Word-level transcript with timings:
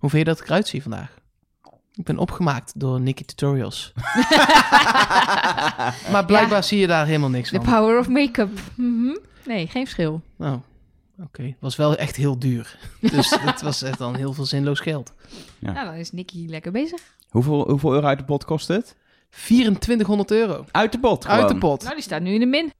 Hoe 0.00 0.10
vind 0.10 0.26
je 0.26 0.32
dat 0.32 0.40
ik 0.40 0.46
eruit 0.46 0.68
zie 0.68 0.82
vandaag? 0.82 1.18
Ik 1.94 2.04
ben 2.04 2.18
opgemaakt 2.18 2.72
door 2.76 3.00
Nicky 3.00 3.24
Tutorials. 3.24 3.92
maar 6.12 6.24
blijkbaar 6.26 6.64
zie 6.64 6.78
je 6.78 6.86
daar 6.86 7.06
helemaal 7.06 7.28
niks 7.28 7.48
The 7.50 7.54
van. 7.56 7.64
power 7.64 7.98
of 7.98 8.08
make-up. 8.08 8.50
Mhm. 8.74 9.16
Nee, 9.46 9.66
geen 9.66 9.84
verschil. 9.84 10.22
Oh, 10.38 10.54
oké. 11.22 11.54
Was 11.58 11.76
wel 11.76 11.96
echt 11.96 12.16
heel 12.16 12.38
duur. 12.38 12.78
Dus 13.00 13.36
het 13.40 13.62
was 13.62 13.82
echt 13.82 13.98
dan 13.98 14.14
heel 14.16 14.32
veel 14.32 14.44
zinloos 14.46 14.80
geld. 14.80 15.12
Ja. 15.58 15.72
Nou, 15.72 15.86
dan 15.86 15.94
is 15.94 16.12
Nicky 16.12 16.46
lekker 16.48 16.72
bezig. 16.72 17.00
Hoeveel, 17.28 17.68
hoeveel 17.70 17.92
euro 17.92 18.06
uit 18.06 18.18
de 18.18 18.24
pot 18.24 18.44
kost 18.44 18.68
het? 18.68 18.96
2400 19.30 20.30
euro. 20.30 20.64
Uit 20.70 20.92
de 20.92 20.98
pot 20.98 21.26
Uit 21.26 21.48
de 21.48 21.58
pot. 21.58 21.82
Nou, 21.82 21.94
die 21.94 22.04
staat 22.04 22.22
nu 22.22 22.32
in 22.32 22.40
de 22.40 22.46
min. 22.46 22.72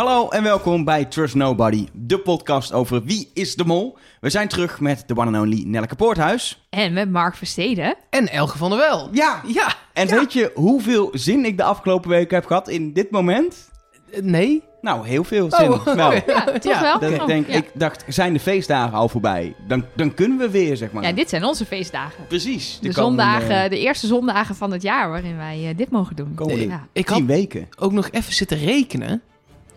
Hallo 0.00 0.28
en 0.28 0.42
welkom 0.42 0.84
bij 0.84 1.04
Trust 1.04 1.34
Nobody, 1.34 1.86
de 1.92 2.18
podcast 2.18 2.72
over 2.72 3.02
wie 3.04 3.30
is 3.34 3.54
de 3.54 3.64
mol. 3.64 3.98
We 4.20 4.30
zijn 4.30 4.48
terug 4.48 4.80
met 4.80 5.02
de 5.06 5.16
one 5.16 5.38
and 5.38 5.46
only 5.46 5.62
Nelleke 5.66 5.94
Poorthuis. 5.94 6.66
En 6.70 6.92
met 6.92 7.10
Mark 7.10 7.36
Versteden. 7.36 7.94
En 8.10 8.28
Elge 8.28 8.58
van 8.58 8.70
der 8.70 8.78
Wel. 8.78 9.08
Ja, 9.12 9.40
Ja. 9.46 9.74
en 9.92 10.08
weet 10.08 10.32
je 10.32 10.50
hoeveel 10.54 11.10
zin 11.12 11.44
ik 11.44 11.56
de 11.56 11.62
afgelopen 11.62 12.10
weken 12.10 12.34
heb 12.36 12.46
gehad 12.46 12.68
in 12.68 12.92
dit 12.92 13.10
moment? 13.10 13.70
Eh, 14.12 14.20
Nee. 14.22 14.62
Nou, 14.80 15.06
heel 15.06 15.24
veel 15.24 15.50
zin. 15.50 15.70
Oh, 15.72 15.84
wel. 15.84 16.12
Ja, 16.12 16.44
toch 16.44 16.62
Ja, 16.62 16.80
wel? 16.80 16.98
Dat 16.98 17.10
ik 17.10 17.20
Oh, 17.20 17.26
denk, 17.26 17.46
ja. 17.46 17.54
ik 17.54 17.70
dacht, 17.74 18.04
zijn 18.08 18.32
de 18.32 18.40
feestdagen 18.40 18.98
al 18.98 19.08
voorbij? 19.08 19.54
Dan, 19.68 19.84
dan 19.96 20.14
kunnen 20.14 20.38
we 20.38 20.50
weer, 20.50 20.76
zeg 20.76 20.92
maar. 20.92 21.02
Ja, 21.02 21.12
dit 21.12 21.28
zijn 21.28 21.44
onze 21.44 21.64
feestdagen. 21.66 22.26
Precies. 22.26 22.78
De, 22.80 22.92
zondagen, 22.92 23.70
de 23.70 23.78
eerste 23.78 24.06
zondagen 24.06 24.54
van 24.54 24.72
het 24.72 24.82
jaar 24.82 25.10
waarin 25.10 25.36
wij 25.36 25.68
eh, 25.68 25.76
dit 25.76 25.90
mogen 25.90 26.16
doen. 26.16 26.34
Komende 26.34 26.66
Ja. 26.66 26.86
Ik 26.92 27.08
had 27.08 27.22
weken. 27.22 27.68
ook 27.78 27.92
nog 27.92 28.08
even 28.10 28.32
zitten 28.32 28.58
rekenen. 28.58 29.22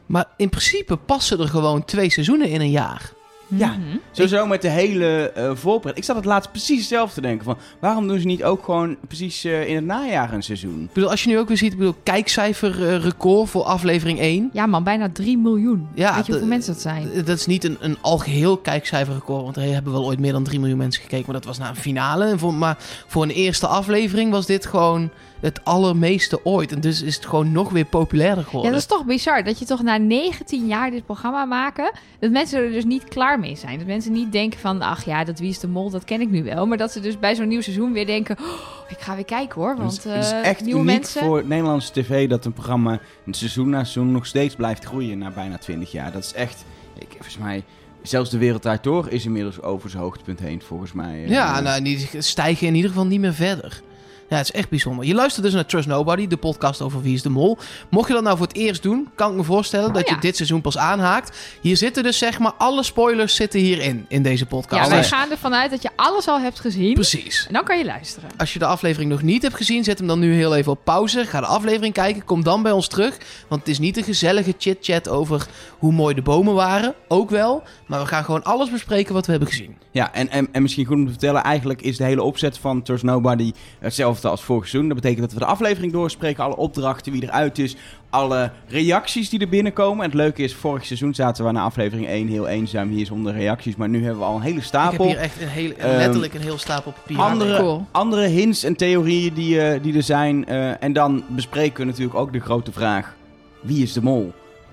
Maar 0.06 0.26
in 0.38 0.50
principe 0.50 0.96
passen 0.96 1.40
er 1.40 1.48
gewoon 1.48 1.86
twee 1.86 2.10
seizoenen 2.10 2.50
in 2.50 2.62
een 2.62 2.72
jaar. 2.72 3.12
Ja. 3.58 3.68
Mhm. 3.68 3.98
Sowieso 4.12 4.46
met 4.46 4.62
de 4.62 4.70
hele 4.70 5.32
eh 5.32 5.44
voorbereiding. 5.44 5.98
Ik 5.98 6.04
zat 6.04 6.16
het 6.16 6.26
laatst 6.26 6.52
precies 6.52 6.80
hetzelfde 6.80 7.14
te 7.14 7.22
denken. 7.22 7.46
Van, 7.46 7.58
waarom 7.80 8.08
doen 8.08 8.20
ze 8.20 8.26
niet 8.26 8.44
ook 8.44 8.64
gewoon 8.64 8.98
precies 9.08 9.44
eh, 9.44 9.68
in 9.68 9.76
het 9.76 9.86
najaar 9.86 10.34
een 10.34 10.44
seizoen? 10.44 10.82
Ik 10.84 10.94
bedoel, 10.94 11.10
als 11.10 11.24
je 11.24 11.30
nu 11.30 11.40
ook 11.40 11.48
weer 11.48 11.58
ziet, 11.58 11.72
ik 11.72 11.78
bedoel, 11.78 11.96
kijkcijfer 12.04 12.88
eh, 12.88 13.04
record 13.04 13.50
voor 13.50 13.64
aflevering 13.64 14.20
1. 14.20 14.50
Ja 14.54 14.66
man, 14.66 14.84
bijna 14.84 15.10
3 15.10 15.38
miljoen. 15.38 15.88
Ja, 15.94 16.16
Weet 16.16 16.26
je 16.26 16.32
hoeveel 16.32 16.50
mensen 16.50 16.74
dat 16.74 16.82
zijn? 16.82 17.10
Dat 17.26 17.38
is 17.38 17.46
niet 17.46 17.64
een, 17.64 17.78
een 17.80 17.98
algeheel 18.02 18.58
kijkcijferrecord, 18.58 19.44
want 19.44 19.56
er 19.56 19.64
hebben 19.64 19.94
wel 19.94 20.06
ooit 20.06 20.20
meer 20.20 20.32
dan 20.32 20.44
3 20.44 20.60
miljoen 20.60 20.78
mensen 20.78 21.02
gekeken. 21.02 21.26
Maar 21.26 21.36
dat 21.36 21.46
was 21.46 21.58
na 21.58 21.70
een 21.70 21.76
finale. 21.76 22.26
En 22.26 22.40
voor, 22.40 22.54
maar 22.54 22.78
voor 23.08 23.24
een 23.24 23.30
eerste 23.30 23.68
aflevering 23.68 24.32
was 24.32 24.46
dit 24.46 24.66
gewoon 24.66 25.12
het 25.44 25.66
allermeeste 25.66 26.46
ooit. 26.46 26.72
En 26.72 26.80
dus 26.82 27.02
is 27.02 27.16
het 27.16 27.26
gewoon 27.26 27.52
nog 27.52 27.70
weer 27.70 27.86
populairder 27.86 28.44
Ja, 28.44 28.50
geworden. 28.50 28.72
dat 28.72 28.80
is 28.80 28.88
toch 28.88 29.06
bizar. 29.06 29.44
Dat 29.44 29.60
je 29.60 29.66
toch 29.66 29.82
na 29.84 29.98
19 29.98 30.68
jaar 30.68 30.92
dit 30.92 31.06
programma 31.06 31.46
maken... 31.46 31.92
dat 32.20 32.32
mensen 32.32 32.64
er 32.64 32.72
dus 32.72 32.84
niet 32.86 33.04
klaar 33.04 33.40
mee 33.40 33.56
zijn. 33.56 33.78
Dat 33.78 33.88
mensen 33.88 34.12
niet 34.12 34.32
denken 34.32 34.60
van... 34.60 34.82
ach 34.82 35.06
ja, 35.06 35.24
dat 35.24 35.40
Wie 35.40 35.50
is 35.50 35.60
de 35.60 35.68
Mol, 35.68 35.90
dat 35.90 36.04
ken 36.04 36.22
ik 36.22 36.30
nu 36.30 36.44
wel. 36.44 36.66
Maar 36.66 36.78
dat 36.78 36.92
ze 36.92 37.00
dus 37.00 37.20
bij 37.20 37.36
zo'n 37.36 37.48
nieuw 37.48 37.62
seizoen 37.62 37.94
weer 37.94 38.06
denken... 38.06 38.38
Oh, 38.40 38.46
ik 38.90 39.00
ga 39.00 39.16
weer 39.16 39.26
kijken 39.26 39.62
hoor, 39.62 39.76
want 39.78 39.92
het 39.92 40.06
is, 40.06 40.12
het 40.14 40.24
is 40.26 40.32
eh, 40.32 40.46
echt 40.46 40.62
nieuwe 40.64 40.80
uniek 40.82 40.96
mensen... 40.96 41.22
voor 41.26 41.44
Nederlandse 41.46 41.92
tv 41.92 42.30
dat 42.30 42.46
een 42.46 42.54
programma 42.54 43.00
een 43.26 43.34
seizoen 43.34 43.70
na 43.70 43.78
seizoen 43.80 44.12
nog 44.12 44.26
steeds 44.26 44.56
blijft 44.56 44.86
groeien 44.86 45.18
na 45.18 45.30
bijna 45.32 45.58
20 45.58 45.92
jaar. 45.92 46.12
Dat 46.12 46.24
is 46.24 46.34
echt, 46.34 46.66
ik, 47.00 47.08
volgens 47.10 47.38
mij, 47.38 47.64
zelfs 48.02 48.30
de 48.30 48.38
Wereld 48.38 48.62
Draait 48.62 48.84
Door 48.84 49.10
is 49.10 49.26
inmiddels 49.26 49.62
over 49.62 49.90
zijn 49.90 50.04
hoogtepunt 50.04 50.40
heen, 50.40 50.62
volgens 50.62 50.94
mij. 50.94 51.26
Ja, 51.28 51.58
Eh, 51.58 51.64
nou, 51.64 51.82
die 51.84 52.10
stijgen 52.18 52.68
in 52.68 52.76
ieder 52.76 52.90
geval 52.90 53.06
niet 53.06 53.20
meer 53.20 53.34
verder. 53.34 53.82
Ja, 54.30 54.38
het 54.38 54.46
is 54.48 54.52
echt 54.52 54.70
bijzonder. 54.70 55.06
Je 55.06 55.14
luistert 55.14 55.46
dus 55.46 55.54
naar 55.54 55.66
Trust 55.66 55.88
Nobody, 55.88 56.28
de 56.28 56.38
podcast 56.38 56.82
over 56.82 57.02
Wie 57.02 57.14
is 57.14 57.22
de 57.22 57.30
Mol. 57.30 57.58
Mocht 57.90 58.08
je 58.08 58.14
dat 58.14 58.24
nou 58.24 58.38
voor 58.38 58.48
het 58.48 58.56
eerst 58.56 58.84
doen, 58.84 59.10
kan 59.16 59.32
ik 59.32 59.38
me 59.38 59.44
voorstellen 59.44 59.88
Oh, 59.88 59.94
dat 59.94 60.08
ja. 60.08 60.16
je 60.16 60.22
dit 60.22 60.36
seizoen 60.36 60.62
pas 60.62 60.78
aanhaakt. 60.78 61.38
Hier 61.62 61.78
zitten 61.78 62.04
dus 62.04 62.18
zeg 62.18 62.40
maar 62.40 62.54
alle 62.58 62.84
spoilers 62.84 63.36
zitten 63.36 63.60
hierin, 63.60 64.06
in 64.08 64.24
deze 64.24 64.46
podcast. 64.46 64.84
ja, 64.84 64.96
wij 64.96 65.04
gaan 65.04 65.32
ervan 65.32 65.54
uit 65.54 65.72
dat 65.72 65.82
je 65.82 65.90
alles 65.96 66.28
al 66.28 66.40
hebt 66.40 66.60
gezien. 66.60 66.94
Precies. 66.94 67.46
En 67.48 67.54
dan 67.54 67.64
kan 67.64 67.78
je 67.78 67.86
luisteren. 67.86 68.30
Als 68.38 68.54
je 68.54 68.60
de 68.60 68.66
aflevering 68.66 69.12
nog 69.12 69.22
niet 69.22 69.42
hebt 69.42 69.56
gezien, 69.56 69.84
zet 69.84 69.98
hem 69.98 70.08
dan 70.08 70.20
nu 70.20 70.34
heel 70.34 70.56
even 70.56 70.72
op 70.72 70.80
pauze. 70.84 71.26
Ga 71.26 71.40
de 71.40 71.46
aflevering 71.46 71.94
kijken, 71.94 72.24
kom 72.26 72.44
dan 72.44 72.62
bij 72.64 72.72
ons 72.72 72.88
terug. 72.88 73.18
Want 73.48 73.62
het 73.62 73.70
is 73.70 73.80
niet 73.80 73.98
een 73.98 74.04
gezellige 74.04 74.54
chit-chat 74.58 75.10
over 75.10 75.48
hoe 75.78 75.92
mooi 75.92 76.16
de 76.16 76.22
bomen 76.22 76.54
waren. 76.54 76.94
Ook 77.08 77.30
wel. 77.30 77.64
Maar 77.88 78.00
we 78.00 78.06
gaan 78.06 78.24
gewoon 78.24 78.44
alles 78.44 78.70
bespreken 78.72 79.14
wat 79.14 79.26
we 79.26 79.32
hebben 79.32 79.50
gezien. 79.50 79.78
Ja, 79.92 80.14
en, 80.14 80.30
en, 80.30 80.48
en 80.52 80.62
misschien 80.62 80.86
goed 80.86 80.96
om 80.96 81.06
te 81.06 81.12
vertellen, 81.12 81.44
eigenlijk 81.44 81.82
is 81.82 81.98
de 81.98 82.04
hele 82.04 82.24
opzet 82.24 82.58
van 82.58 82.82
Trust 82.82 83.04
Nobody 83.04 83.52
hetzelfde 83.80 84.13
als 84.24 84.44
vorig 84.44 84.68
seizoen. 84.68 84.88
Dat 84.90 85.02
betekent 85.02 85.22
dat 85.22 85.34
we 85.34 85.40
de 85.40 85.46
aflevering 85.46 85.92
doorspreken, 85.92 86.44
alle 86.44 86.56
opdrachten, 86.56 87.12
wie 87.12 87.24
eruit 87.24 87.60
is, 87.60 87.76
alle 88.10 88.52
reacties 88.68 89.30
die 89.30 89.40
er 89.40 89.50
binnenkomen. 89.50 89.98
En 90.04 90.10
het 90.10 90.20
leuke 90.20 90.44
is, 90.44 90.56
vorig 90.56 90.86
seizoen 90.86 91.14
zaten 91.14 91.46
we 91.46 91.52
na 91.52 91.62
aflevering 91.64 92.08
1 92.08 92.28
heel 92.28 92.48
eenzaam 92.48 92.90
hier 92.90 93.06
zonder 93.06 93.34
reacties. 93.34 93.76
Maar 93.76 93.90
nu 93.90 94.02
hebben 94.04 94.20
we 94.20 94.26
al 94.26 94.36
een 94.36 94.42
hele 94.42 94.50
Ik 94.56 94.60
heb 94.62 94.68
stapel. 94.70 95.06
hier 95.06 95.18
echt 95.18 95.42
een 95.42 95.48
hele, 95.48 95.74
Ehm, 95.76 95.98
letterlijk 95.98 96.34
een 96.34 96.42
heel 96.42 96.58
stapel 96.58 96.92
papier. 96.92 97.18
andere, 97.20 97.58
cool. 97.60 97.86
andere 97.92 98.26
hints 98.28 98.64
en 98.64 98.76
theorieën 98.76 99.34
die, 99.34 99.62
eh, 99.62 99.84
die 99.84 99.96
er 99.96 100.04
zijn. 100.04 100.46
eh, 100.46 100.84
en 100.84 100.94
dan 100.94 101.24
bespreken 101.28 101.80
we 101.80 101.86
natuurlijk 101.86 102.16
ook 102.16 102.34
de 102.34 102.40
grote 102.40 102.72
vraag: 102.72 103.16
wie 103.62 103.84
is 103.84 103.94
de 103.94 104.02
mol? 104.02 104.32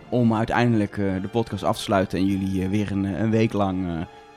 Om 0.09 0.35
uiteindelijk 0.35 0.99
eh, 0.99 1.05
de 1.23 1.29
podcast 1.29 1.65
af 1.65 1.77
te 1.77 1.83
sluiten 1.83 2.19
en 2.19 2.25
jullie 2.27 2.69
weer 2.69 2.93
een, 2.93 3.05
een 3.05 3.31
week 3.31 3.53
lang 3.53 3.87
eh, 3.87 3.93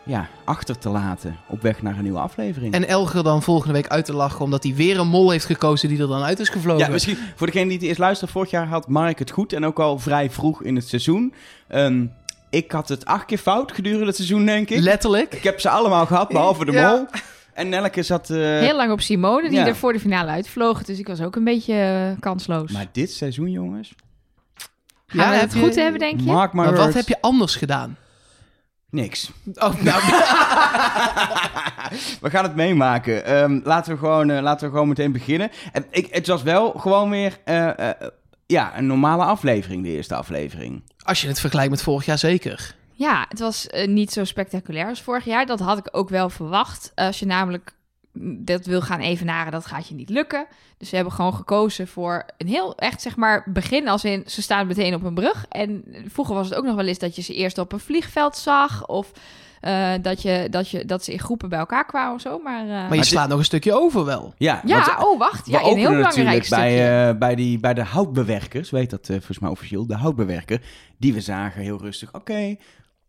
ja, 0.05 0.27
achter 0.43 0.77
te 0.77 0.89
laten 0.89 1.37
op 1.47 1.61
weg 1.61 1.81
naar 1.81 1.95
een 1.97 2.03
nieuwe 2.03 2.19
aflevering. 2.19 2.73
En 2.73 2.87
Elger 2.87 3.23
dan 3.23 3.43
volgende 3.43 3.73
week 3.73 3.87
uit 3.87 4.05
te 4.05 4.13
lachen 4.13 4.41
omdat 4.41 4.63
hij 4.63 4.75
weer 4.75 4.99
een 4.99 5.07
mol 5.07 5.29
heeft 5.29 5.45
gekozen 5.45 5.89
die 5.89 6.01
er 6.01 6.07
dan 6.07 6.23
uit 6.23 6.39
is 6.39 6.49
gevlogen. 6.49 6.85
ja, 6.85 6.91
misschien 6.91 7.17
voor 7.35 7.47
degene 7.47 7.65
die 7.67 7.77
het 7.77 7.87
eerst 7.87 7.99
luistert, 7.99 8.31
vorig 8.31 8.49
jaar 8.49 8.67
had 8.67 8.87
Mark 8.87 9.19
het 9.19 9.31
goed 9.31 9.53
en 9.53 9.65
ook 9.65 9.79
al 9.79 9.99
vrij 9.99 10.29
vroeg 10.29 10.63
in 10.63 10.75
het 10.75 10.87
seizoen. 10.87 11.33
Ehm, 11.67 12.05
ik 12.49 12.71
had 12.71 12.89
het 12.89 13.05
acht 13.05 13.25
keer 13.25 13.37
fout 13.37 13.71
gedurende 13.71 14.05
het 14.05 14.15
seizoen, 14.15 14.45
denk 14.45 14.69
ik. 14.69 14.79
Letterlijk. 14.79 15.33
Ik 15.33 15.43
heb 15.43 15.59
ze 15.59 15.69
allemaal 15.69 16.05
gehad, 16.05 16.27
behalve 16.29 16.65
de 16.65 16.71
Ja. 16.71 16.91
mol. 16.91 17.05
En 17.53 17.69
Nelleke 17.69 18.03
zat... 18.03 18.29
eh, 18.29 18.37
Heel 18.37 18.75
lang 18.75 18.91
op 18.91 19.01
Simone, 19.01 19.49
die 19.49 19.57
ja. 19.59 19.67
er 19.67 19.75
voor 19.75 19.93
de 19.93 19.99
finale 19.99 20.29
uitvloog. 20.31 20.83
Dus 20.83 20.99
ik 20.99 21.07
was 21.07 21.21
ook 21.21 21.35
een 21.35 21.43
beetje 21.43 21.73
eh, 21.73 22.19
kansloos. 22.19 22.71
Maar 22.71 22.85
dit 22.91 23.11
seizoen, 23.11 23.51
jongens... 23.51 23.93
Gaan 25.07 25.29
we 25.29 25.35
heb 25.35 25.43
het 25.43 25.53
je- 25.53 25.59
goed 25.59 25.75
hebben, 25.75 25.99
denk 25.99 26.19
je? 26.19 26.25
Mark 26.25 26.53
my 26.53 26.63
Maar 26.63 26.75
wat 26.75 26.93
heb 26.93 27.07
je 27.07 27.21
anders 27.21 27.55
gedaan? 27.55 27.97
Niks. 28.93 29.31
Oh, 29.53 29.81
nou, 29.81 30.01
we 32.21 32.29
gaan 32.29 32.43
het 32.43 32.55
meemaken. 32.55 33.25
Ehm, 33.25 33.59
laten, 33.63 33.93
we 33.93 33.99
gewoon, 33.99 34.29
eh, 34.29 34.41
laten 34.41 34.65
we 34.65 34.73
gewoon 34.73 34.87
meteen 34.87 35.11
beginnen. 35.11 35.51
En 35.71 35.85
ik, 35.89 36.13
het 36.13 36.27
was 36.27 36.43
wel 36.43 36.71
gewoon 36.71 37.09
weer 37.09 37.37
eh, 37.45 37.89
eh, 37.89 38.07
ja, 38.45 38.77
een 38.77 38.87
normale 38.87 39.23
aflevering, 39.23 39.83
de 39.83 39.89
eerste 39.89 40.15
aflevering. 40.15 40.83
als 41.03 41.21
je 41.21 41.27
het 41.27 41.39
vergelijkt 41.39 41.71
met 41.71 41.81
vorig 41.81 42.05
jaar 42.05 42.17
zeker. 42.17 42.75
Ja, 42.91 43.25
het 43.29 43.39
was 43.39 43.67
niet 43.85 44.11
zo 44.11 44.23
spectaculair 44.23 44.87
als 44.87 45.01
vorig 45.01 45.25
jaar. 45.25 45.45
Dat 45.45 45.59
had 45.59 45.77
ik 45.77 45.89
ook 45.91 46.09
wel 46.09 46.29
verwacht. 46.29 46.91
Als 46.95 47.19
je 47.19 47.25
namelijk 47.25 47.73
dat 48.21 48.65
wil 48.65 48.81
gaan 48.81 48.99
evenaren, 48.99 49.51
dat 49.51 49.65
gaat 49.65 49.87
je 49.87 49.95
niet 49.95 50.09
lukken. 50.09 50.45
Dus 50.77 50.89
ze 50.89 50.95
hebben 50.95 51.13
gewoon 51.13 51.33
gekozen 51.33 51.87
voor 51.87 52.25
een 52.37 52.47
heel 52.47 52.75
echt, 52.75 53.01
zeg 53.01 53.15
maar, 53.15 53.43
begin 53.45 53.87
als 53.87 54.03
in 54.03 54.23
ze 54.25 54.41
staan 54.41 54.67
meteen 54.67 54.93
op 54.93 55.03
een 55.03 55.13
brug. 55.13 55.45
En 55.49 55.83
vroeger 56.07 56.35
was 56.35 56.49
het 56.49 56.57
ook 56.57 56.65
nog 56.65 56.75
wel 56.75 56.85
eens 56.85 56.99
dat 56.99 57.15
je 57.15 57.21
ze 57.21 57.33
eerst 57.35 57.57
op 57.57 57.71
een 57.71 57.79
vliegveld 57.79 58.37
zag. 58.37 58.87
Of 58.87 59.11
eh, 59.63 59.91
dat, 60.01 60.21
je, 60.21 60.47
dat, 60.49 60.69
je, 60.69 60.85
dat 60.85 61.03
ze 61.03 61.11
in 61.11 61.19
groepen 61.19 61.49
bij 61.49 61.59
elkaar 61.59 61.85
kwamen 61.85 62.13
of 62.13 62.21
zo. 62.21 62.39
Maar, 62.39 62.61
eh, 62.61 62.67
Maar 62.67 62.95
je 62.95 63.03
slaat 63.03 63.29
nog 63.29 63.37
een 63.37 63.45
stukje 63.45 63.73
over 63.73 64.05
wel. 64.05 64.33
Ja, 64.37 64.61
ja, 64.65 64.85
want, 64.85 65.07
oh 65.07 65.19
wacht. 65.19 65.45
we 65.45 65.51
Ja, 65.51 65.59
een 65.59 65.65
heel 65.65 65.75
belangrijk 65.75 66.03
natuurlijk 66.03 66.45
stukje. 66.45 66.63
bij, 66.63 67.09
eh, 67.09 67.17
bij, 67.17 67.35
die, 67.35 67.59
bij 67.59 67.73
de 67.73 67.83
houtbewerkers, 67.83 68.69
weet 68.69 68.89
dat 68.89 69.01
eh, 69.01 69.15
volgens 69.15 69.39
mij 69.39 69.49
officieel, 69.49 69.87
de 69.87 69.95
houtbewerker, 69.95 70.61
die 70.97 71.13
we 71.13 71.21
zagen 71.21 71.61
heel 71.61 71.77
rustig. 71.81 72.13
Oké, 72.13 72.55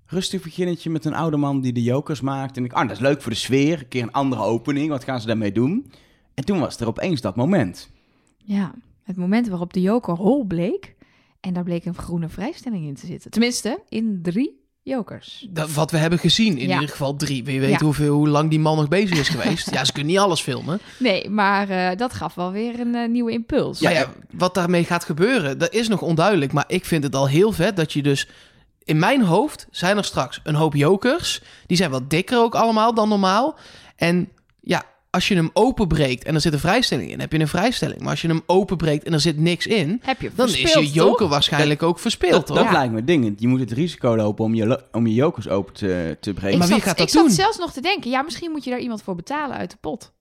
rustig 0.07 0.43
beginnetje 0.43 0.91
met 0.91 1.05
een 1.05 1.15
oude 1.15 1.37
man 1.37 1.61
die 1.61 1.73
de 1.73 1.83
jokers 1.83 2.21
maakt. 2.21 2.57
En 2.57 2.65
ik, 2.65 2.73
ah, 2.73 2.83
dat 2.83 2.97
is 2.97 3.03
leuk 3.03 3.23
voor 3.23 3.33
de 3.33 3.39
sfeer, 3.39 3.79
een 3.79 3.89
keer 3.89 4.03
een 4.03 4.13
andere 4.13 4.43
opening, 4.43 4.89
wat 4.89 5.05
gaan 5.05 5.21
ze 5.21 5.27
daarmee 5.27 5.53
doen? 5.53 5.91
En 6.35 6.45
toen 6.45 6.59
was 6.61 6.81
er 6.81 6.87
opeens 6.87 7.21
dat 7.21 7.37
moment. 7.37 7.91
Ja, 8.37 8.75
het 9.03 9.17
moment 9.17 9.49
waarop 9.49 9.73
de 9.73 9.81
joker 9.81 10.15
hol 10.15 10.45
bleek. 10.45 10.95
En 11.41 11.55
daar 11.55 11.65
bleek 11.65 11.85
een 11.85 11.95
groene 11.95 12.29
vrijstelling 12.29 12.87
in 12.87 12.95
te 12.95 13.07
zitten. 13.07 13.31
Tenminste, 13.31 13.83
in 13.89 14.19
drie 14.23 14.63
jokers. 14.83 15.47
Dat, 15.51 15.73
wat 15.73 15.91
we 15.91 15.97
hebben 15.97 16.19
gezien, 16.19 16.59
in 16.59 16.69
Ja. 16.69 16.75
ieder 16.75 16.89
geval 16.89 17.17
drie. 17.17 17.45
Wie 17.45 17.61
weet 17.61 17.71
Ja. 17.71 17.79
hoeveel, 17.79 18.15
hoe 18.15 18.29
lang 18.29 18.51
die 18.51 18.59
man 18.59 18.77
nog 18.77 18.89
bezig 18.89 19.19
is 19.19 19.29
geweest. 19.29 19.71
ja, 19.71 19.85
ze 19.85 19.93
kunnen 19.93 20.13
niet 20.13 20.21
alles 20.21 20.41
filmen. 20.41 20.79
Nee, 20.99 21.31
maar 21.31 21.69
eh, 21.69 21.97
dat 21.97 22.13
gaf 22.13 22.35
wel 22.35 22.53
weer 22.53 22.81
een 22.81 22.95
eh, 22.95 23.09
nieuwe 23.09 23.33
impuls. 23.33 23.79
Ja, 23.79 23.91
ja, 23.91 24.13
wat 24.31 24.55
daarmee 24.55 24.85
gaat 24.85 25.05
gebeuren, 25.05 25.59
dat 25.59 25.73
is 25.75 25.89
nog 25.89 26.03
onduidelijk. 26.03 26.53
Maar 26.53 26.65
ik 26.67 26.85
vind 26.85 27.03
het 27.05 27.15
al 27.15 27.29
heel 27.29 27.53
vet 27.53 27.77
dat 27.77 27.93
je 27.93 28.03
dus... 28.03 28.29
In 28.85 28.99
mijn 28.99 29.23
hoofd 29.23 29.67
zijn 29.71 29.97
er 29.97 30.05
straks 30.05 30.41
een 30.45 30.55
hoop 30.55 30.75
jokers. 30.75 31.43
Die 31.67 31.77
zijn 31.77 31.91
wat 31.91 32.11
dikker 32.11 32.39
ook 32.39 32.55
allemaal 32.55 32.95
dan 32.95 33.09
normaal. 33.09 33.57
En 33.97 34.29
ja, 34.61 34.83
als 35.11 35.29
je 35.29 35.35
hem 35.35 35.51
openbreekt 35.53 36.25
en 36.25 36.35
er 36.35 36.41
zit 36.41 36.53
een 36.53 36.59
vrijstelling 36.59 37.11
in, 37.11 37.21
heb 37.21 37.33
je 37.33 37.39
een 37.41 37.49
vrijstelling. 37.49 38.01
Maar 38.01 38.11
als 38.11 38.23
je 38.23 38.29
hem 38.29 38.43
openbreekt 38.47 39.05
en 39.05 39.13
er 39.13 39.21
zit 39.21 39.39
niks 39.39 39.67
in, 39.67 40.01
Heb 40.05 40.21
je 40.21 40.31
dan 40.35 40.47
is 40.49 40.73
je 40.73 40.91
joker 40.91 41.19
toch? 41.19 41.29
waarschijnlijk 41.29 41.83
ook 41.83 41.99
verspeeld, 41.99 42.33
Dat, 42.33 42.47
toch? 42.47 42.57
dat 42.57 42.65
Ja. 42.65 42.73
lijkt 42.73 42.93
me 42.93 43.05
dingend. 43.05 43.41
Je 43.41 43.49
moet 43.49 43.61
het 43.61 43.73
risico 43.73 44.17
lopen 44.17 44.45
om 44.45 44.55
je, 44.55 44.85
om 44.93 45.07
je 45.07 45.15
jokers 45.15 45.49
open 45.49 45.73
te, 45.75 46.17
te 46.21 46.33
breken. 46.33 46.53
Ik 46.53 46.59
Maar 46.59 46.67
wie 46.69 46.77
zat, 46.77 46.87
gaat 46.87 46.97
dat 46.99 47.07
ik 47.07 47.13
zat 47.13 47.23
doen? 47.25 47.33
zelfs 47.35 47.59
nog 47.59 47.73
te 47.73 47.81
denken, 47.81 48.11
ja, 48.11 48.23
misschien 48.23 48.51
moet 48.51 48.65
je 48.65 48.71
daar 48.71 48.79
iemand 48.81 49.03
voor 49.03 49.15
betalen 49.15 49.57
uit 49.57 49.71
de 49.71 49.77
pot. 49.81 50.13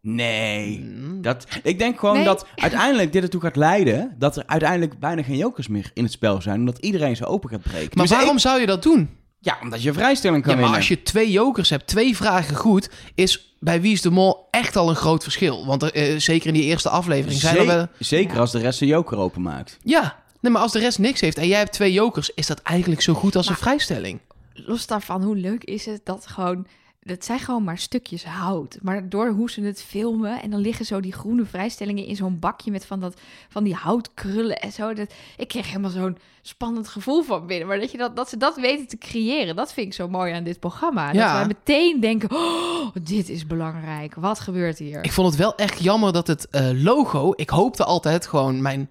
Nee. 0.00 0.78
Mm. 0.80 1.22
Dat, 1.22 1.46
ik 1.62 1.78
denk 1.78 1.98
gewoon 1.98 2.14
Nee. 2.14 2.24
dat 2.24 2.46
uiteindelijk 2.56 3.12
dit 3.12 3.22
ertoe 3.22 3.40
gaat 3.40 3.56
leiden 3.56 4.14
dat 4.18 4.36
er 4.36 4.42
uiteindelijk 4.46 4.98
bijna 4.98 5.22
geen 5.22 5.36
jokers 5.36 5.68
meer 5.68 5.90
in 5.94 6.02
het 6.02 6.12
spel 6.12 6.42
zijn. 6.42 6.58
Omdat 6.58 6.78
iedereen 6.78 7.16
ze 7.16 7.26
open 7.26 7.50
gaat 7.50 7.62
breken. 7.62 7.90
Maar 7.94 8.06
Dus 8.06 8.16
waarom 8.16 8.34
ik- 8.34 8.40
zou 8.40 8.60
je 8.60 8.66
dat 8.66 8.82
doen? 8.82 9.10
ja, 9.42 9.58
omdat 9.62 9.82
je 9.82 9.88
een 9.88 9.94
vrijstelling 9.94 10.42
kan 10.42 10.50
Ja, 10.54 10.60
maar 10.60 10.70
winnen. 10.70 10.88
als 10.88 10.98
je 10.98 11.02
twee 11.02 11.30
jokers 11.30 11.70
hebt, 11.70 11.86
twee 11.86 12.16
vragen 12.16 12.56
goed, 12.56 12.90
is 13.14 13.54
bij 13.60 13.80
Wie 13.80 13.92
is 13.92 14.02
de 14.02 14.10
Mol 14.10 14.48
echt 14.50 14.76
al 14.76 14.88
een 14.88 14.96
groot 14.96 15.22
verschil. 15.22 15.66
Want 15.66 15.82
er, 15.82 15.92
eh, 15.94 16.18
zeker 16.18 16.46
in 16.48 16.54
die 16.54 16.62
eerste 16.62 16.88
aflevering 16.88 17.40
zijn 17.40 17.56
er 17.56 17.60
Ze- 17.62 17.66
wel... 17.66 17.86
Zeker 17.98 18.38
als 18.38 18.50
de 18.52 18.58
rest 18.58 18.80
een 18.80 18.86
joker 18.86 19.16
openmaakt. 19.18 19.76
Ja, 19.84 20.22
nee, 20.40 20.52
maar 20.52 20.62
als 20.62 20.72
de 20.72 20.78
rest 20.78 20.98
niks 20.98 21.20
heeft 21.20 21.38
en 21.38 21.46
jij 21.48 21.58
hebt 21.58 21.72
twee 21.72 21.92
jokers, 21.92 22.30
is 22.34 22.46
dat 22.46 22.62
eigenlijk 22.62 23.00
zo 23.02 23.14
goed 23.14 23.36
als 23.36 23.48
een 23.48 23.56
vrijstelling. 23.56 24.20
Los 24.52 24.86
daarvan, 24.86 25.22
hoe 25.22 25.36
leuk 25.36 25.64
is 25.64 25.86
het 25.86 26.00
dat 26.04 26.26
gewoon... 26.26 26.66
Dat 27.02 27.24
zijn 27.24 27.38
gewoon 27.38 27.64
maar 27.64 27.78
stukjes 27.78 28.24
hout. 28.24 28.78
Maar 28.82 29.08
door 29.08 29.28
hoe 29.28 29.50
ze 29.50 29.60
het 29.60 29.82
filmen... 29.82 30.42
en 30.42 30.50
dan 30.50 30.60
liggen 30.60 30.84
zo 30.84 31.00
die 31.00 31.12
groene 31.12 31.44
vrijstellingen 31.44 32.04
in 32.04 32.16
zo'n 32.16 32.38
bakje... 32.38 32.70
met 32.70 32.86
van, 32.86 33.00
dat, 33.00 33.20
van 33.48 33.64
die 33.64 33.74
houtkrullen 33.74 34.60
en 34.60 34.72
zo. 34.72 34.94
Dat, 34.94 35.12
ik 35.36 35.48
kreeg 35.48 35.66
helemaal 35.66 35.90
zo'n 35.90 36.18
spannend 36.42 36.88
gevoel 36.88 37.22
van 37.22 37.46
binnen. 37.46 37.68
Maar 37.68 37.80
dat, 37.80 37.90
je 37.90 37.98
dat, 37.98 38.16
dat 38.16 38.28
ze 38.28 38.36
dat 38.36 38.56
weten 38.56 38.86
te 38.86 38.98
creëren... 38.98 39.56
dat 39.56 39.72
vind 39.72 39.86
ik 39.86 39.92
zo 39.92 40.08
mooi 40.08 40.32
aan 40.32 40.44
dit 40.44 40.60
programma. 40.60 41.12
Ja. 41.12 41.26
Dat 41.26 41.32
wij 41.32 41.46
meteen 41.46 42.00
denken... 42.00 42.30
Oh, 42.30 42.94
dit 43.02 43.28
is 43.28 43.46
belangrijk. 43.46 44.14
Wat 44.14 44.40
gebeurt 44.40 44.78
hier? 44.78 45.04
Ik 45.04 45.12
vond 45.12 45.26
het 45.28 45.36
wel 45.36 45.54
echt 45.54 45.82
jammer 45.82 46.12
dat 46.12 46.26
het 46.26 46.48
eh, 46.48 46.70
logo, 46.74 47.32
ik 47.36 47.50
hoopte 47.50 47.84
altijd 47.84 48.26
gewoon 48.26 48.62
mijn 48.62 48.90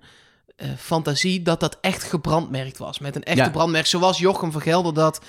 eh, 0.55 0.69
fantasie 0.77 1.41
dat 1.41 1.59
dat 1.59 1.77
echt 1.81 2.03
gebrandmerkt 2.03 2.77
was. 2.77 2.99
Met 2.99 3.15
een 3.15 3.23
echte 3.23 3.43
Ja. 3.43 3.49
brandmerk, 3.49 3.85
zoals 3.85 4.17
Jochem 4.17 4.51
van 4.51 4.61
Gelder 4.61 4.93
dat 4.93 5.21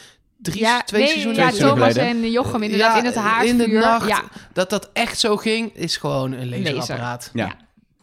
drie, 0.42 0.60
ja, 0.60 0.82
twee 0.82 1.00
nee, 1.00 1.10
seizoenen 1.10 1.40
ja, 1.42 1.48
Twee 1.48 1.58
seizoenen 1.60 1.88
Thomas 1.90 2.04
geleden. 2.04 2.24
en 2.24 2.30
Jochem 2.30 2.62
inderdaad 2.62 2.92
Ja, 2.94 2.98
in 2.98 3.04
het 3.04 3.14
in 3.14 3.20
haardvuur. 3.20 3.56
de 3.68 3.68
nacht. 3.68 4.08
Ja, 4.08 4.22
Dat 4.52 4.70
dat 4.70 4.90
echt 4.92 5.18
zo 5.18 5.36
ging, 5.36 5.74
is 5.76 5.96
gewoon 5.96 6.32
een 6.32 6.48
laserapparaat. 6.48 7.30
Ja. 7.32 7.46
Ja. 7.46 7.56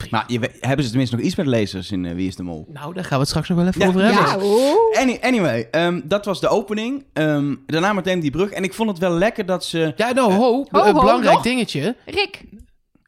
Maar 0.10 0.24
je, 0.28 0.40
hebben 0.60 0.84
ze 0.86 0.90
tenminste 0.90 1.16
nog 1.16 1.26
iets 1.26 1.36
met 1.36 1.46
lasers 1.46 1.92
in 1.92 2.06
eh, 2.06 2.14
Wie 2.16 2.28
is 2.28 2.36
de 2.36 2.44
Mol? 2.44 2.66
Nou, 2.70 2.94
daar 2.94 3.04
gaan 3.04 3.14
we 3.14 3.20
het 3.20 3.28
straks 3.28 3.50
nog 3.50 3.58
wel 3.58 3.68
even 3.68 3.82
Ja, 3.82 3.88
over 3.88 4.02
hebben. 4.02 4.50
ja. 4.94 5.02
Any- 5.02 5.18
anyway, 5.22 5.68
ehm, 5.72 6.02
dat 6.04 6.26
was 6.26 6.40
de 6.40 6.48
opening. 6.48 7.06
Ehm, 7.14 7.56
daarna 7.66 7.94
meteen 7.94 8.20
die 8.20 8.32
brug. 8.32 8.50
En 8.50 8.64
ik 8.64 8.74
vond 8.74 8.90
het 8.90 8.98
wel 9.00 9.12
lekker 9.12 9.46
dat 9.46 9.66
ze... 9.66 9.94
Ja, 9.96 10.12
nou, 10.12 10.34
ho, 10.34 10.66
Ho, 10.70 10.84
een 10.86 10.94
belangrijk 10.94 11.44
dingetje. 11.44 11.96
Rick, 12.06 12.42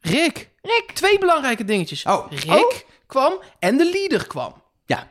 Rick, 0.00 0.50
Rick. 0.62 0.90
twee 0.94 1.18
belangrijke 1.18 1.64
dingetjes. 1.64 2.04
Oh. 2.04 2.26
Rick 2.30 2.86
kwam 3.06 3.32
en 3.58 3.76
de 3.76 3.90
leader 3.92 4.26
kwam. 4.26 4.54
Ja. 4.86 5.08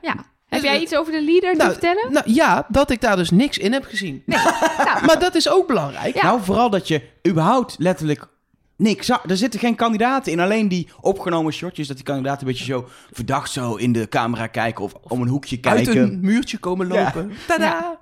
Heb 0.49 0.61
jij 0.63 0.79
iets 0.79 0.95
over 0.95 1.11
de 1.11 1.23
leader 1.23 1.51
te 1.51 1.57
Nou, 1.57 1.71
vertellen? 1.71 2.11
Nou 2.11 2.31
ja, 2.31 2.65
dat 2.69 2.89
ik 2.89 3.01
daar 3.01 3.15
dus 3.15 3.29
niks 3.31 3.57
in 3.57 3.73
heb 3.73 3.83
gezien. 3.83 4.23
Nou, 4.25 5.05
Maar 5.05 5.19
dat 5.19 5.35
is 5.35 5.49
ook 5.49 5.67
belangrijk. 5.67 6.15
Ja. 6.15 6.23
Nou, 6.23 6.41
vooral 6.43 6.69
dat 6.69 6.87
je 6.87 7.01
überhaupt 7.27 7.75
letterlijk 7.79 8.27
niks 8.75 9.05
zag. 9.05 9.23
Er 9.29 9.37
zitten 9.37 9.59
geen 9.59 9.75
kandidaten 9.75 10.31
in. 10.31 10.39
Alleen 10.39 10.67
die 10.67 10.87
opgenomen 11.01 11.53
shotjes 11.53 11.87
dat 11.87 11.95
die 11.95 12.05
kandidaten 12.05 12.41
een 12.41 12.53
beetje 12.53 12.65
zo 12.65 12.87
verdacht 13.11 13.51
zo 13.51 13.75
in 13.75 13.91
de 13.93 14.07
camera 14.09 14.47
kijken 14.47 14.83
of 14.83 14.93
om 15.01 15.21
een 15.21 15.27
hoekje 15.27 15.57
Uit 15.61 15.75
kijken. 15.85 16.01
een 16.03 16.19
muurtje 16.21 16.57
komen 16.57 16.87
lopen. 16.87 17.31
Tada! 17.47 17.65
Ja. 17.65 17.99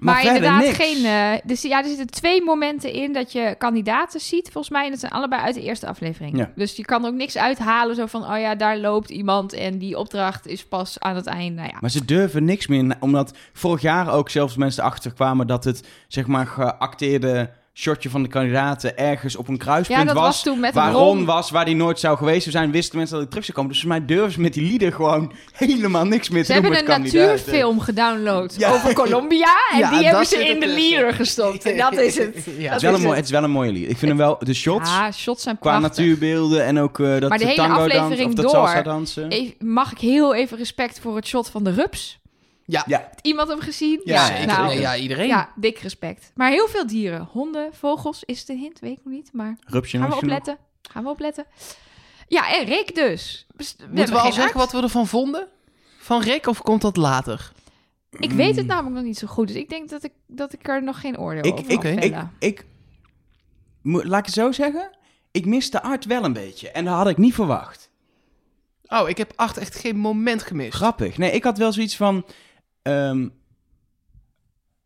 Maar, 0.00 0.24
inderdaad, 0.24 0.60
niks. 0.60 0.76
geen. 0.76 1.04
eh, 1.04 1.32
dus 1.44 1.62
ja, 1.62 1.78
er 1.78 1.88
zitten 1.88 2.06
twee 2.06 2.42
momenten 2.42 2.92
in 2.92 3.12
dat 3.12 3.32
je 3.32 3.54
kandidaten 3.58 4.20
ziet, 4.20 4.48
volgens 4.52 4.72
mij. 4.72 4.84
En 4.84 4.90
dat 4.90 5.00
zijn 5.00 5.12
allebei 5.12 5.42
uit 5.42 5.54
de 5.54 5.62
eerste 5.62 5.86
aflevering. 5.86 6.38
Ja. 6.38 6.50
Dus 6.54 6.76
je 6.76 6.84
kan 6.84 7.04
ook 7.04 7.14
niks 7.14 7.36
uithalen. 7.36 7.96
Zo 7.96 8.06
van: 8.06 8.22
oh 8.22 8.38
ja, 8.38 8.54
daar 8.54 8.78
loopt 8.78 9.10
iemand. 9.10 9.52
En 9.52 9.78
die 9.78 9.98
opdracht 9.98 10.46
is 10.46 10.64
pas 10.64 11.00
aan 11.00 11.16
het 11.16 11.26
eind. 11.26 11.54
Nou 11.56 11.68
ja. 11.68 11.76
Maar 11.80 11.90
ze 11.90 12.04
durven 12.04 12.44
niks 12.44 12.66
meer. 12.66 12.96
Omdat 13.00 13.36
vorig 13.52 13.80
jaar 13.80 14.12
ook 14.12 14.28
zelfs 14.30 14.56
mensen 14.56 14.82
erachter 14.82 15.12
kwamen 15.12 15.46
dat 15.46 15.64
het 15.64 15.88
zeg 16.08 16.26
maar 16.26 16.46
geacteerde 16.46 17.50
shotje 17.74 18.10
van 18.10 18.22
de 18.22 18.28
kandidaten 18.28 18.96
ergens 18.98 19.36
op 19.36 19.48
een 19.48 19.56
kruispunt 19.58 19.98
Ja, 20.00 20.04
dat 20.06 20.14
was, 20.14 20.24
was. 20.24 20.42
toen 20.42 20.60
met 20.60 20.74
Waar 20.74 20.92
Ron. 20.92 21.02
Ron 21.02 21.24
was, 21.24 21.50
waar 21.50 21.64
die 21.64 21.74
nooit 21.76 22.00
zou 22.00 22.16
geweest 22.16 22.50
zijn, 22.50 22.70
wisten 22.70 22.96
mensen 22.96 23.14
dat 23.14 23.22
hij 23.22 23.30
terug 23.30 23.44
zou 23.44 23.56
komen. 23.58 23.72
Dus 23.72 23.80
volgens 23.80 24.00
mij 24.06 24.16
durven 24.16 24.32
ze 24.32 24.40
met 24.40 24.54
die 24.54 24.62
lieden 24.68 24.92
gewoon 24.92 25.32
helemaal 25.52 26.04
niks 26.04 26.28
meer 26.28 26.44
Ze 26.44 26.52
te 26.52 26.60
doen 26.60 26.62
hebben 26.72 26.80
met 26.84 26.96
een 26.96 27.02
kandidaten. 27.02 27.28
natuurfilm 27.36 27.80
gedownload 27.80 28.54
Ja. 28.58 28.72
over 28.72 28.92
Colombia. 28.94 29.48
En 29.72 29.78
Ja, 29.78 29.88
die 29.90 29.98
dat 29.98 30.06
hebben 30.06 30.26
ze 30.26 30.48
in 30.48 30.60
de 30.60 30.66
leader 30.66 31.14
gestopt. 31.14 31.64
En 31.64 31.76
dat 31.76 31.92
is 31.92 32.18
het. 32.18 32.34
Ja. 32.44 32.52
Het 32.52 32.56
is, 32.56 32.68
Dat 32.70 32.80
wel 32.82 32.90
is 32.92 32.96
een 32.96 33.02
mooi, 33.02 33.06
het. 33.06 33.14
het 33.16 33.24
is 33.24 33.30
wel 33.30 33.44
een 33.44 33.50
mooie 33.50 33.72
lied. 33.72 33.82
Ik 33.90 33.96
vind 33.98 34.00
hem 34.10 34.16
wel, 34.16 34.36
de 34.38 34.54
shots, 34.54 34.90
shots 35.14 35.42
zijn 35.42 35.58
qua 35.58 35.78
prachtig. 35.78 35.88
natuurbeelden 35.98 36.64
en 36.64 36.78
ook 36.78 36.98
eh, 37.00 37.06
dat 37.20 37.28
Maar 37.28 37.38
de 37.38 37.44
hele 37.44 37.56
tango 37.56 37.84
of 37.84 38.34
dat 38.34 38.52
door- 38.52 38.82
dansen. 38.82 39.28
Even- 39.30 39.54
mag 39.58 39.92
ik 39.92 39.98
heel 39.98 40.34
even 40.34 40.56
respect 40.58 41.00
voor 41.00 41.16
het 41.16 41.26
shot 41.26 41.48
van 41.50 41.64
de 41.64 41.70
rups? 41.72 42.19
Ja. 42.70 42.84
Ja, 42.86 42.98
Heeft 42.98 43.26
iemand 43.26 43.48
hem 43.48 43.60
gezien? 43.60 44.00
Ja, 44.04 44.44
nou, 44.44 44.66
Nee, 44.66 44.80
ja, 44.80 44.96
iedereen. 44.96 45.26
Ja, 45.28 45.52
dik 45.56 45.78
respect. 45.78 46.32
Maar 46.34 46.50
heel 46.50 46.68
veel 46.68 46.86
dieren. 46.86 47.28
Honden, 47.32 47.74
vogels. 47.74 48.24
Is 48.24 48.38
het 48.40 48.48
een 48.48 48.58
hint? 48.58 48.78
Weet 48.80 48.98
ik 48.98 49.04
nog 49.04 49.14
niet. 49.14 49.30
Maar 49.32 49.56
rupsje 49.64 49.98
gaan 49.98 50.08
we 50.10 50.16
opletten. 50.16 50.58
Gaan 50.90 51.02
we 51.02 51.08
opletten. 51.10 51.44
Ja, 52.28 52.54
en 52.58 52.64
Rick 52.64 52.94
dus. 52.94 53.46
We 53.48 53.54
Moeten 53.56 53.96
hebben 53.96 54.14
we 54.14 54.20
al 54.20 54.32
zeggen 54.32 54.42
arts. 54.42 54.54
wat 54.72 54.72
we 54.72 54.82
ervan 54.82 55.06
vonden? 55.06 55.48
Van 55.98 56.22
Rick 56.22 56.46
of 56.46 56.62
komt 56.62 56.80
dat 56.82 56.96
later? 56.96 57.52
Ik 58.18 58.30
weet 58.30 58.56
het 58.56 58.66
namelijk 58.66 58.94
nog 58.94 59.04
niet 59.04 59.18
zo 59.18 59.26
goed. 59.26 59.46
Dus 59.48 59.56
ik 59.56 59.68
denk 59.68 59.88
dat 59.88 60.04
ik, 60.04 60.12
dat 60.26 60.52
ik 60.52 60.68
er 60.68 60.82
nog 60.82 61.00
geen 61.00 61.18
oordeel 61.18 61.44
Ik, 61.46 61.52
over 61.52 61.70
ik, 61.70 61.80
kan 61.80 61.90
ik, 61.98 62.16
ik, 62.38 62.64
mo- 63.82 64.02
laat 64.04 64.18
ik 64.18 64.24
het 64.24 64.34
zo 64.34 64.52
zeggen. 64.52 64.90
Ik 65.30 65.46
miste 65.46 65.82
art 65.82 66.04
wel 66.04 66.24
een 66.24 66.32
beetje. 66.32 66.70
En 66.70 66.84
dat 66.84 66.94
had 66.94 67.08
ik 67.08 67.16
niet 67.16 67.34
verwacht. 67.34 67.90
Oh, 68.86 69.08
ik 69.08 69.16
heb 69.18 69.32
acht 69.36 69.56
echt 69.56 69.74
geen 69.74 69.96
moment 69.96 70.42
gemist. 70.42 70.74
Grappig. 70.74 71.18
Nee, 71.18 71.30
ik 71.32 71.44
had 71.44 71.58
wel 71.58 71.72
zoiets 71.72 71.96
van... 71.96 72.24
ehm 72.82 73.28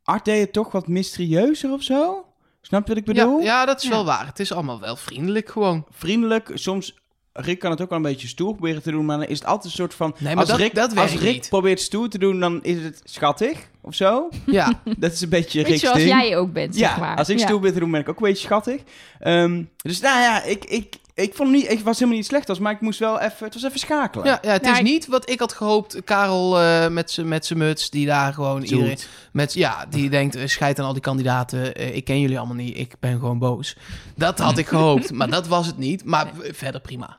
art 0.05 0.25
deed 0.25 0.41
het 0.41 0.53
toch 0.53 0.73
wat 0.73 0.89
mysterieuzer 0.89 1.73
of 1.73 1.83
zo? 1.83 2.27
Snap 2.61 2.87
je 2.89 2.95
wat 2.95 3.03
ik 3.09 3.17
Ja, 3.17 3.25
bedoel? 3.25 3.41
ja, 3.41 3.65
dat 3.65 3.77
is 3.83 3.89
Ja. 3.89 3.91
wel 3.91 4.05
waar. 4.05 4.27
Het 4.27 4.41
is 4.41 4.53
allemaal 4.53 4.81
wel 4.81 4.97
vriendelijk 4.97 5.49
gewoon. 5.51 5.87
Vriendelijk. 5.91 6.51
Soms... 6.55 6.95
Rick 7.33 7.59
kan 7.59 7.71
het 7.71 7.81
ook 7.81 7.89
wel 7.89 7.99
een 7.99 8.05
beetje 8.05 8.29
stoer 8.29 8.53
proberen 8.55 8.83
te 8.83 8.91
doen, 8.91 9.05
maar 9.05 9.19
dan 9.19 9.27
is 9.27 9.39
het 9.39 9.47
altijd 9.49 9.65
een 9.65 9.71
soort 9.79 9.95
van... 9.95 10.15
Nee, 10.19 10.35
maar 10.35 10.43
als 10.43 10.49
dat- 10.49 10.59
Rick, 10.59 10.75
dat 10.75 10.97
als 10.97 11.15
Rick 11.15 11.33
niet. 11.35 11.49
probeert 11.49 11.81
stoer 11.81 12.09
te 12.09 12.19
doen, 12.19 12.41
dan 12.41 12.63
is 12.63 12.83
het 12.83 13.01
schattig 13.05 13.69
of 13.81 13.95
zo. 13.95 14.29
Ja, 14.47 14.81
Dat 14.99 15.13
is 15.13 15.21
een 15.21 15.29
beetje 15.29 15.63
Rick's 15.63 15.81
zoals 15.81 15.97
ding. 15.97 16.09
jij 16.09 16.37
ook 16.37 16.53
bent, 16.53 16.77
Ja, 16.77 16.89
zeg 16.89 16.99
maar. 16.99 17.17
als 17.17 17.29
ik 17.29 17.39
Ja. 17.39 17.47
stoer 17.47 17.61
ben 17.61 17.73
te 17.73 17.79
doen, 17.79 17.91
ben 17.91 18.01
ik 18.01 18.09
ook 18.09 18.17
een 18.21 18.27
beetje 18.27 18.45
schattig. 18.47 18.83
Ehm, 19.19 19.63
dus 19.77 20.01
nou 20.01 20.21
ja, 20.21 20.43
ik, 20.43 20.65
ik, 20.65 20.95
ik 21.15 21.35
vond 21.35 21.51
niet, 21.51 21.71
ik 21.71 21.81
was 21.81 21.95
helemaal 21.99 22.17
niet 22.19 22.27
slecht 22.27 22.49
als, 22.49 22.59
maar 22.59 22.73
ik 22.73 22.81
moest 22.81 22.99
wel 22.99 23.21
even, 23.21 23.45
het 23.45 23.55
was 23.55 23.63
even 23.63 23.79
schakelen. 23.79 24.27
ja, 24.27 24.39
ja 24.43 24.51
het 24.53 24.67
is 24.67 24.79
ik- 24.79 24.85
niet 24.85 25.07
wat 25.07 25.31
ik 25.31 25.39
had 25.41 25.53
gehoopt. 25.53 26.05
Karel 26.05 26.61
eh, 26.61 26.89
met 26.89 27.11
zijn 27.11 27.29
met 27.29 27.47
zijn 27.47 27.59
muts, 27.59 27.91
die 27.91 28.07
daar 28.07 28.33
gewoon 28.33 28.63
iedereen... 28.63 28.99
Met, 29.33 29.53
ja, 29.55 29.87
die 29.91 30.11
denkt, 30.11 30.35
eh, 30.35 30.47
scheid 30.47 30.79
aan 30.79 30.87
al 30.87 30.93
die 30.93 31.03
kandidaten. 31.03 31.75
eh, 31.75 31.97
ik 31.97 32.05
ken 32.05 32.21
jullie 32.21 32.39
allemaal 32.39 32.57
niet, 32.57 32.79
ik 32.79 32.95
ben 33.01 33.13
gewoon 33.19 33.39
boos. 33.39 33.77
Dat 34.17 34.39
had 34.39 34.59
ik 34.59 34.67
gehoopt, 34.67 35.13
maar 35.19 35.31
dat 35.31 35.47
was 35.47 35.67
het 35.67 35.79
niet. 35.79 36.05
Maar 36.05 36.31
verder 36.41 36.81
prima. 36.81 37.19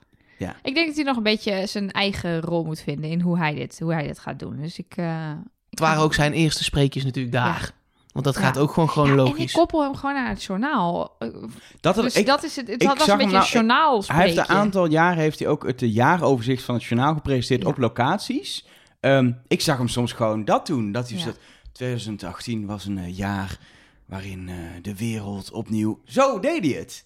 Ik 0.63 0.73
denk 0.73 0.87
dat 0.87 0.95
hij 0.95 1.05
nog 1.05 1.17
een 1.17 1.23
beetje 1.23 1.67
zijn 1.67 1.91
eigen 1.91 2.41
rol 2.41 2.63
moet 2.63 2.79
vinden 2.79 3.09
in 3.09 3.21
hoe 3.21 3.37
hij 3.37 3.53
dit, 3.53 3.79
hoe 3.79 3.93
hij 3.93 4.07
dit 4.07 4.19
gaat 4.19 4.39
doen. 4.39 4.57
Dus 4.61 4.77
ik... 4.79 4.93
eh, 4.95 5.29
ik 5.29 5.69
Het 5.69 5.79
waren 5.79 6.03
ook 6.03 6.13
zijn 6.13 6.33
eerste 6.33 6.63
spreekjes 6.63 7.03
natuurlijk 7.03 7.33
daar. 7.35 7.71
Want 8.15 8.27
dat 8.27 8.35
Ja. 8.35 8.41
gaat 8.41 8.57
ook 8.57 8.71
gewoon 8.71 9.07
Ja, 9.07 9.23
en 9.25 9.37
ik 9.37 9.51
koppel 9.53 9.81
hem 9.83 9.95
gewoon 9.95 10.15
aan 10.15 10.29
het 10.29 10.43
journaal. 10.43 11.15
Eh, 11.19 11.29
Dat 11.81 11.95
Dus 11.95 12.15
ik, 12.15 12.25
dat 12.25 12.43
is 12.43 12.55
het. 12.55 12.67
Het 12.67 12.81
ik 12.81 12.87
was 12.87 12.97
zag 12.97 13.05
een 13.07 13.09
hem 13.09 13.17
beetje 13.17 13.33
nou- 13.33 13.45
een 13.45 13.51
journaal 13.51 14.03
hij 14.07 14.25
heeft 14.25 14.37
een 14.37 14.47
aantal 14.55 14.85
jaren 14.89 15.17
heeft 15.17 15.39
hij 15.39 15.47
ook 15.47 15.67
het 15.67 15.81
eh, 15.81 15.93
jaaroverzicht 15.93 16.63
van 16.63 16.75
het 16.75 16.83
journaal 16.83 17.13
gepresenteerd 17.13 17.61
Ja. 17.61 17.67
op 17.69 17.77
locaties. 17.77 18.65
Ehm, 18.99 19.31
ik 19.47 19.61
zag 19.61 19.77
hem 19.77 19.87
soms 19.87 20.11
gewoon 20.11 20.45
dat 20.45 20.67
doen. 20.67 20.91
Dat 20.91 21.09
hij 21.09 21.17
Ja. 21.17 21.23
zegt, 21.23 21.39
2018 21.71 22.65
was 22.65 22.85
een 22.85 22.97
eh, 22.97 23.17
jaar 23.17 23.57
waarin 24.05 24.49
eh, 24.49 24.55
de 24.81 24.95
wereld 24.95 25.51
opnieuw... 25.51 25.99
Zo 26.05 26.39
deed 26.39 26.63
hij 26.65 26.79
het. 26.79 27.05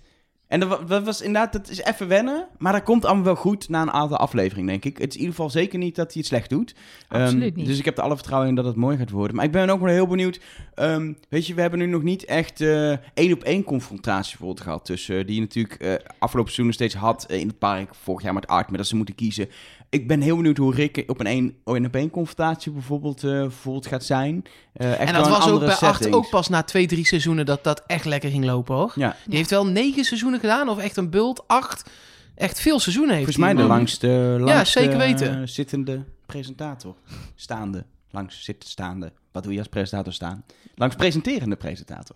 En 0.49 0.59
dat, 0.59 0.69
wa- 0.69 0.85
dat 0.85 1.03
was 1.03 1.21
inderdaad, 1.21 1.53
dat 1.53 1.69
is 1.69 1.81
even 1.83 2.07
wennen. 2.07 2.47
Maar 2.57 2.73
dat 2.73 2.83
komt 2.83 3.05
allemaal 3.05 3.23
wel 3.23 3.35
goed 3.35 3.69
na 3.69 3.81
een 3.81 3.91
aantal 3.91 4.17
afleveringen, 4.17 4.67
denk 4.67 4.85
ik. 4.85 4.97
Het 4.97 5.07
is 5.09 5.13
in 5.15 5.19
ieder 5.19 5.35
geval 5.35 5.49
zeker 5.49 5.79
niet 5.79 5.95
dat 5.95 6.05
hij 6.05 6.15
het 6.17 6.25
slecht 6.25 6.49
doet. 6.49 6.75
Ehm, 7.09 7.21
Absoluut 7.21 7.55
niet. 7.55 7.65
Dus 7.65 7.79
ik 7.79 7.85
heb 7.85 7.97
er 7.97 8.03
alle 8.03 8.15
vertrouwen 8.15 8.49
in 8.49 8.55
dat 8.55 8.65
het 8.65 8.75
mooi 8.75 8.97
gaat 8.97 9.09
worden. 9.09 9.35
Maar 9.35 9.45
ik 9.45 9.51
ben 9.51 9.69
ook 9.69 9.79
wel 9.79 9.93
heel 9.93 10.07
benieuwd. 10.07 10.39
Ehm, 10.73 11.13
weet 11.29 11.47
je, 11.47 11.53
we 11.53 11.61
hebben 11.61 11.79
nu 11.79 11.85
nog 11.85 12.03
niet 12.03 12.25
echt 12.25 12.61
eh, 12.61 12.91
één 13.13 13.33
op 13.33 13.43
één 13.43 13.63
confrontatie 13.63 14.29
bijvoorbeeld 14.37 14.61
gehad. 14.65 14.85
Tussen, 14.85 15.25
die 15.25 15.35
je 15.35 15.41
natuurlijk 15.41 15.73
eh, 15.73 15.93
afgelopen 16.19 16.51
seizoen 16.53 16.73
steeds 16.75 16.93
had 16.95 17.25
eh, 17.25 17.39
in 17.39 17.47
het 17.47 17.57
park. 17.59 17.95
Vorig 17.95 18.23
jaar 18.23 18.33
met 18.33 18.47
Art, 18.47 18.67
maar 18.69 18.77
dat 18.77 18.87
ze 18.87 18.95
moeten 18.95 19.15
kiezen. 19.15 19.49
Ik 19.89 20.07
ben 20.07 20.21
heel 20.21 20.35
benieuwd 20.35 20.57
hoe 20.57 20.73
Rick 20.73 21.03
op 21.07 21.19
een 21.19 21.25
één 21.25 21.55
op 21.63 21.95
één 21.95 22.09
confrontatie 22.09 22.71
bijvoorbeeld, 22.71 23.21
bijvoorbeeld 23.21 23.87
gaat 23.87 24.03
zijn. 24.03 24.43
Eh, 24.73 24.91
echt 24.91 24.99
En 25.09 25.13
dat 25.13 25.27
was 25.27 25.49
ook 25.49 25.59
bij 25.59 26.11
ook 26.11 26.29
pas 26.29 26.49
na 26.49 26.63
twee, 26.63 26.87
drie 26.87 27.05
seizoenen 27.05 27.45
dat 27.45 27.63
dat 27.63 27.83
echt 27.87 28.05
lekker 28.05 28.29
ging 28.29 28.45
lopen, 28.45 28.75
hoor. 28.75 28.91
Ja, 28.95 29.09
Die 29.23 29.31
Ja. 29.31 29.37
heeft 29.37 29.49
wel 29.49 29.65
negen 29.67 30.03
seizoenen 30.03 30.39
gedaan, 30.39 30.69
of 30.69 30.77
echt 30.77 30.97
een 30.97 31.09
bult, 31.09 31.43
acht. 31.47 31.89
Echt 32.35 32.59
veel 32.59 32.79
seizoenen 32.79 33.15
heeft 33.15 33.25
volgens 33.25 33.45
mij 33.45 33.53
de 33.53 33.67
man. 33.67 33.77
langste, 33.77 34.07
langste 34.39 34.79
zeker 34.79 34.97
weten. 34.97 35.41
eh, 35.41 35.47
zittende 35.47 36.03
presentator. 36.25 36.95
Staande. 37.35 37.85
Langs 38.11 38.43
zitten 38.43 38.69
staande. 38.69 39.11
Wat 39.31 39.43
doe 39.43 39.51
je 39.53 39.59
als 39.59 39.67
presentator 39.67 40.13
staan? 40.13 40.43
Langs 40.75 40.95
presenterende 40.95 41.55
presentator. 41.55 42.15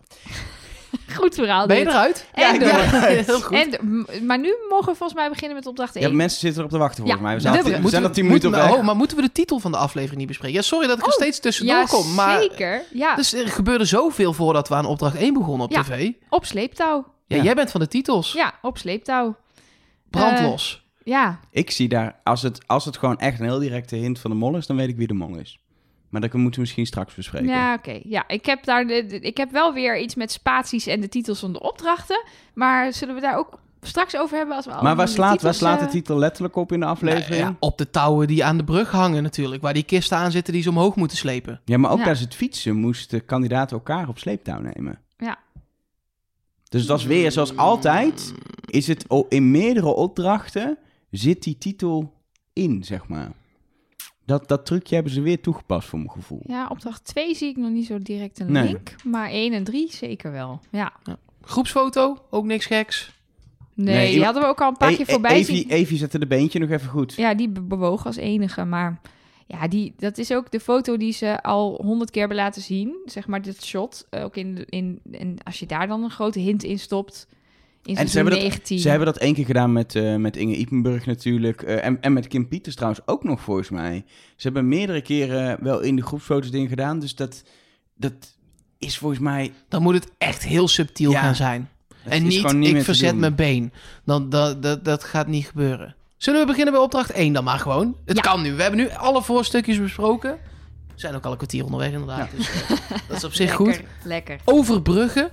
Goed 1.19 1.35
verhaal 1.35 1.67
Ben 1.67 1.77
je 1.77 1.83
dit. 1.83 1.93
eruit? 1.93 2.27
En 2.33 2.41
Ja, 2.41 2.53
ik 2.53 2.59
door. 2.59 2.69
ben 2.69 2.79
eruit. 2.99 3.25
Heel 3.25 3.41
goed. 3.47 3.57
En, 3.57 4.05
maar 4.25 4.39
nu 4.39 4.55
mogen 4.69 4.91
we 4.91 4.95
volgens 4.97 5.13
mij 5.19 5.29
beginnen 5.29 5.55
met 5.57 5.65
opdracht 5.67 5.95
1. 5.95 6.07
Ja, 6.09 6.13
mensen 6.15 6.39
zitten 6.39 6.57
erop 6.59 6.71
te 6.71 6.77
wachten 6.77 6.97
volgens 6.97 7.21
Ja, 7.21 7.27
mij. 7.27 7.37
We, 7.63 7.81
dat 7.81 7.89
zijn 7.91 8.03
al 8.03 8.09
tien 8.11 8.25
minuten 8.25 8.49
op 8.49 8.71
oh, 8.77 8.83
maar 8.83 8.95
moeten 8.95 9.17
we 9.17 9.23
de 9.23 9.31
titel 9.31 9.59
van 9.59 9.71
de 9.71 9.77
aflevering 9.77 10.17
niet 10.19 10.27
bespreken? 10.27 10.55
Ja, 10.57 10.61
sorry 10.63 10.87
dat 10.87 10.95
ik 10.97 11.01
er 11.03 11.07
Oh, 11.09 11.13
steeds 11.13 11.39
tussendoor 11.39 11.75
ja, 11.75 11.83
kom. 11.85 12.13
Maar 12.13 12.39
zeker. 12.41 12.83
Ja, 12.93 13.15
dus 13.15 13.33
er 13.33 13.47
gebeurde 13.47 13.85
zoveel 13.85 14.33
voordat 14.33 14.67
we 14.69 14.75
aan 14.75 14.85
opdracht 14.85 15.15
1 15.15 15.33
begonnen 15.33 15.65
op 15.65 15.71
Ja. 15.71 15.81
tv. 15.83 16.11
op 16.29 16.45
sleeptouw. 16.45 17.05
Ja, 17.27 17.37
Ja. 17.37 17.43
jij 17.43 17.55
bent 17.55 17.71
van 17.71 17.79
de 17.79 17.87
titels. 17.87 18.31
Ja, 18.33 18.53
op 18.61 18.77
sleeptouw. 18.77 19.35
Brandlos. 20.09 20.81
Ja, 21.03 21.39
Ik 21.51 21.71
zie 21.71 21.87
daar, 21.89 22.15
als 22.23 22.41
het, 22.41 22.59
als 22.67 22.85
het 22.85 22.97
gewoon 22.97 23.17
echt 23.19 23.39
een 23.39 23.45
heel 23.45 23.59
directe 23.59 23.95
hint 23.95 24.19
van 24.19 24.31
de 24.31 24.37
mol 24.37 24.57
is, 24.57 24.65
dan 24.67 24.75
weet 24.75 24.89
ik 24.89 24.97
wie 24.97 25.07
de 25.07 25.13
mol 25.13 25.35
is. 25.37 25.59
Maar 26.13 26.21
dat 26.21 26.33
moeten 26.33 26.53
we 26.53 26.59
misschien 26.59 26.85
straks 26.85 27.15
bespreken. 27.15 27.47
ja 27.47 27.73
oké. 27.73 27.99
Ja, 28.03 28.27
ik 28.27 28.45
heb, 28.45 28.63
daar 28.63 28.87
de, 28.87 29.05
de- 29.05 29.19
ik 29.19 29.37
heb 29.37 29.51
wel 29.51 29.73
weer 29.73 29.99
iets 29.99 30.15
met 30.15 30.31
spaties 30.31 30.87
en 30.87 31.01
de 31.01 31.09
titels 31.09 31.39
van 31.39 31.53
de 31.53 31.61
opdrachten. 31.61 32.23
Maar 32.53 32.93
zullen 32.93 33.15
we 33.15 33.21
daar 33.21 33.37
ook 33.37 33.59
straks 33.81 34.17
over 34.17 34.37
hebben 34.37 34.55
als 34.55 34.65
we 34.65 34.71
maar 34.81 34.95
waar 34.95 35.07
slaat, 35.07 35.41
waar 35.41 35.53
slaat 35.53 35.79
de 35.79 35.85
eh, 35.85 35.91
titel 35.91 36.17
letterlijk 36.17 36.55
op 36.55 36.71
in 36.71 36.79
de 36.79 36.85
aflevering? 36.85 37.27
Nou 37.29 37.39
ja, 37.41 37.47
Ja, 37.47 37.55
op 37.59 37.77
de 37.77 37.89
touwen 37.89 38.27
die 38.27 38.43
aan 38.45 38.57
de 38.57 38.63
brug 38.63 38.91
hangen 38.91 39.23
natuurlijk. 39.23 39.61
Waar 39.61 39.73
die 39.73 39.83
kisten 39.83 40.17
aan 40.17 40.31
zitten 40.31 40.53
die 40.53 40.61
ze 40.61 40.69
omhoog 40.69 40.95
moeten 40.95 41.17
slepen. 41.17 41.61
maar 41.65 41.91
ook 41.91 41.97
Ja. 41.97 42.03
tijdens 42.03 42.19
het 42.25 42.35
fietsen 42.35 42.75
moesten 42.75 43.25
kandidaten 43.25 43.77
elkaar 43.77 44.07
op 44.07 44.17
sleeptouw 44.19 44.59
nemen. 44.59 44.99
Ja. 45.17 45.37
Dus 46.69 46.85
dat 46.85 46.99
is 46.99 47.05
weer, 47.05 47.31
zoals 47.31 47.57
altijd, 47.57 48.33
is 48.65 48.87
het 48.87 49.05
in 49.29 49.51
meerdere 49.51 49.93
opdrachten 49.93 50.77
zit 51.11 51.43
die 51.43 51.57
titel 51.57 52.13
in, 52.53 52.83
zeg 52.83 53.07
maar. 53.07 53.31
Dat, 54.25 54.47
dat 54.47 54.65
trucje 54.65 54.95
hebben 54.95 55.13
ze 55.13 55.21
weer 55.21 55.41
toegepast 55.41 55.87
voor 55.87 55.99
mijn 55.99 56.11
gevoel. 56.11 56.41
Ja, 56.45 56.67
opdracht 56.69 57.05
2 57.05 57.35
zie 57.35 57.49
ik 57.49 57.57
nog 57.57 57.69
niet 57.69 57.85
zo 57.85 57.99
direct 57.99 58.39
een 58.39 58.51
Nee. 58.51 58.63
link. 58.67 58.95
Maar 59.03 59.29
1 59.29 59.53
en 59.53 59.63
3 59.63 59.91
zeker 59.91 60.31
wel. 60.31 60.59
Ja. 60.71 60.93
Groepsfoto, 61.41 62.17
ook 62.29 62.45
niks 62.45 62.65
geks. 62.65 63.11
Nee, 63.75 63.95
Nee, 63.95 64.13
die 64.13 64.23
hadden 64.23 64.43
we 64.43 64.47
ook 64.49 64.61
al 64.61 64.67
een 64.67 64.77
paar 64.77 64.91
E- 64.91 64.95
keer 64.95 65.05
voorbij 65.05 65.31
Evie, 65.35 65.55
zien. 65.55 65.69
Evie 65.69 65.97
zette 65.97 66.19
de 66.19 66.27
beentje 66.27 66.59
nog 66.59 66.69
even 66.69 66.89
goed. 66.89 67.13
Ja, 67.13 67.33
die 67.33 67.49
be- 67.49 67.61
bewoog 67.61 68.05
als 68.05 68.15
enige. 68.15 68.63
Maar 68.65 69.01
ja, 69.47 69.67
die, 69.67 69.93
dat 69.97 70.17
is 70.17 70.33
ook 70.33 70.51
de 70.51 70.59
foto 70.59 70.97
die 70.97 71.13
ze 71.13 71.43
al 71.43 71.79
honderd 71.83 72.09
keer 72.11 72.19
hebben 72.19 72.37
laten 72.39 72.61
zien. 72.61 72.95
Zeg 73.05 73.27
maar, 73.27 73.41
dit 73.41 73.63
shot. 73.65 74.07
eh, 74.09 74.23
Ook 74.23 74.35
in, 74.35 74.65
in, 74.69 74.99
en 75.11 75.35
als 75.43 75.59
je 75.59 75.65
daar 75.65 75.87
dan 75.87 76.03
een 76.03 76.09
grote 76.09 76.39
hint 76.39 76.63
in 76.63 76.79
stopt. 76.79 77.27
In 77.85 77.95
En 77.97 78.07
ze 78.09 78.15
hebben, 78.15 78.33
dat, 78.33 78.41
19. 78.43 78.79
ze 78.79 78.89
hebben 78.89 79.05
dat 79.07 79.17
één 79.17 79.33
keer 79.33 79.45
gedaan 79.45 79.71
met, 79.71 79.95
eh, 79.95 80.15
met 80.15 80.37
Inge 80.37 80.55
Ipenburg 80.55 81.05
natuurlijk. 81.05 81.61
eh, 81.61 81.85
en, 81.85 82.01
en 82.01 82.13
met 82.13 82.27
Kim 82.27 82.47
Pieters 82.47 82.75
trouwens 82.75 83.01
ook 83.05 83.23
nog, 83.23 83.41
volgens 83.41 83.69
mij. 83.69 84.05
Ze 84.35 84.43
hebben 84.43 84.67
meerdere 84.67 85.01
keren 85.01 85.57
wel 85.63 85.79
in 85.79 85.95
de 85.95 86.01
groepsfoto's 86.01 86.51
dingen 86.51 86.69
gedaan. 86.69 86.99
Dus 86.99 87.15
dat, 87.15 87.43
dat 87.95 88.13
is 88.77 88.97
volgens 88.97 89.19
mij... 89.21 89.53
Dan 89.69 89.81
moet 89.81 89.93
het 89.93 90.11
echt 90.17 90.43
heel 90.43 90.67
subtiel 90.67 91.11
Ja. 91.11 91.19
gaan 91.21 91.35
zijn. 91.35 91.69
en 92.03 92.23
niet, 92.23 92.67
ik 92.75 92.83
verzet 92.83 93.15
mijn 93.15 93.35
been. 93.35 93.73
Dan, 94.05 94.29
dat, 94.29 94.61
dat, 94.63 94.85
dat 94.85 95.03
gaat 95.03 95.27
niet 95.27 95.45
gebeuren. 95.45 95.95
Zullen 96.17 96.39
we 96.39 96.45
beginnen 96.45 96.73
bij 96.73 96.81
opdracht 96.83 97.11
1 97.11 97.33
dan 97.33 97.43
maar 97.43 97.59
gewoon? 97.59 97.95
Het 98.05 98.15
Ja. 98.17 98.21
kan 98.21 98.41
nu. 98.41 98.53
We 98.53 98.61
hebben 98.61 98.79
nu 98.79 98.89
alle 98.89 99.23
voorstukjes 99.23 99.79
besproken. 99.79 100.31
We 100.93 100.99
zijn 100.99 101.15
ook 101.15 101.25
al 101.25 101.31
een 101.31 101.37
kwartier 101.37 101.63
onderweg 101.63 101.91
inderdaad. 101.91 102.29
Dus, 102.37 102.49
eh, 102.51 102.69
dat 103.07 103.17
is 103.17 103.23
op 103.23 103.33
zich 103.43 103.47
lekker, 103.59 103.65
goed. 103.65 103.81
Lekker. 104.03 104.39
Overbruggen. 104.43 105.29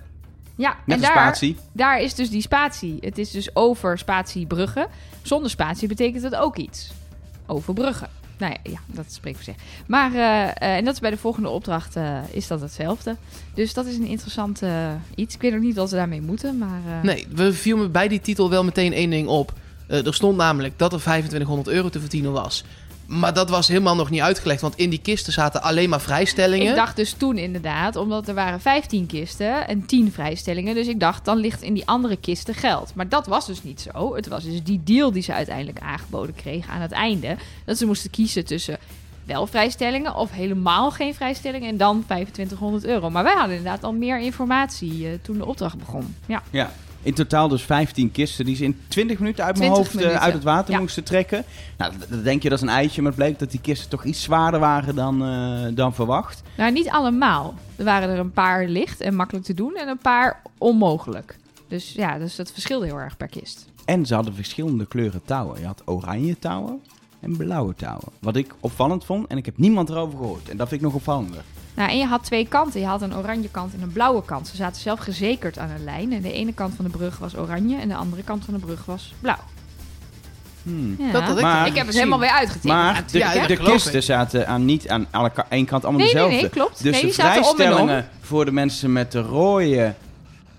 Ja, 0.60 0.76
Met 0.86 0.96
en 0.96 1.02
daar, 1.02 1.10
spatie. 1.10 1.56
daar 1.72 2.00
is 2.00 2.14
dus 2.14 2.30
die 2.30 2.40
spatie. 2.42 2.96
Het 3.00 3.18
is 3.18 3.30
dus 3.30 3.56
over 3.56 3.98
spatie 3.98 4.46
bruggen. 4.46 4.86
Zonder 5.22 5.50
spatie 5.50 5.88
betekent 5.88 6.22
dat 6.22 6.34
ook 6.34 6.56
iets. 6.56 6.90
Overbruggen. 7.46 8.08
Nou 8.38 8.52
ja, 8.62 8.70
ja 8.72 8.78
dat 8.86 9.04
spreekt 9.12 9.36
voor 9.36 9.44
zich. 9.44 9.54
Maar, 9.86 10.14
eh, 10.14 10.42
eh, 10.48 10.52
en 10.76 10.84
dat 10.84 10.94
is 10.94 11.00
bij 11.00 11.10
de 11.10 11.16
volgende 11.16 11.48
opdracht, 11.48 11.96
eh, 11.96 12.18
is 12.30 12.46
dat 12.46 12.60
hetzelfde. 12.60 13.16
Dus 13.54 13.74
dat 13.74 13.86
is 13.86 13.96
een 13.96 14.06
interessant 14.06 14.62
iets. 15.14 15.34
Ik 15.34 15.40
weet 15.40 15.52
nog 15.52 15.60
niet 15.60 15.76
wat 15.76 15.88
ze 15.88 15.94
daarmee 15.94 16.20
moeten, 16.22 16.58
maar... 16.58 16.80
eh, 16.86 17.02
Nee, 17.02 17.26
we 17.34 17.52
viel 17.52 17.76
me 17.76 17.88
bij 17.88 18.08
die 18.08 18.20
titel 18.20 18.50
wel 18.50 18.64
meteen 18.64 18.92
één 18.92 19.10
ding 19.10 19.28
op. 19.28 19.52
Eh, 19.86 20.06
er 20.06 20.14
stond 20.14 20.36
namelijk 20.36 20.78
dat 20.78 20.92
er 20.92 21.00
2500 21.00 21.68
euro 21.68 21.88
te 21.88 22.00
verdienen 22.00 22.32
was. 22.32 22.64
Maar 23.10 23.34
dat 23.34 23.50
was 23.50 23.68
helemaal 23.68 23.96
nog 23.96 24.10
niet 24.10 24.20
uitgelegd, 24.20 24.60
want 24.60 24.76
in 24.76 24.90
die 24.90 25.00
kisten 25.00 25.32
zaten 25.32 25.62
alleen 25.62 25.88
maar 25.88 26.00
vrijstellingen. 26.00 26.68
Ik 26.68 26.74
dacht 26.74 26.96
dus 26.96 27.12
toen 27.12 27.38
inderdaad, 27.38 27.96
omdat 27.96 28.28
er 28.28 28.34
waren 28.34 28.60
15 28.60 29.06
kisten 29.06 29.68
en 29.68 29.86
10 29.86 30.12
vrijstellingen. 30.12 30.74
Dus 30.74 30.86
ik 30.86 31.00
dacht, 31.00 31.24
dan 31.24 31.36
ligt 31.36 31.62
in 31.62 31.74
die 31.74 31.86
andere 31.86 32.16
kisten 32.16 32.54
geld. 32.54 32.94
Maar 32.94 33.08
dat 33.08 33.26
was 33.26 33.46
dus 33.46 33.62
niet 33.62 33.88
zo. 33.92 34.14
Het 34.14 34.28
was 34.28 34.44
dus 34.44 34.62
die 34.62 34.80
deal 34.84 35.12
die 35.12 35.22
ze 35.22 35.32
uiteindelijk 35.32 35.80
aangeboden 35.80 36.34
kregen 36.34 36.72
aan 36.72 36.80
het 36.80 36.92
einde. 36.92 37.36
Dat 37.64 37.78
ze 37.78 37.86
moesten 37.86 38.10
kiezen 38.10 38.44
tussen 38.44 38.78
wel 39.24 39.46
vrijstellingen 39.46 40.14
of 40.14 40.30
helemaal 40.30 40.90
geen 40.90 41.14
vrijstellingen 41.14 41.68
en 41.68 41.76
dan 41.76 42.04
2500 42.04 42.84
euro. 42.84 43.10
Maar 43.10 43.24
wij 43.24 43.34
hadden 43.34 43.56
inderdaad 43.56 43.84
al 43.84 43.92
meer 43.92 44.20
informatie 44.20 45.06
eh, 45.06 45.12
toen 45.22 45.38
de 45.38 45.46
opdracht 45.46 45.78
begon. 45.78 46.14
Ja, 46.26 46.42
Ja. 46.50 46.70
In 47.02 47.14
totaal 47.14 47.48
dus 47.48 47.62
15 47.62 48.10
kisten 48.12 48.44
die 48.44 48.56
ze 48.56 48.64
in 48.64 48.80
20 48.88 49.18
minuten 49.18 49.44
uit 49.44 49.58
mijn 49.58 49.72
20 49.72 49.78
hoofd 49.92 49.96
eh, 49.98 50.00
minuten. 50.06 50.24
uit 50.26 50.34
het 50.34 50.42
water 50.42 50.74
Ja. 50.74 50.80
moesten 50.80 51.04
trekken. 51.04 51.44
Nou, 51.78 51.92
dan 52.08 52.22
denk 52.22 52.42
je 52.42 52.48
dat 52.48 52.58
is 52.58 52.64
een 52.64 52.70
eitje, 52.74 53.02
maar 53.02 53.10
het 53.12 53.20
bleek 53.20 53.38
dat 53.38 53.50
die 53.50 53.60
kisten 53.60 53.88
toch 53.88 54.04
iets 54.04 54.22
zwaarder 54.22 54.60
waren 54.60 54.94
dan, 54.94 55.24
eh, 55.24 55.66
dan 55.76 55.94
verwacht. 55.94 56.42
nou 56.56 56.72
niet 56.72 56.88
allemaal. 56.88 57.54
Er 57.76 57.84
waren 57.84 58.08
er 58.08 58.18
een 58.18 58.32
paar 58.32 58.66
licht 58.66 59.00
en 59.00 59.14
makkelijk 59.14 59.44
te 59.46 59.54
doen 59.54 59.74
en 59.76 59.88
een 59.88 59.98
paar 59.98 60.42
onmogelijk. 60.58 61.36
Dus 61.68 61.92
ja, 61.92 62.18
dus 62.18 62.36
dat 62.36 62.52
verschilde 62.52 62.86
heel 62.86 62.96
erg 62.98 63.16
per 63.16 63.28
kist. 63.28 63.66
En 63.84 64.06
ze 64.06 64.14
hadden 64.14 64.34
verschillende 64.34 64.86
kleuren 64.86 65.22
touwen. 65.24 65.60
Je 65.60 65.66
had 65.66 65.82
oranje 65.84 66.38
touwen 66.38 66.80
en 67.20 67.36
blauwe 67.36 67.74
touwen. 67.74 68.08
Wat 68.18 68.36
ik 68.36 68.54
opvallend 68.60 69.04
vond, 69.04 69.26
en 69.26 69.36
ik 69.36 69.44
heb 69.46 69.58
niemand 69.58 69.88
erover 69.88 70.18
gehoord. 70.18 70.48
En 70.48 70.56
dat 70.56 70.68
vind 70.68 70.80
ik 70.80 70.86
nog 70.86 70.96
opvallender. 70.96 71.42
Nou, 71.74 71.90
en 71.90 71.98
je 71.98 72.06
had 72.06 72.24
twee 72.24 72.48
kanten. 72.48 72.80
Je 72.80 72.86
had 72.86 73.02
een 73.02 73.16
oranje 73.16 73.48
kant 73.50 73.74
en 73.74 73.82
een 73.82 73.92
blauwe 73.92 74.24
kant. 74.24 74.48
Ze 74.48 74.56
zaten 74.56 74.82
zelf 74.82 74.98
gezekerd 74.98 75.58
aan 75.58 75.70
een 75.70 75.84
lijn. 75.84 76.12
En 76.12 76.22
de 76.22 76.32
ene 76.32 76.52
kant 76.52 76.74
van 76.76 76.84
de 76.84 76.90
brug 76.90 77.18
was 77.18 77.36
oranje 77.36 77.78
en 77.78 77.88
de 77.88 77.94
andere 77.94 78.22
kant 78.22 78.44
van 78.44 78.54
de 78.54 78.60
brug 78.60 78.84
was 78.84 79.14
blauw. 79.20 79.38
Hmm. 80.62 80.96
Ja. 80.98 81.12
Dat 81.12 81.22
had 81.22 81.36
ik 81.36 81.42
Maar- 81.42 81.66
ik 81.66 81.76
heb 81.76 81.86
het 81.86 81.94
helemaal 81.94 82.18
weer 82.18 82.30
uitgetekend. 82.30 82.72
Maar 82.72 83.04
de, 83.12 83.18
ja, 83.18 83.46
de 83.46 83.56
kisten 83.56 84.02
zaten 84.02 84.46
aan, 84.48 84.64
niet 84.64 84.88
aan 84.88 85.06
alle 85.10 85.32
één 85.48 85.64
kant 85.64 85.84
allemaal 85.84 86.04
Nee, 86.04 86.14
nee, 86.14 86.22
dezelfde. 86.24 86.46
nee, 86.46 86.50
klopt. 86.64 86.82
Dus 86.82 86.92
nee, 86.92 87.00
de 87.00 87.22
om 87.22 87.24
om. 87.24 87.30
vrijstellingen 87.32 88.08
voor 88.20 88.44
de 88.44 88.52
mensen 88.52 88.92
met 88.92 89.12
de 89.12 89.20
rode 89.20 89.94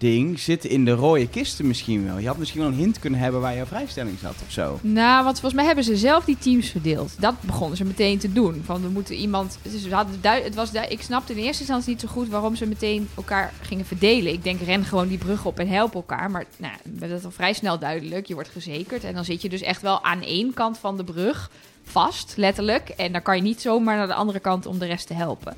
ding 0.01 0.39
zitten 0.39 0.69
in 0.69 0.85
de 0.85 0.91
rode 0.91 1.27
kisten 1.27 1.67
misschien 1.67 2.05
wel. 2.05 2.17
Je 2.17 2.27
had 2.27 2.37
misschien 2.37 2.61
wel 2.61 2.69
een 2.69 2.77
hint 2.77 2.99
kunnen 2.99 3.19
hebben 3.19 3.41
waar 3.41 3.55
jouw 3.55 3.65
vrijstelling 3.65 4.19
zat 4.19 4.35
of 4.45 4.51
zo. 4.51 4.79
Nou, 4.81 5.23
want 5.23 5.39
volgens 5.39 5.53
mij 5.53 5.65
hebben 5.65 5.83
ze 5.83 5.97
zelf 5.97 6.25
die 6.25 6.37
teams 6.37 6.69
verdeeld. 6.69 7.15
Dat 7.19 7.41
begonnen 7.41 7.77
ze 7.77 7.83
meteen 7.83 8.17
te 8.17 8.33
doen. 8.33 8.61
Van 8.65 8.81
we 8.81 8.89
moeten 8.89 9.15
iemand. 9.15 9.57
Het 9.61 10.55
was 10.55 10.71
ik 10.71 11.01
snapte 11.01 11.31
in 11.33 11.37
eerste 11.37 11.59
instantie 11.59 11.89
niet 11.89 12.01
zo 12.01 12.07
goed 12.07 12.29
waarom 12.29 12.55
ze 12.55 12.65
meteen 12.65 13.09
elkaar 13.15 13.53
gingen 13.61 13.85
verdelen. 13.85 14.33
Ik 14.33 14.43
denk, 14.43 14.61
ren 14.61 14.83
gewoon 14.83 15.07
die 15.07 15.17
brug 15.17 15.45
op 15.45 15.59
en 15.59 15.67
help 15.67 15.93
elkaar. 15.93 16.31
Maar 16.31 16.45
nou, 16.57 16.73
dat 16.83 17.09
is 17.09 17.25
al 17.25 17.31
vrij 17.31 17.53
snel 17.53 17.79
duidelijk. 17.79 18.25
Je 18.25 18.33
wordt 18.33 18.49
gezekerd. 18.49 19.03
En 19.03 19.13
dan 19.13 19.25
zit 19.25 19.41
je 19.41 19.49
dus 19.49 19.61
echt 19.61 19.81
wel 19.81 20.03
aan 20.03 20.21
één 20.21 20.53
kant 20.53 20.77
van 20.77 20.97
de 20.97 21.03
brug 21.03 21.51
vast, 21.83 22.33
letterlijk. 22.37 22.89
En 22.89 23.11
dan 23.11 23.21
kan 23.21 23.35
je 23.35 23.41
niet 23.41 23.61
zomaar 23.61 23.97
naar 23.97 24.07
de 24.07 24.13
andere 24.13 24.39
kant 24.39 24.65
om 24.65 24.79
de 24.79 24.85
rest 24.85 25.07
te 25.07 25.13
helpen. 25.13 25.55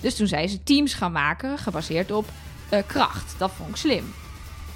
Dus 0.00 0.16
toen 0.16 0.26
zijn 0.26 0.48
ze 0.48 0.62
teams 0.62 0.94
gaan 0.94 1.12
maken, 1.12 1.58
gebaseerd 1.58 2.10
op 2.12 2.28
eh, 2.76 2.82
kracht. 2.86 3.34
Dat 3.38 3.50
vond 3.56 3.68
ik 3.68 3.76
slim. 3.76 4.04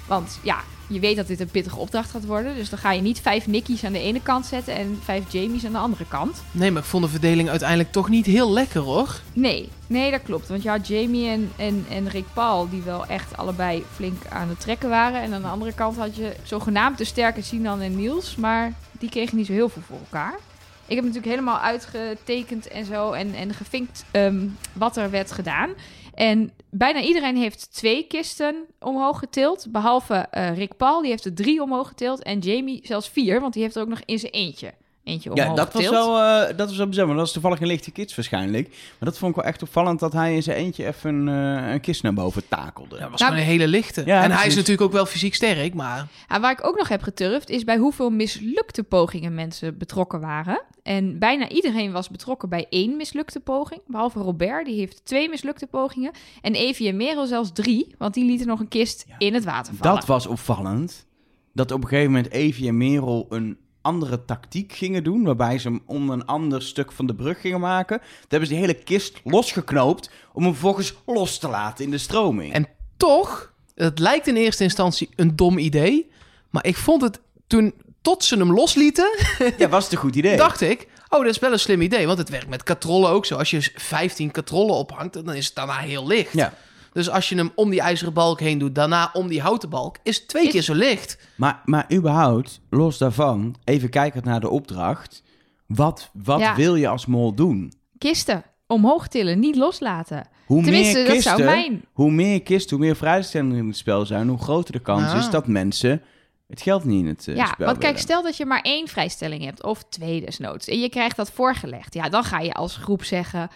Want 0.07 0.39
ja, 0.41 0.57
je 0.89 0.99
weet 0.99 1.15
dat 1.15 1.27
dit 1.27 1.39
een 1.39 1.49
pittige 1.49 1.77
opdracht 1.77 2.11
gaat 2.11 2.25
worden. 2.25 2.55
Dus 2.55 2.69
dan 2.69 2.79
ga 2.79 2.91
je 2.91 3.01
niet 3.01 3.19
vijf 3.19 3.47
Nickies 3.47 3.83
aan 3.83 3.91
de 3.91 3.99
ene 3.99 4.21
kant 4.21 4.45
zetten 4.45 4.75
en 4.75 4.99
vijf 5.03 5.31
Jamies 5.31 5.65
aan 5.65 5.71
de 5.71 5.77
andere 5.77 6.05
kant. 6.07 6.43
Nee, 6.51 6.71
maar 6.71 6.81
ik 6.81 6.87
vond 6.87 7.03
de 7.03 7.09
verdeling 7.09 7.49
uiteindelijk 7.49 7.91
toch 7.91 8.09
niet 8.09 8.25
heel 8.25 8.51
lekker 8.51 8.81
hoor. 8.81 9.19
Nee, 9.33 9.69
nee, 9.87 10.11
dat 10.11 10.21
klopt. 10.23 10.47
Want 10.47 10.63
je 10.63 10.69
had 10.69 10.87
Jamie 10.87 11.29
en, 11.29 11.51
en, 11.55 11.85
en 11.89 12.09
Rick 12.09 12.25
Paul, 12.33 12.69
die 12.69 12.81
wel 12.81 13.05
echt 13.05 13.37
allebei 13.37 13.85
flink 13.93 14.21
aan 14.29 14.49
het 14.49 14.59
trekken 14.59 14.89
waren. 14.89 15.21
En 15.21 15.33
aan 15.33 15.41
de 15.41 15.47
andere 15.47 15.73
kant 15.73 15.97
had 15.97 16.15
je 16.15 16.35
zogenaamd 16.43 16.97
de 16.97 17.03
sterke 17.03 17.41
Sinan 17.41 17.81
en 17.81 17.95
Niels. 17.95 18.35
Maar 18.35 18.73
die 18.91 19.09
kregen 19.09 19.37
niet 19.37 19.45
zo 19.45 19.53
heel 19.53 19.69
veel 19.69 19.81
voor 19.87 19.99
elkaar. 19.99 20.39
Ik 20.85 20.95
heb 20.95 21.05
natuurlijk 21.05 21.31
helemaal 21.31 21.59
uitgetekend 21.59 22.67
en 22.67 22.85
zo 22.85 23.11
en, 23.11 23.33
en 23.33 23.53
gevinkt 23.53 24.05
ehm, 24.11 24.47
wat 24.73 24.97
er 24.97 25.09
werd 25.09 25.31
gedaan. 25.31 25.69
En 26.19 26.51
bijna 26.69 27.01
iedereen 27.01 27.37
heeft 27.37 27.73
twee 27.73 28.03
kisten 28.07 28.65
omhoog 28.79 29.19
getild. 29.19 29.67
Behalve 29.69 30.13
eh, 30.15 30.57
Rick 30.57 30.77
Paul, 30.77 31.01
die 31.01 31.09
heeft 31.09 31.25
er 31.25 31.33
drie 31.33 31.61
omhoog 31.61 31.87
getild. 31.87 32.23
En 32.23 32.39
Jamie 32.39 32.79
zelfs 32.83 33.09
vier, 33.09 33.41
want 33.41 33.53
die 33.53 33.61
heeft 33.63 33.75
er 33.75 33.81
ook 33.81 33.87
nog 33.87 34.01
in 34.05 34.19
zijn 34.19 34.31
eentje. 34.31 34.73
Eentje 35.03 35.31
omhoog 35.31 35.47
Ja, 35.47 35.53
dat 35.53 35.73
was, 35.73 35.89
wel, 35.89 36.19
eh, 36.19 36.57
dat 36.57 36.67
was 36.67 36.77
wel 36.77 36.85
bijzonder. 36.85 37.15
Dat 37.15 37.23
was 37.25 37.33
toevallig 37.33 37.59
een 37.61 37.67
lichte 37.67 37.91
kids 37.91 38.15
waarschijnlijk. 38.15 38.67
Maar 38.69 39.09
dat 39.09 39.17
vond 39.17 39.31
ik 39.31 39.41
wel 39.41 39.51
echt 39.51 39.61
opvallend 39.61 39.99
dat 39.99 40.13
hij 40.13 40.35
in 40.35 40.43
zijn 40.43 40.57
eentje 40.57 40.85
even 40.85 41.15
een, 41.15 41.27
een 41.71 41.79
kist 41.81 42.03
naar 42.03 42.13
boven 42.13 42.47
takelde. 42.47 42.95
Ja, 42.95 43.01
dat 43.01 43.11
was 43.11 43.19
Nou, 43.19 43.31
gewoon 43.31 43.47
een 43.47 43.51
hele 43.51 43.67
lichte. 43.67 44.01
Ja, 44.05 44.23
en 44.23 44.31
hij 44.31 44.47
is 44.47 44.55
natuurlijk 44.55 44.81
ook 44.81 44.91
wel 44.91 45.05
fysiek 45.05 45.35
sterk, 45.35 45.73
maar... 45.73 46.07
En 46.27 46.41
waar 46.41 46.51
ik 46.51 46.65
ook 46.65 46.77
nog 46.77 46.87
heb 46.87 47.01
geturfd, 47.01 47.49
is 47.49 47.63
bij 47.63 47.77
hoeveel 47.77 48.09
mislukte 48.09 48.83
pogingen 48.83 49.33
mensen 49.33 49.77
betrokken 49.77 50.19
waren. 50.19 50.61
En 50.83 51.19
bijna 51.19 51.49
iedereen 51.49 51.91
was 51.91 52.09
betrokken 52.09 52.49
bij 52.49 52.65
één 52.69 52.97
mislukte 52.97 53.39
poging. 53.39 53.81
Behalve 53.87 54.19
Robert, 54.19 54.65
die 54.65 54.79
heeft 54.79 55.05
twee 55.05 55.29
mislukte 55.29 55.67
pogingen. 55.67 56.11
En 56.41 56.53
Evie 56.53 56.89
en 56.89 56.97
Merel 56.97 57.25
zelfs 57.25 57.51
drie, 57.53 57.95
want 57.97 58.13
die 58.13 58.25
lieten 58.25 58.47
nog 58.47 58.59
een 58.59 58.67
kist 58.67 59.05
Ja, 59.07 59.15
in 59.17 59.33
het 59.33 59.43
water 59.43 59.75
vallen. 59.75 59.95
Dat 59.95 60.05
was 60.05 60.27
opvallend. 60.27 61.05
Dat 61.53 61.71
op 61.71 61.81
een 61.81 61.87
gegeven 61.87 62.11
moment 62.11 62.31
Evie 62.31 62.67
en 62.67 62.77
Merel 62.77 63.25
een 63.29 63.57
andere 63.89 64.25
tactiek 64.25 64.73
gingen 64.73 65.03
doen. 65.03 65.23
Waarbij 65.23 65.59
ze 65.59 65.67
hem 65.67 65.81
om 65.85 66.09
een 66.09 66.25
ander 66.25 66.61
stuk 66.61 66.91
van 66.91 67.05
de 67.05 67.15
brug 67.15 67.41
gingen 67.41 67.59
maken. 67.59 67.97
Toen 67.99 68.27
hebben 68.29 68.47
ze 68.47 68.53
die 68.53 68.63
hele 68.63 68.73
kist 68.83 69.19
losgeknoopt. 69.23 70.09
Om 70.33 70.43
hem 70.43 70.51
vervolgens 70.51 70.93
los 71.05 71.37
te 71.37 71.47
laten 71.47 71.85
in 71.85 71.91
de 71.91 71.97
stroming. 71.97 72.53
En 72.53 72.67
toch 72.97 73.53
Het 73.75 73.99
lijkt 73.99 74.27
in 74.27 74.35
eerste 74.35 74.63
instantie 74.63 75.09
een 75.15 75.35
dom 75.35 75.57
idee. 75.57 76.11
Maar 76.49 76.65
ik 76.65 76.77
vond 76.77 77.01
het 77.01 77.19
toen, 77.47 77.73
tot 78.01 78.23
ze 78.23 78.37
hem 78.37 78.53
loslieten, 78.53 79.09
Ja, 79.57 79.69
was 79.69 79.83
het 79.83 79.93
een 79.93 79.99
goed 79.99 80.15
idee? 80.15 80.37
dacht 80.37 80.61
ik... 80.61 80.87
Oh, 81.09 81.19
dat 81.19 81.29
is 81.29 81.39
wel 81.39 81.51
een 81.51 81.59
slim 81.59 81.81
idee. 81.81 82.05
Want 82.05 82.17
het 82.17 82.29
werkt 82.29 82.47
met 82.47 82.63
katrollen 82.63 83.09
ook 83.09 83.25
zo. 83.25 83.35
Als 83.35 83.49
je 83.49 83.71
15 83.75 84.31
katrollen 84.31 84.75
ophangt, 84.75 85.13
dan 85.13 85.33
is 85.33 85.45
het 85.45 85.55
daarna 85.55 85.77
heel 85.77 86.07
licht. 86.07 86.33
Ja. 86.33 86.53
Dus 86.99 87.09
als 87.09 87.29
je 87.29 87.35
hem 87.35 87.51
om 87.55 87.69
die 87.69 87.81
ijzeren 87.81 88.13
balk 88.13 88.39
heen 88.39 88.57
doet, 88.57 88.75
daarna 88.75 89.09
om 89.13 89.27
die 89.27 89.41
houten 89.41 89.69
balk, 89.69 89.97
is 90.03 90.17
het 90.17 90.27
twee 90.27 90.45
Is- 90.45 90.51
keer 90.51 90.61
zo 90.61 90.73
licht. 90.73 91.17
Maar, 91.35 91.61
maar 91.65 91.85
überhaupt, 91.93 92.59
los 92.69 92.97
daarvan, 92.97 93.55
even 93.63 93.89
kijkend 93.89 94.23
naar 94.23 94.39
de 94.39 94.49
opdracht. 94.49 95.23
Wat, 95.67 96.09
wat 96.13 96.39
Ja. 96.39 96.55
wil 96.55 96.75
je 96.75 96.87
als 96.87 97.05
mol 97.05 97.33
doen? 97.33 97.73
Kisten 97.97 98.43
omhoog 98.67 99.07
tillen, 99.07 99.39
niet 99.39 99.55
loslaten. 99.55 100.27
Hoe 100.45 100.63
Tenminste, 100.63 100.93
meer 100.97 101.05
dat 101.05 101.13
kisten, 101.15 101.37
zou 101.37 101.49
mijn... 101.49 101.85
hoe 101.93 102.11
meer 102.11 102.41
kisten, 102.41 102.77
hoe 102.77 102.85
meer 102.85 102.95
vrijstellingen 102.95 103.57
in 103.57 103.67
het 103.67 103.77
spel 103.77 104.05
zijn, 104.05 104.27
hoe 104.27 104.37
groter 104.37 104.73
de 104.73 104.79
kans 104.79 105.11
Ah. 105.11 105.17
is 105.17 105.29
dat 105.29 105.47
mensen 105.47 106.01
het 106.47 106.61
geld 106.61 106.83
niet 106.83 107.01
in 107.01 107.07
het 107.07 107.27
eh, 107.27 107.35
Ja, 107.35 107.45
spel 107.45 107.65
want 107.65 107.77
kijk, 107.77 107.97
stel 107.97 108.23
dat 108.23 108.37
je 108.37 108.45
maar 108.45 108.61
één 108.61 108.87
vrijstelling 108.87 109.43
hebt, 109.43 109.63
of 109.63 109.83
twee 109.89 110.21
desnoods, 110.25 110.67
en 110.67 110.79
je 110.79 110.89
krijgt 110.89 111.15
dat 111.15 111.31
voorgelegd. 111.31 111.93
Ja, 111.93 112.09
dan 112.09 112.23
ga 112.23 112.39
je 112.39 112.53
als 112.53 112.75
groep 112.77 113.03
zeggen, 113.03 113.49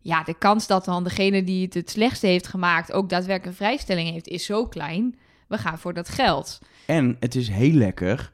ja, 0.00 0.22
de 0.22 0.34
kans 0.34 0.66
dat 0.66 0.84
dan 0.84 1.04
degene 1.04 1.44
die 1.44 1.64
het 1.64 1.74
het 1.74 1.90
slechtste 1.90 2.26
heeft 2.26 2.46
gemaakt 2.46 2.92
ook 2.92 3.08
daadwerkelijk 3.08 3.46
een 3.58 3.66
vrijstelling 3.66 4.10
heeft, 4.10 4.28
is 4.28 4.44
zo 4.44 4.66
klein. 4.66 5.18
We 5.48 5.58
gaan 5.58 5.78
voor 5.78 5.94
dat 5.94 6.08
geld. 6.08 6.58
En 6.86 7.16
het 7.20 7.34
is 7.34 7.48
heel 7.48 7.72
lekker, 7.72 8.32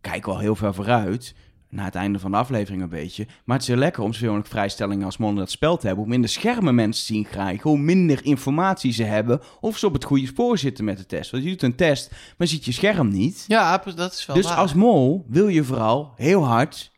kijk 0.00 0.26
wel 0.26 0.38
heel 0.38 0.54
ver 0.56 0.74
vooruit, 0.74 1.34
na 1.68 1.84
het 1.84 1.94
einde 1.94 2.18
van 2.18 2.30
de 2.30 2.36
aflevering 2.36 2.82
een 2.82 2.88
beetje. 2.88 3.26
Maar 3.44 3.56
het 3.56 3.62
is 3.64 3.72
heel 3.72 3.82
lekker 3.82 4.02
om 4.02 4.12
zoveel 4.12 4.26
mogelijk 4.28 4.50
vrijstellingen 4.50 5.04
als 5.04 5.16
mol 5.16 5.28
in 5.28 5.36
dat 5.36 5.50
spel 5.50 5.76
te 5.76 5.86
hebben. 5.86 6.04
Hoe 6.04 6.12
minder 6.12 6.30
schermen 6.30 6.74
mensen 6.74 7.06
zien 7.06 7.24
krijgen, 7.24 7.70
hoe 7.70 7.78
minder 7.78 8.24
informatie 8.24 8.92
ze 8.92 9.02
hebben. 9.04 9.40
Of 9.60 9.78
ze 9.78 9.86
op 9.86 9.92
het 9.92 10.04
goede 10.04 10.26
spoor 10.26 10.58
zitten 10.58 10.84
met 10.84 10.98
de 10.98 11.06
test. 11.06 11.30
Want 11.30 11.42
je 11.42 11.50
doet 11.50 11.62
een 11.62 11.76
test, 11.76 12.10
maar 12.36 12.46
ziet 12.46 12.64
je 12.64 12.72
scherm 12.72 13.08
niet. 13.08 13.44
Ja, 13.48 13.82
dat 13.94 14.12
is 14.12 14.26
wel 14.26 14.36
Dus 14.36 14.44
waar. 14.46 14.56
als 14.56 14.74
mol 14.74 15.24
wil 15.28 15.48
je 15.48 15.64
vooral 15.64 16.12
heel 16.16 16.44
hard 16.44 16.91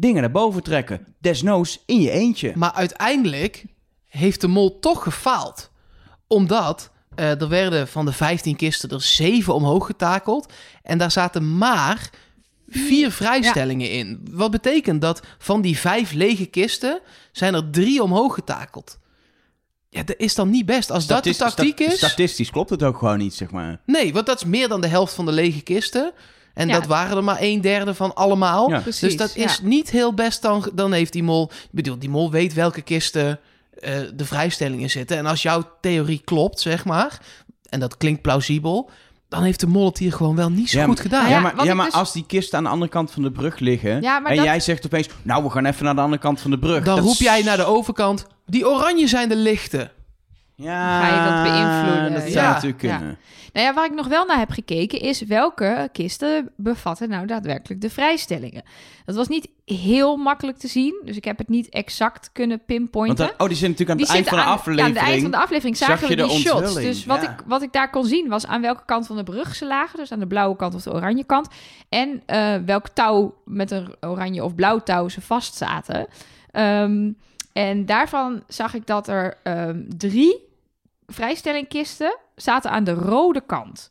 dingen 0.00 0.20
naar 0.20 0.30
boven 0.30 0.62
trekken. 0.62 1.06
Desnoods 1.18 1.82
in 1.86 2.00
je 2.00 2.10
eentje. 2.10 2.52
Maar 2.56 2.72
uiteindelijk 2.72 3.64
heeft 4.06 4.40
de 4.40 4.48
mol 4.48 4.78
toch 4.78 5.02
gefaald. 5.02 5.70
Omdat 6.26 6.90
eh, 7.14 7.40
er 7.40 7.48
werden 7.48 7.88
van 7.88 8.04
de 8.04 8.12
15 8.12 8.56
kisten 8.56 8.90
er 8.90 9.02
7 9.02 9.54
omhoog 9.54 9.86
getakeld. 9.86 10.52
En 10.82 10.98
daar 10.98 11.10
zaten 11.10 11.58
maar 11.58 12.10
vier 12.68 13.10
vrijstellingen 13.10 13.90
in. 13.90 14.20
Wat 14.30 14.50
betekent 14.50 15.00
dat 15.00 15.20
van 15.38 15.60
die 15.60 15.78
vijf 15.78 16.12
lege 16.12 16.46
kisten 16.46 17.00
zijn 17.32 17.54
er 17.54 17.70
drie 17.70 18.02
omhoog 18.02 18.34
getakeld. 18.34 18.98
Ja, 19.88 20.02
dat 20.02 20.16
is 20.18 20.34
dan 20.34 20.50
niet 20.50 20.66
best. 20.66 20.90
Als 20.90 21.06
dat 21.06 21.24
de 21.24 21.36
tactiek 21.36 21.80
sta- 21.80 21.92
is... 21.92 21.96
Statistisch 21.96 22.50
klopt 22.50 22.70
het 22.70 22.82
ook 22.82 22.98
gewoon 22.98 23.18
niet, 23.18 23.34
zeg 23.34 23.50
maar. 23.50 23.80
Nee, 23.86 24.12
want 24.12 24.26
dat 24.26 24.36
is 24.36 24.44
meer 24.44 24.68
dan 24.68 24.80
de 24.80 24.86
helft 24.86 25.14
van 25.14 25.24
de 25.26 25.32
lege 25.32 25.60
kisten. 25.60 26.12
En 26.60 26.68
Ja. 26.68 26.74
dat 26.74 26.86
waren 26.86 27.16
er 27.16 27.24
maar 27.24 27.36
een 27.40 27.60
derde 27.60 27.94
van 27.94 28.14
allemaal. 28.14 28.70
Ja. 28.70 28.78
Precies, 28.80 29.00
dus 29.00 29.16
dat 29.16 29.36
is 29.36 29.56
ja. 29.56 29.66
niet 29.66 29.90
heel 29.90 30.14
best. 30.14 30.42
Dan, 30.42 30.70
dan 30.74 30.92
heeft 30.92 31.12
die 31.12 31.22
mol... 31.22 31.50
Ik 31.52 31.68
bedoel, 31.70 31.98
die 31.98 32.08
mol 32.10 32.30
weet 32.30 32.54
welke 32.54 32.82
kisten 32.82 33.38
eh, 33.80 33.92
de 34.14 34.24
vrijstellingen 34.24 34.90
zitten. 34.90 35.16
En 35.16 35.26
als 35.26 35.42
jouw 35.42 35.62
theorie 35.80 36.20
klopt, 36.24 36.60
zeg 36.60 36.84
maar... 36.84 37.18
En 37.68 37.80
dat 37.80 37.96
klinkt 37.96 38.22
plausibel... 38.22 38.90
Dan 39.28 39.42
heeft 39.42 39.60
de 39.60 39.66
mol 39.66 39.86
het 39.86 39.98
hier 39.98 40.12
gewoon 40.12 40.36
wel 40.36 40.50
niet 40.50 40.70
zo 40.70 40.78
Ja, 40.78 40.84
goed 40.84 41.00
gedaan. 41.00 41.28
Ja, 41.28 41.40
maar, 41.40 41.64
ja, 41.64 41.74
maar 41.74 41.84
dus- 41.84 41.94
als 41.94 42.12
die 42.12 42.24
kisten 42.26 42.58
aan 42.58 42.64
de 42.64 42.70
andere 42.70 42.90
kant 42.90 43.10
van 43.10 43.22
de 43.22 43.30
brug 43.30 43.58
liggen... 43.58 44.02
Ja, 44.02 44.24
en 44.24 44.36
dat- 44.36 44.44
jij 44.44 44.60
zegt 44.60 44.84
opeens... 44.86 45.08
Nou, 45.22 45.42
we 45.44 45.50
gaan 45.50 45.64
even 45.66 45.84
naar 45.84 45.94
de 45.94 46.00
andere 46.00 46.22
kant 46.22 46.40
van 46.40 46.50
de 46.50 46.58
brug. 46.58 46.84
dan 46.84 46.94
Dat 46.96 47.04
roep 47.04 47.12
is- 47.12 47.18
jij 47.18 47.42
naar 47.42 47.56
de 47.56 47.64
overkant... 47.64 48.26
Die 48.46 48.68
oranje 48.68 49.06
zijn 49.06 49.28
de 49.28 49.36
lichte. 49.36 49.90
Ja, 50.54 51.00
Ga 51.00 51.06
je 51.06 51.30
dat 51.30 51.52
beïnvloeden? 51.52 52.12
Dat 52.12 52.32
zou 52.32 52.44
Ja. 52.44 52.52
natuurlijk 52.52 52.82
Ja. 52.82 52.96
kunnen. 52.96 53.18
Nou 53.52 53.66
ja, 53.66 53.74
waar 53.74 53.84
ik 53.84 53.94
nog 53.94 54.06
wel 54.06 54.24
naar 54.24 54.38
heb 54.38 54.50
gekeken 54.50 55.00
is 55.00 55.20
welke 55.22 55.88
kisten 55.92 56.50
bevatten 56.56 57.08
nou 57.08 57.26
daadwerkelijk 57.26 57.80
de 57.80 57.90
vrijstellingen. 57.90 58.62
Dat 59.04 59.14
was 59.14 59.28
niet 59.28 59.48
heel 59.64 60.16
makkelijk 60.16 60.58
te 60.58 60.68
zien, 60.68 61.02
dus 61.04 61.16
ik 61.16 61.24
heb 61.24 61.38
het 61.38 61.48
niet 61.48 61.68
exact 61.68 62.30
kunnen 62.32 62.56
Want 62.56 62.66
pinpointen. 62.66 63.26
dat, 63.26 63.34
oh, 63.38 63.46
die 63.46 63.56
zit 63.56 63.68
natuurlijk 63.68 63.90
aan 63.90 63.96
Die 63.96 64.06
het 64.06 64.14
eind 64.14 64.28
van 64.28 64.38
de 64.38 64.42
zitten 64.42 64.52
aan, 64.52 64.52
ja, 64.52 64.58
aflevering. 64.58 64.98
aan 64.98 65.02
het 65.02 65.12
eind 65.12 65.22
van 65.22 65.30
de 65.30 65.36
aflevering 65.36 65.76
zag 65.76 65.88
zagen 65.88 66.08
je 66.08 66.16
we 66.16 66.22
de 66.22 66.28
die 66.28 66.38
shots. 66.38 66.74
Dus 66.74 67.04
wat, 67.04 67.22
ja. 67.22 67.30
ik, 67.30 67.42
wat 67.46 67.62
ik 67.62 67.72
daar 67.72 67.90
kon 67.90 68.04
zien 68.04 68.28
was 68.28 68.46
aan 68.46 68.60
welke 68.60 68.84
kant 68.84 69.06
van 69.06 69.16
de 69.16 69.22
brug 69.22 69.54
ze 69.54 69.66
lagen. 69.66 69.98
Dus 69.98 70.12
aan 70.12 70.18
de 70.18 70.26
blauwe 70.26 70.56
kant 70.56 70.74
of 70.74 70.82
de 70.82 70.92
oranje 70.92 71.24
kant. 71.24 71.48
En 71.88 72.22
eh, 72.26 72.56
welk 72.66 72.88
touw 72.88 73.34
met 73.44 73.70
een 73.70 73.94
oranje 74.00 74.44
of 74.44 74.54
blauw 74.54 74.78
touw 74.78 75.08
ze 75.08 75.20
vast 75.20 75.54
zaten. 75.54 76.06
Ehm, 76.50 77.10
en 77.52 77.86
daarvan 77.86 78.42
zag 78.48 78.74
ik 78.74 78.86
dat 78.86 79.08
er 79.08 79.38
ehm, 79.42 79.82
drie 79.96 80.48
vrijstellingkisten 81.10 82.18
zaten 82.36 82.70
aan 82.70 82.84
de 82.84 82.92
rode 82.92 83.40
kant. 83.46 83.90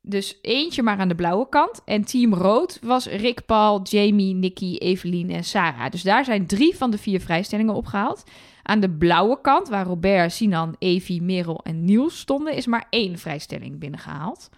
Dus 0.00 0.38
eentje 0.42 0.82
maar 0.82 0.98
aan 0.98 1.08
de 1.08 1.14
blauwe 1.14 1.48
kant. 1.48 1.80
En 1.84 2.04
team 2.04 2.34
rood 2.34 2.78
was 2.82 3.06
Rick, 3.06 3.46
Paul, 3.46 3.82
Jamie, 3.82 4.34
Nicky, 4.34 4.76
Evelien 4.76 5.30
en 5.30 5.44
Sarah. 5.44 5.90
Dus 5.90 6.02
daar 6.02 6.24
zijn 6.24 6.46
drie 6.46 6.76
van 6.76 6.90
de 6.90 6.98
vier 6.98 7.20
vrijstellingen 7.20 7.74
opgehaald. 7.74 8.24
Aan 8.62 8.80
de 8.80 8.90
blauwe 8.90 9.40
kant, 9.40 9.68
waar 9.68 9.86
Robert, 9.86 10.32
Sinan, 10.32 10.76
Evie, 10.78 11.22
Merel 11.22 11.60
en 11.62 11.84
Niels 11.84 12.18
stonden, 12.18 12.54
is 12.54 12.66
maar 12.66 12.86
één 12.90 13.18
vrijstelling 13.18 13.78
binnengehaald. 13.78 14.48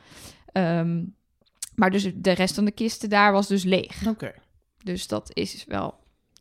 Ehm, 0.53 1.05
maar 1.75 1.91
dus 1.91 2.11
de 2.15 2.33
rest 2.33 2.55
van 2.55 2.65
de 2.65 2.71
kisten 2.71 3.09
daar 3.09 3.33
was 3.33 3.47
dus 3.47 3.65
leeg. 3.65 4.07
Oké. 4.07 4.33
Dus 4.83 5.07
dat 5.07 5.31
is 5.33 5.65
wel 5.69 5.95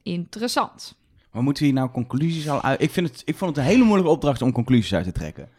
interessant. 0.03 0.95
Maar 1.33 1.43
moeten 1.43 1.63
we 1.63 1.69
hier 1.69 1.79
nou 1.79 1.89
conclusies 1.91 2.49
al 2.49 2.61
uit... 2.61 2.81
Ik, 2.81 2.91
vind 2.91 3.09
het, 3.09 3.21
ik 3.25 3.37
vond 3.37 3.55
het 3.55 3.65
een 3.65 3.71
hele 3.71 3.83
moeilijke 3.83 4.11
opdracht 4.11 4.41
om 4.41 4.51
conclusies 4.51 4.93
uit 4.93 5.05
te 5.05 5.11
trekken. 5.11 5.49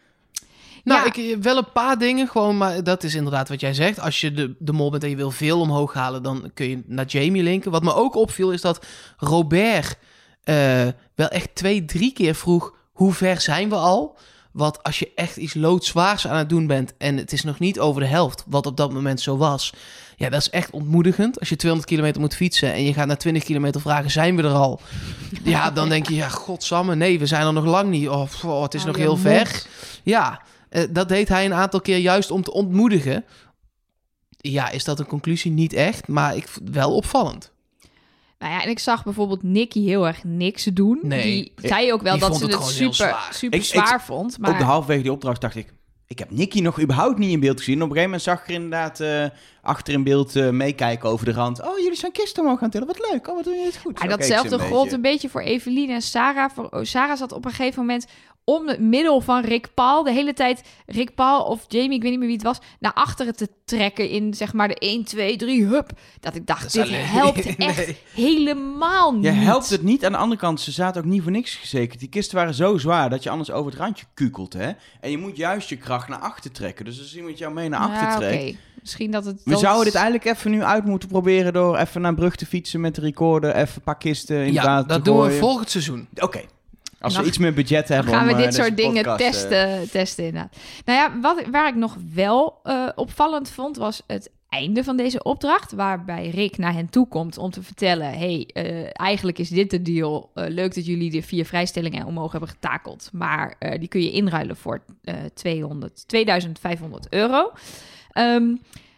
Nou, 0.83 0.99
Ja. 1.01 1.05
ik, 1.05 1.17
eh, 1.17 1.37
wel 1.41 1.57
een 1.57 1.71
paar 1.73 1.97
dingen 1.97 2.27
gewoon, 2.27 2.57
maar 2.57 2.83
dat 2.83 3.03
is 3.03 3.15
inderdaad 3.15 3.49
wat 3.49 3.59
jij 3.59 3.73
zegt. 3.73 3.99
Als 3.99 4.21
je 4.21 4.31
de, 4.31 4.55
de 4.59 4.71
mol 4.71 4.91
bent 4.91 5.03
en 5.03 5.09
je 5.09 5.15
wil 5.15 5.31
veel 5.31 5.59
omhoog 5.59 5.93
halen, 5.93 6.23
dan 6.23 6.51
kun 6.53 6.69
je 6.69 6.83
naar 6.85 7.05
Jamie 7.05 7.43
linken. 7.43 7.71
Wat 7.71 7.83
me 7.83 7.93
ook 7.93 8.15
opviel 8.15 8.51
is 8.51 8.61
dat 8.61 8.85
Robert 9.17 9.97
eh, 10.43 10.87
wel 11.15 11.27
echt 11.27 11.55
twee, 11.55 11.85
drie 11.85 12.13
keer 12.13 12.35
vroeg, 12.35 12.73
hoe 12.91 13.13
ver 13.13 13.41
zijn 13.41 13.69
we 13.69 13.75
al? 13.75 14.17
Wat 14.51 14.83
als 14.83 14.99
je 14.99 15.11
echt 15.15 15.37
iets 15.37 15.53
loodzwaars 15.53 16.27
aan 16.27 16.37
het 16.37 16.49
doen 16.49 16.67
bent 16.67 16.93
en 16.97 17.17
het 17.17 17.31
is 17.31 17.43
nog 17.43 17.59
niet 17.59 17.79
over 17.79 18.01
de 18.01 18.07
helft, 18.07 18.43
wat 18.47 18.65
op 18.65 18.77
dat 18.77 18.93
moment 18.93 19.21
zo 19.21 19.37
was. 19.37 19.73
Ja, 20.15 20.29
dat 20.29 20.41
is 20.41 20.49
echt 20.49 20.69
ontmoedigend. 20.71 21.39
Als 21.39 21.49
je 21.49 21.55
200 21.55 21.91
kilometer 21.91 22.21
moet 22.21 22.35
fietsen 22.35 22.73
en 22.73 22.83
je 22.83 22.93
gaat 22.93 23.07
na 23.07 23.15
20 23.15 23.43
kilometer 23.43 23.81
vragen, 23.81 24.11
zijn 24.11 24.35
we 24.35 24.43
er 24.43 24.53
al? 24.53 24.79
Ja, 25.43 25.71
dan 25.71 25.89
denk 25.89 26.07
je, 26.07 26.15
ja, 26.15 26.29
godsamme, 26.29 26.95
nee, 26.95 27.19
we 27.19 27.25
zijn 27.25 27.45
er 27.45 27.53
nog 27.53 27.65
lang 27.65 27.89
niet. 27.89 28.09
Oh, 28.09 28.23
pff, 28.23 28.43
oh, 28.45 28.61
het 28.61 28.73
is 28.73 28.81
Hou 28.83 28.91
nog 28.93 29.01
heel 29.01 29.17
ver. 29.17 29.65
Ja, 30.03 30.41
eh, 30.69 30.83
dat 30.89 31.09
deed 31.09 31.27
hij 31.27 31.45
een 31.45 31.53
aantal 31.53 31.81
keer 31.81 31.97
juist 31.97 32.31
om 32.31 32.43
te 32.43 32.53
ontmoedigen. 32.53 33.25
Ja, 34.37 34.69
is 34.69 34.83
dat 34.83 34.99
een 34.99 35.05
conclusie? 35.05 35.51
Niet 35.51 35.73
echt, 35.73 36.07
maar 36.07 36.35
ik, 36.35 36.47
wel 36.71 36.95
opvallend. 36.95 37.51
Nou 38.39 38.53
ja, 38.53 38.63
en 38.63 38.69
ik 38.69 38.79
zag 38.79 39.03
bijvoorbeeld 39.03 39.43
Nicky 39.43 39.85
heel 39.85 40.07
erg 40.07 40.23
niks 40.23 40.63
doen. 40.63 40.99
Nee, 41.01 41.31
die 41.33 41.69
zei 41.69 41.93
ook 41.93 42.01
wel 42.01 42.17
dat 42.17 42.37
ze 42.37 42.45
het 42.45 42.63
super, 42.63 42.93
zwaar. 42.93 43.27
super 43.31 43.59
Ik- 43.59 43.65
ik- 43.65 43.71
zwaar 43.71 44.03
vond. 44.03 44.37
Maar 44.37 44.51
Op 44.51 44.57
de 44.57 44.63
halfwege 44.63 45.01
die 45.01 45.11
opdracht 45.11 45.41
dacht 45.41 45.55
ik... 45.55 45.73
Ik 46.07 46.19
heb 46.19 46.31
Nicky 46.31 46.59
nog 46.61 46.81
überhaupt 46.81 47.17
niet 47.17 47.31
in 47.31 47.39
beeld 47.39 47.57
gezien. 47.57 47.75
Op 47.75 47.89
een 47.89 47.95
gegeven 47.95 48.09
moment 48.09 48.21
zag 48.21 48.41
ik 48.41 48.47
er 48.47 48.53
inderdaad 48.53 48.99
eh, 48.99 49.25
achter 49.61 49.93
in 49.93 50.03
beeld 50.03 50.35
eh, 50.35 50.49
meekijken 50.49 51.09
over 51.09 51.25
de 51.25 51.31
rand. 51.31 51.61
Oh, 51.61 51.77
jullie 51.79 51.95
zijn 51.95 52.11
kisten 52.11 52.43
omhoog 52.43 52.59
gaan 52.59 52.69
tillen. 52.69 52.87
Wat 52.87 53.09
leuk. 53.11 53.27
Oh, 53.27 53.35
wat 53.35 53.43
doen 53.43 53.53
jullie 53.53 53.67
het 53.67 53.77
goed. 53.77 53.99
Ze 53.99 54.07
datzelfde 54.07 54.59
gold 54.59 54.91
een 54.91 55.01
beetje 55.01 55.29
voor 55.29 55.41
Evelien 55.41 55.89
en 55.89 56.01
Sarah. 56.01 56.51
Voor, 56.53 56.69
oh, 56.69 56.83
Sarah 56.83 57.17
zat 57.17 57.31
op 57.31 57.45
een 57.45 57.51
gegeven 57.51 57.79
moment 57.79 58.05
om 58.45 58.67
het 58.67 58.79
middel 58.79 59.21
van 59.21 59.43
Rick 59.43 59.67
Paul... 59.73 60.03
de 60.03 60.11
hele 60.11 60.33
tijd 60.33 60.61
Rick 60.85 61.15
Paul 61.15 61.43
of 61.43 61.65
Jamie, 61.67 61.95
ik 61.95 62.01
weet 62.01 62.09
niet 62.11 62.19
meer 62.19 62.27
wie 62.27 62.37
het 62.37 62.45
was... 62.45 62.59
naar 62.79 62.93
achteren 62.93 63.35
te 63.35 63.49
trekken 63.65 64.09
in 64.09 64.33
zeg 64.33 64.53
maar 64.53 64.67
de 64.67 64.75
1, 64.75 65.03
2, 65.03 65.35
3, 65.37 65.65
hup. 65.65 65.91
Dat 66.19 66.35
ik 66.35 66.47
dacht, 66.47 66.61
Dat 66.61 66.71
dit 66.71 66.81
alleen- 66.83 67.05
helpt 67.05 67.45
Nee. 67.57 67.67
echt 67.67 67.93
helemaal 68.13 69.13
niet. 69.13 69.23
Je 69.23 69.29
helpt 69.31 69.69
het 69.69 69.83
niet. 69.83 70.05
Aan 70.05 70.11
de 70.11 70.17
andere 70.17 70.39
kant, 70.41 70.61
ze 70.61 70.71
zaten 70.71 71.01
ook 71.03 71.07
niet 71.09 71.21
voor 71.21 71.31
niks 71.31 71.55
gezekerd. 71.55 71.99
Die 71.99 72.09
kisten 72.09 72.37
waren 72.37 72.53
zo 72.53 72.77
zwaar 72.77 73.09
dat 73.09 73.23
je 73.23 73.29
anders 73.29 73.51
over 73.51 73.71
het 73.71 73.79
randje 73.79 74.05
kukelt, 74.13 74.53
hè. 74.53 74.71
En 75.01 75.11
je 75.11 75.17
moet 75.17 75.37
juist 75.37 75.69
je 75.69 75.77
kracht 75.77 76.07
naar 76.07 76.19
achter 76.19 76.51
trekken. 76.51 76.85
Dus 76.85 76.99
als 76.99 77.15
iemand 77.15 77.37
jou 77.37 77.53
mee 77.53 77.69
naar 77.69 77.79
achter 77.79 78.07
Ja, 78.07 78.17
trekt... 78.17 78.43
oké. 78.49 78.57
Misschien 78.81 79.11
dat 79.11 79.25
het... 79.25 79.41
We 79.43 79.51
dat- 79.51 79.59
zouden 79.59 79.85
dit 79.85 79.95
eigenlijk 79.95 80.25
even 80.25 80.51
nu 80.51 80.63
uit 80.63 80.85
moeten 80.85 81.09
proberen 81.09 81.53
door 81.53 81.77
even 81.77 82.01
naar 82.01 82.13
brug 82.15 82.35
te 82.35 82.45
fietsen 82.45 82.81
met 82.81 82.95
de 82.95 83.01
recorder. 83.01 83.55
Even 83.55 83.75
een 83.75 83.81
paar 83.81 83.97
kisten 83.97 84.45
in 84.45 84.53
Ja, 84.53 84.63
water 84.63 84.87
dat 84.87 85.03
te 85.03 85.11
doen 85.11 85.21
we 85.21 85.31
volgend 85.31 85.69
seizoen. 85.69 86.07
Oké. 86.15 86.41
Als 87.05 87.17
we 87.17 87.25
iets 87.25 87.37
meer 87.37 87.53
budget 87.53 87.87
Dan 87.87 87.95
hebben 87.97 88.13
gaan 88.13 88.25
we 88.25 88.31
om, 88.31 88.37
eh, 88.37 88.43
dit 88.43 88.53
deze 88.53 88.63
soort 88.63 88.77
dingen 88.77 89.03
podcast, 89.03 89.43
eh, 89.43 89.49
testen, 89.49 89.89
testen 89.91 90.25
inderdaad. 90.25 90.57
Nou 90.85 90.99
ja, 90.99 91.19
wat, 91.19 91.47
waar 91.51 91.67
ik 91.67 91.75
nog 91.75 91.97
wel 92.13 92.59
eh, 92.63 92.89
opvallend 92.95 93.49
vond, 93.49 93.77
was 93.77 94.01
het 94.07 94.29
einde 94.55 94.83
van 94.83 94.97
deze 94.97 95.23
opdracht. 95.23 95.71
Waarbij 95.71 96.29
Rick 96.29 96.57
naar 96.57 96.73
hen 96.73 96.89
toe 96.89 97.07
komt 97.07 97.37
om 97.37 97.51
te 97.51 97.63
vertellen... 97.63 98.17
hey, 98.17 98.49
eh, 98.53 98.89
eigenlijk 98.91 99.39
is 99.39 99.49
dit 99.49 99.69
de 99.69 99.81
deal. 99.81 100.31
Eh, 100.33 100.45
leuk 100.47 100.75
dat 100.75 100.85
jullie 100.85 101.11
de 101.11 101.21
vier 101.21 101.45
vrijstellingen 101.45 102.05
omhoog 102.05 102.31
hebben 102.31 102.49
getakeld. 102.49 103.09
Maar 103.13 103.55
eh, 103.59 103.79
die 103.79 103.87
kun 103.87 104.01
je 104.01 104.11
inruilen 104.11 104.55
voor 104.55 104.83
eh 105.03 105.15
200, 105.33 106.07
2500 106.07 107.07
euro. 107.09 107.51
Ehm, 108.11 108.55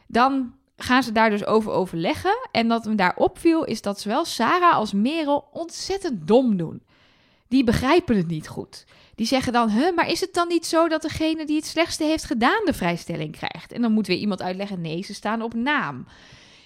dan 0.07 0.53
gaan 0.77 1.03
ze 1.03 1.11
daar 1.11 1.29
dus 1.29 1.45
over 1.45 1.71
overleggen. 1.71 2.47
En 2.51 2.67
wat 2.67 2.85
me 2.85 2.95
daar 2.95 3.15
opviel 3.15 3.63
is 3.63 3.81
dat 3.81 3.99
zowel 3.99 4.25
Sarah 4.25 4.73
als 4.73 4.93
Merel 4.93 5.47
ontzettend 5.51 6.27
dom 6.27 6.57
doen. 6.57 6.81
Die 7.47 7.63
begrijpen 7.63 8.17
het 8.17 8.27
niet 8.27 8.47
goed. 8.47 8.85
Die 9.15 9.25
zeggen 9.27 9.53
dan, 9.53 9.69
huh, 9.69 9.95
maar 9.95 10.09
is 10.09 10.19
het 10.19 10.33
dan 10.33 10.47
niet 10.47 10.65
zo 10.65 10.87
dat 10.87 11.01
degene 11.01 11.45
die 11.45 11.55
het 11.55 11.65
slechtste 11.65 12.03
heeft 12.03 12.23
gedaan 12.23 12.61
de 12.65 12.73
vrijstelling 12.73 13.31
krijgt? 13.37 13.71
En 13.71 13.81
dan 13.81 13.91
moet 13.91 14.07
weer 14.07 14.17
iemand 14.17 14.41
uitleggen, 14.41 14.81
nee, 14.81 15.03
ze 15.03 15.13
staan 15.13 15.41
op 15.41 15.53
naam. 15.53 16.05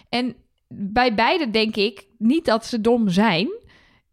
En 0.10 0.36
bij 0.68 1.16
beide 1.16 1.50
denk 1.50 1.76
ik 1.76 2.06
niet 2.18 2.46
dat 2.46 2.66
ze 2.66 2.82
dom 2.82 3.10
zijn. 3.10 3.50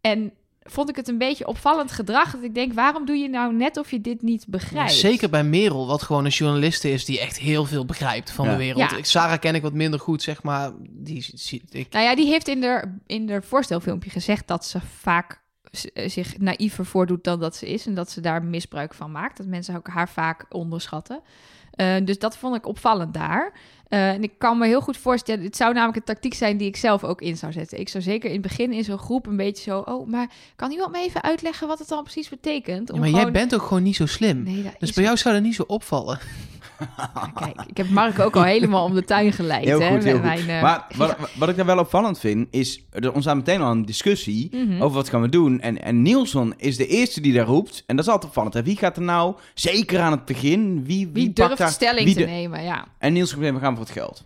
En 0.01 0.33
vond 0.61 0.89
ik 0.89 0.97
het 0.97 1.09
een 1.09 1.19
beetje 1.19 1.47
opvallend 1.47 1.93
gedrag. 1.93 2.31
Dat 2.33 2.43
ik 2.43 2.55
denk, 2.55 2.73
waarom 2.73 3.05
doe 3.07 3.17
je 3.17 3.29
nou 3.29 3.55
net 3.55 3.77
of 3.77 3.91
je 3.91 4.01
dit 4.01 4.23
niet 4.23 4.45
begrijpt? 4.49 4.93
Zeker 4.93 5.31
bij 5.31 5.45
Merel, 5.45 5.87
wat 5.87 6.03
gewoon 6.03 6.25
een 6.25 6.31
journaliste 6.31 6.91
is 6.91 7.05
die 7.05 7.21
echt 7.21 7.39
heel 7.39 7.65
veel 7.65 7.85
begrijpt 7.85 8.31
van 8.31 8.45
Ja. 8.45 8.51
de 8.53 8.57
wereld. 8.59 8.91
Ja. 8.91 8.97
Ik- 8.97 9.05
Sarah 9.05 9.39
ken 9.39 9.55
ik 9.55 9.63
wat 9.63 9.73
minder 9.73 10.01
goed, 10.01 10.23
zeg 10.23 10.43
maar. 10.43 10.73
Die 10.91 11.27
ziet 11.35 11.75
ik. 11.75 11.93
Nou 11.93 12.05
ja, 12.05 12.15
die 12.15 12.27
heeft 12.27 12.49
in 12.49 12.61
de, 12.61 12.99
in 13.07 13.27
de 13.27 13.43
voorstelfilmpje 13.43 14.11
gezegd 14.11 14.47
dat 14.49 14.65
ze 14.67 14.81
vaak 14.81 15.43
zich 16.07 16.39
naïver 16.39 16.87
voordoet 16.87 17.25
dan 17.25 17.41
dat 17.41 17.57
ze 17.57 17.69
is. 17.69 17.87
En 17.87 17.95
dat 17.95 18.11
ze 18.11 18.21
daar 18.21 18.43
misbruik 18.43 18.95
van 18.95 19.11
maakt. 19.11 19.37
Dat 19.37 19.47
mensen 19.47 19.77
ook 19.77 19.89
haar 19.89 20.09
vaak 20.09 20.45
onderschatten. 20.49 21.21
Eh, 21.79 21.95
dus 22.05 22.19
dat 22.19 22.37
vond 22.37 22.57
ik 22.57 22.67
opvallend 22.67 23.15
daar. 23.15 23.53
Eh, 23.89 24.09
en 24.09 24.23
ik 24.23 24.33
kan 24.39 24.59
me 24.59 24.67
heel 24.67 24.81
goed 24.81 24.97
voorstellen, 24.97 25.45
het 25.45 25.57
zou 25.57 25.73
namelijk 25.73 25.97
een 25.97 26.15
tactiek 26.15 26.35
zijn 26.35 26.57
die 26.57 26.69
ik 26.69 26.77
zelf 26.77 27.05
ook 27.05 27.21
in 27.21 27.37
zou 27.37 27.53
zetten. 27.53 27.81
Ik 27.81 27.89
zou 27.89 28.03
zeker 28.03 28.29
in 28.29 28.33
het 28.33 28.43
begin 28.43 28.73
in 28.73 28.85
zo'n 28.85 28.99
groep 28.99 29.27
een 29.27 29.37
beetje 29.37 29.63
zo, 29.63 29.79
oh, 29.79 30.09
maar 30.09 30.31
kan 30.57 30.71
iemand 30.71 30.93
me 30.93 30.99
even 30.99 31.23
uitleggen 31.23 31.69
wat 31.69 31.79
het 31.79 31.89
dan 31.89 32.03
precies 32.03 32.29
betekent? 32.29 32.89
Ja, 32.89 32.95
Om 32.95 33.01
maar 33.01 33.09
jij 33.09 33.31
bent 33.31 33.55
ook 33.55 33.63
gewoon 33.63 33.83
niet 33.83 33.97
zo 33.97 34.07
slim. 34.07 34.43
Nee, 34.43 34.71
Dus 34.79 34.93
bij 34.93 35.05
jou 35.05 35.17
zou 35.17 35.35
dat 35.35 35.43
niet 35.43 35.55
zo 35.55 35.65
opvallen. 35.67 36.19
Kijk, 37.35 37.61
ik 37.67 37.77
heb 37.77 37.89
Mark 37.89 38.19
ook 38.19 38.37
al 38.37 38.45
helemaal 38.45 38.85
om 38.85 38.95
de 38.95 39.05
tuin 39.05 39.33
geleid. 39.33 39.65
Heel 39.65 39.81
hè, 39.81 39.89
goed, 39.89 40.05
heel 40.05 40.21
met 40.21 40.31
goed. 40.31 40.47
mijn, 40.47 40.57
eh, 40.57 40.63
maar 40.63 40.87
wat, 40.97 41.17
wat 41.39 41.49
ik 41.49 41.57
daar 41.57 41.67
wel 41.67 41.79
opvallend 41.79 42.19
vind, 42.19 42.49
is... 42.51 42.85
Er 42.91 43.13
ontstaat 43.13 43.37
meteen 43.37 43.61
al 43.61 43.71
een 43.71 43.85
discussie 43.85 44.49
mhm. 44.57 44.83
over 44.83 44.97
wat 44.97 45.09
gaan 45.09 45.21
we 45.21 45.29
doen. 45.29 45.61
En, 45.61 45.83
en 45.83 46.03
Nielsen 46.03 46.55
is 46.57 46.77
de 46.77 46.87
eerste 46.87 47.21
die 47.21 47.33
daar 47.33 47.47
roept. 47.47 47.85
En 47.87 47.97
dat 47.97 48.05
is 48.05 48.11
altijd 48.11 48.31
opvallend. 48.31 48.55
Hè? 48.55 48.63
Wie 48.63 48.77
gaat 48.77 48.97
er 48.97 49.03
nou, 49.03 49.35
zeker 49.55 50.01
aan 50.01 50.13
het 50.13 50.25
begin, 50.25 50.85
wie, 50.85 51.07
wie, 51.07 51.13
Wie 51.13 51.33
durft 51.33 51.59
daar... 51.59 51.71
stelling 51.71 52.05
wie 52.05 52.15
te 52.15 52.25
nemen, 52.25 52.63
ja. 52.63 52.85
En 52.99 53.13
Niels 53.13 53.31
zegt, 53.31 53.41
we 53.41 53.59
gaan 53.59 53.77
voor 53.77 53.85
het 53.85 53.95
geld. 53.95 54.25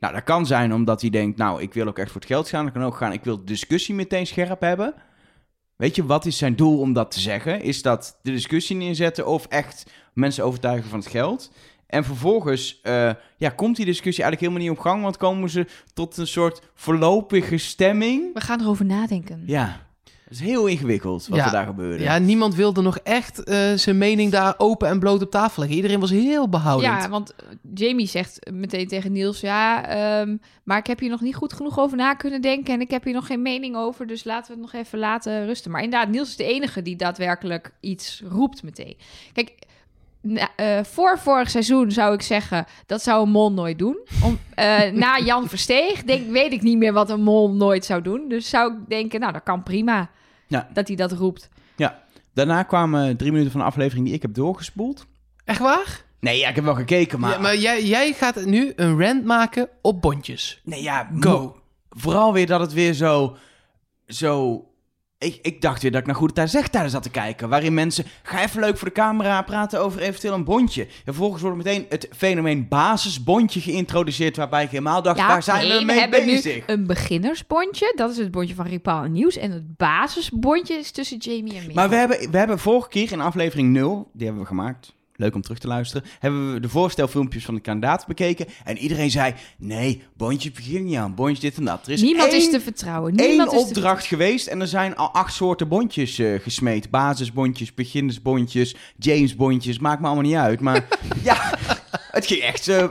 Nou, 0.00 0.14
dat 0.14 0.24
kan 0.24 0.46
zijn 0.46 0.74
omdat 0.74 1.00
hij 1.00 1.10
denkt, 1.10 1.38
nou, 1.38 1.62
ik 1.62 1.74
wil 1.74 1.86
ook 1.86 1.98
echt 1.98 2.10
voor 2.10 2.20
het 2.20 2.30
geld 2.30 2.48
gaan. 2.48 2.64
Dat 2.64 2.74
kan 2.74 2.84
ook 2.84 2.96
gaan, 2.96 3.12
ik 3.12 3.24
wil 3.24 3.36
de 3.36 3.44
discussie 3.44 3.94
meteen 3.94 4.26
scherp 4.26 4.60
hebben. 4.60 4.94
Weet 5.76 5.96
je, 5.96 6.06
wat 6.06 6.26
is 6.26 6.38
zijn 6.38 6.56
doel 6.56 6.80
om 6.80 6.92
dat 6.92 7.10
te 7.10 7.20
zeggen? 7.20 7.62
Is 7.62 7.82
dat 7.82 8.18
de 8.22 8.30
discussie 8.30 8.76
neerzetten 8.76 9.26
of 9.26 9.46
echt 9.46 9.90
mensen 10.12 10.44
overtuigen 10.44 10.90
van 10.90 10.98
het 10.98 11.08
geld? 11.08 11.50
En 11.86 12.04
vervolgens 12.04 12.80
eh, 12.82 13.10
ja, 13.36 13.48
komt 13.48 13.76
die 13.76 13.84
discussie 13.84 14.24
eigenlijk 14.24 14.40
helemaal 14.52 14.60
niet 14.70 14.78
op 14.78 14.90
gang, 14.92 15.02
want 15.02 15.16
komen 15.16 15.50
ze 15.50 15.66
tot 15.94 16.16
een 16.16 16.26
soort 16.26 16.62
voorlopige 16.74 17.56
stemming. 17.58 18.34
We 18.34 18.40
gaan 18.40 18.60
erover 18.60 18.84
nadenken. 18.84 19.42
Ja, 19.46 19.80
dat 20.04 20.32
is 20.32 20.40
heel 20.40 20.66
ingewikkeld 20.66 21.26
wat 21.26 21.38
Ja. 21.38 21.44
er 21.44 21.50
daar 21.50 21.66
gebeurde. 21.66 22.02
Ja, 22.04 22.18
niemand 22.18 22.54
wilde 22.54 22.82
nog 22.82 22.98
echt 22.98 23.44
eh, 23.44 23.72
zijn 23.72 23.98
mening 23.98 24.30
daar 24.30 24.54
open 24.58 24.88
en 24.88 24.98
bloot 24.98 25.22
op 25.22 25.30
tafel 25.30 25.58
leggen. 25.58 25.76
Iedereen 25.76 26.00
was 26.00 26.10
heel 26.10 26.48
behoudend. 26.48 27.02
Ja, 27.02 27.08
want 27.08 27.34
eh, 27.34 27.46
Jamie 27.74 28.06
zegt 28.06 28.50
meteen 28.52 28.88
tegen 28.88 29.12
Niels: 29.12 29.40
Ja, 29.40 29.86
ehm, 29.88 30.36
maar 30.64 30.78
ik 30.78 30.86
heb 30.86 30.98
hier 31.00 31.10
nog 31.10 31.20
niet 31.20 31.34
goed 31.34 31.52
genoeg 31.52 31.78
over 31.78 31.96
na 31.96 32.14
kunnen 32.14 32.40
denken. 32.40 32.74
En 32.74 32.80
ik 32.80 32.90
heb 32.90 33.04
hier 33.04 33.14
nog 33.14 33.26
geen 33.26 33.42
mening 33.42 33.76
over. 33.76 34.06
Dus 34.06 34.24
laten 34.24 34.54
we 34.54 34.60
het 34.62 34.72
nog 34.72 34.82
even 34.82 34.98
laten 34.98 35.46
rusten. 35.46 35.70
Maar 35.70 35.82
inderdaad, 35.82 36.08
Niels 36.08 36.28
is 36.28 36.36
de 36.36 36.44
enige 36.44 36.82
die 36.82 36.96
daadwerkelijk 36.96 37.72
iets 37.80 38.22
roept 38.28 38.62
meteen. 38.62 38.96
Kijk. 39.32 39.70
Na- 40.22 40.50
eh, 40.56 40.84
voor 40.84 41.18
vorig 41.18 41.50
seizoen 41.50 41.90
zou 41.90 42.14
ik 42.14 42.22
zeggen 42.22 42.64
dat 42.86 43.02
zou 43.02 43.22
een 43.22 43.30
mol 43.30 43.52
nooit 43.52 43.78
doen. 43.78 43.98
Om, 44.22 44.38
eh, 44.54 44.90
na 45.02 45.18
Jan 45.18 45.48
Versteeg 45.48 46.02
denk, 46.02 46.30
weet 46.30 46.52
ik 46.52 46.62
niet 46.62 46.78
meer 46.78 46.92
wat 46.92 47.10
een 47.10 47.22
mol 47.22 47.52
nooit 47.54 47.84
zou 47.84 48.02
doen. 48.02 48.28
Dus 48.28 48.48
zou 48.48 48.72
ik 48.72 48.78
denken, 48.88 49.20
nou 49.20 49.32
dat 49.32 49.42
kan 49.42 49.62
prima 49.62 50.10
Ja. 50.46 50.68
dat 50.72 50.86
hij 50.88 50.96
dat 50.96 51.12
roept. 51.12 51.48
Daarna 52.34 52.62
kwamen 52.62 53.16
drie 53.16 53.30
minuten 53.30 53.52
van 53.52 53.60
de 53.60 53.66
aflevering 53.66 54.06
die 54.06 54.14
ik 54.14 54.22
heb 54.22 54.34
doorgespoeld. 54.34 55.06
Echt 55.44 55.58
waar? 55.58 56.04
Nee, 56.20 56.38
ja, 56.38 56.48
ik 56.48 56.54
heb 56.54 56.64
wel 56.64 56.74
gekeken, 56.74 57.20
maar... 57.20 57.28
Maar, 57.30 57.38
ja, 57.38 57.42
maar 57.42 57.56
jij, 57.56 57.84
jij 57.84 58.12
gaat 58.12 58.44
nu 58.44 58.72
een 58.76 59.00
rant 59.00 59.24
maken 59.24 59.68
op 59.82 60.02
bondjes. 60.02 60.60
Nee, 60.64 60.82
ja, 60.82 61.10
Go. 61.20 61.56
Vooral 61.90 62.32
weer 62.32 62.46
dat 62.46 62.60
het 62.60 62.72
weer 62.72 62.92
zo... 62.92 63.36
zo 64.06 64.64
ik, 65.22 65.38
ik 65.42 65.60
dacht 65.60 65.82
weer 65.82 65.90
dat 65.90 66.00
ik 66.00 66.06
naar 66.06 66.16
Goede 66.16 66.32
Tijd 66.32 66.50
Zegtijden 66.50 66.90
zat 66.90 67.02
te 67.02 67.10
kijken. 67.10 67.48
Waarin 67.48 67.74
mensen... 67.74 68.04
Ga 68.22 68.42
even 68.42 68.60
leuk 68.60 68.78
voor 68.78 68.88
de 68.88 68.94
camera 68.94 69.42
praten 69.42 69.80
over 69.80 70.00
eventueel 70.00 70.34
een 70.34 70.44
bondje. 70.44 70.82
En 70.82 70.90
vervolgens 71.04 71.42
wordt 71.42 71.56
meteen 71.56 71.86
het 71.88 72.08
fenomeen 72.16 72.68
basisbondje 72.68 73.60
geïntroduceerd. 73.60 74.36
Waarbij 74.36 74.64
ik 74.64 74.70
helemaal 74.70 75.02
dacht, 75.02 75.18
waar 75.18 75.42
zijn 75.42 75.68
nee, 75.68 75.78
we 75.78 75.84
mee 75.84 75.98
hebben 75.98 76.24
bezig? 76.24 76.54
nu 76.54 76.74
een 76.74 76.86
beginnersbondje. 76.86 77.92
Dat 77.96 78.10
is 78.10 78.16
het 78.16 78.30
bondje 78.30 78.54
van 78.54 78.66
Ripaal 78.66 79.04
en 79.04 79.12
Nieuws. 79.12 79.36
En 79.36 79.50
het 79.50 79.76
basisbondje 79.76 80.74
is 80.74 80.90
tussen 80.90 81.18
Jamie 81.18 81.54
en 81.54 81.60
Merel. 81.60 81.74
Maar 81.74 81.88
we 81.88 81.96
hebben, 81.96 82.30
we 82.30 82.38
hebben 82.38 82.58
vorige 82.58 82.88
keer 82.88 83.12
in 83.12 83.20
aflevering 83.20 83.72
0, 83.72 84.10
die 84.12 84.24
hebben 84.24 84.42
we 84.42 84.48
gemaakt. 84.48 84.92
Leuk 85.22 85.34
om 85.34 85.42
terug 85.42 85.58
te 85.58 85.66
luisteren. 85.66 86.08
Hebben 86.18 86.52
we 86.52 86.60
de 86.60 86.68
voorstelfilmpjes 86.68 87.44
van 87.44 87.54
de 87.54 87.60
kandidaat 87.60 88.06
bekeken. 88.06 88.46
En 88.64 88.78
iedereen 88.78 89.10
zei: 89.10 89.34
Nee, 89.58 90.02
bondje 90.16 90.50
begin 90.50 90.84
niet 90.84 90.96
aan. 90.96 91.14
Bondje 91.14 91.42
dit 91.42 91.56
en 91.56 91.64
dat. 91.64 91.86
Er 91.86 91.92
is 91.92 92.02
Niemand 92.02 92.32
één, 92.32 92.38
is 92.38 92.50
te 92.50 92.60
vertrouwen. 92.60 93.16
één 93.16 93.28
Niemand 93.28 93.52
is 93.52 93.58
te 93.58 93.66
opdracht 93.66 94.04
geweest. 94.04 94.46
En 94.46 94.60
er 94.60 94.68
zijn 94.68 94.96
al 94.96 95.10
acht 95.10 95.34
soorten 95.34 95.68
bondjes 95.68 96.18
eh, 96.18 96.40
gesmeed: 96.40 96.90
basisbondjes, 96.90 97.74
beginnersbondjes, 97.74 98.76
Jamesbondjes. 98.96 99.78
Maakt 99.78 100.00
me 100.00 100.06
allemaal 100.06 100.24
niet 100.24 100.34
uit. 100.34 100.60
Maar 100.60 100.86
ja, 101.22 101.58
het 102.10 102.26
ging 102.26 102.40
echt 102.40 102.68
eh, 102.68 102.86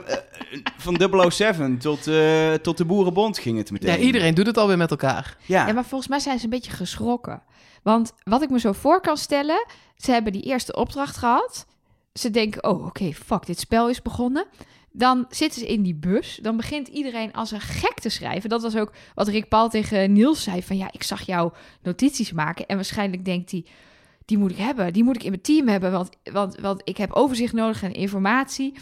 van 0.76 1.30
007 1.30 1.78
tot, 1.78 2.06
eh, 2.06 2.52
tot 2.52 2.76
de 2.76 2.84
Boerenbond 2.84 3.38
ging 3.38 3.58
het 3.58 3.70
meteen. 3.70 3.98
Ja, 3.98 4.04
iedereen 4.06 4.34
doet 4.34 4.46
het 4.46 4.58
alweer 4.58 4.76
met 4.76 4.90
elkaar. 4.90 5.36
Ja. 5.46 5.66
Ja, 5.66 5.72
maar 5.72 5.84
volgens 5.84 6.10
mij 6.10 6.18
zijn 6.18 6.38
ze 6.38 6.44
een 6.44 6.50
beetje 6.50 6.72
geschrokken. 6.72 7.42
Want 7.82 8.12
wat 8.24 8.42
ik 8.42 8.50
me 8.50 8.60
zo 8.60 8.72
voor 8.72 9.00
kan 9.00 9.16
stellen, 9.16 9.66
ze 9.96 10.10
hebben 10.10 10.32
die 10.32 10.42
eerste 10.42 10.74
opdracht 10.74 11.16
gehad. 11.16 11.66
Ze 12.12 12.30
denken, 12.30 12.64
oh 12.64 12.86
oké, 12.86 13.12
fuck, 13.12 13.46
dit 13.46 13.58
spel 13.58 13.88
is 13.88 14.02
begonnen. 14.02 14.46
Dan 14.92 15.26
zitten 15.28 15.60
ze 15.60 15.66
in 15.66 15.82
die 15.82 15.94
bus. 15.94 16.38
Dan 16.42 16.56
begint 16.56 16.88
iedereen 16.88 17.32
als 17.32 17.50
een 17.50 17.60
gek 17.60 18.00
te 18.00 18.08
schrijven. 18.08 18.50
Dat 18.50 18.62
was 18.62 18.76
ook 18.76 18.92
wat 19.14 19.28
Rick 19.28 19.48
Paul 19.48 19.68
tegen 19.68 20.12
Niels 20.12 20.42
zei. 20.42 20.62
Van 20.62 20.76
ja, 20.76 20.88
ik 20.92 21.02
zag 21.02 21.22
jou 21.22 21.52
notities 21.82 22.32
maken. 22.32 22.66
En 22.66 22.76
waarschijnlijk 22.76 23.24
denkt 23.24 23.50
hij, 23.50 23.64
die 24.24 24.38
moet 24.38 24.50
ik 24.50 24.56
hebben. 24.56 24.92
Die 24.92 25.04
moet 25.04 25.16
ik 25.16 25.22
in 25.22 25.30
mijn 25.30 25.42
team 25.42 25.68
hebben. 25.68 25.92
Want, 25.92 26.08
want, 26.32 26.60
want 26.60 26.80
ik 26.84 26.96
heb 26.96 27.12
overzicht 27.12 27.52
nodig 27.52 27.82
en 27.82 27.92
informatie. 27.92 28.74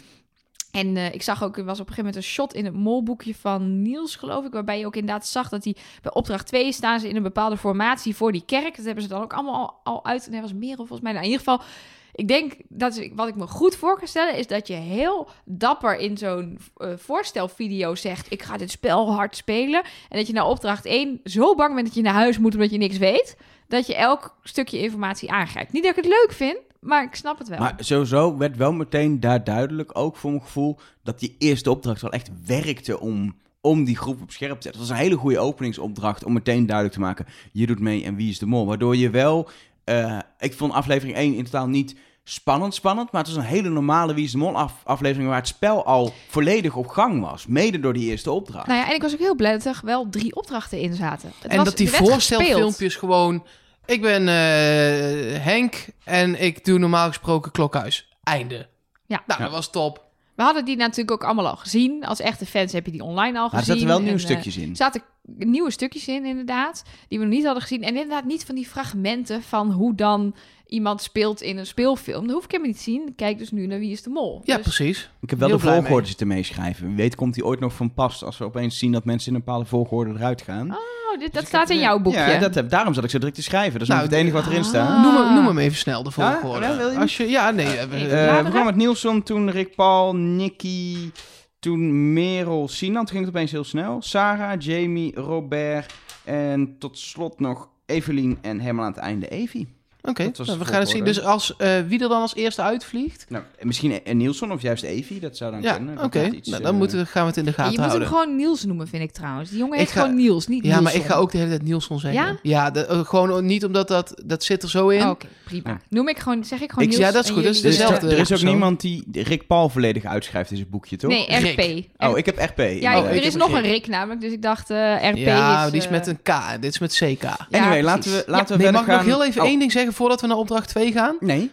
En 0.71 0.97
eh, 0.97 1.13
ik 1.13 1.21
zag 1.21 1.43
ook, 1.43 1.57
er 1.57 1.63
was 1.63 1.79
op 1.79 1.87
een 1.87 1.93
gegeven 1.93 2.05
moment 2.05 2.15
een 2.15 2.31
shot 2.31 2.53
in 2.53 2.65
het 2.65 2.73
molboekje 2.73 3.35
van 3.35 3.81
Niels, 3.81 4.15
geloof 4.15 4.45
ik. 4.45 4.51
Waarbij 4.51 4.79
je 4.79 4.85
ook 4.85 4.95
inderdaad 4.95 5.27
zag 5.27 5.49
dat 5.49 5.63
hij 5.63 5.75
bij 6.01 6.13
opdracht 6.13 6.47
2 6.47 6.71
staan 6.71 6.99
ze 6.99 7.09
in 7.09 7.15
een 7.15 7.23
bepaalde 7.23 7.57
formatie 7.57 8.15
voor 8.15 8.31
die 8.31 8.45
kerk. 8.45 8.75
Dat 8.75 8.85
hebben 8.85 9.03
ze 9.03 9.09
dan 9.09 9.21
ook 9.21 9.33
allemaal 9.33 9.79
al, 9.83 10.05
uit. 10.05 10.25
En 10.25 10.31
hij 10.31 10.41
was 10.41 10.53
meer 10.53 10.75
volgens 10.75 11.01
mij. 11.01 11.11
Nou, 11.11 11.25
in 11.25 11.31
ieder 11.31 11.45
geval, 11.45 11.65
ik 12.13 12.27
denk 12.27 12.53
dat 12.67 13.09
wat 13.13 13.27
ik 13.27 13.35
me 13.35 13.47
goed 13.47 13.75
voor 13.75 13.97
kan 13.97 14.07
stellen, 14.07 14.37
is 14.37 14.47
dat 14.47 14.67
je 14.67 14.73
heel 14.73 15.29
dapper 15.45 15.97
in 15.97 16.17
zo'n 16.17 16.59
eh, 16.75 16.89
voorstelvideo 16.95 17.95
zegt: 17.95 18.31
Ik 18.31 18.41
ga 18.41 18.57
dit 18.57 18.71
spel 18.71 19.13
hard 19.13 19.35
spelen. 19.35 19.83
En 20.09 20.17
dat 20.17 20.27
je 20.27 20.33
na 20.33 20.47
opdracht 20.47 20.85
1 20.85 21.19
zo 21.23 21.55
bang 21.55 21.73
bent 21.73 21.85
dat 21.85 21.95
je 21.95 22.01
naar 22.01 22.13
huis 22.13 22.37
moet 22.37 22.53
omdat 22.53 22.71
je 22.71 22.77
niks 22.77 22.97
weet. 22.97 23.37
Dat 23.67 23.87
je 23.87 23.95
elk 23.95 24.37
stukje 24.43 24.79
informatie 24.79 25.31
aangrijpt. 25.31 25.71
Niet 25.71 25.83
dat 25.83 25.97
ik 25.97 26.03
het 26.03 26.13
leuk 26.13 26.31
vind, 26.31 26.57
maar 26.79 27.03
ik 27.03 27.15
snap 27.15 27.37
het 27.37 27.47
wel. 27.47 27.59
Maar 27.59 27.75
sowieso 27.77 28.37
werd 28.37 28.57
wel 28.57 28.73
meteen 28.73 29.19
daar 29.19 29.43
duidelijk, 29.43 29.97
ook 29.97 30.15
voor 30.15 30.29
mijn 30.29 30.43
gevoel, 30.43 30.77
dat 31.03 31.19
die 31.19 31.35
eerste 31.37 31.71
opdracht 31.71 32.01
wel 32.01 32.11
echt 32.11 32.29
werkte 32.45 32.99
om, 32.99 33.35
om 33.61 33.83
die 33.83 33.97
groep 33.97 34.21
op 34.21 34.31
scherp 34.31 34.55
te 34.55 34.61
zetten. 34.61 34.81
Het 34.81 34.89
was 34.89 34.97
een 34.97 35.03
hele 35.03 35.15
goede 35.15 35.39
openingsopdracht 35.39 36.23
om 36.23 36.33
meteen 36.33 36.65
duidelijk 36.65 36.95
te 36.95 37.01
maken, 37.01 37.25
je 37.51 37.67
doet 37.67 37.79
mee 37.79 38.03
en 38.03 38.15
wie 38.15 38.29
is 38.29 38.39
de 38.39 38.45
mol. 38.45 38.65
Waardoor 38.65 38.95
je 38.95 39.09
wel, 39.09 39.49
eh, 39.83 40.17
ik 40.39 40.53
vond 40.53 40.73
aflevering 40.73 41.17
1 41.17 41.33
in 41.35 41.43
totaal 41.43 41.67
niet 41.67 41.95
spannend 42.23 42.73
spannend, 42.73 43.11
maar 43.11 43.23
het 43.23 43.33
was 43.33 43.43
een 43.43 43.49
hele 43.49 43.69
normale 43.69 44.13
Wie 44.13 44.23
is 44.23 44.31
de 44.31 44.37
Mol 44.37 44.57
af- 44.57 44.81
aflevering 44.83 45.27
waar 45.29 45.37
het 45.37 45.47
spel 45.47 45.85
al 45.85 46.13
volledig 46.29 46.75
op 46.75 46.87
gang 46.87 47.21
was. 47.21 47.45
Mede 47.47 47.79
door 47.79 47.93
die 47.93 48.09
eerste 48.09 48.31
opdracht. 48.31 48.67
Nou 48.67 48.79
ja, 48.79 48.87
en 48.89 48.95
ik 48.95 49.01
was 49.01 49.13
ook 49.13 49.19
heel 49.19 49.35
blij 49.35 49.51
dat 49.51 49.65
er 49.65 49.79
wel 49.83 50.09
drie 50.09 50.35
opdrachten 50.35 50.79
in 50.79 50.93
zaten. 50.93 51.31
Het 51.41 51.51
en 51.51 51.57
was- 51.57 51.65
dat 51.65 51.77
die 51.77 51.89
voorstelfilmpjes 51.89 52.95
gewoon... 52.95 53.45
Ik 53.85 54.01
ben 54.01 54.27
eh, 54.27 55.43
Henk 55.43 55.85
en 56.03 56.41
ik 56.41 56.65
doe 56.65 56.79
normaal 56.79 57.07
gesproken 57.07 57.51
klokhuis. 57.51 58.09
Einde. 58.23 58.67
Ja. 59.05 59.23
Nou, 59.25 59.39
Ja. 59.39 59.45
dat 59.45 59.55
was 59.55 59.69
top. 59.71 60.03
We 60.35 60.43
hadden 60.43 60.65
die 60.65 60.75
natuurlijk 60.75 61.11
ook 61.11 61.23
allemaal 61.23 61.47
al 61.47 61.55
gezien. 61.55 62.05
Als 62.05 62.19
echte 62.19 62.45
fans 62.45 62.71
heb 62.71 62.85
je 62.85 62.91
die 62.91 63.03
online 63.03 63.39
al 63.39 63.49
maar 63.51 63.53
er 63.53 63.59
gezien. 63.59 63.73
zaten 63.73 63.87
wel 63.87 63.99
nieuwe 64.01 64.19
En, 64.19 64.25
eh, 64.25 64.31
stukjes 64.31 64.57
in. 64.57 64.69
Er 64.69 64.75
zaten 64.75 65.01
nieuwe 65.37 65.71
stukjes 65.71 66.07
in, 66.07 66.25
inderdaad. 66.25 66.83
Die 67.07 67.19
we 67.19 67.25
nog 67.25 67.33
niet 67.33 67.43
hadden 67.45 67.61
gezien. 67.61 67.81
En 67.81 67.89
inderdaad 67.89 68.25
niet 68.25 68.45
van 68.45 68.55
die 68.55 68.67
fragmenten 68.67 69.41
van 69.43 69.71
hoe 69.71 69.95
dan 69.95 70.35
iemand 70.67 71.01
speelt 71.01 71.41
in 71.41 71.57
een 71.57 71.65
speelfilm. 71.65 72.25
Dat 72.25 72.35
hoef 72.35 72.43
ik 72.43 72.51
helemaal 72.51 72.71
niet 72.71 72.83
te 72.83 72.91
zien. 72.91 73.13
Kijk 73.15 73.37
dus 73.37 73.51
nu 73.51 73.65
naar 73.67 73.79
Wie 73.79 73.91
is 73.91 74.03
de 74.03 74.09
Mol. 74.09 74.41
Ja, 74.43 74.55
Dus- 74.55 74.63
precies. 74.63 75.09
Ik 75.21 75.29
heb 75.29 75.39
wel 75.39 75.47
de 75.49 75.59
volgorde 75.59 76.07
zitten 76.07 76.27
meeschrijven. 76.27 76.87
Wie 76.87 76.95
weet 76.95 77.15
komt 77.15 77.33
die 77.33 77.45
ooit 77.45 77.59
nog 77.59 77.73
van 77.73 77.93
pas 77.93 78.23
als 78.23 78.37
we 78.37 78.43
opeens 78.43 78.77
zien 78.77 78.91
dat 78.91 79.05
mensen 79.05 79.29
in 79.29 79.35
een 79.35 79.43
bepaalde 79.45 79.65
volgorde 79.65 80.11
eruit 80.13 80.41
gaan. 80.41 80.75
Oh, 81.13 81.19
dit, 81.19 81.21
dat 81.21 81.31
Dus 81.31 81.41
ik 81.41 81.47
staat 81.47 81.67
heb- 81.67 81.77
in 81.77 81.83
jouw 81.83 81.99
boekje. 81.99 82.19
Ja, 82.19 82.39
dat 82.39 82.55
heb, 82.55 82.69
daarom 82.69 82.93
zat 82.93 83.03
ik 83.03 83.09
zo 83.09 83.17
druk 83.19 83.33
te 83.33 83.43
schrijven. 83.43 83.73
Dat 83.73 83.81
is 83.81 83.87
Nou, 83.87 84.01
nog 84.01 84.09
het 84.09 84.19
enige 84.19 84.35
wat 84.35 84.45
erin 84.47 84.63
staat. 84.63 84.89
Ah. 84.89 85.01
Noem, 85.03 85.15
hem, 85.25 85.33
noem 85.33 85.45
hem 85.45 85.57
even 85.57 85.77
snel, 85.77 86.03
de 86.03 86.11
volgorde. 86.11 86.65
Ja, 86.65 86.75
wil 86.77 86.85
je 86.85 86.91
hem? 86.91 87.01
Als 87.01 87.17
je, 87.17 87.29
ja, 87.29 87.51
nee. 87.51 87.65
eh, 87.77 87.87
we- 87.89 87.95
even 87.95 88.27
Eh, 88.27 88.37
we 88.37 88.43
begonnen 88.43 88.65
met 88.65 88.75
Nielsen, 88.75 89.23
toen 89.23 89.49
Rick 89.51 89.75
Paul, 89.75 90.15
Nicky, 90.15 91.11
toen 91.59 92.13
Merel, 92.13 92.67
Sinan. 92.67 93.05
Toen 93.05 93.13
ging 93.15 93.25
het 93.25 93.35
opeens 93.35 93.51
heel 93.51 93.63
snel. 93.63 94.01
Sarah, 94.01 94.59
Jamie, 94.61 95.15
Robert 95.15 95.93
en 96.23 96.75
tot 96.79 96.97
slot 96.99 97.39
nog 97.39 97.69
Evelien 97.85 98.37
en 98.41 98.59
helemaal 98.59 98.85
aan 98.85 98.91
het 98.91 99.01
einde 99.01 99.27
Evie. 99.27 99.67
Oké, 100.03 100.31
nou, 100.45 100.59
we 100.59 100.65
gaan 100.65 100.79
het 100.79 100.89
zien. 100.89 101.03
Dus 101.03 101.21
als, 101.23 101.55
eh, 101.57 101.69
wie 101.87 102.01
er 102.01 102.09
dan 102.09 102.21
als 102.21 102.35
eerste 102.35 102.61
uitvliegt? 102.61 103.25
Nou, 103.29 103.43
misschien 103.61 103.99
een 104.03 104.17
Nielsen 104.17 104.51
of 104.51 104.61
juist 104.61 104.83
Evie, 104.83 105.19
dat 105.19 105.37
zou 105.37 105.51
dan 105.51 105.61
Ja, 105.61 105.73
kunnen. 105.75 105.97
oké. 105.97 106.09
Dat 106.17 106.23
het 106.27 106.33
iets, 106.33 106.49
Nou, 106.49 106.61
dan 106.63 106.71
eh, 106.71 106.77
moeten 106.77 106.97
we, 106.97 107.05
gaan 107.05 107.21
we 107.21 107.27
het 107.27 107.37
in 107.37 107.43
de 107.43 107.49
je 107.49 107.55
gaten 107.55 107.71
moet 107.71 107.79
hem 107.79 107.89
houden. 107.89 108.07
gewoon 108.07 108.35
Niels 108.35 108.65
noemen, 108.65 108.87
vind 108.87 109.03
ik 109.03 109.11
trouwens. 109.11 109.49
Die 109.49 109.59
jongen 109.59 109.73
Ik 109.73 109.79
heet 109.79 109.91
ga- 109.91 110.01
gewoon 110.01 110.15
Niels, 110.15 110.47
niet 110.47 110.65
Ja, 110.65 110.81
maar 110.81 110.95
ik 110.95 111.03
ga 111.03 111.15
ook 111.15 111.31
de 111.31 111.37
hele 111.37 111.49
tijd 111.49 111.63
Nielsen 111.63 111.99
zeggen. 111.99 112.21
Ja? 112.21 112.37
Ja, 112.41 112.71
de- 112.71 112.85
eh, 112.85 112.99
gewoon 113.05 113.45
niet 113.45 113.65
omdat 113.65 113.87
dat, 113.87 114.21
dat 114.25 114.43
zit 114.43 114.63
er 114.63 114.69
zo 114.69 114.87
in. 114.89 115.01
Oh, 115.01 115.09
Oké, 115.09 115.27
prima. 115.45 115.69
Ja. 115.69 115.79
Noem 115.89 116.07
ik 116.09 116.19
gewoon, 116.19 116.43
zeg 116.43 116.61
ik 116.61 116.69
gewoon 116.71 116.83
Ik- 116.85 116.89
Niels. 116.89 117.05
ja, 117.05 117.11
dat 117.11 117.23
is 117.23 117.29
goed, 117.29 117.43
dat 117.43 117.51
is 117.55 117.61
jullie- 117.61 117.77
Dus 117.77 117.79
dezelfde 117.87 118.09
er 118.09 118.17
is 118.19 118.31
ook 118.33 118.41
niemand 118.41 118.81
die 118.81 119.03
Rick 119.11 119.47
Paul 119.47 119.69
volledig 119.69 120.05
uitschrijft 120.05 120.51
in 120.51 120.57
zijn 120.57 120.69
boekje, 120.69 120.95
toch? 120.97 121.11
Nee, 121.11 121.25
Rick. 121.39 121.59
RP. 121.97 122.09
Oh, 122.09 122.17
ik 122.17 122.25
heb 122.25 122.37
RP. 122.39 122.59
Ja, 122.81 122.99
Oh, 122.99 123.05
er 123.07 123.23
is 123.23 123.35
nog 123.35 123.51
een 123.53 123.61
Rick 123.61 123.87
namelijk, 123.87 124.21
dus 124.21 124.31
ik 124.31 124.41
dacht 124.41 124.69
eh, 124.69 125.09
RP 125.11 125.17
ja, 125.17 125.65
is... 125.65 125.71
die 125.71 125.79
is 125.79 125.85
eh, 125.85 125.91
met 125.91 126.07
een 126.07 126.21
K. 126.21 126.31
Dit 126.61 126.71
is 126.73 126.79
met 126.79 126.93
CK. 126.93 127.21
ja, 127.21 127.37
Anyway, 127.51 127.81
laten 127.83 128.11
we, 128.11 128.23
laten 128.27 128.57
we 128.57 128.71
mag 128.71 128.81
ik 128.81 128.87
gaan. 128.87 128.95
nog 128.95 129.05
heel 129.05 129.23
even 129.25 129.41
Oh, 129.41 129.47
één 129.47 129.59
ding 129.59 129.71
zeggen 129.71 129.90
voordat 129.93 130.21
we 130.21 130.27
naar 130.27 130.37
opdracht 130.37 130.69
2 130.69 130.91
gaan? 130.91 131.15
Nee, 131.19 131.51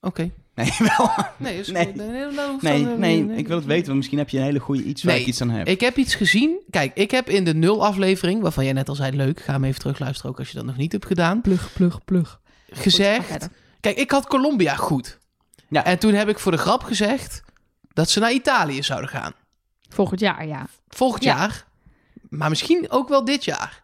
Oké. 0.00 0.30
nee, 0.54 0.72
wel. 0.96 1.10
Nee, 1.36 1.58
is 1.58 1.70
Nee. 1.70 1.92
nee, 2.60 2.84
nee, 2.96 3.36
ik 3.36 3.46
wil 3.48 3.56
het 3.56 3.66
weten, 3.66 3.84
want 3.86 3.96
misschien 3.96 4.18
heb 4.18 4.28
je 4.28 4.38
een 4.38 4.44
hele 4.44 4.58
goede 4.58 4.82
iets 4.82 5.02
waar 5.02 5.12
Nee, 5.12 5.22
ik 5.22 5.28
iets 5.28 5.40
aan 5.40 5.50
heb. 5.50 5.66
Ik 5.66 5.80
heb 5.80 5.96
iets 5.96 6.14
gezien. 6.14 6.62
Kijk, 6.70 6.94
ik 6.94 7.10
heb 7.10 7.28
in 7.28 7.44
de 7.44 7.54
nul 7.54 7.84
aflevering, 7.84 8.42
waarvan 8.42 8.64
jij 8.64 8.72
net 8.72 8.88
al 8.88 8.94
zei, 8.94 9.16
leuk, 9.16 9.40
ga 9.40 9.52
hem 9.52 9.64
even 9.64 9.80
terugluisteren 9.80 10.30
ook 10.30 10.38
als 10.38 10.48
je 10.48 10.54
dat 10.56 10.64
nog 10.64 10.76
niet 10.76 10.92
hebt 10.92 11.06
gedaan, 11.06 11.40
Plug, 11.40 11.72
plug, 11.72 12.04
plug. 12.04 12.40
Gezegd. 12.70 13.48
Kijk, 13.80 13.96
ik 13.96 14.10
had 14.10 14.26
Colombia 14.26 14.74
goed. 14.74 15.18
Ja. 15.68 15.84
En 15.84 15.98
toen 15.98 16.14
heb 16.14 16.28
ik 16.28 16.38
voor 16.38 16.52
de 16.52 16.58
grap 16.58 16.82
gezegd 16.82 17.42
dat 17.92 18.10
ze 18.10 18.20
naar 18.20 18.32
Italië 18.32 18.82
zouden 18.82 19.10
gaan. 19.10 19.32
Volgend 19.88 20.20
jaar, 20.20 20.46
ja. 20.46 20.66
Volgend 20.88 21.24
Ja. 21.24 21.36
jaar, 21.36 21.64
maar 22.28 22.48
misschien 22.48 22.90
ook 22.90 23.08
wel 23.08 23.24
dit 23.24 23.44
jaar. 23.44 23.82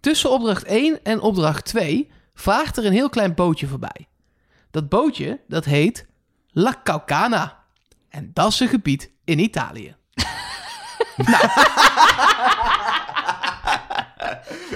Tussen 0.00 0.30
opdracht 0.30 0.64
1 0.64 0.98
en 1.04 1.20
opdracht 1.20 1.64
2 1.64 2.10
vaart 2.34 2.76
er 2.76 2.86
een 2.86 2.92
heel 2.92 3.08
klein 3.08 3.34
bootje 3.34 3.66
voorbij. 3.66 4.08
Dat 4.70 4.88
bootje, 4.88 5.40
dat 5.48 5.64
heet 5.64 6.06
La 6.48 6.74
Caucana. 6.84 7.60
En 8.08 8.30
dat 8.34 8.52
is 8.52 8.60
een 8.60 8.68
gebied 8.68 9.10
in 9.24 9.38
Italië. 9.38 9.96
nou. 11.16 11.48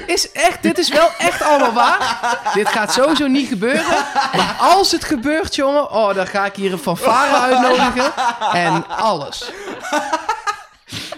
Is 0.07 0.33
echt, 0.33 0.63
dit 0.63 0.79
is 0.79 0.89
wel 0.89 1.11
echt 1.19 1.43
allemaal 1.43 1.73
waar. 1.73 2.51
Dit 2.55 2.69
gaat 2.69 2.93
sowieso 2.93 3.27
niet 3.27 3.49
gebeuren. 3.49 3.85
Maar 4.37 4.57
als 4.59 4.93
het 4.93 5.05
gebeurt, 5.05 5.55
jongen, 5.55 5.91
oh, 5.91 6.15
dan 6.15 6.27
ga 6.27 6.45
ik 6.45 6.55
hier 6.55 6.73
een 6.73 6.79
fanfare 6.79 7.37
uitnodigen. 7.37 8.13
En 8.53 8.89
alles. 8.89 9.51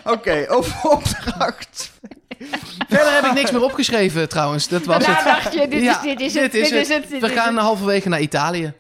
Oké, 0.05 0.47
over 0.49 0.91
opdracht. 0.91 1.91
Verder 2.89 3.13
heb 3.15 3.25
ik 3.25 3.33
niks 3.33 3.51
meer 3.51 3.63
opgeschreven 3.63 4.29
trouwens. 4.29 4.69
Dat 4.69 4.85
was 4.85 5.05
Daarna 5.05 5.17
het. 5.35 5.43
dacht 5.43 5.55
je, 5.55 5.69
dit, 5.69 5.83
Ja, 5.83 5.97
is, 5.97 6.03
dit 6.03 6.21
is 6.21 6.35
het, 6.35 6.53
dit 6.53 6.63
is 6.63 6.69
dit 6.71 6.81
is 6.81 6.89
het. 6.89 7.21
We 7.21 7.29
gaan 7.29 7.55
het. 7.55 7.65
halverwege 7.65 8.09
naar 8.09 8.21
Italië. 8.21 8.73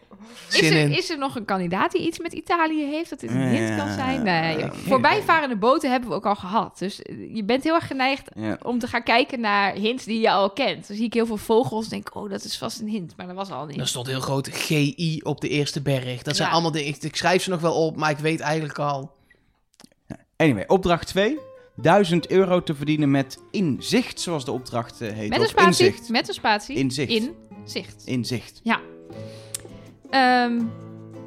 Is 0.50 0.54
Zin 0.58 0.72
er, 0.72 0.78
in. 0.78 0.96
is 0.96 1.10
er 1.10 1.18
nog 1.18 1.36
een 1.36 1.44
kandidaat 1.44 1.92
die 1.92 2.06
iets 2.06 2.18
met 2.18 2.32
Italië 2.32 2.84
heeft? 2.84 3.10
Dat 3.10 3.20
dit 3.20 3.30
een 3.30 3.48
hint 3.48 3.76
kan 3.76 3.92
zijn? 3.92 4.22
Nee. 4.22 4.58
ja. 4.58 4.70
Voorbijvarende 4.86 5.56
boten 5.56 5.90
hebben 5.90 6.08
we 6.08 6.14
ook 6.14 6.26
al 6.26 6.34
gehad. 6.34 6.78
Dus 6.78 7.00
je 7.32 7.44
bent 7.44 7.64
heel 7.64 7.74
erg 7.74 7.86
geneigd 7.86 8.28
Ja. 8.34 8.58
om 8.62 8.78
te 8.78 8.86
gaan 8.86 9.02
kijken 9.02 9.40
naar 9.40 9.72
hints 9.72 10.04
die 10.04 10.20
je 10.20 10.30
al 10.30 10.50
kent. 10.50 10.86
Dan 10.88 10.96
zie 10.96 11.06
ik 11.06 11.14
heel 11.14 11.26
veel 11.26 11.36
vogels 11.36 11.84
en 11.84 11.90
denk 11.90 12.14
oh, 12.14 12.30
dat 12.30 12.44
is 12.44 12.58
vast 12.58 12.80
een 12.80 12.88
hint. 12.88 13.14
Maar 13.16 13.26
dat 13.26 13.36
was 13.36 13.50
al 13.50 13.66
niet. 13.66 13.78
Er 13.80 13.88
stond 13.88 14.06
heel 14.06 14.20
groot 14.20 14.48
GI 14.52 15.20
op 15.24 15.40
de 15.40 15.48
eerste 15.48 15.80
berg. 15.82 16.22
Dat 16.22 16.36
zijn 16.36 16.48
Ja. 16.48 16.54
allemaal 16.54 16.72
dingen. 16.72 16.88
Ik, 16.88 17.02
ik 17.02 17.16
schrijf 17.16 17.42
ze 17.42 17.50
nog 17.50 17.60
wel 17.60 17.74
op, 17.86 17.96
maar 17.96 18.10
ik 18.10 18.18
weet 18.18 18.40
eigenlijk 18.40 18.78
al. 18.78 19.10
Anyway, 20.36 20.64
opdracht 20.66 21.06
2. 21.06 21.38
1000 21.80 22.30
euro 22.30 22.62
te 22.62 22.74
verdienen 22.74 23.10
met 23.10 23.38
inzicht, 23.50 24.20
zoals 24.20 24.44
de 24.44 24.52
opdracht 24.52 25.00
eh, 25.00 25.12
heet. 25.12 25.28
Met 25.28 25.40
een 25.40 25.46
spatie. 25.48 25.86
Inzicht. 25.86 26.08
Met 26.08 26.28
een 26.28 26.34
spatie. 26.34 26.76
Inzicht. 26.76 27.10
Inzicht. 27.64 28.02
Inzicht. 28.04 28.60
Ehm, 30.10 30.60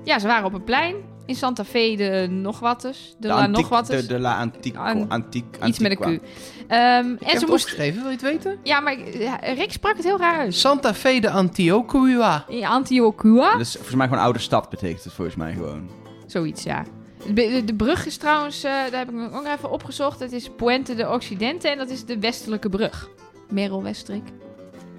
ja, 0.03 0.19
ze 0.19 0.27
waren 0.27 0.45
op 0.45 0.53
een 0.53 0.63
plein 0.63 0.95
in 1.25 1.35
Santa 1.35 1.65
Fe 1.65 1.93
de 1.97 2.27
nog 2.29 2.59
wat 2.59 2.81
dus. 2.81 3.15
De, 3.19 3.27
la 3.27 3.35
antiek- 3.35 3.55
nog 3.55 3.69
wat 3.69 3.87
De, 3.87 4.05
de 4.05 4.19
la 4.19 4.37
antico, 4.39 4.79
An- 4.79 5.09
antiek, 5.09 5.57
Iets 5.65 5.79
met 5.79 5.91
een 5.91 5.97
Q. 5.97 6.03
Ehm, 6.05 6.15
Ik 6.17 6.21
en 6.67 7.09
heb 7.09 7.19
ze 7.19 7.25
het 7.25 7.47
moest. 7.47 7.51
opgeschreven, 7.63 7.95
wil 8.01 8.05
je 8.11 8.17
het 8.17 8.21
weten? 8.21 8.57
Ja, 8.63 8.79
maar 8.79 9.17
ja, 9.19 9.35
Rick 9.35 9.71
sprak 9.71 9.95
het 9.95 10.05
heel 10.05 10.17
raar 10.17 10.37
uit. 10.39 10.55
Santa 10.55 10.93
Fe 10.93 11.19
de 11.19 11.29
Antioquia. 11.29 12.45
In 12.47 12.65
Antioquia. 12.65 13.51
Dat 13.51 13.59
is 13.61 13.73
volgens 13.73 13.95
mij 13.95 14.07
gewoon 14.07 14.23
oude 14.23 14.39
stad, 14.39 14.69
betekent 14.69 15.03
het 15.03 15.13
volgens 15.13 15.37
mij 15.37 15.53
gewoon. 15.53 15.89
Zoiets, 16.25 16.63
ja. 16.63 16.83
De, 17.27 17.63
de, 17.65 17.73
brug 17.73 18.05
is 18.05 18.17
trouwens, 18.17 18.63
eh, 18.63 18.71
daar 18.71 18.99
heb 18.99 19.09
ik 19.09 19.15
nog 19.15 19.33
ook 19.33 19.45
even 19.45 19.71
opgezocht. 19.71 20.19
Het 20.19 20.31
is 20.31 20.49
Puente 20.49 20.95
de 20.95 21.09
Occidente 21.09 21.67
en 21.67 21.77
dat 21.77 21.89
is 21.89 22.05
de 22.05 22.19
westelijke 22.19 22.69
brug. 22.69 23.09
Merel 23.49 23.83
Westrik. 23.83 24.23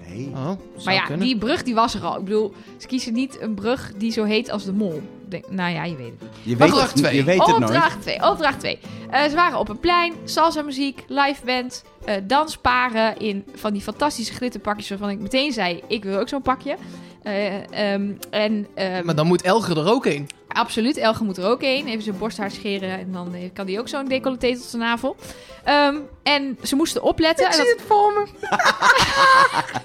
Nee. 0.07 0.29
Oh, 0.33 0.45
zou 0.45 0.57
Maar 0.85 0.93
ja, 0.93 1.03
kunnen. 1.03 1.25
die 1.25 1.37
brug 1.37 1.63
die 1.63 1.75
was 1.75 1.93
er 1.93 2.01
al. 2.01 2.17
Ik 2.17 2.23
bedoel, 2.23 2.53
ze 2.77 2.87
kiezen 2.87 3.13
niet 3.13 3.41
een 3.41 3.53
brug 3.53 3.93
die 3.97 4.11
zo 4.11 4.23
heet 4.23 4.49
als 4.51 4.65
de 4.65 4.73
mol. 4.73 5.01
Denk, 5.29 5.49
nou 5.49 5.73
ja, 5.73 5.83
je 5.83 5.95
weet 5.95 6.11
het 6.11 6.21
niet. 6.21 6.31
Je 6.43 6.55
weet, 6.55 6.69
Opdracht 6.69 6.93
het, 6.93 7.03
twee. 7.03 7.15
je 7.15 7.23
weet 7.23 7.39
het 7.39 7.47
nooit. 7.47 7.63
Opdracht 7.63 8.01
2, 8.01 8.29
opdracht 8.29 8.59
2. 8.59 8.79
ze 9.11 9.35
waren 9.35 9.59
op 9.59 9.69
een 9.69 9.79
plein, 9.79 10.13
salsa 10.23 10.61
muziek, 10.61 11.03
live 11.07 11.45
band, 11.45 11.83
eh, 12.05 12.15
dansparen 12.23 13.17
in 13.17 13.45
van 13.55 13.73
die 13.73 13.81
fantastische 13.81 14.33
glitterpakjes 14.33 14.89
waarvan 14.89 15.09
ik 15.09 15.19
meteen 15.19 15.51
zei, 15.51 15.81
ik 15.87 16.03
wil 16.03 16.19
ook 16.19 16.27
zo'n 16.27 16.41
pakje. 16.41 16.75
Eh, 17.23 17.93
ehm, 17.93 18.11
en 18.29 18.67
ehm, 18.73 19.05
Maar 19.05 19.15
dan 19.15 19.27
moet 19.27 19.41
Elger 19.41 19.77
er 19.77 19.91
ook 19.91 20.05
in. 20.05 20.27
Absoluut, 20.53 20.97
Elge 20.97 21.23
moet 21.23 21.37
er 21.37 21.45
ook 21.45 21.61
heen. 21.61 21.87
Even 21.87 22.03
zijn 22.03 22.17
borsthaar 22.17 22.51
scheren 22.51 22.89
en 22.99 23.11
dan 23.11 23.33
eh, 23.33 23.49
kan 23.53 23.65
die 23.65 23.79
ook 23.79 23.87
zo'n 23.87 24.05
decolleté 24.07 24.53
tot 24.53 24.63
zijn 24.63 24.81
navel. 24.81 25.15
Ehm, 25.63 25.95
en 26.23 26.57
ze 26.63 26.75
moesten 26.75 27.01
opletten. 27.03 27.45
en 27.49 27.57
dat- 27.57 27.67
het 27.67 27.81
voor 27.87 28.13
me. 28.13 28.27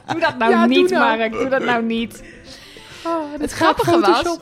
Doe 0.13 0.21
dat 0.21 0.39
nou 0.39 0.51
Ja, 0.53 0.67
doe 0.67 0.77
niet, 0.77 0.91
nou. 0.91 1.19
Mark. 1.19 1.33
Doe 1.33 1.49
dat 1.49 1.63
nou 1.63 1.83
niet. 1.85 2.23
Oh, 3.07 3.23
Het 3.41 3.53
grappige 3.53 4.01
was... 4.01 4.39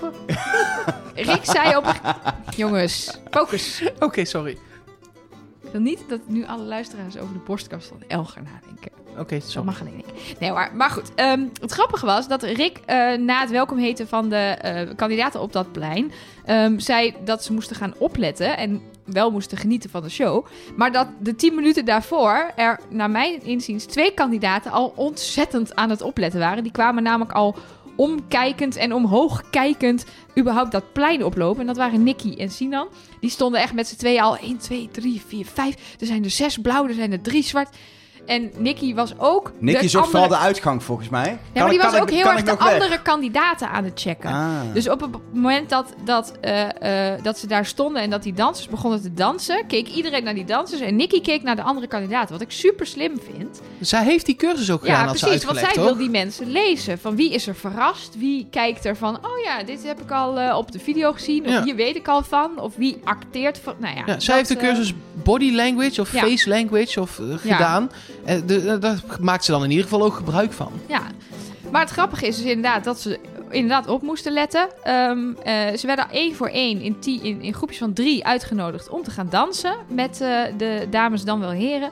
Rick 1.15 1.45
zei 1.45 1.77
op... 1.77 2.01
Jongens, 2.57 3.19
focus. 3.31 3.83
Oké, 3.99 4.25
sorry. 4.25 4.59
Ik 5.63 5.73
wil 5.73 5.81
niet 5.81 6.09
dat 6.09 6.21
nu 6.27 6.47
alle 6.47 6.63
luisteraars 6.65 7.17
over 7.19 7.33
de 7.33 7.41
borstkast 7.47 7.89
van 7.89 8.03
Elger 8.09 8.43
nadenken. 8.43 8.93
Oké, 9.19 9.35
Dat 9.39 9.49
sorry. 9.51 9.67
mag 9.67 9.81
alleen 9.81 9.99
ik. 10.07 10.37
Nee, 10.41 10.53
maar, 10.53 10.71
maar 10.75 10.91
goed. 10.91 11.15
ehm, 11.15 11.45
het 11.61 11.73
grappige 11.73 12.07
was 12.07 12.29
dat 12.29 12.43
Rick 12.43 12.81
eh, 12.87 13.13
na 13.13 13.41
het 13.41 13.51
welkom 13.51 13.79
heten 13.79 14.09
van 14.09 14.29
de 14.29 14.37
eh, 14.37 14.89
kandidaten 14.97 15.41
op 15.41 15.53
dat 15.53 15.73
plein... 15.73 16.13
ehm, 16.45 16.79
zei 16.79 17.15
dat 17.25 17.45
ze 17.45 17.53
moesten 17.53 17.77
gaan 17.77 17.95
opletten 17.99 18.57
en 18.57 18.81
wel 19.05 19.31
moesten 19.31 19.59
genieten 19.59 19.91
van 19.91 20.03
de 20.03 20.09
show. 20.11 20.47
Maar 20.77 20.93
dat 20.93 21.07
de 21.21 21.35
tien 21.35 21.55
minuten 21.55 21.85
daarvoor 21.85 22.51
er, 22.57 22.81
naar 22.91 23.11
mijn 23.11 23.43
inziens, 23.43 23.85
twee 23.85 24.15
kandidaten 24.15 24.71
al 24.71 24.93
ontzettend 24.97 25.75
aan 25.75 25.91
het 25.91 26.03
opletten 26.03 26.41
waren. 26.41 26.63
Die 26.63 26.73
kwamen 26.73 27.03
namelijk 27.03 27.33
al 27.33 27.57
omkijkend 27.97 28.77
en 28.77 28.93
omhoog 28.95 29.51
kijkend 29.51 30.05
überhaupt 30.39 30.73
dat 30.73 30.93
plein 30.93 31.25
oplopen. 31.25 31.61
En 31.61 31.67
dat 31.67 31.77
waren 31.77 32.03
Nicky 32.03 32.35
en 32.39 32.51
Sinan. 32.51 32.89
Die 33.21 33.31
stonden 33.31 33.61
echt 33.61 33.75
met 33.75 33.87
z'n 33.89 33.97
tweeën 33.97 34.21
al 34.23 34.37
1, 34.37 34.59
2, 34.59 34.89
3, 34.93 35.23
4, 35.27 35.45
5. 35.47 35.75
Er 36.01 36.07
zijn 36.07 36.25
er 36.25 36.31
zes 36.31 36.59
blauw, 36.59 36.87
er 36.89 36.95
zijn 36.95 37.13
er 37.13 37.21
drie 37.21 37.43
zwart. 37.43 37.77
En 38.27 38.51
Nicky 38.57 38.95
was 38.95 39.13
ook 39.19 39.53
Nicky 39.59 39.81
de 39.81 39.89
zocht 39.89 40.05
andere... 40.05 40.23
vooral 40.23 40.41
de 40.41 40.45
uitgang, 40.47 40.83
volgens 40.83 41.09
mij. 41.09 41.39
Ja, 41.53 41.61
maar 41.61 41.71
die 41.71 41.79
Kan 41.79 41.89
was 41.91 41.97
ik- 41.97 42.03
ook 42.03 42.11
heel 42.11 42.23
kan 42.23 42.31
erg 42.33 42.41
ik 42.41 42.47
de 42.47 42.57
weg? 42.65 42.73
andere 42.73 43.03
kandidaten 43.03 43.69
aan 43.71 43.85
het 43.85 44.01
checken. 44.01 44.31
Ah. 44.31 44.61
Dus 44.73 44.89
op 44.89 45.01
het 45.01 45.11
moment 45.33 45.69
dat, 45.69 45.95
dat, 46.05 46.33
eh, 46.41 47.13
eh, 47.15 47.23
dat 47.23 47.39
ze 47.39 47.47
daar 47.47 47.67
stonden 47.67 48.03
en 48.03 48.11
dat 48.11 48.23
die 48.23 48.33
dansers 48.33 48.69
begonnen 48.69 49.03
te 49.03 49.15
dansen, 49.15 49.67
keek 49.67 49.89
iedereen 49.89 50.25
naar 50.25 50.35
die 50.35 50.45
dansers 50.45 50.81
en 50.81 50.97
Nicky 50.97 51.21
keek 51.21 51.43
naar 51.43 51.57
de 51.57 51.63
andere 51.63 51.87
kandidaten. 51.87 52.33
Wat 52.33 52.41
ik 52.41 52.51
super 52.51 52.87
slim 52.87 53.21
vind. 53.35 53.61
Zij 53.81 54.05
heeft 54.05 54.27
die 54.27 54.37
cursus 54.37 54.71
ook 54.71 54.81
gedaan, 54.81 55.07
Ja, 55.07 55.15
ze 55.15 55.25
precies. 55.25 55.45
Want 55.45 55.59
zij 55.59 55.73
toch? 55.73 55.85
wil 55.85 55.97
die 55.97 56.11
mensen 56.11 56.51
lezen. 56.51 56.99
Van 56.99 57.17
wie 57.17 57.33
is 57.33 57.47
er 57.47 57.55
verrast? 57.55 58.19
Wie 58.19 58.47
kijkt 58.51 58.85
er 58.85 58.97
van, 58.97 59.15
oh 59.17 59.39
ja, 59.45 59.63
dit 59.63 59.85
heb 59.85 60.01
ik 60.01 60.11
al 60.11 60.39
eh, 60.39 60.57
op 60.57 60.73
de 60.73 60.79
video 60.79 61.13
gezien. 61.13 61.45
Of 61.47 61.51
Ja. 61.51 61.63
hier 61.63 61.75
weet 61.77 61.97
ik 61.97 62.09
al 62.09 62.23
van. 62.23 62.61
Of 62.61 62.77
wie 62.77 62.99
acteert 63.05 63.59
van, 63.63 63.75
nou 63.79 63.95
ja. 63.95 64.01
Ja, 64.07 64.13
dat, 64.13 64.23
zij 64.23 64.37
heeft 64.37 64.49
de 64.49 64.57
cursus 64.57 64.93
body 65.13 65.53
language 65.55 66.01
of 66.01 66.13
ja. 66.13 66.21
face 66.21 66.49
language 66.49 67.01
of, 67.01 67.21
gedaan. 67.37 67.91
De, 68.27 68.45
de- 68.45 68.79
daar 68.79 69.01
maakt 69.21 69.45
ze 69.45 69.51
dan 69.51 69.65
in 69.65 69.71
ieder 69.71 69.85
geval 69.85 70.03
ook 70.05 70.15
gebruik 70.15 70.53
van. 70.53 70.73
Ja, 70.89 71.03
maar 71.71 71.81
het 71.81 71.91
grappige 71.91 72.27
is 72.27 72.37
dus 72.37 72.45
inderdaad 72.47 72.85
dat 72.85 73.01
ze 73.01 73.19
inderdaad 73.51 73.89
op 73.89 74.03
moesten 74.03 74.33
letten. 74.33 74.69
Ehm, 74.83 75.19
eh, 75.43 75.77
ze 75.77 75.87
werden 75.87 76.11
één 76.11 76.35
voor 76.35 76.49
één 76.49 76.81
in, 76.81 76.97
in, 77.23 77.43
in 77.43 77.55
groepjes 77.55 77.79
van 77.79 77.93
drie 77.93 78.25
uitgenodigd 78.27 78.89
om 78.89 79.03
te 79.03 79.11
gaan 79.11 79.29
dansen 79.31 79.77
met 79.89 80.21
eh, 80.21 80.43
de 80.59 80.87
dames 80.91 81.23
dan 81.25 81.41
wel 81.41 81.51
heren. 81.51 81.91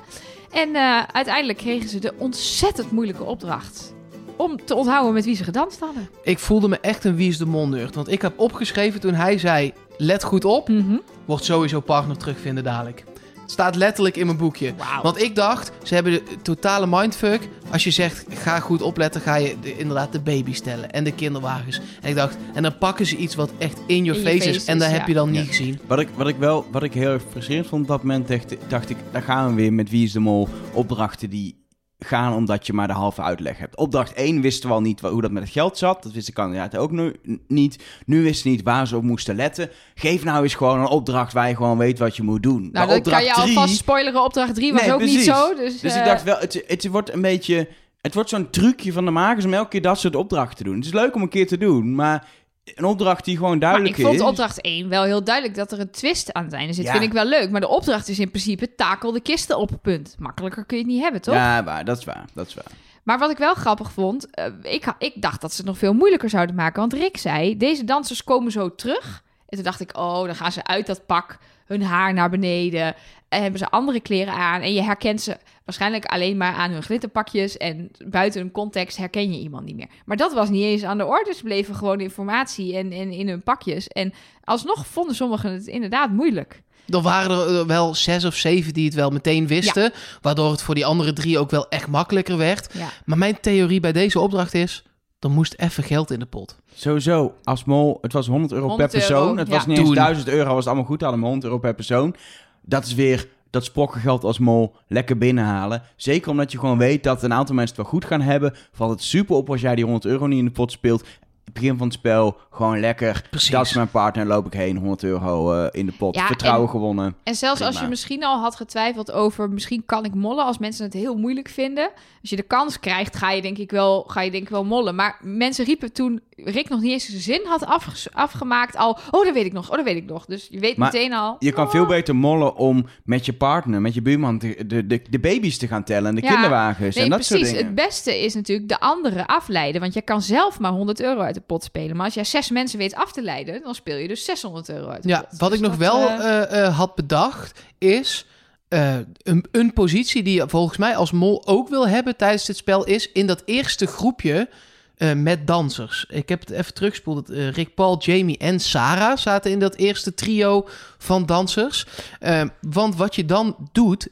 En 0.53 0.75
eh, 0.75 1.03
uiteindelijk 1.13 1.59
kregen 1.59 1.89
ze 1.89 1.99
de 1.99 2.13
ontzettend 2.19 2.91
moeilijke 2.91 3.23
opdracht 3.25 3.93
om 4.37 4.65
te 4.65 4.75
onthouden 4.75 5.13
met 5.15 5.25
wie 5.25 5.37
ze 5.37 5.45
gedanst 5.45 5.81
hadden. 5.81 6.09
Ik 6.23 6.39
voelde 6.39 6.69
me 6.69 6.79
echt 6.81 7.05
een 7.05 7.17
Wie 7.17 7.29
is 7.29 7.39
de 7.39 7.47
Mol 7.47 7.69
nerd. 7.69 7.95
Want 7.95 8.09
ik 8.13 8.23
heb 8.23 8.39
opgeschreven 8.39 9.01
toen 9.01 9.15
hij 9.15 9.39
zei, 9.39 9.73
let 9.97 10.25
goed 10.25 10.45
op. 10.45 10.69
Mhm. 10.69 10.97
Wordt 11.25 11.45
sowieso 11.45 11.81
partner 11.81 12.17
terugvinden 12.17 12.65
dadelijk. 12.65 13.05
Staat 13.47 13.77
letterlijk 13.77 14.17
in 14.17 14.27
mijn 14.27 14.39
boekje. 14.39 14.75
Wauw. 14.77 15.03
Want 15.03 15.23
ik 15.23 15.35
dacht, 15.35 15.71
ze 15.83 15.95
hebben 15.95 16.13
de 16.13 16.23
totale 16.43 16.87
mindfuck. 16.87 17.49
Als 17.71 17.85
je 17.85 17.91
zegt, 17.91 18.25
ga 18.29 18.61
goed 18.61 18.83
opletten, 18.83 19.21
ga 19.21 19.35
je 19.37 19.57
de- 19.61 19.77
inderdaad 19.79 20.13
de 20.13 20.21
baby 20.21 20.53
stellen. 20.55 20.91
En 20.91 21.05
de 21.05 21.13
kinderwagens. 21.13 21.81
En 22.01 22.09
ik 22.09 22.15
dacht, 22.17 22.37
en 22.55 22.63
dan 22.63 22.79
pakken 22.79 23.07
ze 23.07 23.17
iets 23.17 23.35
wat 23.35 23.51
echt 23.59 23.79
in 23.87 24.05
your 24.05 24.21
In 24.21 24.27
face, 24.27 24.39
your 24.39 24.55
is. 24.57 24.65
En 24.65 24.79
dat 24.79 24.91
heb 24.91 25.01
ja. 25.01 25.07
je 25.07 25.15
dan 25.15 25.33
Ja. 25.33 25.41
niet 25.41 25.49
gezien. 25.49 25.79
Wat 25.87 25.99
ik, 26.01 26.09
wat, 26.15 26.29
ik 26.29 26.37
wel, 26.37 26.67
wat 26.71 26.83
ik 26.83 26.95
heel 26.95 27.11
erg 27.11 27.23
frustrerend 27.31 27.67
vond 27.67 27.83
op 27.83 27.89
dat 27.89 28.03
moment, 28.03 28.29
dacht, 28.29 28.55
dacht 28.69 28.91
ik, 28.91 28.97
daar 29.13 29.23
gaan 29.23 29.49
we 29.49 29.55
weer 29.55 29.73
met 29.73 29.91
Wie 29.91 30.05
is 30.05 30.13
de 30.13 30.21
Mol 30.21 30.49
opdrachten 30.73 31.31
die 31.31 31.63
gaan 32.05 32.35
omdat 32.35 32.67
je 32.67 32.73
maar 32.73 32.87
de 32.87 32.93
halve 32.93 33.23
uitleg 33.23 33.59
hebt. 33.59 33.77
Opdracht 33.77 34.13
1 34.13 34.41
wisten 34.41 34.69
we 34.69 34.75
al 34.75 34.81
niet 34.81 35.01
hoe 35.01 35.21
dat 35.23 35.31
met 35.31 35.43
het 35.43 35.53
geld 35.53 35.79
zat. 35.79 36.03
Dat 36.03 36.13
wist 36.13 36.27
de 36.27 36.33
kandidaat 36.33 36.77
ook 36.77 36.91
nu 36.91 37.15
niet. 37.49 37.85
Nu 38.07 38.23
wisten 38.23 38.43
ze 38.43 38.49
niet 38.49 38.63
waar 38.63 38.87
ze 38.87 38.97
op 38.97 39.03
moesten 39.03 39.37
letten. 39.37 39.71
Geef 39.95 40.25
nou 40.25 40.43
eens 40.43 40.55
gewoon 40.55 40.81
een 40.81 40.87
opdracht 40.89 41.33
waar 41.33 41.49
je 41.49 41.57
gewoon 41.57 41.79
weet 41.79 41.99
wat 41.99 42.17
je 42.17 42.23
moet 42.23 42.43
doen. 42.43 42.69
Nou, 42.73 42.97
opdracht 42.97 43.17
kan 43.25 43.25
je 43.25 43.43
drie- 43.43 43.57
alvast 43.57 43.77
spoileren. 43.77 44.25
Opdracht 44.25 44.55
3 44.55 44.73
was 44.73 44.81
Nee, 44.83 44.93
ook 44.93 45.01
niet 45.01 45.21
zo. 45.25 45.55
Dus, 45.55 45.81
Dus 45.81 45.93
eh, 45.93 45.99
ik 45.99 46.05
dacht 46.05 46.23
wel, 46.23 46.39
het, 46.39 46.65
het 46.67 46.87
wordt 46.89 47.13
een 47.13 47.23
beetje... 47.23 47.69
Het 48.01 48.15
wordt 48.15 48.29
zo'n 48.29 48.51
trucje 48.51 48.93
van 48.93 49.05
de 49.05 49.11
makers 49.11 49.45
om 49.45 49.55
elke 49.55 49.69
keer 49.69 49.83
dat 49.83 49.99
soort 49.99 50.17
opdrachten 50.17 50.57
te 50.57 50.65
doen. 50.65 50.77
Het 50.77 50.85
is 50.85 50.93
leuk 50.93 51.15
om 51.15 51.23
een 51.23 51.29
keer 51.29 51.47
te 51.47 51.59
doen, 51.59 51.95
maar 51.95 52.27
een 52.65 52.85
opdracht 52.85 53.25
die 53.25 53.37
gewoon 53.37 53.51
Maar 53.51 53.61
duidelijk 53.61 53.97
ik 53.97 54.05
vond 54.05 54.15
is... 54.15 54.23
opdracht 54.23 54.61
1 54.61 54.89
wel 54.89 55.03
heel 55.03 55.25
duidelijk 55.25 55.55
dat 55.55 55.73
er 55.73 55.81
een 55.81 55.91
twist 55.91 56.33
aan 56.33 56.45
het 56.45 56.53
einde 56.53 56.73
zit. 56.73 56.85
Ja. 56.85 56.93
Vind 56.93 57.05
ik 57.05 57.13
wel 57.13 57.25
leuk. 57.25 57.51
Maar 57.51 57.61
de 57.61 57.69
opdracht 57.69 58.09
is 58.09 58.19
in 58.19 58.31
principe 58.31 58.75
takel 58.75 59.13
de 59.13 59.21
kisten 59.21 59.59
op, 59.59 59.71
punt. 59.83 60.17
Makkelijker 60.19 60.65
kun 60.65 60.77
je 60.77 60.83
het 60.83 60.93
niet 60.93 61.03
hebben, 61.03 61.21
toch? 61.21 61.35
Ja, 61.35 61.65
waar, 61.65 61.85
dat 61.85 61.99
is 61.99 62.05
waar, 62.05 62.25
dat 62.35 62.47
is 62.47 62.55
waar. 62.55 62.65
Maar 63.03 63.19
wat 63.19 63.31
ik 63.31 63.39
wel 63.39 63.55
grappig 63.55 63.93
vond, 63.93 64.31
eh, 64.31 64.47
ik, 64.63 64.95
ik 64.99 65.23
dacht 65.23 65.41
dat 65.41 65.51
ze 65.51 65.57
het 65.57 65.67
nog 65.67 65.79
veel 65.79 65.93
moeilijker 65.93 66.29
zouden 66.29 66.55
maken. 66.55 66.81
Want 66.81 66.93
Rick 66.93 67.17
zei, 67.17 67.57
deze 67.57 67.85
dansers 67.85 68.25
komen 68.25 68.53
zo 68.53 68.75
terug. 68.75 69.23
En 69.49 69.57
toen 69.57 69.65
dacht 69.65 69.81
ik, 69.81 69.97
oh, 69.97 70.25
dan 70.25 70.35
gaan 70.35 70.53
ze 70.53 70.65
uit 70.65 70.87
dat 70.87 71.07
pak, 71.07 71.39
hun 71.67 71.83
haar 71.83 72.13
naar 72.13 72.31
beneden. 72.31 72.95
En 73.29 73.43
hebben 73.43 73.59
ze 73.59 73.71
andere 73.71 74.01
kleren 74.01 74.35
aan. 74.35 74.61
En 74.61 74.75
je 74.75 74.83
herkent 74.83 75.21
ze 75.21 75.37
waarschijnlijk 75.65 76.05
alleen 76.05 76.37
maar 76.37 76.55
aan 76.55 76.71
hun 76.71 76.83
glitterpakjes. 76.83 77.57
En 77.57 77.91
buiten 78.07 78.41
hun 78.41 78.51
context 78.51 78.97
herken 78.97 79.33
je 79.33 79.39
iemand 79.39 79.65
niet 79.65 79.77
meer. 79.77 79.89
Maar 80.05 80.17
dat 80.17 80.33
was 80.33 80.51
niet 80.51 80.63
eens 80.63 80.83
aan 80.83 80.99
de 80.99 81.07
orde. 81.07 81.35
Ze 81.35 81.43
bleven 81.43 81.75
gewoon 81.75 82.01
informatie 82.01 82.77
en, 82.77 82.93
en 82.93 83.11
in 83.11 83.29
hun 83.29 83.43
pakjes. 83.43 83.89
En 83.89 84.13
alsnog 84.45 84.87
vonden 84.87 85.15
sommigen 85.15 85.53
het 85.53 85.67
inderdaad 85.67 86.11
moeilijk. 86.11 86.63
Er 86.89 87.01
waren 87.01 87.49
er 87.49 87.61
eh, 87.61 87.67
wel 87.67 87.95
zes 87.95 88.25
of 88.25 88.35
zeven 88.35 88.73
die 88.73 88.85
het 88.85 88.95
wel 88.95 89.11
meteen 89.11 89.47
wisten. 89.47 89.93
Waardoor 90.21 90.51
het 90.51 90.63
voor 90.63 90.75
die 90.75 90.87
andere 90.87 91.13
drie 91.13 91.39
ook 91.39 91.51
wel 91.51 91.69
echt 91.69 91.89
makkelijker 91.89 92.37
werd. 92.37 92.75
Ja. 92.75 92.89
Maar 93.05 93.19
mijn 93.19 93.41
theorie 93.41 93.81
bij 93.81 93.93
deze 93.93 94.21
opdracht 94.21 94.55
is... 94.55 94.85
er 95.19 95.31
moest 95.31 95.55
even 95.57 95.85
geld 95.85 96.11
in 96.11 96.19
de 96.19 96.27
pot. 96.27 96.57
Sowieso, 96.75 97.35
als 97.43 97.65
mol, 97.65 97.99
het 98.01 98.13
was 98.13 98.27
100 98.27 98.53
euro 98.53 98.67
100 98.67 98.91
per 98.91 99.01
persoon. 99.01 99.27
euro, 99.27 99.37
het 99.37 99.49
ja. 99.49 99.55
was 99.55 99.67
niet 99.67 99.79
eens 99.79 99.87
Toen. 99.87 99.97
1000 99.97 100.29
euro, 100.29 100.49
was 100.49 100.57
het 100.57 100.67
allemaal 100.67 100.85
goed. 100.85 101.01
Hadden 101.01 101.21
we 101.21 101.27
100 101.27 101.45
euro 101.45 101.59
per 101.59 101.75
persoon. 101.75 102.15
Dat 102.63 102.85
is 102.85 102.95
weer 102.95 103.29
dat 103.55 103.65
spokkengeld 103.65 104.25
als 104.25 104.39
mol 104.39 104.75
lekker 104.89 105.19
binnenhalen. 105.19 105.83
Zeker 105.97 106.31
omdat 106.31 106.53
je 106.53 106.59
gewoon 106.59 106.79
weet 106.79 107.03
dat 107.03 107.23
een 107.23 107.33
aantal 107.33 107.55
mensen 107.55 107.77
het 107.77 107.85
wel 107.85 107.93
goed 107.95 108.05
gaan 108.11 108.21
hebben. 108.21 108.55
Valt 108.73 108.91
het 108.91 109.03
super 109.03 109.37
op 109.37 109.51
als 109.51 109.61
jij 109.61 109.75
die 109.75 109.85
100 109.85 110.05
euro 110.05 110.27
niet 110.27 110.39
in 110.39 110.45
de 110.45 110.51
pot 110.51 110.73
speelt. 110.73 111.05
Het 111.45 111.53
begin 111.55 111.77
van 111.79 111.87
het 111.87 111.97
spel, 111.97 112.37
gewoon 112.51 112.81
lekker. 112.81 113.25
Precies. 113.31 113.51
Dat 113.51 113.67
is 113.67 113.75
mijn 113.75 113.91
partner, 113.91 114.27
loop 114.27 114.47
ik 114.47 114.53
heen, 114.53 114.77
100 114.77 115.03
euro 115.03 115.53
eh, 115.53 115.81
in 115.81 115.87
de 115.87 115.93
pot. 115.93 116.15
Ja, 116.15 116.27
Vertrouwen 116.27 116.65
en- 116.65 116.71
gewonnen. 116.71 117.17
En 117.23 117.35
zelfs 117.35 117.61
als 117.61 117.81
je 117.81 117.87
misschien 117.87 118.25
al 118.25 118.41
had 118.41 118.57
getwijfeld 118.57 119.13
over 119.13 119.51
misschien 119.51 119.83
kan 119.87 120.05
ik 120.05 120.15
mollen 120.15 120.45
als 120.45 120.59
mensen 120.59 120.85
het 120.85 120.95
heel 120.95 121.17
moeilijk 121.17 121.49
vinden. 121.49 121.91
Als 122.21 122.31
je 122.31 122.37
de 122.37 122.43
kans 122.43 122.81
krijgt, 122.81 123.17
ga 123.17 123.31
je 123.31 123.43
denk 123.43 123.59
ik 123.59 123.71
wel, 123.71 124.03
ga 124.03 124.21
je 124.21 124.31
denk 124.31 124.43
ik 124.43 124.49
wel 124.49 124.65
mollen. 124.65 124.95
Maar 124.95 125.21
mensen 125.23 125.65
riepen 125.65 125.93
toen 125.93 126.21
Rick 126.37 126.69
nog 126.69 126.81
niet 126.81 126.93
eens 126.93 127.09
zijn 127.09 127.21
zin 127.21 127.41
had 127.47 127.67
afgemaakt 128.13 128.77
al. 128.77 128.99
Oh, 129.11 129.25
dat 129.25 129.35
weet 129.35 129.45
ik 129.47 129.53
nog. 129.53 129.71
Oh, 129.71 129.77
dat 129.77 129.85
weet 129.85 129.97
ik 129.97 130.05
nog. 130.05 130.25
Dus 130.25 130.47
je 130.51 130.59
weet 130.59 130.77
Maar 130.77 130.93
meteen 130.93 131.13
al. 131.13 131.37
Je 131.39 131.53
kan 131.53 131.65
oh. 131.65 131.71
veel 131.71 131.87
beter 131.87 132.17
mollen 132.17 132.57
om 132.57 132.87
met 133.05 133.27
je 133.27 133.33
partner, 133.33 133.81
met 133.81 133.95
je 133.95 134.03
buurman, 134.03 134.39
de, 134.39 134.67
de, 134.67 134.87
de, 134.87 135.03
de 135.11 135.19
baby's 135.19 135.59
te 135.59 135.67
gaan 135.67 135.85
tellen 135.85 136.09
en 136.09 136.15
de 136.15 136.23
Ja. 136.23 136.33
kinderwagens 136.33 136.95
Nee, 136.95 137.05
en 137.05 137.11
dat 137.11 137.19
precies. 137.19 137.37
soort 137.39 137.51
dingen. 137.51 137.67
Het 137.67 137.75
beste 137.87 138.23
is 138.25 138.35
natuurlijk 138.35 138.69
de 138.69 138.81
andere 138.81 139.27
afleiden. 139.27 139.81
Want 139.81 139.95
je 139.95 140.03
kan 140.03 140.23
zelf 140.23 140.59
maar 140.59 140.73
100 140.73 141.01
euro 141.03 141.21
uit 141.21 141.35
de 141.35 141.41
pot 141.41 141.65
spelen. 141.65 141.97
Maar 141.97 142.05
als 142.05 142.15
jij 142.15 142.25
zes 142.25 142.51
mensen 142.51 142.79
weet 142.79 142.95
af 142.95 143.13
te 143.13 143.23
leiden, 143.23 143.61
dan 143.63 143.75
speel 143.75 143.97
je 143.97 144.09
dus 144.09 144.25
600 144.25 144.69
euro 144.69 144.89
uit 144.89 145.03
de 145.03 145.09
Ja, 145.09 145.21
pot. 145.31 145.39
wat 145.39 145.51
Dus 145.51 145.59
ik 145.59 145.65
nog 145.67 145.77
dat, 145.77 145.89
wel 145.91 146.09
eh, 146.09 146.43
eh, 146.43 146.67
eh, 146.67 146.77
had 146.77 146.95
bedacht 146.95 147.61
is... 147.79 148.27
eh, 148.69 148.97
een, 149.23 149.45
een 149.53 149.73
positie 149.73 150.23
die 150.23 150.35
je 150.35 150.49
volgens 150.49 150.79
mij 150.79 150.97
als 150.97 151.13
mol 151.13 151.47
ook 151.47 151.69
wil 151.69 151.89
hebben 151.89 152.17
tijdens 152.17 152.45
dit 152.45 152.57
spel... 152.57 152.85
is 152.85 153.13
in 153.13 153.27
dat 153.27 153.43
eerste 153.45 153.87
groepje 153.87 154.49
eh, 154.97 155.13
met 155.13 155.47
dansers. 155.47 156.05
Ik 156.09 156.29
heb 156.29 156.41
het 156.41 156.51
even 156.51 156.75
teruggespoeld. 156.75 157.31
Eh, 157.31 157.49
Rick, 157.49 157.75
Paul, 157.75 157.99
Jamie 157.99 158.39
en 158.39 158.61
Sarah 158.61 159.17
zaten 159.17 159.51
in 159.51 159.59
dat 159.59 159.75
eerste 159.75 160.15
trio 160.15 160.69
van 160.99 161.27
dansers. 161.27 161.87
Eh, 162.21 162.43
want 162.61 162.97
wat 162.97 163.15
je 163.15 163.25
dan 163.25 163.69
doet, 163.73 164.09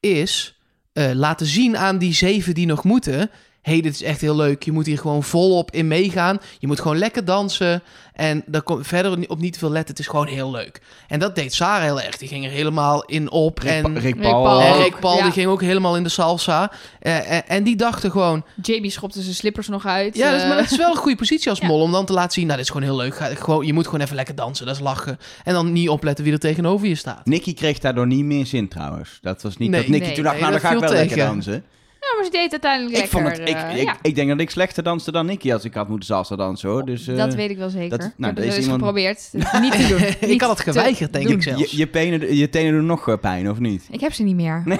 is 0.00 0.58
eh, 0.92 1.10
laten 1.14 1.46
zien 1.46 1.76
aan 1.76 1.98
die 1.98 2.14
zeven 2.14 2.54
die 2.54 2.66
nog 2.66 2.84
moeten... 2.84 3.30
hey, 3.62 3.80
dit 3.80 3.94
is 3.94 4.02
echt 4.02 4.20
heel 4.20 4.36
leuk. 4.36 4.62
Je 4.62 4.72
moet 4.72 4.86
hier 4.86 4.98
gewoon 4.98 5.22
volop 5.22 5.70
in 5.70 5.88
meegaan. 5.88 6.38
Je 6.58 6.66
moet 6.66 6.80
gewoon 6.80 6.98
lekker 6.98 7.24
dansen. 7.24 7.82
En 8.12 8.42
daar 8.46 8.62
komt 8.62 8.86
verder 8.86 9.28
op 9.28 9.38
niet 9.38 9.52
te 9.52 9.58
veel 9.58 9.70
letten. 9.70 9.90
Het 9.90 9.98
is 9.98 10.06
gewoon 10.06 10.26
heel 10.26 10.50
leuk. 10.50 10.80
En 11.08 11.18
dat 11.18 11.34
deed 11.34 11.54
Sarah 11.54 11.82
heel 11.82 12.00
erg. 12.00 12.16
Die 12.18 12.28
ging 12.28 12.44
er 12.44 12.50
helemaal 12.50 13.04
in 13.04 13.30
op. 13.30 13.58
Rick, 13.58 13.70
en 13.70 13.98
Rick 13.98 14.02
Rick 14.14 14.20
Paul. 14.20 14.60
En 14.60 14.82
Rick 14.82 14.98
Paul 15.00 15.16
ja. 15.16 15.22
die 15.22 15.32
ging 15.32 15.46
ook 15.46 15.60
helemaal 15.60 15.96
in 15.96 16.02
de 16.02 16.08
salsa. 16.08 16.72
Eh, 17.00 17.36
eh, 17.36 17.42
en 17.46 17.64
die 17.64 17.76
dachten 17.76 18.10
gewoon... 18.10 18.44
Jamie 18.62 18.90
schopte 18.90 19.22
zijn 19.22 19.34
slippers 19.34 19.68
nog 19.68 19.86
uit. 19.86 20.16
Ja, 20.16 20.30
dat 20.30 20.40
is, 20.40 20.46
maar 20.46 20.56
eh, 20.56 20.62
dat 20.62 20.70
is 20.70 20.76
wel 20.76 20.90
een 20.90 20.96
goede 20.96 21.16
positie 21.16 21.50
als 21.50 21.58
Ja. 21.58 21.66
mol. 21.66 21.80
Om 21.80 21.92
dan 21.92 22.06
te 22.06 22.12
laten 22.12 22.32
zien, 22.32 22.46
nou, 22.46 22.56
dit 22.56 22.66
is 22.66 22.72
gewoon 22.72 22.86
heel 22.88 22.96
leuk. 22.96 23.16
Ga, 23.16 23.34
gewoon, 23.34 23.66
je 23.66 23.72
moet 23.72 23.84
gewoon 23.84 24.00
even 24.00 24.16
lekker 24.16 24.34
dansen. 24.34 24.66
Dat 24.66 24.74
is 24.74 24.80
lachen. 24.80 25.18
En 25.44 25.52
dan 25.52 25.72
niet 25.72 25.88
opletten 25.88 26.24
wie 26.24 26.32
er 26.32 26.38
tegenover 26.38 26.88
je 26.88 26.94
staat. 26.94 27.26
Nicky 27.26 27.54
kreeg 27.54 27.78
daardoor 27.78 28.06
niet 28.06 28.24
meer 28.24 28.46
zin 28.46 28.68
trouwens. 28.68 29.18
Dat 29.22 29.42
was 29.42 29.56
niet 29.56 29.70
Nee. 29.70 29.80
dat 29.80 29.88
Nicky 29.88 30.04
Nee, 30.06 30.14
toen 30.14 30.24
dacht, 30.24 30.34
nee, 30.40 30.44
nou 30.44 30.60
dan 30.60 30.70
ga 30.70 30.74
ik 30.74 30.80
wel 30.80 30.92
lekker 30.92 31.16
dansen. 31.16 31.64
Ja, 32.10 32.14
maar 32.16 32.24
ze 32.24 32.30
deed 32.30 32.42
het 32.42 32.52
uiteindelijk 32.52 32.96
ik, 32.96 33.00
lekker. 33.00 33.20
vond 33.20 33.38
het, 33.38 33.48
ik, 33.48 33.54
eh, 33.56 33.76
ik, 33.80 33.82
ja. 33.86 33.96
ik 34.02 34.14
denk 34.14 34.28
dat 34.28 34.40
ik 34.40 34.50
slechter 34.50 34.82
danste 34.82 35.12
dan 35.12 35.26
Nicky 35.26 35.52
als 35.52 35.64
ik 35.64 35.74
had 35.74 35.88
moeten 35.88 36.06
salsa 36.06 36.36
dansen 36.36 36.68
hoor. 36.68 36.84
Dus, 36.84 37.08
eh, 37.08 37.16
dat 37.16 37.34
weet 37.34 37.50
ik 37.50 37.56
wel 37.58 37.68
zeker. 37.70 37.98
dat- 37.98 38.06
ik 38.06 38.12
nou, 38.16 38.34
heb 38.34 38.44
het 38.44 38.54
iemand- 38.56 38.72
geprobeerd. 38.78 39.28
Niet 39.60 39.72
te 39.72 39.86
doen. 39.88 40.02
ik 40.20 40.26
Niet 40.28 40.40
had 40.40 40.50
het 40.50 40.60
geweigerd, 40.60 41.12
denk 41.12 41.24
doen. 41.26 41.36
ik 41.36 41.42
zelfs. 41.42 41.70
je, 41.70 41.76
je, 41.76 41.90
tenen, 41.90 42.36
je 42.36 42.48
tenen 42.48 42.72
doen 42.72 42.86
nog 42.86 43.08
eh, 43.08 43.14
pijn 43.20 43.50
of 43.50 43.58
niet? 43.58 43.82
Ik 43.90 44.00
heb 44.00 44.12
ze 44.12 44.22
niet 44.22 44.34
meer. 44.36 44.62
Nee, 44.64 44.78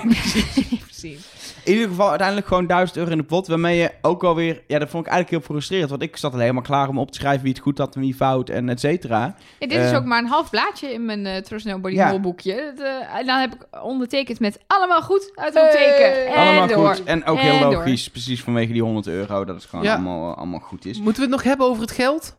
precies. 0.81 1.19
In 1.69 1.75
ieder 1.75 1.89
geval 1.89 2.09
uiteindelijk 2.09 2.47
gewoon 2.47 2.67
1000 2.67 2.99
euro 2.99 3.11
in 3.11 3.17
de 3.19 3.25
pot. 3.25 3.47
Waarmee 3.47 3.77
je 3.79 3.91
ook 4.03 4.25
alweer... 4.25 4.63
Ja, 4.67 4.79
dat 4.79 4.89
vond 4.89 5.07
ik 5.07 5.13
eigenlijk 5.13 5.45
heel 5.45 5.55
frustrerend. 5.55 5.91
Want 5.91 6.03
ik 6.03 6.17
zat 6.17 6.33
al 6.33 6.39
helemaal 6.39 6.63
klaar 6.63 6.89
om 6.89 6.99
op 6.99 7.11
te 7.11 7.19
schrijven 7.19 7.43
wie 7.43 7.53
het 7.53 7.63
goed 7.63 7.79
had 7.79 7.95
en 7.95 8.01
wie 8.01 8.15
fout 8.15 8.49
en 8.49 8.69
et 8.69 8.81
cetera. 8.81 9.35
Ja, 9.59 9.67
dit 9.67 9.79
is 9.79 9.91
Eh, 9.91 9.97
ook 9.97 10.05
maar 10.05 10.19
een 10.19 10.27
half 10.29 10.51
blaadje 10.51 10.93
in 10.93 11.05
mijn 11.05 11.27
uh, 11.27 11.37
Trust 11.37 11.67
Nobody 11.67 11.95
Ja. 11.95 12.19
Boekje. 12.19 12.53
Eh, 12.55 13.19
en 13.19 13.27
dan 13.27 13.39
heb 13.41 13.55
ik 13.55 13.83
ondertekend 13.83 14.41
met 14.41 14.59
allemaal 14.67 15.03
goed 15.03 15.33
uitroepteken. 15.35 16.27
En 16.27 16.35
Allemaal 16.37 16.67
door. 16.67 16.95
goed. 16.95 17.05
En 17.05 17.25
ook 17.25 17.39
En 17.39 17.43
heel 17.45 17.59
door. 17.61 17.73
logisch. 17.73 18.11
Precies 18.11 18.43
vanwege 18.43 18.73
die 18.73 18.83
100 18.83 19.07
euro. 19.07 19.45
Dat 19.45 19.55
het 19.57 19.65
gewoon 19.65 19.85
Ja. 19.85 19.93
allemaal, 19.95 20.35
allemaal 20.35 20.61
goed 20.61 20.85
is. 20.85 20.97
Moeten 20.99 21.17
we 21.23 21.29
het 21.29 21.31
nog 21.37 21.43
hebben 21.43 21.67
over 21.67 21.83
het 21.83 21.91
geld? 21.93 22.37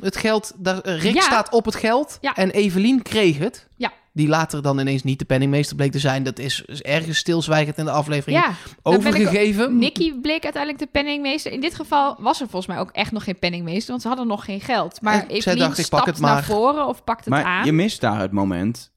Het 0.00 0.16
geld, 0.16 0.52
daar, 0.56 0.80
eh, 0.80 1.00
Rick 1.02 1.14
Ja. 1.14 1.20
staat 1.20 1.50
op 1.52 1.64
het 1.64 1.74
geld. 1.74 2.18
Ja. 2.20 2.34
En 2.34 2.50
Evelien 2.50 3.02
kreeg 3.02 3.38
het. 3.38 3.68
Ja. 3.76 3.92
Die 4.14 4.28
later 4.28 4.62
dan 4.62 4.78
ineens 4.78 5.02
niet 5.02 5.18
de 5.18 5.24
penningmeester 5.24 5.76
bleek 5.76 5.92
te 5.92 5.98
zijn. 5.98 6.22
Dat 6.22 6.38
is, 6.38 6.62
is 6.66 6.82
ergens 6.82 7.18
stilzwijgend 7.18 7.78
in 7.78 7.84
de 7.84 7.90
aflevering 7.90 8.38
Ja, 8.38 8.50
ik- 8.50 8.56
overgegeven. 8.82 9.78
Nicky 9.78 10.14
bleek 10.20 10.42
uiteindelijk 10.44 10.82
de 10.82 10.88
penningmeester. 10.92 11.52
In 11.52 11.60
dit 11.60 11.74
geval 11.74 12.16
was 12.18 12.40
er 12.40 12.48
volgens 12.48 12.66
mij 12.66 12.78
ook 12.82 12.90
echt 12.90 13.12
nog 13.12 13.24
geen 13.24 13.38
penningmeester, 13.38 13.90
want 13.90 14.02
ze 14.02 14.08
hadden 14.08 14.26
nog 14.26 14.44
geen 14.44 14.60
geld. 14.60 15.00
Maar 15.00 15.14
zij 15.14 15.26
Evelien 15.28 15.58
dacht, 15.58 15.78
ik 15.78 15.88
pak 15.88 16.06
het 16.06 16.20
naar 16.20 16.32
maar. 16.34 16.44
voren 16.44 16.86
of 16.86 17.04
pakt 17.04 17.20
het 17.24 17.28
Maar 17.28 17.44
aan. 17.44 17.64
je 17.64 17.72
mist 17.72 18.00
daar 18.00 18.20
het 18.20 18.32
moment, 18.32 18.92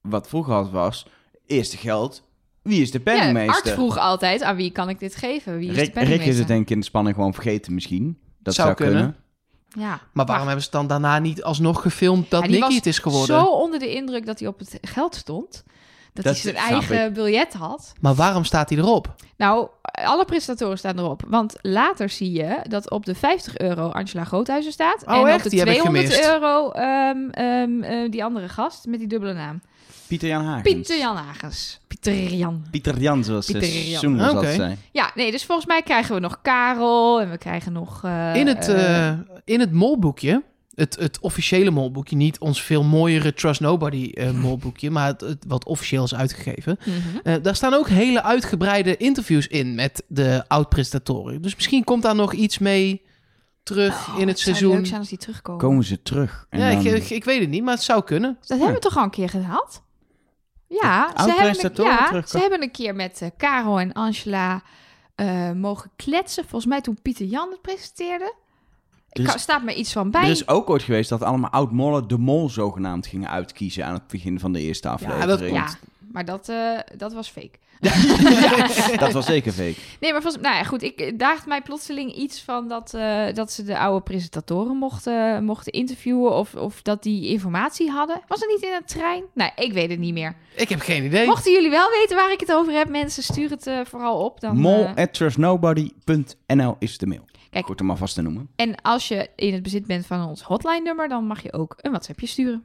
wat 0.00 0.28
vroeger 0.28 0.54
al 0.54 0.70
was, 0.70 1.06
eerste 1.46 1.76
geld, 1.76 2.22
wie 2.62 2.82
is 2.82 2.90
de 2.90 3.00
ja, 3.04 3.10
Art 3.10 3.18
penningmeester? 3.20 3.72
vroeg 3.72 3.98
altijd, 3.98 4.42
aan 4.42 4.56
wie 4.56 4.70
kan 4.70 4.88
ik 4.88 4.98
dit 4.98 5.16
geven? 5.16 5.58
Wie 5.58 5.68
is 5.68 5.74
de 5.74 5.80
Rick, 5.80 5.84
Rick 5.84 5.92
penningmeester? 5.94 6.32
is 6.32 6.38
het 6.38 6.48
denk 6.48 6.62
ik 6.62 6.70
in 6.70 6.78
de 6.78 6.84
spanning 6.86 7.14
gewoon 7.16 7.34
vergeten 7.34 7.74
misschien. 7.74 8.18
Dat 8.42 8.54
Zou 8.54 8.66
zou, 8.66 8.78
kunnen. 8.80 8.96
kunnen. 9.02 9.16
Ja, 9.74 10.00
Maar 10.12 10.26
waarom 10.26 10.46
hebben 10.46 10.64
ze 10.64 10.70
dan 10.70 10.86
daarna 10.86 11.18
niet 11.18 11.42
alsnog 11.42 11.82
gefilmd 11.82 12.30
dat 12.30 12.42
Ja, 12.42 12.48
Nicky 12.48 12.74
het 12.74 12.86
is 12.86 12.98
geworden? 12.98 13.36
Zo 13.36 13.44
onder 13.44 13.78
de 13.78 13.94
indruk 13.94 14.26
dat 14.26 14.38
hij 14.38 14.48
op 14.48 14.58
het 14.58 14.78
geld 14.82 15.14
stond. 15.14 15.64
Dat, 16.12 16.24
Dat 16.24 16.32
hij 16.42 16.52
zijn 16.52 16.70
eigen 16.72 17.12
biljet 17.12 17.52
had. 17.54 17.92
Maar 18.00 18.14
waarom 18.14 18.44
staat 18.44 18.68
hij 18.68 18.78
erop? 18.78 19.14
Nou, 19.36 19.68
alle 19.82 20.24
presentatoren 20.24 20.78
staan 20.78 20.98
erop. 20.98 21.22
Want 21.28 21.56
later 21.60 22.08
zie 22.08 22.32
je 22.32 22.58
dat 22.68 22.90
op 22.90 23.06
de 23.06 23.14
50 23.14 23.58
euro 23.58 23.88
Angela 23.88 24.24
Groothuizen 24.24 24.72
staat. 24.72 25.04
Oh, 25.06 25.14
en 25.16 25.26
echt? 25.26 25.36
op 25.36 25.42
de 25.42 25.48
Die 25.48 25.58
heb 25.58 25.68
ik 25.68 25.74
200 25.74 26.06
gemist. 26.14 26.30
euro 26.30 26.70
ehm, 26.70 27.28
ehm, 27.30 27.82
eh, 27.82 28.10
die 28.10 28.24
andere 28.24 28.48
gast 28.48 28.86
met 28.86 28.98
die 28.98 29.08
dubbele 29.08 29.32
naam. 29.34 29.60
Pieter 30.06 30.28
Jan 30.28 30.44
Hagens. 30.44 30.62
Pieter 30.72 30.98
Jan 30.98 31.16
Hagens. 31.16 31.80
Pieter 31.88 32.34
Jan. 32.34 32.64
Pieter 32.70 32.98
Jan, 33.00 33.24
zoals 33.24 33.46
Pieter 33.46 33.62
Pieter 33.62 33.88
Jan. 34.18 34.44
Zei. 34.44 34.76
Ja, 34.92 35.10
nee, 35.14 35.30
dus 35.30 35.44
volgens 35.44 35.66
mij 35.66 35.82
krijgen 35.82 36.14
we 36.14 36.20
nog 36.20 36.38
Karel 36.42 37.20
en 37.20 37.30
we 37.30 37.38
krijgen 37.38 37.72
nog... 37.72 38.04
eh, 38.04 38.34
In 38.34 38.46
het, 38.46 38.68
eh, 38.68 39.08
eh, 39.08 39.18
in 39.44 39.60
het 39.60 39.72
molboekje, 39.72 40.42
het, 40.74 40.96
het 41.00 41.18
officiële 41.20 41.70
molboekje, 41.70 42.16
niet 42.16 42.38
ons 42.38 42.62
veel 42.62 42.82
mooiere 42.84 43.34
Trust 43.34 43.60
Nobody 43.60 44.10
eh, 44.14 44.30
molboekje, 44.46 44.90
maar 44.90 45.06
het, 45.06 45.20
het 45.20 45.44
wat 45.48 45.64
officieel 45.64 46.04
is 46.04 46.14
uitgegeven. 46.14 46.78
mhm. 46.84 46.98
Eh, 47.22 47.34
daar 47.42 47.56
staan 47.56 47.74
ook 47.74 47.88
hele 47.88 48.22
uitgebreide 48.22 48.96
interviews 48.96 49.46
in 49.46 49.74
met 49.74 50.02
de 50.08 50.44
oud-presentatoren. 50.48 51.42
Dus 51.42 51.54
misschien 51.54 51.84
komt 51.84 52.02
daar 52.02 52.14
nog 52.14 52.32
iets 52.32 52.58
mee 52.58 53.02
terug 53.62 54.08
Oh, 54.08 54.18
in 54.20 54.28
het 54.28 54.38
zou 54.38 54.56
seizoen. 54.56 54.76
leuk 54.76 54.86
zijn 54.86 55.00
als 55.00 55.08
die 55.08 55.18
terugkomen. 55.18 55.60
Komen 55.60 55.84
ze 55.84 56.02
terug. 56.02 56.46
En 56.50 56.60
Ja, 56.60 56.68
ik, 56.68 56.84
dan- 56.84 56.94
ik, 56.94 57.10
ik 57.10 57.24
weet 57.24 57.40
het 57.40 57.48
niet, 57.48 57.62
maar 57.62 57.74
het 57.74 57.82
zou 57.82 58.04
kunnen. 58.04 58.36
Dat 58.40 58.58
hebben 58.58 58.74
we 58.76 58.82
toch 58.82 58.96
al 58.96 59.02
een 59.02 59.10
keer 59.10 59.28
gehad? 59.28 59.82
Ja, 60.82 61.10
ze 61.16 61.30
hebben, 61.30 61.64
een, 61.64 61.84
ja 61.84 62.22
ze 62.26 62.38
hebben 62.38 62.62
een 62.62 62.70
keer 62.70 62.94
met 62.94 63.30
Caro 63.38 63.76
en 63.76 63.92
Angela 63.92 64.62
eh, 65.14 65.50
mogen 65.50 65.90
kletsen. 65.96 66.42
Volgens 66.42 66.66
mij 66.66 66.80
toen 66.80 66.98
Pieter 67.02 67.26
Jan 67.26 67.50
het 67.50 67.60
presenteerde. 67.60 68.34
Er 69.08 69.24
ka- 69.24 69.36
staat 69.38 69.62
me 69.62 69.74
iets 69.74 69.92
van 69.92 70.10
bij. 70.10 70.22
Er 70.22 70.30
is 70.30 70.48
ook 70.48 70.70
ooit 70.70 70.82
geweest 70.82 71.08
dat 71.08 71.22
allemaal 71.22 71.50
oud-mollen 71.50 72.08
de 72.08 72.18
mol 72.18 72.50
zogenaamd 72.50 73.06
gingen 73.06 73.30
uitkiezen 73.30 73.86
aan 73.86 73.94
het 73.94 74.06
begin 74.06 74.40
van 74.40 74.52
de 74.52 74.60
eerste 74.60 74.88
aflevering. 74.88 75.24
dat 75.24 75.40
ja, 75.40 75.46
klopt. 75.46 75.78
Maar 76.12 76.24
dat, 76.24 76.48
eh, 76.48 76.78
dat 76.96 77.12
was 77.12 77.28
fake. 77.28 77.58
Dat 78.98 79.12
was 79.12 79.26
zeker 79.26 79.52
fake. 79.52 79.74
Nee, 80.00 80.12
maar 80.12 80.22
volgens, 80.22 80.42
nou 80.42 80.56
ja, 80.56 80.62
goed, 80.62 80.82
ik 80.82 81.00
eh, 81.00 81.12
daagde 81.16 81.48
mij 81.48 81.62
plotseling 81.62 82.14
iets 82.14 82.42
van 82.42 82.68
dat, 82.68 82.94
eh, 82.94 83.24
dat 83.34 83.52
ze 83.52 83.64
de 83.64 83.78
oude 83.78 84.02
presentatoren 84.02 84.76
mochten, 84.76 85.44
mochten 85.44 85.72
interviewen 85.72 86.32
of, 86.32 86.54
of 86.54 86.82
dat 86.82 87.02
die 87.02 87.28
informatie 87.28 87.90
hadden. 87.90 88.20
Was 88.26 88.40
het 88.40 88.48
niet 88.48 88.62
in 88.62 88.72
een 88.72 88.84
trein? 88.84 89.24
Nee, 89.34 89.50
ik 89.56 89.72
weet 89.72 89.90
het 89.90 89.98
niet 89.98 90.12
meer. 90.12 90.36
Ik 90.56 90.68
heb 90.68 90.80
geen 90.80 91.04
idee. 91.04 91.26
Mochten 91.26 91.52
jullie 91.52 91.70
wel 91.70 91.90
weten 91.90 92.16
waar 92.16 92.32
ik 92.32 92.40
het 92.40 92.52
over 92.52 92.72
heb, 92.72 92.88
mensen, 92.88 93.22
stuur 93.22 93.50
het 93.50 93.66
eh, 93.66 93.80
vooral 93.84 94.24
op. 94.24 94.40
Dan, 94.40 94.56
Mol 94.56 94.86
at 94.94 95.14
trustnobody.nl 95.14 96.76
is 96.78 96.98
de 96.98 97.06
mail. 97.06 97.24
Kijk. 97.50 97.66
Goed 97.66 97.80
om 97.80 97.90
alvast 97.90 98.14
te 98.14 98.22
noemen. 98.22 98.48
en 98.56 98.74
als 98.82 99.08
je 99.08 99.28
in 99.36 99.52
het 99.52 99.62
bezit 99.62 99.86
bent 99.86 100.06
van 100.06 100.28
ons 100.28 100.42
hotline-nummer, 100.42 101.08
dan 101.08 101.26
mag 101.26 101.42
je 101.42 101.52
ook 101.52 101.74
een 101.76 101.90
WhatsAppje 101.90 102.26
sturen. 102.26 102.64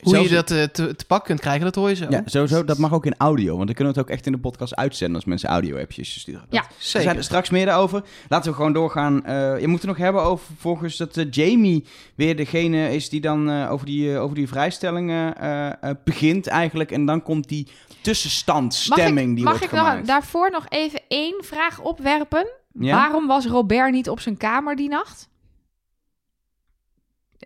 Ja. 0.00 0.04
Hoe 0.04 0.12
Zelfs- 0.14 0.28
je 0.28 0.34
dat 0.34 0.50
eh, 0.50 0.62
te, 0.62 0.96
te 0.96 1.04
pak 1.04 1.24
kunt 1.24 1.40
krijgen, 1.40 1.64
dat 1.64 1.74
hoor 1.74 1.88
je 1.88 1.94
zo. 1.94 2.06
Ja, 2.10 2.22
sowieso. 2.24 2.64
Dat 2.64 2.78
mag 2.78 2.92
ook 2.92 3.06
in 3.06 3.14
audio. 3.18 3.54
Want 3.56 3.66
dan 3.66 3.74
kunnen 3.74 3.94
we 3.94 4.00
het 4.00 4.08
ook 4.08 4.14
echt 4.16 4.26
in 4.26 4.32
de 4.32 4.38
podcast 4.38 4.76
uitzenden 4.76 5.16
als 5.16 5.24
mensen 5.24 5.48
audio-appjes 5.48 6.20
sturen. 6.20 6.44
Ja, 6.50 6.62
Er 6.62 6.66
Zeker. 6.78 7.02
zijn 7.02 7.16
er 7.16 7.24
straks 7.24 7.50
meer 7.50 7.66
daarover. 7.66 8.02
Laten 8.28 8.50
we 8.50 8.56
gewoon 8.56 8.72
doorgaan. 8.72 9.24
Eh, 9.24 9.60
je 9.60 9.68
moet 9.68 9.78
het 9.78 9.88
nog 9.88 9.96
hebben 9.96 10.22
over 10.22 10.46
volgens 10.58 10.96
dat 10.96 11.16
eh, 11.16 11.26
Jamie 11.30 11.84
weer 12.14 12.36
degene 12.36 12.94
is 12.94 13.08
die 13.08 13.20
dan 13.20 13.50
eh, 13.50 13.72
over, 13.72 13.86
die, 13.86 14.18
over 14.18 14.34
die 14.36 14.48
vrijstellingen 14.48 15.36
eh, 15.40 15.66
eh, 15.66 15.96
begint 16.04 16.46
eigenlijk. 16.46 16.90
En 16.90 17.06
dan 17.06 17.22
komt 17.22 17.48
die 17.48 17.68
tussenstandstemming 18.02 19.14
mag 19.16 19.24
ik, 19.28 19.34
die 19.34 19.44
mag 19.44 19.58
wordt 19.58 19.72
ik 19.72 19.78
gemaakt. 19.78 20.06
daarvoor 20.06 20.50
nog 20.50 20.66
even 20.68 21.00
één 21.08 21.44
vraag 21.44 21.80
opwerpen? 21.80 22.46
Ja? 22.72 22.94
Waarom 22.96 23.26
was 23.26 23.46
Robert 23.46 23.90
niet 23.92 24.08
op 24.08 24.20
zijn 24.20 24.36
kamer 24.36 24.76
die 24.76 24.88
nacht? 24.88 25.28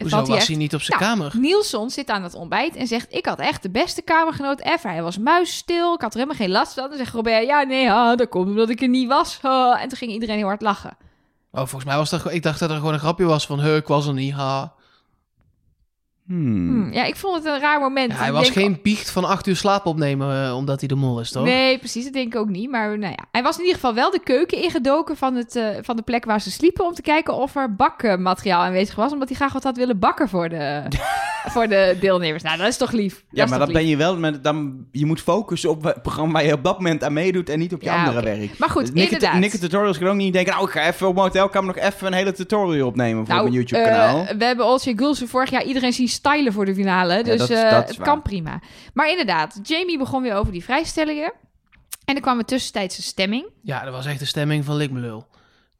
Hoezo 0.00 0.16
hij 0.16 0.26
was 0.26 0.36
echt- 0.36 0.46
hij 0.46 0.56
niet 0.56 0.74
op 0.74 0.80
zijn 0.82 1.00
Nou, 1.00 1.12
kamer? 1.12 1.32
Nielson 1.38 1.90
zit 1.90 2.08
aan 2.08 2.22
het 2.22 2.34
ontbijt 2.34 2.76
en 2.76 2.86
zegt: 2.86 3.14
Ik 3.14 3.26
had 3.26 3.38
echt 3.38 3.62
de 3.62 3.70
beste 3.70 4.02
kamergenoot 4.02 4.60
ever. 4.60 4.90
Hij 4.90 5.02
was 5.02 5.18
muisstil, 5.18 5.94
ik 5.94 6.00
had 6.00 6.12
er 6.12 6.18
helemaal 6.18 6.40
geen 6.40 6.50
last 6.50 6.72
van. 6.74 6.88
Dan 6.88 6.98
zegt 6.98 7.14
Robert: 7.14 7.46
Ja, 7.46 7.62
nee, 7.62 7.90
ah, 7.92 8.16
dat 8.16 8.28
komt 8.28 8.46
omdat 8.48 8.68
ik 8.68 8.80
er 8.82 8.88
niet 8.88 9.08
was. 9.08 9.38
Ah. 9.42 9.82
En 9.82 9.88
toen 9.88 9.98
ging 9.98 10.12
iedereen 10.12 10.36
heel 10.36 10.46
hard 10.46 10.62
lachen. 10.62 10.96
Oh, 11.50 11.60
volgens 11.60 11.84
mij 11.84 11.96
was 11.96 12.10
dat... 12.10 12.32
Ik 12.32 12.42
dacht 12.42 12.58
dat 12.58 12.70
er 12.70 12.76
gewoon 12.76 12.92
een 12.92 12.98
grapje 12.98 13.24
was 13.24 13.46
van... 13.46 13.60
Huh, 13.60 13.76
ik 13.76 13.86
was 13.86 14.06
er 14.06 14.12
niet, 14.14 14.32
ha. 14.32 14.72
Hmm. 16.26 16.84
Hm, 16.86 16.92
ja, 16.92 17.04
ik 17.04 17.16
vond 17.16 17.34
het 17.36 17.44
een 17.44 17.60
raar 17.60 17.80
moment. 17.80 18.12
Ja, 18.12 18.18
hij 18.18 18.26
Ik 18.26 18.32
was 18.32 18.42
denk- 18.42 18.54
geen 18.54 18.78
biecht 18.82 19.10
van 19.10 19.24
acht 19.24 19.46
uur 19.46 19.56
slaap 19.56 19.86
opnemen... 19.86 20.46
eh, 20.46 20.56
omdat 20.56 20.78
hij 20.78 20.88
de 20.88 20.94
mol 20.94 21.20
is, 21.20 21.30
toch? 21.30 21.44
Nee, 21.44 21.78
precies, 21.78 22.04
dat 22.04 22.12
denk 22.12 22.34
ik 22.34 22.40
ook 22.40 22.48
niet. 22.48 22.70
Maar 22.70 22.98
nou 22.98 23.12
ja, 23.12 23.24
hij 23.32 23.42
was 23.42 23.54
in 23.54 23.60
ieder 23.60 23.74
geval 23.74 23.94
wel 23.94 24.10
de 24.10 24.20
keuken 24.24 24.62
ingedoken 24.62 25.16
van, 25.16 25.34
het, 25.34 25.56
eh, 25.56 25.64
van 25.80 25.96
de 25.96 26.02
plek 26.02 26.24
waar 26.24 26.40
ze 26.40 26.50
sliepen... 26.50 26.84
om 26.84 26.92
te 26.94 27.02
kijken 27.02 27.34
of 27.34 27.56
er 27.56 27.74
bakmateriaal 27.74 28.62
aanwezig 28.62 28.94
was... 28.94 29.12
omdat 29.12 29.28
hij 29.28 29.36
graag 29.36 29.52
wat 29.52 29.62
had 29.62 29.76
willen 29.76 29.98
bakken 29.98 30.28
voor 30.28 30.48
de, 30.48 30.82
voor 31.54 31.68
de 31.68 31.96
deelnemers. 32.00 32.42
Nou, 32.42 32.58
dat 32.58 32.66
is 32.68 32.76
toch 32.76 32.92
lief? 32.92 33.24
Ja, 33.30 33.46
maar 33.46 33.58
dat 33.58 33.66
dan 33.66 33.76
ben 33.76 33.86
je 33.86 33.96
wel... 33.96 34.16
met- 34.16 34.44
Dan, 34.44 34.86
je 34.92 35.06
moet 35.06 35.20
focussen 35.20 35.70
op 35.70 35.84
het 35.84 36.02
programma 36.02 36.32
waar 36.32 36.44
je 36.44 36.52
op 36.52 36.64
dat 36.64 36.76
moment 36.76 37.04
aan 37.04 37.12
meedoet... 37.12 37.48
en 37.48 37.58
niet 37.58 37.72
op 37.74 37.80
je 37.82 37.86
Ja, 37.90 38.04
andere 38.04 38.22
werk. 38.24 38.58
Maar 38.58 38.70
goed, 38.70 38.94
Nikke, 38.94 39.14
inderdaad. 39.14 39.38
Nikke 39.40 39.58
Tutorials 39.58 39.98
kan 39.98 40.08
ook 40.08 40.14
niet 40.14 40.32
denken... 40.32 40.52
nou, 40.52 40.64
ik 40.66 40.72
ga 40.72 40.86
even 40.86 41.06
op 41.08 41.14
mijn 41.14 41.26
hotelkamer 41.26 41.74
nog 41.74 41.84
even 41.84 42.06
een 42.06 42.12
hele 42.12 42.32
tutorial 42.32 42.86
opnemen... 42.88 43.18
voor 43.26 43.34
Nou, 43.34 43.42
mijn 43.42 43.54
YouTube-kanaal. 43.54 44.24
eh, 44.26 44.36
we 44.36 44.44
hebben 44.44 44.66
Olsje 44.66 44.92
Gulsen 44.96 45.28
vorig 45.28 45.50
jaar 45.50 45.64
iedereen 45.64 45.92
zien 45.92 46.08
stylen 46.12 46.52
voor 46.52 46.64
de 46.64 46.74
finale. 46.74 47.22
Dus 47.22 47.38
dat 47.38 47.50
eh, 47.50 47.70
dat 47.70 47.88
het 47.88 47.96
waar. 47.96 48.06
kan 48.06 48.22
prima. 48.22 48.60
Maar 48.94 49.10
inderdaad, 49.10 49.58
Jamie 49.62 49.98
begon 49.98 50.22
weer 50.22 50.34
over 50.34 50.52
die 50.52 50.64
vrijstellingen. 50.64 51.32
En 52.04 52.14
er 52.14 52.20
kwam 52.20 52.38
een 52.38 52.44
tussentijdse 52.44 53.02
stemming. 53.02 53.46
Ja, 53.62 53.84
dat 53.84 53.92
was 53.92 54.06
echt 54.06 54.18
de 54.18 54.24
stemming 54.24 54.64
van 54.64 54.76
Likmelul. 54.76 55.26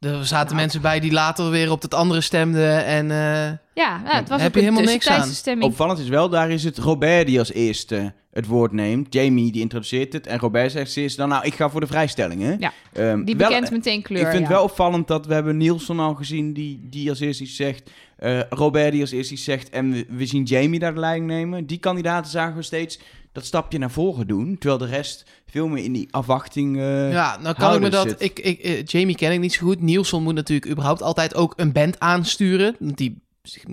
Er 0.03 0.25
zaten 0.25 0.45
Nou. 0.47 0.55
mensen 0.59 0.81
bij 0.81 0.99
die 0.99 1.11
later 1.11 1.49
weer 1.49 1.71
op 1.71 1.81
het 1.81 1.93
andere 1.93 2.21
stemden. 2.21 2.85
En 2.85 3.11
eh, 3.11 3.51
Ja, 3.73 4.01
nou, 4.03 4.15
het 4.15 4.29
was 4.29 4.41
Heb 4.41 4.47
ook 4.49 4.53
je 4.55 4.59
een 4.67 4.73
helemaal 4.73 4.91
niks 4.93 5.07
aan. 5.09 5.27
stemming. 5.27 5.71
Opvallend 5.71 5.99
is 5.99 6.07
wel, 6.07 6.29
daar 6.29 6.49
is 6.49 6.63
het 6.63 6.77
Robert 6.77 7.27
die 7.27 7.39
als 7.39 7.51
eerste 7.53 8.13
het 8.31 8.45
woord 8.45 8.71
neemt. 8.71 9.13
Jamie 9.13 9.51
die 9.51 9.61
introduceert 9.61 10.13
het. 10.13 10.27
En 10.27 10.39
Robert 10.39 10.71
zegt 10.71 10.95
eerst 10.97 11.17
dan, 11.17 11.29
nou, 11.29 11.45
ik 11.45 11.53
ga 11.53 11.69
voor 11.69 11.79
de 11.81 11.87
vrijstellingen. 11.87 12.57
Ja, 12.59 12.71
Ehm, 12.93 13.23
Die 13.23 13.35
wel- 13.35 13.47
bekent 13.49 13.71
meteen 13.71 14.01
kleur. 14.01 14.19
Ik 14.21 14.27
vind 14.27 14.39
het 14.39 14.47
ja. 14.49 14.53
wel 14.55 14.63
opvallend 14.63 15.07
dat 15.07 15.25
we 15.25 15.33
hebben 15.33 15.57
Nielsen 15.57 15.99
al 15.99 16.13
gezien 16.13 16.53
die, 16.53 16.79
die 16.89 17.09
als 17.09 17.19
eerste 17.19 17.43
iets 17.43 17.55
zegt. 17.55 17.89
eh, 18.17 18.39
Robert 18.49 18.91
die 18.91 19.01
als 19.01 19.11
eerste 19.11 19.33
iets 19.33 19.43
zegt. 19.43 19.69
En 19.69 19.91
we, 19.91 20.05
we 20.09 20.25
zien 20.25 20.43
Jamie 20.43 20.79
daar 20.79 20.93
de 20.93 20.99
leiding 20.99 21.27
nemen. 21.27 21.65
Die 21.65 21.77
kandidaten 21.77 22.31
zagen 22.31 22.55
we 22.55 22.61
steeds 22.61 22.99
dat 23.33 23.45
stapje 23.45 23.77
naar 23.77 23.91
voren 23.91 24.27
doen. 24.27 24.57
Terwijl 24.57 24.79
de 24.79 24.95
rest 24.95 25.25
veel 25.45 25.67
meer 25.67 25.83
in 25.83 25.93
die 25.93 26.07
afwachting 26.11 26.77
eh, 26.77 27.11
ja, 27.11 27.37
nou 27.41 27.55
kan 27.55 27.75
ik 27.75 27.81
me 27.81 27.89
dat... 27.89 28.09
zit. 28.09 28.21
Ik, 28.21 28.39
ik, 28.39 28.59
eh, 28.59 28.85
Jamie 28.85 29.15
ken 29.15 29.31
ik 29.31 29.39
niet 29.39 29.53
zo 29.53 29.65
goed. 29.65 29.81
Nielsen 29.81 30.23
moet 30.23 30.33
natuurlijk 30.33 30.71
überhaupt 30.71 31.01
altijd 31.01 31.35
ook 31.35 31.53
een 31.55 31.71
band 31.71 31.99
aansturen. 31.99 32.75
Want 32.79 32.97
Die 32.97 33.21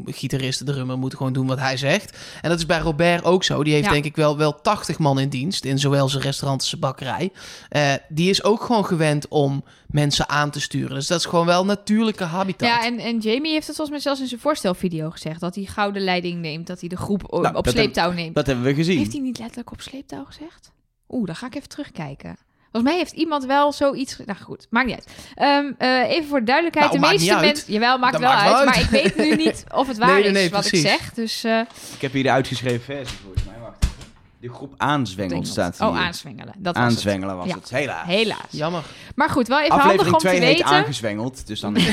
gitarist, 0.04 0.58
de 0.58 0.64
drummer, 0.64 0.98
moet 0.98 1.14
gewoon 1.16 1.32
doen 1.32 1.46
wat 1.46 1.58
hij 1.58 1.76
zegt. 1.76 2.18
En 2.42 2.48
dat 2.48 2.58
is 2.58 2.66
bij 2.66 2.78
Robert 2.78 3.24
ook 3.24 3.44
zo. 3.44 3.62
Die 3.62 3.72
heeft 3.72 3.84
Ja. 3.84 3.92
denk 3.92 4.04
ik 4.04 4.16
wel, 4.16 4.36
wel 4.36 4.60
80 4.60 4.98
man 4.98 5.18
in 5.18 5.28
dienst. 5.28 5.64
In 5.64 5.78
zowel 5.78 6.08
zijn 6.08 6.22
restaurant 6.22 6.60
als 6.60 6.68
zijn 6.68 6.80
bakkerij. 6.80 7.32
Eh, 7.68 7.92
die 8.08 8.30
is 8.30 8.44
ook 8.44 8.62
gewoon 8.62 8.84
gewend 8.84 9.28
om 9.28 9.64
mensen 9.86 10.28
aan 10.28 10.50
te 10.50 10.60
sturen. 10.60 10.94
Dus 10.94 11.06
dat 11.06 11.18
is 11.18 11.24
gewoon 11.24 11.46
wel 11.46 11.64
natuurlijke 11.64 12.24
habitat. 12.24 12.68
Ja, 12.68 12.84
en, 12.84 12.98
en 12.98 13.18
Jamie 13.18 13.52
heeft 13.52 13.66
het 13.66 13.76
volgens 13.76 13.90
mij 13.90 13.98
zelfs 14.00 14.20
in 14.20 14.26
zijn 14.26 14.40
voorstelvideo 14.40 15.10
gezegd. 15.10 15.40
Dat 15.40 15.54
hij 15.54 15.64
gouden 15.64 16.02
leiding 16.02 16.40
neemt. 16.40 16.66
Dat 16.66 16.80
hij 16.80 16.88
de 16.88 16.96
groep 16.96 17.30
Nou, 17.30 17.54
op 17.54 17.64
dat 17.64 17.72
sleeptouw 17.74 18.10
neemt. 18.12 18.34
Dat 18.34 18.46
hebben 18.46 18.64
we 18.64 18.74
gezien. 18.74 18.98
Heeft 18.98 19.12
hij 19.12 19.20
niet 19.20 19.38
letterlijk 19.38 19.72
op 19.72 19.80
sleeptouw 19.80 20.24
gezegd? 20.24 20.70
Oeh, 21.08 21.26
dan 21.26 21.36
ga 21.36 21.46
ik 21.46 21.54
even 21.54 21.68
terugkijken. 21.68 22.36
Volgens 22.72 22.92
mij 22.92 23.00
heeft 23.02 23.12
iemand 23.12 23.44
wel 23.44 23.72
zoiets... 23.72 24.16
Nou 24.26 24.38
goed, 24.38 24.66
maakt 24.70 24.86
niet 24.86 24.94
uit. 24.94 25.06
Ehm, 25.34 25.72
eh, 25.78 26.10
even 26.10 26.28
voor 26.28 26.38
de 26.38 26.44
duidelijkheid. 26.44 26.86
Nou, 26.86 27.00
de 27.00 27.06
maakt 27.06 27.18
meeste 27.18 27.34
mensen... 27.40 27.72
Jawel, 27.72 27.98
maakt 27.98 28.12
Dat 28.12 28.20
wel 28.20 28.30
maakt 28.30 28.52
uit. 28.54 28.64
Maar 28.64 28.80
ik 28.80 28.86
weet 28.86 29.16
nu 29.16 29.36
niet 29.44 29.64
of 29.74 29.86
het 29.88 29.98
waar 29.98 30.08
Nee, 30.12 30.22
nee, 30.22 30.32
nee, 30.32 30.44
is 30.44 30.50
wat 30.50 30.60
precies. 30.60 30.82
ik 30.82 30.88
zeg. 30.90 31.12
Dus... 31.12 31.44
eh, 31.44 31.60
Ik 31.94 32.00
heb 32.00 32.12
hier 32.12 32.22
de 32.22 32.30
uitgeschreven 32.30 32.80
versie 32.80 33.18
volgens 33.22 33.44
mij. 33.44 33.54
Wacht 33.60 33.76
even. 33.84 33.94
De 34.40 34.48
groep 34.48 34.74
aanzwengelt 34.76 35.46
staat 35.48 35.78
hier. 35.78 35.86
Oh, 35.88 35.98
aanzwengelen. 35.98 36.54
Dat 36.58 36.74
was 36.76 36.84
Aanzwengelen 36.84 37.36
was 37.36 37.46
Ja. 37.46 37.54
het. 37.54 37.70
Helaas. 37.70 38.06
Helaas. 38.06 38.38
Jammer. 38.50 38.82
Maar 39.14 39.30
goed, 39.30 39.48
wel 39.48 39.58
even 39.60 39.70
Aflevering 39.70 40.00
handig 40.10 40.14
om 40.14 40.30
2 40.30 40.38
te 40.40 40.44
heet 40.46 40.56
weten. 40.56 40.70
aangezwengeld. 40.76 41.46
Dus 41.46 41.60
dan... 41.60 41.76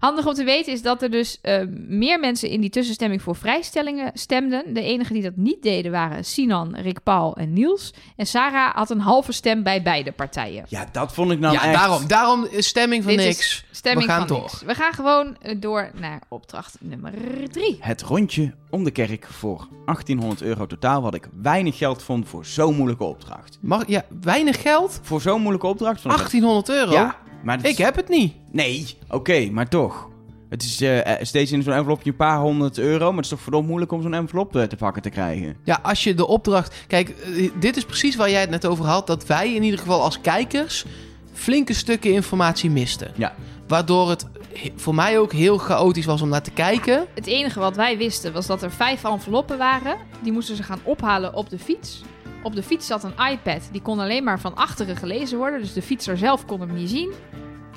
Handig 0.00 0.26
om 0.26 0.34
te 0.34 0.44
weten 0.44 0.72
is 0.72 0.82
dat 0.82 1.02
er 1.02 1.10
dus 1.10 1.38
eh, 1.42 1.62
meer 1.88 2.20
mensen 2.20 2.48
in 2.48 2.60
die 2.60 2.70
tussenstemming 2.70 3.22
voor 3.22 3.36
vrijstellingen 3.36 4.10
stemden. 4.14 4.74
De 4.74 4.82
enigen 4.82 5.14
die 5.14 5.22
dat 5.22 5.36
niet 5.36 5.62
deden 5.62 5.92
waren 5.92 6.24
Sinan, 6.24 6.76
Rick 6.76 7.02
Paul 7.02 7.36
en 7.36 7.52
Niels. 7.52 7.92
En 8.16 8.26
Sarah 8.26 8.74
had 8.74 8.90
een 8.90 9.00
halve 9.00 9.32
stem 9.32 9.62
bij 9.62 9.82
beide 9.82 10.12
partijen. 10.12 10.64
ja, 10.68 10.86
dat 10.92 11.12
vond 11.12 11.30
ik 11.30 11.38
nou 11.38 11.54
ja, 11.54 11.64
echt... 11.64 11.74
daarom. 11.74 12.06
Daarom 12.06 12.46
is 12.50 12.66
stemming 12.66 13.02
van 13.02 13.12
Dit 13.12 13.20
is 13.20 13.26
niks. 13.26 13.64
Stemming 13.70 14.06
We 14.06 14.12
gaan 14.12 14.26
van 14.28 14.36
niks. 14.40 14.62
We 14.62 14.74
gaan 14.74 14.92
gewoon 14.92 15.36
eh, 15.40 15.56
door 15.60 15.90
naar 15.94 16.22
opdracht 16.28 16.76
nummer 16.80 17.12
drie. 17.52 17.76
Het 17.80 18.02
rondje 18.02 18.54
om 18.70 18.84
de 18.84 18.90
kerk 18.90 19.26
voor 19.26 19.68
1800 19.84 20.42
euro 20.42 20.66
totaal, 20.66 21.02
wat 21.02 21.14
ik 21.14 21.28
weinig 21.42 21.76
geld 21.78 22.02
vond 22.02 22.28
voor 22.28 22.44
zo'n 22.44 22.74
moeilijke 22.76 23.04
opdracht. 23.04 23.58
Mag, 23.60 23.86
ja, 23.86 24.04
weinig 24.20 24.60
geld? 24.62 25.00
Voor 25.02 25.20
zo'n 25.20 25.40
moeilijke 25.40 25.66
opdracht 25.66 26.00
vond 26.00 26.14
ik 26.14 26.20
het- 26.20 26.30
1800 26.30 26.68
euro? 26.68 26.92
Ja, 26.92 27.16
maar 27.42 27.64
is- 27.64 27.70
Ik 27.70 27.78
heb 27.78 27.96
het 27.96 28.08
niet. 28.08 28.32
Nee, 28.50 28.96
oké, 29.08 29.48
maar 29.50 29.68
toch. 29.68 30.08
Het 30.48 30.62
is 30.62 30.80
eh, 30.80 30.98
eh, 31.12 31.24
steeds 31.24 31.52
in 31.52 31.62
zo'n 31.62 31.72
envelopje 31.72 32.10
een 32.10 32.16
paar 32.16 32.38
honderd 32.38 32.78
euro, 32.78 33.06
maar 33.06 33.14
het 33.16 33.24
is 33.24 33.30
toch 33.30 33.40
verdomd 33.40 33.66
moeilijk 33.68 33.92
om 33.92 34.02
zo'n 34.02 34.14
envelop 34.14 34.56
eh, 34.56 34.62
te 34.62 34.76
pakken 34.76 35.02
te 35.02 35.10
krijgen. 35.10 35.56
Ja, 35.64 35.78
als 35.82 36.04
je 36.04 36.14
de 36.14 36.26
opdracht... 36.26 36.74
Kijk, 36.86 37.14
dit 37.60 37.76
is 37.76 37.84
precies 37.84 38.16
waar 38.16 38.30
jij 38.30 38.40
het 38.40 38.50
net 38.50 38.66
over 38.66 38.84
had. 38.84 39.06
Dat 39.06 39.26
wij 39.26 39.54
in 39.54 39.62
ieder 39.62 39.78
geval 39.78 40.02
als 40.02 40.20
kijkers 40.20 40.84
flinke 41.32 41.72
stukken 41.72 42.12
informatie 42.12 42.70
misten. 42.70 43.10
Ja. 43.16 43.34
Waardoor 43.68 44.08
het 44.10 44.26
he- 44.54 44.72
voor 44.76 44.94
mij 44.94 45.18
ook 45.18 45.32
heel 45.32 45.58
chaotisch 45.58 46.04
was 46.04 46.22
om 46.22 46.28
naar 46.28 46.42
te 46.42 46.50
kijken. 46.50 47.06
Het 47.14 47.26
enige 47.26 47.60
wat 47.60 47.76
wij 47.76 47.96
wisten 47.98 48.32
was 48.32 48.46
dat 48.46 48.62
er 48.62 48.70
vijf 48.72 49.04
enveloppen 49.04 49.58
waren. 49.58 49.96
Die 50.22 50.32
moesten 50.32 50.56
ze 50.56 50.62
gaan 50.62 50.80
ophalen 50.82 51.34
op 51.34 51.50
de 51.50 51.58
fiets. 51.58 52.02
Op 52.42 52.54
de 52.54 52.62
fiets 52.62 52.86
zat 52.86 53.04
een 53.04 53.30
iPad. 53.32 53.68
Die 53.72 53.82
kon 53.82 53.98
alleen 53.98 54.24
maar 54.24 54.40
van 54.40 54.56
achteren 54.56 54.96
gelezen 54.96 55.38
worden. 55.38 55.60
Dus 55.60 55.72
de 55.72 55.82
fietser 55.82 56.18
zelf 56.18 56.46
kon 56.46 56.60
hem 56.60 56.74
niet 56.74 56.90
zien. 56.90 57.12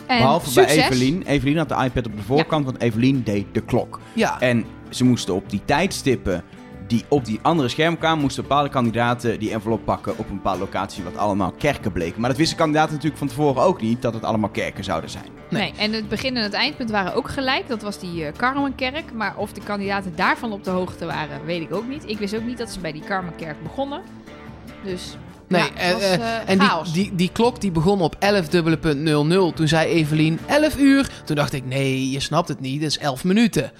En 0.05 0.17
Behalve 0.17 0.53
bij. 0.53 0.65
Evelien. 0.65 1.23
Evelien 1.25 1.57
had 1.57 1.69
de 1.69 1.83
iPad 1.83 2.05
op 2.05 2.15
de 2.15 2.21
voorkant, 2.21 2.65
want 2.65 2.81
Evelien 2.81 3.23
deed 3.23 3.45
de 3.51 3.61
klok. 3.61 3.99
Ja, 4.13 4.39
En 4.39 4.65
ze 4.89 5.03
moesten 5.03 5.33
op 5.33 5.49
die 5.49 5.61
tijdstippen 5.65 6.43
die 6.87 7.05
op 7.07 7.25
die 7.25 7.39
andere 7.41 7.69
scherm 7.69 7.97
kwamen, 7.97 8.21
moesten 8.21 8.43
bepaalde 8.43 8.69
kandidaten 8.69 9.39
die 9.39 9.51
envelop 9.51 9.85
pakken 9.85 10.17
op 10.17 10.29
een 10.29 10.35
bepaalde 10.35 10.59
locatie, 10.59 11.03
wat 11.03 11.17
allemaal 11.17 11.51
kerken 11.51 11.91
bleken. 11.91 12.19
Maar 12.19 12.29
dat 12.29 12.37
wisten 12.37 12.57
kandidaten 12.57 12.91
natuurlijk 12.91 13.17
van 13.17 13.27
tevoren 13.27 13.63
ook 13.63 13.81
niet, 13.81 14.01
dat 14.01 14.13
het 14.13 14.23
allemaal 14.23 14.49
kerken 14.49 14.83
zouden 14.83 15.09
zijn. 15.09 15.25
Nee. 15.49 15.73
en 15.77 15.93
het 15.93 16.09
begin 16.09 16.37
en 16.37 16.43
het 16.43 16.53
eindpunt 16.53 16.91
waren 16.91 17.13
ook 17.13 17.29
gelijk. 17.29 17.67
Dat 17.67 17.81
was 17.81 17.99
die 17.99 18.21
uh, 18.21 18.27
Karmenkerk. 18.37 19.13
Maar 19.13 19.37
of 19.37 19.53
de 19.53 19.61
kandidaten 19.61 20.15
daarvan 20.15 20.51
op 20.51 20.63
de 20.63 20.69
hoogte 20.69 21.05
waren, 21.05 21.45
weet 21.45 21.61
ik 21.61 21.73
ook 21.73 21.87
niet. 21.87 22.09
Ik 22.09 22.17
wist 22.17 22.35
ook 22.35 22.43
niet 22.43 22.57
dat 22.57 22.69
ze 22.69 22.79
bij 22.79 22.91
die 22.91 23.03
Karmenkerk 23.03 23.63
begonnen. 23.63 24.01
Dus 24.83 25.15
nee. 25.47 25.61
ja, 25.61 25.67
het 25.73 25.77
eh, 25.77 25.93
was, 25.93 26.01
eh, 26.01 26.13
eh, 26.13 26.49
en 26.49 26.59
die, 26.59 26.67
chaos. 26.67 26.93
die, 26.93 27.15
die 27.15 27.29
klok 27.31 27.61
die 27.61 27.71
begon 27.71 28.01
op 28.01 28.15
11 28.19 28.47
dubbele 28.47 28.77
punt 28.77 29.01
00. 29.01 29.53
Toen 29.53 29.67
zei 29.67 29.89
Evelien 29.89 30.39
11 30.47 30.77
uur. 30.77 31.09
Toen 31.25 31.35
dacht 31.35 31.53
ik, 31.53 31.65
nee, 31.65 32.09
je 32.09 32.19
snapt 32.19 32.47
het 32.47 32.59
niet. 32.59 32.81
Dat 32.81 32.89
is 32.89 32.97
11 32.97 33.23
minuten. 33.23 33.71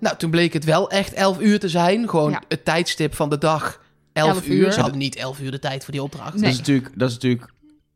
Nou, 0.00 0.16
toen 0.16 0.30
bleek 0.30 0.52
het 0.52 0.64
wel 0.64 0.90
echt 0.90 1.12
11 1.12 1.40
uur 1.40 1.58
te 1.58 1.68
zijn. 1.68 2.08
Gewoon 2.08 2.30
Ja. 2.30 2.42
het 2.48 2.64
tijdstip 2.64 3.14
van 3.14 3.30
de 3.30 3.38
dag. 3.38 3.80
11, 4.12 4.28
11 4.28 4.46
uur. 4.46 4.54
uur. 4.54 4.72
Ze 4.72 4.80
hadden 4.80 4.98
niet 4.98 5.16
11 5.16 5.40
uur 5.40 5.50
de 5.50 5.58
tijd 5.58 5.84
voor 5.84 5.92
die 5.92 6.02
opdracht. 6.02 6.32
Nee. 6.34 6.42
Dat, 6.42 6.50
is 6.52 6.58
natuurlijk, 6.58 6.90
dat 6.94 7.08
is 7.08 7.14
natuurlijk 7.14 7.52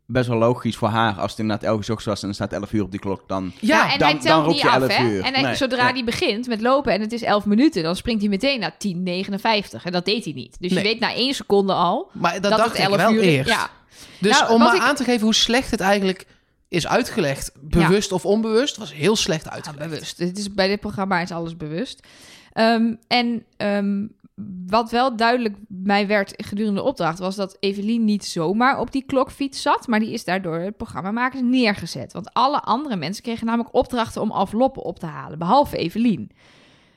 best 0.06 0.28
wel 0.28 0.38
logisch 0.38 0.76
voor 0.76 0.88
haar. 0.88 1.14
Als 1.14 1.30
het 1.30 1.40
inderdaad 1.40 1.64
elke 1.68 1.78
ochtend 1.80 2.04
was 2.04 2.22
en 2.22 2.28
er 2.28 2.34
staat 2.34 2.52
11 2.52 2.72
uur 2.72 2.82
op 2.82 2.90
die 2.90 3.00
klok, 3.00 3.22
dan... 3.28 3.52
Ja, 3.60 3.92
en 3.92 3.98
dan- 3.98 4.08
hij 4.08 4.16
dan 4.16 4.22
telt 4.22 4.44
roep 4.44 4.52
niet 4.52 4.62
je 4.62 4.68
af, 4.70 4.80
11 4.80 4.96
hè? 4.96 5.04
uur. 5.04 5.22
En 5.24 5.32
hij- 5.34 5.42
Nee, 5.42 5.54
zodra 5.54 5.86
ja. 5.88 5.92
hij 5.92 6.04
begint 6.04 6.46
met 6.46 6.60
lopen 6.60 6.92
en 6.92 7.00
het 7.00 7.12
is 7.12 7.22
11 7.22 7.44
minuten, 7.46 7.82
dan 7.82 7.96
springt 7.96 8.20
hij 8.20 8.30
meteen 8.30 8.60
naar 8.60 8.76
10,59. 8.78 9.84
En 9.84 9.92
dat 9.92 10.04
deed 10.04 10.24
hij 10.24 10.32
niet. 10.32 10.56
Dus 10.60 10.70
Nee. 10.72 10.82
je 10.82 10.88
weet 10.88 11.00
na 11.00 11.14
één 11.14 11.34
seconde 11.34 11.72
al 11.72 12.10
Maar 12.12 12.32
dat, 12.32 12.42
dat, 12.42 12.50
dacht 12.50 12.64
het 12.68 12.78
ik 12.78 12.84
11 12.84 12.96
wel 12.96 13.12
uur 13.12 13.20
eerst. 13.22 13.50
Ja, 13.50 13.70
Dus 14.20 14.38
Nou, 14.40 14.52
om 14.52 14.58
maar 14.58 14.74
ik- 14.74 14.80
aan 14.82 14.94
te 14.96 15.04
geven 15.04 15.22
hoe 15.24 15.34
slecht 15.34 15.70
het 15.70 15.80
eigenlijk 15.80 16.26
is 16.68 16.86
uitgelegd, 16.86 17.52
bewust 17.60 18.12
of 18.12 18.24
onbewust, 18.26 18.76
was 18.76 18.94
heel 18.94 19.16
slecht 19.16 19.44
Ja, 19.44 19.50
uitgelegd. 19.50 19.90
bewust. 19.90 20.18
Het 20.18 20.38
is, 20.38 20.54
bij 20.54 20.68
dit 20.68 20.80
programma 20.80 21.20
is 21.20 21.30
alles 21.30 21.56
bewust. 21.56 22.06
Ehm, 22.52 22.94
en 23.08 23.44
ehm, 23.56 24.06
wat 24.66 24.90
wel 24.90 25.16
duidelijk 25.16 25.56
mij 25.68 26.06
werd 26.06 26.34
gedurende 26.36 26.80
de 26.80 26.86
opdracht... 26.86 27.18
was 27.18 27.36
dat 27.36 27.56
Evelien 27.60 28.04
niet 28.04 28.24
zomaar 28.24 28.78
op 28.78 28.92
die 28.92 29.04
klokfiets 29.04 29.62
zat... 29.62 29.86
maar 29.86 30.00
die 30.00 30.12
is 30.12 30.24
daardoor 30.24 30.58
het 30.58 30.76
programmamakers 30.76 31.42
neergezet. 31.42 32.12
Want 32.12 32.34
alle 32.34 32.60
andere 32.60 32.96
mensen 32.96 33.22
kregen 33.22 33.46
namelijk 33.46 33.74
opdrachten 33.74 34.22
om 34.22 34.30
afloppen 34.30 34.82
op 34.82 34.98
te 34.98 35.06
halen... 35.06 35.38
behalve 35.38 35.76
Evelien. 35.76 36.30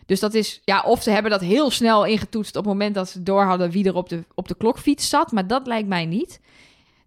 Dus 0.05 0.19
dat 0.19 0.33
is, 0.33 0.61
ja, 0.63 0.81
of 0.81 1.01
ze 1.01 1.11
hebben 1.11 1.31
dat 1.31 1.41
heel 1.41 1.71
snel 1.71 2.05
ingetoetst... 2.05 2.55
op 2.55 2.63
het 2.63 2.73
moment 2.73 2.95
dat 2.95 3.09
ze 3.09 3.23
door 3.23 3.43
hadden 3.43 3.69
wie 3.71 3.85
er 3.85 3.95
op 3.95 4.09
de, 4.09 4.23
op 4.33 4.47
de 4.47 4.55
klokfiets 4.55 5.09
zat... 5.09 5.31
maar 5.31 5.47
dat 5.47 5.67
lijkt 5.67 5.87
mij 5.87 6.05
niet. 6.05 6.39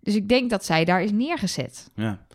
Dus 0.01 0.15
ik 0.15 0.29
denk 0.29 0.51
dat 0.51 0.65
zij 0.65 0.85
daar 0.85 1.03
is 1.03 1.13
neergezet. 1.13 1.91
Ja. 1.95 2.27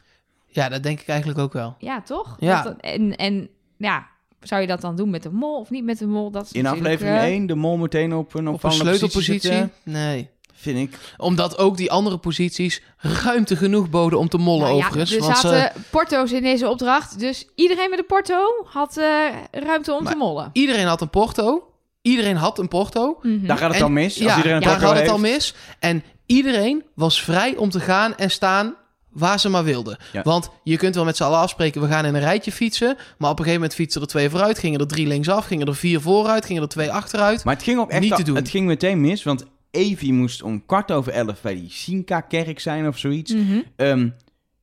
Ja, 0.48 0.70
dat 0.70 0.84
denk 0.84 1.00
ik 1.00 1.08
eigenlijk 1.08 1.40
ook 1.40 1.54
wel. 1.54 1.76
Ja, 1.80 2.02
toch? 2.02 2.36
Ja. 2.40 2.62
Dat- 2.62 2.80
en, 2.80 3.16
en 3.16 3.50
ja, 3.78 4.08
zou 4.44 4.62
je 4.62 4.68
dat 4.68 4.82
dan 4.82 4.96
doen 4.96 5.10
met 5.10 5.24
de 5.24 5.30
mol 5.32 5.60
of 5.60 5.70
niet 5.70 5.84
met 5.84 5.98
de 6.00 6.08
mol? 6.08 6.32
Dat 6.32 6.46
is 6.46 6.52
In 6.52 6.66
aflevering 6.66 7.18
eh, 7.18 7.24
1 7.24 7.46
de 7.48 7.56
mol 7.56 7.78
meteen 7.78 8.14
op 8.14 8.34
een 8.34 8.48
Op 8.48 8.64
een 8.64 8.72
sleutelpositie? 8.72 9.50
positie 9.50 9.70
Nee. 9.84 10.30
vind 10.54 10.78
ik. 10.78 10.98
Omdat 11.18 11.58
ook 11.58 11.78
die 11.78 11.92
andere 11.92 12.18
posities 12.18 12.82
ruimte 12.98 13.56
genoeg 13.56 13.90
boden 13.90 14.20
om 14.20 14.30
te 14.30 14.38
mollen 14.38 14.66
nou 14.68 14.78
ja, 14.78 14.86
overigens. 14.86 15.12
er 15.16 15.20
want 15.22 15.38
ze- 15.38 15.48
zaten 15.48 15.84
porto's 15.90 16.32
in 16.32 16.42
deze 16.42 16.70
opdracht, 16.70 17.20
dus 17.20 17.48
iedereen 17.56 17.90
met 17.90 18.00
een 18.00 18.06
porto 18.06 18.42
had 18.66 18.98
eh, 18.98 19.06
ruimte 19.52 19.94
om 19.94 20.04
Maar- 20.04 20.12
te 20.14 20.18
mollen. 20.18 20.50
iedereen 20.54 20.86
had 20.86 21.02
een 21.02 21.10
porto. 21.10 21.68
Iedereen 22.02 22.36
had 22.36 22.60
een 22.60 22.68
porto. 22.68 23.20
Mhm. 23.22 23.46
Daar 23.48 23.58
gaat 23.58 23.68
het 23.68 23.78
En- 23.78 23.84
al 23.84 23.90
mis. 23.90 24.16
Als 24.16 24.30
ja, 24.30 24.36
iedereen 24.36 24.56
een 24.58 24.62
daar 24.64 24.72
porto 24.72 24.88
had 24.88 24.98
het 24.98 25.10
al 25.10 25.18
mis. 25.20 25.54
En 25.80 26.04
iedereen 26.26 26.84
was 26.96 27.22
vrij 27.22 27.56
om 27.56 27.70
te 27.70 27.80
gaan 27.80 28.16
en 28.16 28.32
staan 28.32 28.76
waar 29.14 29.40
ze 29.40 29.50
maar 29.50 29.64
wilden. 29.64 29.98
Ja. 30.12 30.22
Want 30.22 30.50
je 30.64 30.78
kunt 30.78 30.96
wel 30.96 31.06
met 31.06 31.18
z'n 31.18 31.24
allen 31.24 31.40
afspreken, 31.40 31.82
we 31.82 31.88
gaan 31.88 32.06
in 32.06 32.16
een 32.16 32.22
rijtje 32.22 32.52
fietsen. 32.52 32.96
Maar 33.18 33.30
op 33.30 33.40
een 33.40 33.46
gegeven 33.46 33.54
moment 33.54 33.74
fietsen 33.74 34.02
er 34.02 34.08
twee 34.08 34.30
vooruit, 34.30 34.60
gingen 34.60 34.80
er 34.80 34.88
drie 34.88 35.08
linksaf, 35.08 35.46
gingen 35.46 35.68
er 35.68 35.76
vier 35.76 36.02
vooruit, 36.02 36.46
gingen 36.46 36.62
er 36.62 36.68
twee 36.68 36.92
achteruit. 36.92 37.44
Maar 37.44 37.54
het 37.54 37.64
ging 37.64 37.80
ook 37.80 37.90
echt 37.90 38.02
Niet 38.02 38.16
te 38.16 38.24
doen. 38.24 38.36
Het 38.36 38.50
ging 38.50 38.68
meteen 38.68 39.02
mis, 39.02 39.24
want 39.24 39.46
Evie 39.72 40.14
moest 40.14 40.44
om 40.44 40.66
kwart 40.66 40.92
over 40.92 41.12
elf 41.12 41.42
bij 41.42 41.56
die 41.56 41.70
Sinka-kerk 41.70 42.60
zijn 42.60 42.88
of 42.88 42.98
zoiets. 42.98 43.34
Mhm. 43.34 43.62
Ehm, 43.76 44.10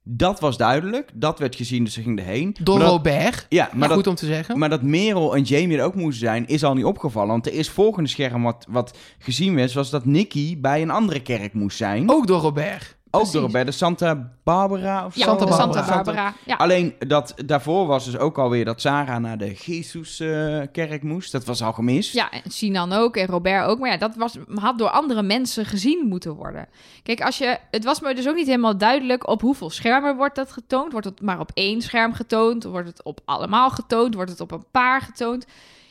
dat 0.02 0.40
was 0.40 0.56
duidelijk. 0.56 1.10
Dat 1.14 1.38
werd 1.38 1.56
gezien, 1.56 1.84
dus 1.84 1.92
ze 1.92 2.02
ging 2.02 2.18
erheen. 2.18 2.56
Door 2.62 2.78
maar 2.78 2.86
dat, 2.86 2.96
Robert. 2.96 3.46
ja, 3.48 3.64
maar, 3.64 3.78
Maar 3.78 3.88
dat, 3.88 3.96
goed 3.96 4.06
om 4.06 4.14
te 4.14 4.26
zeggen. 4.26 4.58
maar 4.58 4.68
dat 4.68 4.82
Merel 4.82 5.36
en 5.36 5.42
Jamie 5.42 5.78
er 5.78 5.84
ook 5.84 5.94
moesten 5.94 6.26
zijn, 6.26 6.46
is 6.46 6.64
al 6.64 6.74
niet 6.74 6.84
opgevallen. 6.84 7.28
Want 7.28 7.46
er 7.46 7.52
is 7.52 7.68
volgende 7.68 8.08
scherm 8.08 8.42
wat, 8.42 8.66
wat 8.68 8.98
gezien 9.18 9.54
werd, 9.54 9.72
was 9.72 9.90
dat 9.90 10.04
Nicky 10.04 10.60
bij 10.60 10.82
een 10.82 10.90
andere 10.90 11.20
kerk 11.20 11.52
moest 11.52 11.76
zijn. 11.76 12.10
ook 12.10 12.26
door 12.26 12.40
Robert. 12.40 12.98
Ook 13.10 13.32
door 13.32 13.50
bij 13.50 13.64
de 13.64 13.70
Santa 13.70 14.32
Barbara 14.44 15.06
of 15.06 15.14
Ja, 15.14 15.24
Santa 15.24 15.44
Barbara. 15.44 15.72
Santa 15.72 15.94
Barbara. 15.94 16.34
Ja. 16.46 16.56
Alleen 16.56 16.94
dat 16.98 17.34
daarvoor 17.46 17.86
was 17.86 18.04
dus 18.04 18.18
ook 18.18 18.38
alweer 18.38 18.64
dat 18.64 18.80
Sarah 18.80 19.20
naar 19.20 19.38
de 19.38 19.52
Jezus-kerk 19.52 21.02
moest. 21.02 21.32
Dat 21.32 21.44
was 21.44 21.62
al 21.62 21.72
gemist. 21.72 22.12
Ja, 22.12 22.30
en 22.30 22.50
Sinan 22.50 22.92
ook 22.92 23.16
en 23.16 23.26
Robert 23.26 23.66
ook. 23.66 23.78
Maar 23.78 23.90
ja, 23.90 23.96
dat 23.96 24.16
was, 24.16 24.36
had 24.54 24.78
door 24.78 24.90
andere 24.90 25.22
mensen 25.22 25.66
gezien 25.66 26.06
moeten 26.08 26.34
worden. 26.34 26.68
Kijk, 27.02 27.20
als 27.20 27.38
je, 27.38 27.58
het 27.70 27.84
was 27.84 28.00
me 28.00 28.14
dus 28.14 28.28
ook 28.28 28.34
niet 28.34 28.46
helemaal 28.46 28.78
duidelijk 28.78 29.28
op 29.28 29.40
hoeveel 29.40 29.70
schermen 29.70 30.16
wordt 30.16 30.34
dat 30.34 30.52
getoond. 30.52 30.92
Wordt 30.92 31.06
het 31.06 31.22
maar 31.22 31.40
op 31.40 31.50
één 31.54 31.82
scherm 31.82 32.12
getoond? 32.12 32.64
Wordt 32.64 32.88
het 32.88 33.02
op 33.02 33.20
allemaal 33.24 33.70
getoond? 33.70 34.14
Wordt 34.14 34.30
het 34.30 34.40
op 34.40 34.52
een 34.52 34.64
paar 34.70 35.00
getoond? 35.00 35.46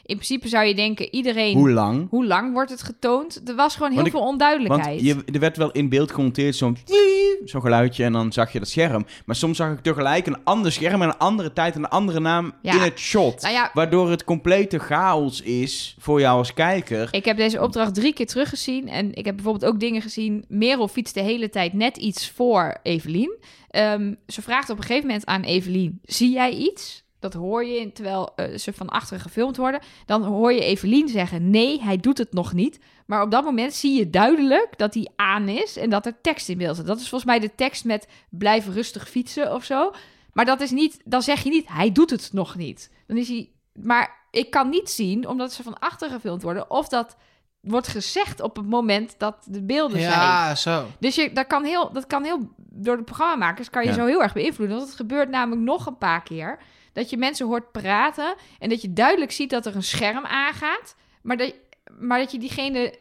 In 0.10 0.16
principe 0.16 0.48
zou 0.48 0.66
je 0.66 0.76
denken, 0.76 1.14
iedereen... 1.14 1.58
Hoe 1.58 1.72
lang? 1.72 2.10
Hoe 2.10 2.26
lang 2.26 2.54
wordt 2.54 2.72
het 2.72 2.82
getoond? 2.84 3.42
Er 3.50 3.56
was 3.56 3.74
gewoon 3.76 3.92
heel 3.92 3.96
Want 3.96 4.08
ik- 4.08 4.14
veel 4.14 4.22
Want 4.24 4.32
onduidelijkheid. 4.34 5.02
je, 5.02 5.24
er 5.34 5.40
werd 5.40 5.58
wel 5.58 5.72
in 5.72 5.90
beeld 5.90 6.12
gemonteerd 6.12 6.56
zo'n 6.56 6.78
zo'n 7.46 7.62
geluidje 7.62 8.04
en 8.04 8.14
dan 8.14 8.32
zag 8.34 8.52
je 8.52 8.60
dat 8.60 8.68
scherm. 8.68 9.06
Maar 9.26 9.36
soms 9.36 9.58
zag 9.58 9.72
ik 9.72 9.80
tegelijk 9.80 10.28
een 10.28 10.44
ander 10.44 10.72
scherm 10.72 11.02
en 11.02 11.08
een 11.08 11.18
andere 11.18 11.54
tijd 11.54 11.76
en 11.76 11.84
een 11.84 11.90
andere 11.90 12.20
naam 12.20 12.54
Ja. 12.62 12.74
in 12.74 12.80
het 12.80 13.00
shot. 13.00 13.42
Nou 13.42 13.54
ja, 13.54 13.72
Waardoor 13.74 14.10
het 14.10 14.24
complete 14.24 14.80
chaos 14.80 15.42
is 15.42 15.96
voor 16.00 16.20
jou 16.20 16.38
als 16.38 16.54
kijker. 16.54 17.08
ik 17.12 17.26
heb 17.26 17.38
deze 17.38 17.62
opdracht 17.62 17.94
drie 17.94 18.14
keer 18.14 18.28
teruggezien. 18.28 18.88
En 18.88 19.14
ik 19.14 19.26
heb 19.26 19.36
bijvoorbeeld 19.36 19.72
ook 19.74 19.80
dingen 19.80 20.02
gezien. 20.02 20.46
Merel 20.48 20.88
fietst 20.88 21.14
de 21.14 21.22
hele 21.22 21.50
tijd 21.50 21.74
net 21.74 21.98
iets 21.98 22.30
voor 22.30 22.78
Evelien. 22.84 23.38
Ehm, 23.70 24.14
ze 24.28 24.42
vraagt 24.42 24.70
op 24.70 24.78
een 24.78 24.84
gegeven 24.84 25.08
moment 25.08 25.26
aan 25.26 25.42
Evelien: 25.42 26.00
Zie 26.04 26.32
jij 26.32 26.52
iets? 26.52 27.08
Dat 27.20 27.34
hoor 27.34 27.66
je 27.66 27.92
terwijl 27.92 28.30
eh, 28.36 28.58
ze 28.58 28.74
van 28.74 28.90
achteren 28.90 29.20
gefilmd 29.20 29.58
worden. 29.58 29.82
Dan 30.06 30.24
hoor 30.24 30.54
je 30.54 30.64
Evelien 30.64 31.08
zeggen: 31.08 31.50
Nee, 31.50 31.82
hij 31.82 31.98
doet 31.98 32.18
het 32.18 32.34
nog 32.34 32.54
niet. 32.54 32.80
Maar 33.06 33.22
op 33.22 33.32
dat 33.32 33.44
moment 33.44 33.74
zie 33.74 33.98
je 33.98 34.10
duidelijk 34.10 34.78
dat 34.78 34.94
hij 34.94 35.08
aan 35.16 35.48
is 35.48 35.78
en 35.78 35.90
dat 35.90 36.06
er 36.06 36.22
tekst 36.22 36.50
in 36.50 36.58
beeld 36.58 36.76
zit. 36.76 36.86
Dat 36.86 37.00
is 37.00 37.10
volgens 37.10 37.30
mij 37.30 37.40
de 37.40 37.56
tekst 37.56 37.86
met 37.86 38.08
blijf 38.30 38.68
rustig 38.68 39.10
fietsen 39.10 39.54
of 39.54 39.64
zo. 39.64 39.92
Maar 40.34 40.46
dat 40.46 40.62
is 40.62 40.72
niet, 40.72 41.02
dan 41.06 41.22
zeg 41.22 41.44
je 41.44 41.50
niet, 41.50 41.68
hij 41.68 41.92
doet 41.92 42.10
het 42.10 42.30
nog 42.34 42.56
niet. 42.56 42.92
Dan 43.08 43.18
is 43.18 43.28
hij, 43.28 43.50
maar 43.74 44.28
ik 44.32 44.52
kan 44.52 44.70
niet 44.70 44.90
zien, 44.90 45.28
omdat 45.28 45.54
ze 45.54 45.64
van 45.64 45.80
achter 45.80 46.10
gefilmd 46.10 46.42
worden, 46.42 46.70
of 46.72 46.88
dat 46.88 47.18
wordt 47.62 47.88
gezegd 47.88 48.42
op 48.42 48.56
het 48.56 48.66
moment 48.66 49.16
dat 49.18 49.36
de 49.46 49.64
beelden 49.64 50.00
zijn. 50.00 50.12
Ja, 50.12 50.56
zo. 50.56 50.86
Dus 51.00 51.16
je, 51.16 51.34
dat, 51.34 51.48
kan 51.48 51.64
heel, 51.64 51.92
dat 51.94 52.08
kan 52.08 52.24
heel, 52.24 52.50
door 52.58 52.98
de 52.98 53.04
programmamakers 53.04 53.70
kan 53.70 53.84
je 53.84 53.90
Ja. 53.90 53.96
zo 53.96 54.06
heel 54.06 54.22
erg 54.22 54.34
beïnvloeden. 54.34 54.76
Want 54.78 54.88
het 54.88 54.98
gebeurt 54.98 55.30
namelijk 55.30 55.62
nog 55.62 55.86
een 55.86 55.98
paar 55.98 56.24
keer. 56.24 56.60
Dat 56.94 57.10
je 57.10 57.18
mensen 57.18 57.46
hoort 57.46 57.72
praten 57.72 58.36
en 58.60 58.70
dat 58.70 58.82
je 58.82 58.94
duidelijk 58.94 59.32
ziet 59.32 59.50
dat 59.50 59.66
er 59.66 59.76
een 59.76 59.84
scherm 59.84 60.26
aangaat. 60.26 60.96
Maar 61.22 61.38
dat, 61.38 61.54
maar 62.00 62.20
dat 62.20 62.32
je 62.32 62.40
diegene 62.40 63.00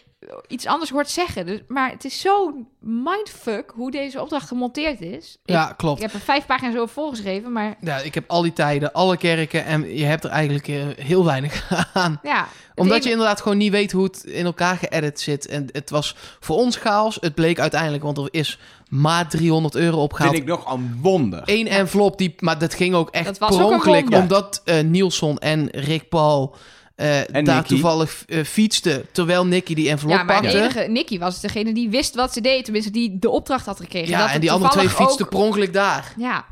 iets 0.49 0.67
anders 0.67 0.91
hoort 0.91 1.11
zeggen. 1.11 1.47
Dus, 1.47 1.61
maar 1.69 1.91
het 1.91 2.05
is 2.05 2.21
zo'n 2.21 2.69
mindfuck 2.81 3.73
hoe 3.75 3.91
deze 3.91 4.21
opdracht 4.21 4.49
gemonteerd 4.49 5.01
is. 5.01 5.39
Ik- 5.45 5.55
Ja, 5.55 5.71
Ik, 5.71 5.77
klopt. 5.77 6.01
heb 6.03 6.13
er 6.13 6.21
vijf 6.21 6.47
pagina's 6.47 6.75
over 6.75 6.89
volgeschreven, 6.89 7.53
maar 7.53 7.77
Ja, 7.81 7.97
ik 7.99 8.15
heb 8.15 8.25
al 8.31 8.43
die 8.43 8.53
tijden, 8.53 8.93
alle 8.93 9.17
kerken 9.17 9.65
en 9.65 9.97
je 9.97 10.05
hebt 10.05 10.25
er 10.25 10.31
eigenlijk 10.31 10.69
eh, 10.69 10.77
heel 10.97 11.25
weinig 11.25 11.71
aan. 11.95 12.21
ja. 12.23 12.49
Omdat 12.75 12.97
ene- 12.97 13.05
je 13.05 13.11
inderdaad 13.11 13.41
gewoon 13.41 13.59
niet 13.59 13.71
weet 13.73 13.93
hoe 13.93 14.05
het 14.05 14.25
in 14.25 14.45
elkaar 14.45 14.77
geëdit 14.77 15.21
zit. 15.21 15.47
En 15.47 15.69
het 15.73 15.91
was 15.91 16.17
voor 16.41 16.57
ons 16.57 16.77
chaos. 16.77 17.19
Het 17.21 17.35
bleek 17.35 17.61
uiteindelijk, 17.61 18.03
want 18.03 18.19
er 18.19 18.29
is 18.31 18.59
maar 18.89 19.29
300 19.29 19.75
euro 19.75 20.03
opgehaald. 20.03 20.35
Vind 20.35 20.43
ik 20.49 20.55
nog 20.55 20.73
een 20.73 20.99
wonder. 21.03 21.43
Eén 21.45 21.67
envelop, 21.69 22.19
die, 22.19 22.35
maar 22.39 22.59
dat 22.59 22.75
ging 22.75 22.95
ook 22.95 23.11
echt 23.11 23.25
Dat 23.25 23.39
was 23.39 23.57
per 23.57 23.65
ook 23.65 23.71
een 23.71 23.77
ongeluk. 23.77 24.15
Omdat 24.15 24.63
eh 24.65 24.81
Nielsen 24.85 25.39
en 25.39 25.69
Rick 25.71 26.09
Paul 26.09 26.57
eh, 26.99 27.35
En 27.35 27.45
daar 27.45 27.55
Nicky. 27.57 27.69
toevallig 27.69 28.25
eh, 28.27 28.45
fietsten. 28.45 29.07
Terwijl 29.13 29.47
Nicky 29.47 29.75
die 29.75 29.89
envelop 29.89 30.17
Ja, 30.17 30.23
maar 30.23 30.37
de 30.43 30.49
pakte. 30.49 30.59
enige, 30.59 30.81
Nicky 30.91 31.19
was 31.19 31.41
degene 31.41 31.73
die 31.75 31.91
wist 31.91 32.15
wat 32.15 32.33
ze 32.33 32.41
deed. 32.41 32.65
Tenminste, 32.65 32.91
die 32.91 33.19
de 33.19 33.31
opdracht 33.31 33.67
had 33.67 33.81
gekregen. 33.81 34.09
Ja, 34.09 34.19
Dat 34.19 34.31
en 34.31 34.41
die 34.41 34.53
andere 34.53 34.73
twee 34.73 34.89
fietsten 34.89 35.25
ook- 35.25 35.31
per 35.31 35.39
ongeluk 35.41 35.73
daar. 35.73 36.13
Ja. 36.17 36.45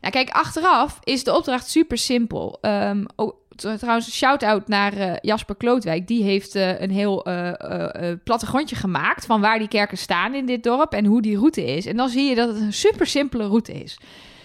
Nou, 0.00 0.12
kijk, 0.12 0.30
achteraf 0.30 0.98
is 1.04 1.24
de 1.24 1.34
opdracht 1.34 1.70
super 1.70 1.98
simpel. 1.98 2.58
Ehm, 2.60 3.04
oh, 3.16 3.32
trouwens, 3.56 4.16
shout-out 4.16 4.68
naar 4.68 4.92
eh, 4.96 5.12
Jasper 5.20 5.54
Klootwijk. 5.56 6.06
Die 6.06 6.22
heeft 6.22 6.54
eh, 6.54 6.80
een 6.80 6.90
heel 6.90 7.24
eh, 7.24 8.12
plattegrondje 8.24 8.76
gemaakt... 8.76 9.26
van 9.26 9.40
waar 9.40 9.58
die 9.58 9.68
kerken 9.68 9.98
staan 9.98 10.34
in 10.34 10.46
dit 10.46 10.62
dorp 10.62 10.92
en 10.92 11.04
hoe 11.04 11.22
die 11.22 11.36
route 11.36 11.64
is. 11.64 11.86
En 11.86 11.96
dan 11.96 12.08
zie 12.08 12.28
je 12.28 12.34
dat 12.34 12.48
het 12.48 12.56
een 12.56 12.72
super 12.72 13.06
simpele 13.06 13.46
route 13.46 13.72
is. 13.72 13.98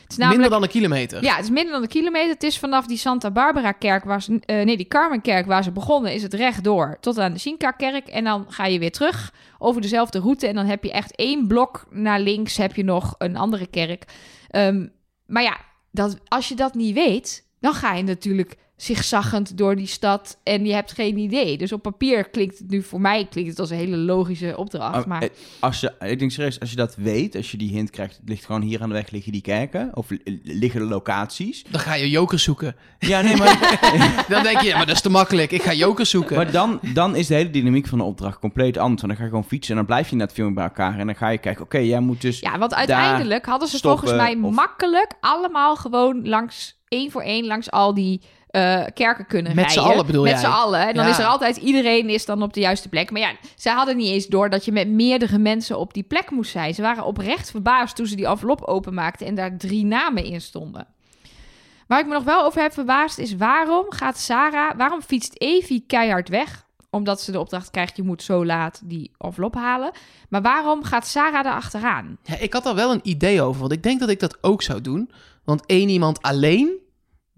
Het 0.09 0.17
is 0.17 0.23
namelijk... 0.23 0.49
Minder 0.49 0.69
dan 0.69 0.81
een 0.81 0.81
kilometer. 0.81 1.23
Ja, 1.23 1.35
het 1.35 1.43
is 1.43 1.49
minder 1.49 1.73
dan 1.73 1.81
een 1.81 1.87
kilometer. 1.87 2.29
Het 2.29 2.43
is 2.43 2.59
vanaf 2.59 2.85
die 2.85 2.97
Santa 2.97 3.31
Barbara 3.31 3.71
kerk, 3.71 4.03
waar 4.03 4.21
ze, 4.21 4.39
eh, 4.45 4.65
nee, 4.65 4.77
die 4.77 4.87
Carmenkerk 4.87 5.45
waar 5.45 5.63
ze 5.63 5.71
begonnen, 5.71 6.13
is 6.13 6.23
het 6.23 6.33
rechtdoor 6.33 6.97
tot 6.99 7.17
aan 7.17 7.33
de 7.33 7.39
Sinka 7.39 7.71
kerk. 7.71 8.07
En 8.07 8.23
dan 8.23 8.45
ga 8.49 8.65
je 8.65 8.79
weer 8.79 8.91
terug 8.91 9.33
over 9.57 9.81
dezelfde 9.81 10.19
route. 10.19 10.47
En 10.47 10.55
dan 10.55 10.65
heb 10.65 10.83
je 10.83 10.91
echt 10.91 11.15
één 11.15 11.47
blok 11.47 11.87
naar 11.89 12.19
links, 12.19 12.57
heb 12.57 12.75
je 12.75 12.83
nog 12.83 13.15
een 13.17 13.37
andere 13.37 13.67
kerk. 13.67 14.05
Ehm, 14.49 14.87
maar 15.25 15.43
ja, 15.43 15.57
dat, 15.91 16.17
als 16.27 16.47
je 16.47 16.55
dat 16.55 16.73
niet 16.73 16.93
weet, 16.93 17.45
dan 17.59 17.73
ga 17.73 17.93
je 17.93 18.03
natuurlijk 18.03 18.55
zigzaggend 18.81 19.57
door 19.57 19.75
die 19.75 19.87
stad 19.87 20.37
en 20.43 20.65
je 20.65 20.73
hebt 20.73 20.91
geen 20.91 21.17
idee. 21.17 21.57
Dus 21.57 21.71
op 21.71 21.81
papier 21.81 22.29
klinkt 22.29 22.57
het 22.59 22.69
nu 22.69 22.81
voor 22.83 23.01
mij 23.01 23.25
klinkt 23.29 23.49
het 23.49 23.59
als 23.59 23.69
een 23.69 23.77
hele 23.77 23.97
logische 23.97 24.57
opdracht. 24.57 24.99
Oh, 25.01 25.05
Maar 25.05 25.21
eh, 25.21 25.29
Als 25.59 25.79
je, 25.79 25.93
ik 25.99 26.19
denk 26.19 26.31
serieus, 26.31 26.59
als 26.59 26.69
je 26.69 26.75
dat 26.75 26.95
weet, 26.95 27.35
als 27.35 27.51
je 27.51 27.57
die 27.57 27.71
hint 27.71 27.89
krijgt, 27.89 28.17
het 28.17 28.29
ligt 28.29 28.45
gewoon 28.45 28.61
hier 28.61 28.81
aan 28.81 28.87
de 28.89 28.95
weg 28.95 29.09
liggen 29.09 29.31
die 29.31 29.41
kerken, 29.41 29.89
of 29.93 30.09
li- 30.09 30.41
liggen 30.43 30.79
de 30.79 30.85
locaties. 30.87 31.63
Dan 31.69 31.79
ga 31.79 31.93
je 31.93 32.09
jokers 32.09 32.43
zoeken. 32.43 32.75
Ja, 32.99 33.21
nee, 33.21 33.35
maar, 33.37 33.77
Dan 34.29 34.43
denk 34.43 34.59
je, 34.59 34.67
ja, 34.67 34.77
maar 34.77 34.85
dat 34.85 34.95
is 34.95 35.01
te 35.01 35.09
makkelijk. 35.09 35.51
Ik 35.51 35.61
ga 35.61 35.73
jokers 35.73 36.09
zoeken. 36.09 36.35
maar 36.35 36.51
dan, 36.51 36.79
dan 36.93 37.15
is 37.15 37.27
de 37.27 37.33
hele 37.35 37.49
dynamiek 37.49 37.87
van 37.87 37.97
de 37.97 38.03
opdracht 38.03 38.39
compleet 38.39 38.77
anders. 38.77 39.01
Want 39.01 39.07
dan 39.07 39.15
ga 39.15 39.23
je 39.23 39.29
gewoon 39.29 39.49
fietsen 39.49 39.71
en 39.71 39.77
dan 39.77 39.85
blijf 39.85 40.09
je 40.09 40.15
net 40.15 40.31
filmen 40.31 40.53
bij 40.53 40.63
elkaar. 40.63 40.99
En 40.99 41.05
dan 41.05 41.15
ga 41.15 41.29
je 41.29 41.37
kijken, 41.37 41.63
oké, 41.63 41.77
jij 41.77 41.99
moet 41.99 42.21
dus... 42.21 42.39
Ja, 42.39 42.57
want 42.57 42.73
uiteindelijk 42.73 43.45
hadden 43.45 43.67
ze 43.67 43.77
stoppen 43.77 44.07
volgens 44.07 44.27
mij 44.39 44.49
of- 44.49 44.55
makkelijk 44.55 45.13
allemaal 45.21 45.75
gewoon 45.75 46.27
langs 46.27 46.77
één 46.87 47.11
voor 47.11 47.21
één 47.21 47.45
langs 47.45 47.71
al 47.71 47.93
die 47.93 48.21
eh, 48.49 48.83
kerken 48.93 49.25
kunnen 49.25 49.55
Met 49.55 49.71
z'n 49.71 49.77
rijden. 49.77 49.93
allen 49.93 50.05
bedoel 50.05 50.23
Met 50.23 50.39
z'n 50.39 50.45
allen. 50.45 50.87
En 50.87 50.93
dan 50.93 51.05
Ja. 51.05 51.09
is 51.11 51.17
er 51.19 51.25
altijd 51.25 51.57
iedereen 51.57 52.09
is 52.09 52.25
dan 52.25 52.41
op 52.43 52.53
de 52.53 52.59
juiste 52.59 52.89
plek. 52.89 53.11
Maar 53.11 53.21
ja, 53.21 53.31
zij 53.55 53.73
hadden 53.73 53.97
niet 53.97 54.07
eens 54.11 54.27
door 54.27 54.49
dat 54.49 54.65
je 54.65 54.71
met 54.71 54.87
meerdere 54.89 55.37
mensen 55.37 55.77
op 55.79 55.93
die 55.93 56.03
plek 56.03 56.31
moest 56.31 56.51
zijn. 56.51 56.73
Ze 56.73 56.81
waren 56.81 57.05
oprecht 57.05 57.51
verbaasd 57.51 57.95
toen 57.95 58.05
ze 58.07 58.15
die 58.15 58.25
envelop 58.27 58.61
openmaakten 58.63 59.27
en 59.27 59.35
daar 59.35 59.57
drie 59.57 59.85
namen 59.85 60.23
in 60.23 60.41
stonden. 60.41 60.87
Waar 61.87 61.99
ik 61.99 62.05
me 62.07 62.13
nog 62.13 62.23
wel 62.23 62.45
over 62.45 62.61
heb 62.61 62.73
verbaasd 62.73 63.17
is 63.17 63.35
waarom 63.35 63.85
gaat 63.89 64.17
Sarah, 64.17 64.77
waarom 64.77 65.01
fietst 65.01 65.33
Evie 65.37 65.83
keihard 65.87 66.29
weg? 66.29 66.67
Omdat 66.91 67.21
ze 67.21 67.31
de 67.31 67.39
opdracht 67.39 67.69
krijgt, 67.69 67.95
je 67.97 68.03
moet 68.03 68.23
zo 68.23 68.45
laat 68.45 68.81
die 68.83 69.11
envelop 69.17 69.55
halen. 69.55 69.91
Maar 70.29 70.41
waarom 70.41 70.83
gaat 70.83 71.07
Sarah 71.07 71.43
daar 71.43 71.53
achteraan? 71.53 72.17
Ja, 72.23 72.37
ik 72.37 72.53
had 72.53 72.63
daar 72.63 72.75
wel 72.75 72.91
een 72.91 72.99
idee 73.03 73.41
over, 73.41 73.59
want 73.61 73.71
ik 73.71 73.83
denk 73.83 73.99
dat 73.99 74.09
ik 74.09 74.19
dat 74.19 74.37
ook 74.41 74.61
zou 74.61 74.81
doen. 74.81 75.11
Want 75.43 75.63
één 75.65 75.89
iemand 75.89 76.21
alleen, 76.21 76.71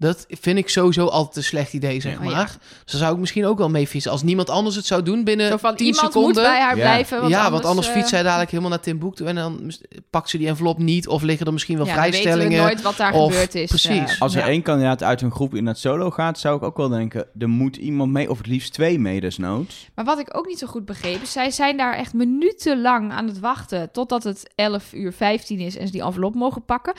dat 0.02 0.26
vind 0.28 0.58
ik 0.58 0.68
sowieso 0.68 1.06
altijd 1.06 1.36
een 1.36 1.42
slecht 1.44 1.72
idee, 1.72 2.00
zeg 2.00 2.12
Ja. 2.12 2.18
Oh, 2.18 2.24
maar. 2.32 2.56
Dus 2.84 2.92
dan 2.92 3.00
zou 3.00 3.12
ik 3.14 3.20
misschien 3.20 3.46
ook 3.46 3.58
wel 3.58 3.68
mee 3.68 3.86
fietsen. 3.86 4.10
Als 4.10 4.22
niemand 4.22 4.50
anders 4.50 4.76
het 4.76 4.86
zou 4.86 5.02
doen 5.02 5.24
binnen 5.24 5.48
Zo 5.48 5.56
van, 5.56 5.76
10 5.76 5.86
iemand 5.86 6.12
seconden. 6.12 6.42
moet 6.42 6.42
bij 6.52 6.60
haar 6.60 6.76
Ja. 6.76 6.82
blijven. 6.82 7.18
Want 7.20 7.30
ja, 7.30 7.36
anders, 7.36 7.52
want 7.54 7.64
anders 7.64 7.86
eh, 7.88 7.92
fietst 7.94 8.08
zij 8.10 8.22
dadelijk 8.22 8.50
helemaal 8.50 8.70
naar 8.70 8.80
Timbuktu 8.80 9.24
en 9.26 9.34
dan 9.34 9.72
pakt 10.10 10.30
ze 10.30 10.38
die 10.38 10.48
envelop 10.48 10.78
niet. 10.78 11.08
Of 11.08 11.22
liggen 11.22 11.46
er 11.46 11.52
misschien 11.52 11.76
wel 11.76 11.86
ja, 11.86 11.94
dan 11.94 12.02
weten 12.02 12.16
we 12.18 12.22
vrijstellingen. 12.28 12.62
nooit 12.64 12.82
wat 12.82 12.96
daar 12.96 13.12
of- 13.12 13.30
gebeurd 13.32 13.54
is. 13.54 13.68
precies. 13.68 14.14
eh, 14.14 14.20
Als 14.20 14.34
er 14.34 14.40
ja. 14.40 14.46
één 14.46 14.62
kandidaat 14.62 15.02
uit 15.02 15.20
hun 15.20 15.30
groep 15.32 15.54
in 15.54 15.66
het 15.66 15.78
solo 15.78 16.10
gaat, 16.10 16.38
zou 16.38 16.56
ik 16.56 16.62
ook 16.62 16.76
wel 16.76 16.88
denken, 16.88 17.26
er 17.38 17.48
moet 17.48 17.76
iemand 17.76 18.12
mee, 18.12 18.30
of 18.30 18.38
het 18.38 18.46
liefst 18.46 18.72
twee 18.72 18.98
mee 18.98 19.20
desnoods. 19.20 19.88
Maar 19.94 20.04
wat 20.04 20.18
ik 20.18 20.36
ook 20.36 20.46
niet 20.46 20.58
zo 20.58 20.66
goed 20.66 20.84
begreep, 20.84 21.22
is 21.22 21.32
zij 21.32 21.50
zijn 21.50 21.76
daar 21.76 21.94
echt 21.94 22.14
minutenlang 22.14 23.12
aan 23.12 23.26
het 23.26 23.40
wachten 23.40 23.90
totdat 23.92 24.22
het 24.24 24.50
11 24.54 24.92
uur 24.92 25.12
15 25.12 25.58
is 25.58 25.76
en 25.76 25.86
ze 25.86 25.92
die 25.92 26.02
envelop 26.02 26.34
mogen 26.34 26.64
pakken. 26.64 26.92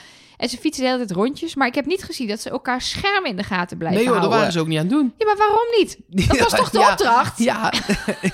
En 0.43 0.49
ze 0.49 0.57
fietsen 0.57 0.83
de 0.83 0.89
hele 0.89 1.05
tijd 1.05 1.17
rondjes, 1.17 1.55
maar 1.55 1.67
ik 1.67 1.75
heb 1.75 1.85
niet 1.85 2.03
gezien 2.03 2.27
dat 2.27 2.39
ze 2.41 2.49
elkaar 2.49 2.81
scherm 2.81 3.25
in 3.25 3.35
de 3.35 3.43
gaten 3.43 3.77
blijven 3.77 3.99
Nee 3.99 4.07
dat 4.09 4.17
houden. 4.17 4.37
waren 4.39 4.53
ze 4.53 4.59
ook 4.59 4.67
niet 4.67 4.77
aan 4.79 4.85
het 4.85 4.93
doen. 4.93 5.13
Ja, 5.17 5.25
maar 5.25 5.37
waarom 5.37 5.65
niet? 5.77 5.97
Dat 6.27 6.39
was 6.39 6.51
toch 6.59 6.69
de 6.69 6.79
Ja, 6.79 6.91
opdracht? 6.91 7.37
Ja, 7.37 7.73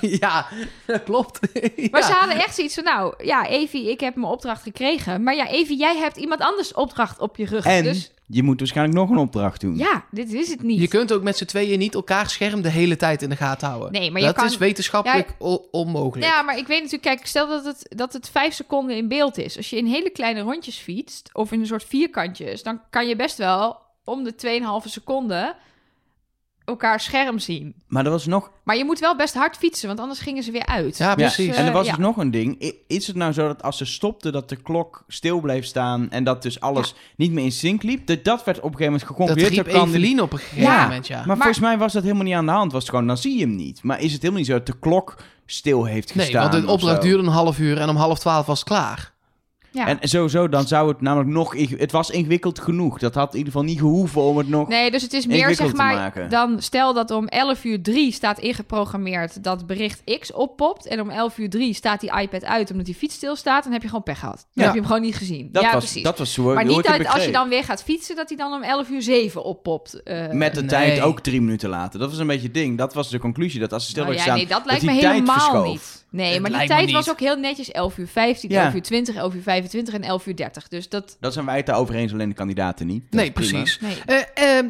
ja, 0.00 0.46
klopt. 1.04 1.40
Maar 1.90 2.00
Ja. 2.00 2.06
ze 2.06 2.12
hadden 2.12 2.36
echt 2.36 2.54
zoiets 2.54 2.74
van, 2.74 2.84
nou, 2.84 3.14
ja, 3.24 3.46
Evie, 3.46 3.90
ik 3.90 4.00
heb 4.00 4.14
mijn 4.14 4.32
opdracht 4.32 4.62
gekregen. 4.62 5.22
Maar 5.22 5.34
ja, 5.34 5.48
Evie, 5.48 5.78
jij 5.78 5.96
hebt 5.96 6.16
iemand 6.16 6.40
anders 6.40 6.72
opdracht 6.74 7.18
op 7.20 7.36
je 7.36 7.44
rug. 7.46 7.64
En 7.64 7.82
Dus 7.84 8.10
je 8.30 8.42
moet 8.42 8.58
waarschijnlijk 8.58 8.98
nog 8.98 9.10
een 9.10 9.16
opdracht 9.16 9.60
doen. 9.60 9.76
ja, 9.76 10.04
dit 10.10 10.32
is 10.32 10.50
het 10.50 10.62
niet. 10.62 10.80
Je 10.80 10.88
kunt 10.88 11.12
ook 11.12 11.22
met 11.22 11.36
z'n 11.36 11.44
tweeën 11.44 11.78
niet 11.78 11.94
elkaar 11.94 12.30
scherm 12.30 12.62
de 12.62 12.68
hele 12.70 12.96
tijd 12.96 13.22
in 13.22 13.28
de 13.28 13.36
gaten 13.36 13.68
houden. 13.68 13.92
Nee, 13.92 14.10
maar 14.10 14.20
je 14.20 14.26
dat 14.26 14.36
kan- 14.36 14.44
is 14.46 14.56
wetenschappelijk 14.58 15.34
onmogelijk. 15.70 16.26
Ja, 16.32 16.42
maar 16.42 16.58
ik 16.58 16.66
weet 16.66 16.76
natuurlijk, 16.82 17.02
kijk, 17.16 17.26
stel 17.26 17.48
dat 17.48 17.64
het, 17.64 17.86
dat 17.96 18.12
het 18.12 18.28
vijf 18.30 18.54
seconden 18.54 18.96
in 18.96 19.08
beeld 19.08 19.38
is. 19.38 19.56
Als 19.56 19.70
je 19.70 19.76
in 19.76 19.86
hele 19.86 20.10
kleine 20.10 20.40
rondjes 20.40 20.76
fietst, 20.76 21.30
of 21.32 21.52
in 21.52 21.60
een 21.60 21.66
soort 21.66 21.84
vierkantjes, 21.84 22.62
dan 22.62 22.80
kan 22.90 23.08
je 23.08 23.16
best 23.16 23.36
wel 23.36 23.78
om 24.04 24.24
de 24.24 24.34
2,5 24.84 24.88
seconden 24.90 25.54
elkaar 26.70 27.00
scherm 27.00 27.38
zien. 27.38 27.74
Maar 27.86 28.04
er 28.04 28.10
was 28.10 28.26
nog 28.26 28.50
Maar 28.64 28.76
je 28.76 28.84
moet 28.84 28.98
wel 28.98 29.16
best 29.16 29.34
hard 29.34 29.56
fietsen, 29.56 29.88
want 29.88 30.00
anders 30.00 30.20
gingen 30.20 30.42
ze 30.42 30.50
weer 30.50 30.66
uit. 30.66 30.96
Ja, 30.98 31.14
precies. 31.14 31.56
en 31.56 31.66
er 31.66 31.72
was 31.72 31.86
ja. 31.86 31.92
dus 31.92 32.00
nog 32.00 32.16
een 32.16 32.30
ding. 32.30 32.72
Is 32.86 33.06
het 33.06 33.16
nou 33.16 33.32
zo 33.32 33.46
dat 33.46 33.62
als 33.62 33.76
ze 33.76 33.84
stopte, 33.84 34.30
dat 34.30 34.48
de 34.48 34.56
klok 34.56 35.04
stil 35.08 35.40
bleef 35.40 35.64
staan 35.64 36.10
en 36.10 36.24
dat 36.24 36.42
dus 36.42 36.60
alles 36.60 36.94
niet 37.16 37.32
meer 37.32 37.44
in 37.44 37.52
sync 37.52 37.82
liep? 37.82 38.06
Dat, 38.06 38.24
dat 38.24 38.44
werd 38.44 38.60
op 38.60 38.64
een 38.72 38.76
gegeven 38.76 38.92
moment 38.92 39.00
dat 39.08 39.16
geconcludeerd. 39.16 39.66
riep 39.66 39.74
kan- 39.74 39.88
Evelien 39.88 40.22
op 40.22 40.32
een 40.32 40.38
gegeven 40.38 40.62
Ja, 40.62 40.82
moment, 40.82 41.06
ja. 41.06 41.22
Maar, 41.26 41.36
volgens 41.36 41.58
mij 41.58 41.78
was 41.78 41.92
dat 41.92 42.02
helemaal 42.02 42.24
niet 42.24 42.34
aan 42.34 42.46
de 42.46 42.52
hand. 42.52 42.72
Was 42.72 42.82
het 42.82 42.90
gewoon, 42.90 43.06
dan 43.06 43.16
zie 43.16 43.34
je 43.38 43.44
hem 43.44 43.56
niet. 43.56 43.82
Maar 43.82 44.00
is 44.00 44.12
het 44.12 44.20
helemaal 44.22 44.38
niet 44.38 44.50
zo 44.50 44.56
dat 44.56 44.66
de 44.66 44.78
klok 44.78 45.16
stil 45.46 45.84
heeft 45.84 46.14
nee, 46.14 46.24
gestaan? 46.24 46.50
want 46.50 46.64
de 46.64 46.72
opdracht 46.72 47.02
duurde 47.02 47.22
een 47.22 47.32
half 47.32 47.58
uur 47.58 47.78
en 47.78 47.88
om 47.88 47.96
half 47.96 48.18
twaalf 48.18 48.46
was 48.46 48.58
het 48.58 48.68
klaar. 48.68 49.12
Ja. 49.72 49.86
En 49.86 49.98
sowieso, 50.08 50.48
dan 50.48 50.66
zou 50.66 50.88
het 50.88 51.00
namelijk 51.00 51.30
nog... 51.30 51.54
Het 51.78 51.92
was 51.92 52.10
ingewikkeld 52.10 52.58
genoeg. 52.60 52.98
Dat 52.98 53.14
had 53.14 53.30
in 53.32 53.38
ieder 53.38 53.52
geval 53.52 53.66
niet 53.68 53.78
gehoeven 53.78 54.20
om 54.22 54.36
het 54.38 54.48
nog... 54.48 54.68
Nee, 54.68 54.90
dus 54.90 55.02
het 55.02 55.12
is 55.12 55.26
meer 55.26 55.54
zeg 55.54 55.72
maar. 55.74 56.26
Dan 56.28 56.62
stel 56.62 56.94
dat 56.94 57.10
om 57.10 57.26
11 57.28 57.64
uur 57.64 57.82
3 57.82 58.12
staat 58.12 58.38
ingeprogrammeerd 58.38 59.44
dat 59.44 59.66
bericht 59.66 60.02
X 60.20 60.32
oppopt. 60.32 60.86
En 60.86 61.00
om 61.00 61.10
11 61.10 61.38
uur 61.38 61.50
3 61.50 61.74
staat 61.74 62.00
die 62.00 62.18
iPad 62.20 62.44
uit 62.44 62.70
omdat 62.70 62.86
die 62.86 62.94
fiets 62.94 63.14
stilstaat. 63.14 63.62
Dan 63.62 63.72
heb 63.72 63.82
je 63.82 63.88
gewoon 63.88 64.02
pech 64.02 64.18
gehad. 64.18 64.36
Dan 64.36 64.46
Ja. 64.52 64.62
heb 64.62 64.72
je 64.72 64.78
hem 64.78 64.86
gewoon 64.88 65.02
niet 65.02 65.16
gezien. 65.16 65.48
Dat, 65.52 65.62
ja, 65.62 65.72
was, 65.72 65.84
precies. 65.84 66.02
dat 66.02 66.18
was 66.18 66.32
zo 66.32 66.42
maar 66.54 66.64
niet 66.64 66.86
uit, 66.86 67.06
als 67.08 67.24
je 67.24 67.32
dan 67.32 67.48
weer 67.48 67.64
gaat 67.64 67.82
fietsen, 67.82 68.16
dat 68.16 68.28
hij 68.28 68.36
dan 68.38 68.52
om 68.52 68.62
11 68.62 68.88
uur 68.90 69.02
7 69.02 69.44
oppopt. 69.44 70.02
eh. 70.02 70.28
Met 70.30 70.54
de 70.54 70.60
Nee. 70.60 70.68
tijd 70.68 71.00
ook 71.00 71.20
drie 71.20 71.40
minuten 71.40 71.68
later. 71.68 71.98
Dat 72.00 72.10
was 72.10 72.18
een 72.18 72.26
beetje 72.26 72.44
het 72.44 72.54
ding. 72.54 72.78
Dat 72.78 72.94
was 72.94 73.10
de 73.10 73.18
conclusie. 73.18 73.60
Dat 73.60 73.72
als 73.72 73.84
ze 73.84 73.90
stil 73.90 74.02
Nou 74.02 74.14
ja, 74.14 74.20
staan, 74.22 74.36
nee, 74.36 74.46
dat 74.46 74.62
lijkt 74.64 74.82
me 74.82 74.90
die 74.92 75.00
tijd 75.00 75.12
helemaal 75.12 75.38
verschoof. 75.38 75.66
niet. 75.66 76.04
Nee, 76.10 76.32
Het 76.32 76.42
maar 76.42 76.58
die 76.58 76.68
tijd 76.68 76.90
was 76.92 77.10
ook 77.10 77.20
heel 77.20 77.36
netjes 77.36 77.70
11 77.70 77.98
uur 77.98 78.06
15, 78.08 78.50
Ja. 78.50 78.64
11 78.64 78.74
uur 78.74 78.82
20, 78.82 79.14
11 79.14 79.34
uur 79.34 79.42
25 79.42 79.94
en 79.94 80.02
11 80.02 80.26
uur 80.26 80.36
30. 80.36 80.68
Dus 80.68 80.88
dat... 80.88 81.16
Dat 81.20 81.32
zijn 81.32 81.44
wij 81.46 81.56
het 81.56 81.66
daarover 81.66 81.94
eens, 81.94 82.12
alleen 82.12 82.28
de 82.28 82.34
kandidaten 82.34 82.86
niet. 82.86 83.02
Dat 83.10 83.20
nee, 83.20 83.30
precies. 83.30 83.80
Nee. 83.80 84.24
Eh, 84.34 84.58
eh, 84.58 84.64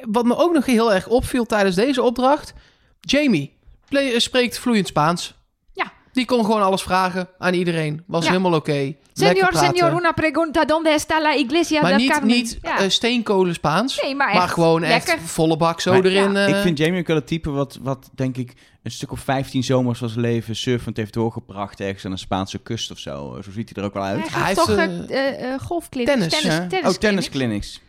wat 0.00 0.24
me 0.24 0.36
ook 0.36 0.52
nog 0.52 0.66
heel 0.66 0.92
erg 0.94 1.06
opviel 1.08 1.44
tijdens 1.46 1.76
deze 1.76 2.02
opdracht... 2.02 2.52
Jamie 3.00 3.56
play- 3.88 4.12
eh, 4.12 4.18
spreekt 4.18 4.58
vloeiend 4.58 4.86
Spaans. 4.86 5.34
Ja. 5.72 5.92
Die 6.12 6.24
kon 6.24 6.44
gewoon 6.44 6.62
alles 6.62 6.82
vragen 6.82 7.28
aan 7.38 7.54
iedereen. 7.54 8.02
Was 8.06 8.24
Ja. 8.24 8.30
helemaal 8.30 8.54
oké. 8.54 8.94
Lekker 9.14 9.56
Senor, 9.56 9.92
una 9.92 10.12
pregunta, 10.12 10.64
donde 10.64 10.90
está 10.90 11.20
la 11.20 11.34
iglesia 11.34 11.80
Maar 11.80 11.96
niet, 11.96 12.22
niet 12.22 12.58
Ja. 12.62 12.88
steenkolen 12.88 13.54
Spaans. 13.54 14.00
nee, 14.02 14.14
maar, 14.14 14.34
maar 14.34 14.42
echt 14.42 14.52
gewoon 14.52 14.80
lekker. 14.80 15.14
echt 15.14 15.22
volle 15.22 15.56
bak 15.56 15.80
zo 15.80 15.92
Maar- 15.92 16.04
erin. 16.04 16.32
Ja. 16.32 16.46
Ik 16.46 16.54
vind 16.56 16.78
Jamie 16.78 17.00
ook 17.00 17.06
wel 17.06 17.16
het 17.16 17.26
type 17.26 17.50
wat, 17.50 17.78
wat, 17.82 18.10
denk 18.14 18.36
ik, 18.36 18.52
een 18.88 18.94
stuk 18.94 19.12
of 19.12 19.20
15 19.20 19.64
zomers 19.64 19.98
van 19.98 20.08
zijn 20.08 20.20
leven 20.20 20.56
surfend 20.56 20.96
heeft 20.96 21.12
doorgebracht 21.12 21.80
ergens 21.80 22.04
aan 22.04 22.12
een 22.12 22.18
Spaanse 22.18 22.58
kust 22.58 22.90
of 22.90 22.98
zo. 22.98 23.38
Zo 23.44 23.50
ziet 23.50 23.70
hij 23.74 23.82
er 23.82 23.88
ook 23.88 23.94
wel 23.94 24.02
uit. 24.02 24.18
Hij 24.18 24.42
Hij 24.42 24.54
gaat 24.54 24.66
heeft, 24.66 24.88
toch 25.08 25.10
uh, 25.10 25.50
uh, 25.52 25.58
golfclinics, 25.60 26.12
tennis, 26.12 26.40
tennis, 26.40 26.68
tennis, 26.68 26.94
oh, 26.94 26.98
tennisclinics. 27.00 27.80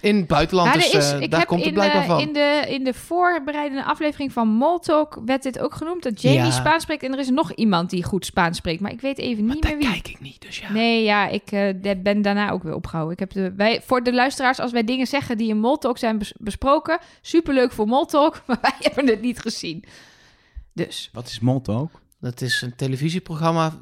in 0.00 0.16
het 0.16 0.26
buitenland, 0.26 0.72
dus 0.72 0.90
is, 0.90 1.28
daar 1.28 1.46
komt 1.46 1.60
het 1.60 1.68
in, 1.68 1.74
blijkbaar 1.74 2.04
van. 2.04 2.20
in, 2.20 2.32
de, 2.32 2.64
in 2.68 2.84
de 2.84 2.94
voorbereidende 2.94 3.84
aflevering 3.84 4.32
van 4.32 4.48
Moltalk 4.48 5.22
werd 5.24 5.42
dit 5.42 5.58
ook 5.58 5.74
genoemd, 5.74 6.02
dat 6.02 6.22
Jamie 6.22 6.38
Ja. 6.38 6.50
Spaans 6.50 6.82
spreekt. 6.82 7.02
En 7.02 7.12
er 7.12 7.18
is 7.18 7.30
nog 7.30 7.52
iemand 7.52 7.90
die 7.90 8.04
goed 8.04 8.26
Spaans 8.26 8.56
spreekt, 8.56 8.80
maar 8.80 8.92
ik 8.92 9.00
weet 9.00 9.18
even 9.18 9.44
maar 9.46 9.54
niet 9.54 9.64
meer 9.64 9.76
wie. 9.76 9.90
kijk 9.90 10.08
ik 10.08 10.20
niet, 10.20 10.40
dus 10.40 10.58
ja. 10.58 10.72
Nee, 10.72 11.02
ja, 11.02 11.28
ik 11.28 11.44
ben 12.02 12.22
daarna 12.22 12.50
ook 12.50 12.62
weer 12.62 12.74
opgehouden. 12.74 13.12
Ik 13.12 13.18
heb 13.20 13.32
de, 13.32 13.52
wij, 13.56 13.80
voor 13.84 14.02
de 14.02 14.12
luisteraars, 14.12 14.58
als 14.60 14.72
wij 14.72 14.84
dingen 14.84 15.06
zeggen 15.06 15.38
die 15.38 15.48
in 15.48 15.58
Moltalk 15.58 15.98
zijn 15.98 16.18
bes- 16.18 16.34
besproken, 16.38 16.98
superleuk 17.20 17.72
voor 17.72 17.86
Moltalk, 17.86 18.42
maar 18.46 18.58
wij 18.60 18.74
hebben 18.78 19.06
het 19.06 19.20
niet 19.20 19.40
gezien. 19.40 19.84
Dus, 20.74 21.10
Wat 21.12 21.26
is 21.26 21.40
Moltalk? 21.40 21.90
Dat 22.20 22.40
is 22.40 22.62
een 22.62 22.76
televisieprogramma. 22.76 23.72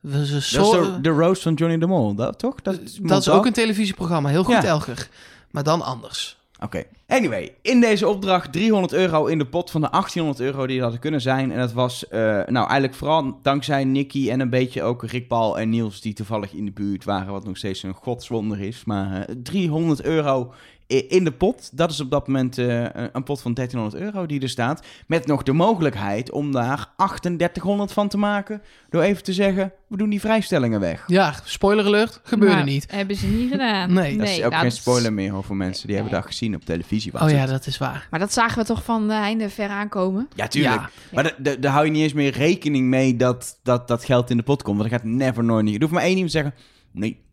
We- 0.00 0.26
ze 0.26 0.32
Dat 0.32 0.40
is 0.42 0.48
zo- 0.50 0.92
de, 0.94 1.00
de 1.00 1.08
roast 1.08 1.42
van 1.42 1.54
Johnny 1.54 1.78
de 1.78 1.86
Mol, 1.86 2.14
dat 2.14 2.38
toch? 2.38 2.62
Dat 2.62 2.80
is, 2.80 2.94
dat 3.02 3.20
is 3.20 3.28
ook 3.28 3.46
een 3.46 3.52
televisieprogramma. 3.52 4.28
Heel 4.28 4.44
goed, 4.44 4.54
Ja. 4.54 4.64
Elger. 4.64 5.08
Maar 5.50 5.62
dan 5.62 5.82
anders. 5.82 6.36
Oké. 6.60 6.82
Anyway, 7.06 7.54
in 7.62 7.80
deze 7.80 8.08
opdracht 8.08 8.52
300 8.52 8.92
euro 8.92 9.26
in 9.26 9.38
de 9.38 9.46
pot 9.46 9.70
van 9.70 9.80
de 9.80 9.90
1800 9.90 10.40
euro 10.40 10.66
die 10.66 10.76
er 10.76 10.82
hadden 10.82 11.00
kunnen 11.00 11.20
zijn. 11.20 11.52
En 11.52 11.58
dat 11.58 11.72
was, 11.72 12.08
eh, 12.08 12.20
nou 12.20 12.54
eigenlijk 12.56 12.94
vooral 12.94 13.38
dankzij 13.42 13.84
Nicky 13.84 14.30
en 14.30 14.40
een 14.40 14.50
beetje 14.50 14.82
ook 14.82 15.04
Rick 15.04 15.28
Paul 15.28 15.58
en 15.58 15.68
Niels 15.68 16.00
die 16.00 16.12
toevallig 16.14 16.52
in 16.52 16.64
de 16.64 16.70
buurt 16.70 17.04
waren. 17.04 17.32
Wat 17.32 17.44
nog 17.44 17.56
steeds 17.56 17.82
een 17.82 17.94
godswonder 17.94 18.60
is. 18.60 18.84
Maar 18.84 19.22
eh, 19.22 19.34
300 19.42 20.02
euro 20.02 20.52
i- 20.52 20.77
in 20.88 21.24
de 21.24 21.32
pot. 21.32 21.70
Dat 21.76 21.90
is 21.90 22.00
op 22.00 22.10
dat 22.10 22.26
moment 22.26 22.58
eh, 22.58 22.84
een 23.12 23.22
pot 23.24 23.40
van 23.40 23.54
1300 23.54 24.02
euro 24.02 24.26
die 24.26 24.40
er 24.40 24.48
staat. 24.48 24.86
Met 25.06 25.26
nog 25.26 25.42
de 25.42 25.52
mogelijkheid 25.52 26.30
om 26.30 26.52
daar 26.52 26.86
3800 26.96 27.92
van 27.92 28.08
te 28.08 28.18
maken. 28.18 28.62
Door 28.90 29.02
even 29.02 29.22
te 29.22 29.32
zeggen, 29.32 29.72
we 29.88 29.96
doen 29.96 30.10
die 30.10 30.20
vrijstellingen 30.20 30.80
weg. 30.80 31.04
Ja, 31.06 31.34
spoiler 31.44 31.84
alert. 31.86 32.20
Gebeurde 32.22 32.54
maar 32.54 32.64
niet. 32.64 32.86
Hebben 32.90 33.16
ze 33.16 33.26
niet 33.26 33.50
gedaan. 33.50 33.92
Nee. 33.92 34.16
Dat 34.18 34.28
is 34.28 34.42
ook 34.42 34.50
nou, 34.50 34.62
geen 34.62 34.72
spoiler 34.72 35.12
meer 35.12 35.30
hoor, 35.30 35.44
voor 35.44 35.56
mensen 35.56 35.86
die 35.86 35.96
hebben 35.96 36.14
dat 36.14 36.26
gezien 36.26 36.54
op 36.54 36.64
televisie. 36.64 37.12
was 37.12 37.22
Oh 37.22 37.30
ja, 37.30 37.36
het. 37.36 37.48
dat 37.50 37.66
is 37.66 37.78
waar. 37.78 38.06
Maar 38.10 38.20
dat 38.20 38.32
zagen 38.32 38.58
we 38.58 38.64
toch 38.64 38.84
van 38.84 39.06
de 39.08 39.14
einde 39.14 39.48
ver 39.50 39.68
aankomen. 39.68 40.28
Ja, 40.34 40.46
tuurlijk. 40.48 40.74
Ja. 40.80 40.90
Maar 41.12 41.24
da- 41.24 41.34
da- 41.38 41.56
daar 41.56 41.72
hou 41.72 41.84
je 41.84 41.90
niet 41.90 42.02
eens 42.02 42.12
meer 42.12 42.32
rekening 42.32 42.86
mee 42.86 43.16
dat, 43.16 43.58
dat 43.62 43.88
dat 43.88 44.04
geld 44.04 44.30
in 44.30 44.36
de 44.36 44.42
pot 44.42 44.62
komt. 44.62 44.78
Want 44.78 44.90
dat 44.90 45.00
gaat 45.00 45.08
never 45.08 45.44
nooit 45.44 45.64
niet. 45.64 45.74
Er 45.74 45.80
hoeft 45.80 45.92
maar 45.92 46.02
één 46.02 46.12
iemand 46.12 46.30
te 46.32 46.38
zeggen, 46.38 46.54
nee. 46.92 47.26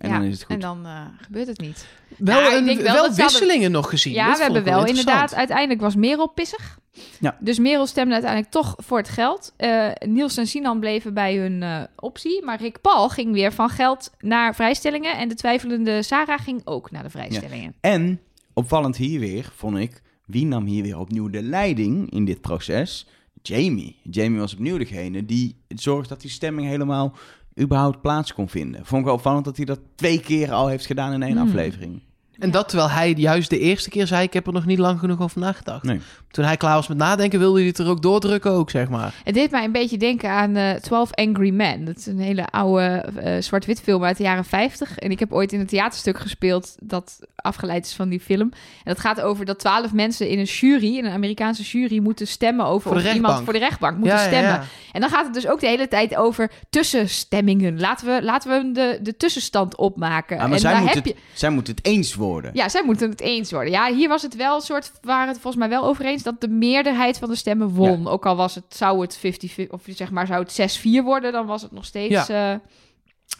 En 0.00 0.10
ja, 0.10 0.18
dan 0.18 0.26
is 0.26 0.32
het 0.34 0.42
goed. 0.44 0.54
En 0.54 0.60
dan 0.60 0.86
eh, 0.86 1.00
gebeurt 1.20 1.46
het 1.46 1.60
niet. 1.60 1.86
Wel, 2.18 2.40
Ja, 2.40 2.48
ik 2.50 2.54
een- 2.58 2.64
denk 2.64 2.80
wel 2.80 2.94
hadden- 2.96 3.14
wisselingen 3.16 3.70
nog 3.70 3.88
gezien. 3.90 4.12
Ja, 4.12 4.26
Dat 4.28 4.36
we 4.36 4.42
hebben 4.42 4.64
wel 4.64 4.86
inderdaad. 4.86 5.34
Uiteindelijk 5.34 5.80
was 5.80 5.94
Merel 5.94 6.28
pissig. 6.28 6.78
Ja. 7.20 7.36
Dus 7.40 7.58
Merel 7.58 7.86
stemde 7.86 8.12
uiteindelijk 8.12 8.52
toch 8.52 8.74
voor 8.76 8.98
het 8.98 9.08
geld. 9.08 9.52
Eh, 9.56 9.88
Niels 10.06 10.36
en 10.36 10.46
Sinan 10.46 10.80
bleven 10.80 11.14
bij 11.14 11.36
hun 11.36 11.62
eh, 11.62 11.82
optie. 11.96 12.44
Maar 12.44 12.60
Rick 12.60 12.80
Paul 12.80 13.08
ging 13.08 13.32
weer 13.32 13.52
van 13.52 13.68
geld 13.68 14.10
naar 14.18 14.54
vrijstellingen. 14.54 15.16
En 15.16 15.28
de 15.28 15.34
twijfelende 15.34 16.02
Sarah 16.02 16.38
ging 16.40 16.60
ook 16.64 16.90
naar 16.90 17.02
de 17.02 17.10
vrijstellingen. 17.10 17.74
En, 17.80 18.20
opvallend 18.54 18.96
hier 18.96 19.20
weer, 19.20 19.50
vond 19.56 19.76
ik, 19.78 20.02
wie 20.26 20.46
nam 20.46 20.66
hier 20.66 20.82
weer 20.82 20.98
opnieuw 20.98 21.28
de 21.30 21.42
leiding 21.42 22.10
in 22.10 22.24
dit 22.24 22.40
proces? 22.40 23.06
Jamie. 23.42 23.96
Jamie 24.02 24.38
was 24.40 24.52
opnieuw 24.52 24.78
degene 24.78 25.24
die 25.24 25.56
zorgt 25.68 26.08
dat 26.08 26.20
die 26.20 26.30
stemming 26.30 26.68
helemaal 26.68 27.14
überhaupt 27.60 28.00
plaats 28.00 28.34
kon 28.34 28.48
vinden. 28.48 28.86
Vond 28.86 29.00
ik 29.00 29.06
wel 29.06 29.14
opvallend 29.16 29.44
dat 29.44 29.56
hij 29.56 29.64
dat 29.64 29.80
twee 29.94 30.20
keer 30.20 30.52
al 30.52 30.68
heeft 30.68 30.86
gedaan 30.86 31.12
in 31.12 31.22
één 31.22 31.36
Hmm. 31.36 31.48
aflevering. 31.48 32.02
En 32.40 32.50
dat 32.50 32.68
terwijl 32.68 32.90
hij 32.90 33.12
juist 33.16 33.50
de 33.50 33.58
eerste 33.58 33.90
keer 33.90 34.06
zei... 34.06 34.22
ik 34.22 34.32
heb 34.32 34.46
er 34.46 34.52
nog 34.52 34.66
niet 34.66 34.78
lang 34.78 34.98
genoeg 34.98 35.20
over 35.20 35.40
nagedacht. 35.40 35.82
Nee. 35.82 36.00
Toen 36.30 36.44
hij 36.44 36.56
klaar 36.56 36.74
was 36.74 36.88
met 36.88 36.96
nadenken... 36.96 37.38
wilde 37.38 37.58
hij 37.58 37.68
het 37.68 37.78
er 37.78 37.88
ook 37.88 38.02
doordrukken 38.02 38.50
ook, 38.50 38.70
zeg 38.70 38.88
maar. 38.88 39.14
Het 39.24 39.34
deed 39.34 39.50
mij 39.50 39.64
een 39.64 39.72
beetje 39.72 39.96
denken 39.96 40.30
aan 40.30 40.56
eh 40.56 40.74
12 40.74 41.10
Angry 41.14 41.50
Men. 41.50 41.84
Dat 41.84 41.96
is 41.96 42.06
een 42.06 42.18
hele 42.20 42.46
oude 42.46 42.84
eh, 43.16 43.42
zwart-wit 43.42 43.80
film 43.80 44.04
uit 44.04 44.16
de 44.16 44.22
jaren 44.22 44.44
50. 44.44 44.98
En 44.98 45.10
ik 45.10 45.18
heb 45.18 45.32
ooit 45.32 45.52
in 45.52 45.60
een 45.60 45.66
theaterstuk 45.66 46.18
gespeeld 46.18 46.76
dat 46.82 47.18
afgeleid 47.36 47.86
is 47.86 47.92
van 47.94 48.08
die 48.08 48.20
film. 48.20 48.50
En 48.52 48.92
dat 48.94 49.00
gaat 49.00 49.20
over 49.20 49.44
dat 49.44 49.58
12 49.58 49.92
mensen 49.92 50.28
in 50.28 50.38
een 50.38 50.44
jury, 50.44 50.96
in 50.96 51.04
een 51.04 51.12
Amerikaanse 51.12 51.62
jury, 51.62 51.98
moeten 51.98 52.26
stemmen 52.26 52.66
over 52.66 52.90
of 52.90 53.14
iemand 53.14 53.44
voor 53.44 53.52
de 53.52 53.58
rechtbank 53.58 53.96
moeten 53.98 54.18
Ja, 54.18 54.24
stemmen. 54.26 54.50
ja. 54.50 54.64
En 54.92 55.00
dan 55.00 55.10
gaat 55.10 55.24
het 55.24 55.34
dus 55.34 55.46
ook 55.46 55.60
de 55.60 55.66
hele 55.66 55.88
tijd 55.88 56.16
over 56.16 56.50
tussenstemmingen. 56.70 57.80
Laten 57.80 58.06
we, 58.06 58.22
laten 58.22 58.50
we 58.50 58.72
de, 58.72 58.98
de 59.02 59.16
tussenstand 59.16 59.76
opmaken. 59.76 60.36
Ah, 60.38 60.42
maar 60.42 60.52
en 60.52 60.60
zij 60.60 60.72
daar 60.72 60.80
moet, 60.80 60.94
heb 60.94 61.04
het, 61.04 61.14
je... 61.14 61.20
zij 61.32 61.50
moet 61.50 61.66
het 61.66 61.78
eens 61.82 62.14
worden. 62.14 62.29
Ja, 62.54 62.68
zij 62.68 62.82
moeten 62.84 63.10
het 63.10 63.20
eens 63.20 63.50
worden. 63.52 63.72
Ja, 63.72 63.92
hier 63.94 64.08
was 64.08 64.22
het 64.22 64.36
wel 64.36 64.54
een 64.54 64.60
soort, 64.60 64.92
waren 65.02 65.28
het 65.28 65.38
volgens 65.40 65.56
mij 65.62 65.68
wel 65.68 65.84
over 65.84 66.04
eens 66.04 66.22
dat 66.22 66.40
de 66.40 66.48
meerderheid 66.48 67.18
van 67.18 67.28
de 67.28 67.34
stemmen 67.34 67.68
won. 67.68 68.08
Ook 68.08 68.26
al 68.26 68.36
was 68.36 68.54
het, 68.54 68.64
zou 68.68 69.00
het 69.00 69.16
50, 69.16 69.68
of 69.70 69.82
zeg 69.86 70.10
maar, 70.10 70.26
zou 70.26 70.42
het 70.42 70.78
6-4 70.78 71.04
worden, 71.04 71.32
dan 71.32 71.46
was 71.46 71.62
het 71.62 71.72
nog 71.72 71.84
steeds. 71.84 72.10
eh, 72.28 72.50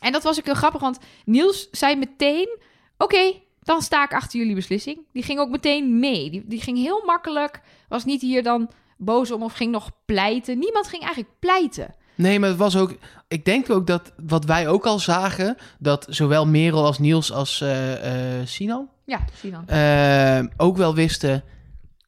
En 0.00 0.12
dat 0.12 0.22
was 0.22 0.38
ook 0.38 0.44
heel 0.44 0.54
grappig, 0.54 0.80
want 0.80 0.98
Niels 1.24 1.68
zei 1.70 1.96
meteen: 1.96 2.58
Oké, 2.98 3.32
dan 3.62 3.82
sta 3.82 4.04
ik 4.04 4.12
achter 4.14 4.38
jullie 4.38 4.54
beslissing. 4.54 4.98
Die 5.12 5.22
ging 5.22 5.38
ook 5.38 5.48
meteen 5.50 5.98
mee. 5.98 6.30
Die, 6.30 6.42
die 6.46 6.60
ging 6.60 6.78
heel 6.78 7.02
makkelijk, 7.06 7.60
was 7.88 8.04
niet 8.04 8.20
hier 8.20 8.42
dan 8.42 8.70
boos 8.96 9.30
om 9.30 9.42
of 9.42 9.52
ging 9.52 9.70
nog 9.72 9.90
pleiten. 10.04 10.58
Niemand 10.58 10.86
ging 10.88 11.02
eigenlijk 11.02 11.32
pleiten. 11.38 11.94
Nee, 12.20 12.38
maar 12.38 12.48
het 12.48 12.58
was 12.58 12.76
ook... 12.76 12.94
Ik 13.28 13.44
denk 13.44 13.70
ook 13.70 13.86
dat 13.86 14.12
wat 14.26 14.44
wij 14.44 14.68
ook 14.68 14.86
al 14.86 14.98
zagen... 14.98 15.56
dat 15.78 16.06
zowel 16.08 16.46
Merel 16.46 16.84
als 16.84 16.98
Niels 16.98 17.32
als 17.32 17.60
eh 17.60 18.38
eh 18.40 18.46
Sinan... 18.46 18.88
Ja, 19.04 19.24
eh, 19.66 20.46
ook 20.56 20.76
wel 20.76 20.94
wisten... 20.94 21.44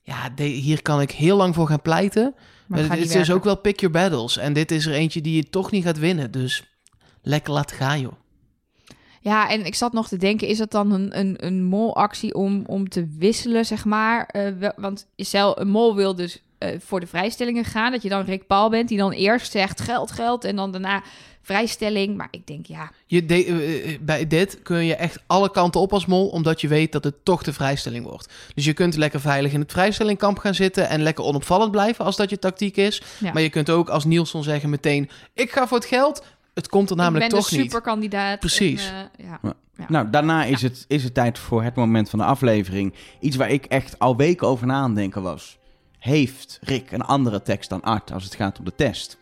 Ja, 0.02 0.28
de- 0.34 0.42
hier 0.44 0.82
kan 0.82 1.00
ik 1.00 1.10
heel 1.10 1.36
lang 1.36 1.54
voor 1.54 1.66
gaan 1.66 1.82
pleiten. 1.82 2.22
Maar 2.22 2.42
Maar 2.66 2.78
het 2.78 2.88
het 2.90 2.98
is 2.98 3.04
dus 3.06 3.14
werken. 3.14 3.34
ook 3.34 3.44
wel 3.44 3.56
pick 3.56 3.80
your 3.80 3.94
battles. 3.94 4.36
En 4.36 4.52
dit 4.52 4.70
is 4.70 4.86
er 4.86 4.92
eentje 4.92 5.20
die 5.20 5.36
je 5.36 5.48
toch 5.50 5.70
niet 5.70 5.84
gaat 5.84 5.98
winnen. 5.98 6.30
Dus 6.30 6.64
lekker 7.22 7.52
laten 7.52 7.76
gaan, 7.76 8.00
joh. 8.00 8.12
Ja, 9.20 9.50
en 9.50 9.66
ik 9.66 9.74
zat 9.74 9.92
nog 9.92 10.08
te 10.08 10.16
denken, 10.16 10.48
is 10.48 10.58
dat 10.58 10.70
dan 10.70 10.92
een, 10.92 11.18
een, 11.18 11.46
een 11.46 11.62
molactie 11.64 12.34
om, 12.34 12.64
om 12.66 12.88
te 12.88 13.06
wisselen, 13.18 13.66
zeg 13.66 13.84
maar? 13.84 14.34
Want 14.76 15.06
zelf, 15.16 15.58
een 15.58 15.68
mol 15.68 15.94
wil 15.96 16.14
dus 16.14 16.42
eh, 16.62 16.80
voor 16.80 17.00
de 17.00 17.06
vrijstellingen 17.06 17.64
gaan. 17.64 17.92
Dat 17.92 18.02
je 18.02 18.08
dan 18.08 18.24
Rick 18.24 18.46
Paul 18.46 18.70
bent, 18.70 18.88
die 18.88 18.98
dan 18.98 19.12
eerst 19.12 19.52
zegt 19.52 19.80
geld, 19.80 20.10
geld 20.10 20.44
en 20.44 20.56
dan 20.56 20.70
daarna 20.72 21.02
vrijstelling. 21.42 22.16
Maar 22.16 22.28
ik 22.30 22.46
denk, 22.46 22.66
ja, 22.66 22.90
Je 23.06 23.26
de- 23.26 23.44
eh, 23.44 23.92
eh, 23.92 23.98
bij 24.00 24.26
dit 24.26 24.62
kun 24.62 24.84
je 24.84 24.94
echt 24.94 25.18
alle 25.26 25.50
kanten 25.50 25.80
op 25.80 25.92
als 25.92 26.06
mol, 26.06 26.28
omdat 26.28 26.60
je 26.60 26.68
weet 26.68 26.92
dat 26.92 27.04
het 27.04 27.24
toch 27.24 27.42
de 27.42 27.52
vrijstelling 27.52 28.04
wordt. 28.04 28.32
Dus 28.54 28.64
je 28.64 28.72
kunt 28.72 28.96
lekker 28.96 29.20
veilig 29.20 29.52
in 29.52 29.60
het 29.60 29.72
vrijstellingkamp 29.72 30.38
gaan 30.38 30.54
zitten 30.54 30.88
en 30.88 31.02
lekker 31.02 31.24
onopvallend 31.24 31.70
blijven 31.70 32.04
als 32.04 32.16
dat 32.16 32.30
je 32.30 32.38
tactiek 32.38 32.76
is. 32.76 33.02
Ja. 33.18 33.32
Maar 33.32 33.42
je 33.42 33.50
kunt 33.50 33.70
ook 33.70 33.88
als 33.88 34.04
Nielsen 34.04 34.42
zeggen 34.42 34.70
meteen, 34.70 35.10
ik 35.34 35.50
ga 35.52 35.66
voor 35.66 35.78
het 35.78 35.86
geld. 35.86 36.24
Het 36.54 36.68
komt 36.68 36.90
er 36.90 36.96
namelijk 36.96 37.24
ik 37.24 37.30
ben 37.30 37.40
toch 37.40 37.48
de 37.48 37.56
niet. 37.56 37.64
superkandidaat. 37.64 38.38
Precies. 38.38 38.90
En, 39.16 39.26
ja. 39.26 39.86
Nou, 39.88 40.10
daarna 40.10 40.44
is, 40.44 40.62
het, 40.62 40.84
is 40.88 41.04
het 41.04 41.14
tijd 41.14 41.38
voor 41.38 41.62
het 41.62 41.74
moment 41.74 42.10
van 42.10 42.18
de 42.18 42.24
aflevering. 42.24 42.94
Iets 43.20 43.36
waar 43.36 43.50
ik 43.50 43.64
echt 43.64 43.98
al 43.98 44.16
weken 44.16 44.46
over 44.46 44.66
na 44.66 44.74
aan 44.74 44.94
denken 44.94 45.22
was. 45.22 45.58
Heeft 46.02 46.58
Rick 46.62 46.92
een 46.92 47.02
andere 47.02 47.42
tekst 47.42 47.70
dan 47.70 47.82
Art 47.82 48.12
als 48.12 48.24
het 48.24 48.34
gaat 48.34 48.58
om 48.58 48.64
de 48.64 48.74
test? 48.76 49.16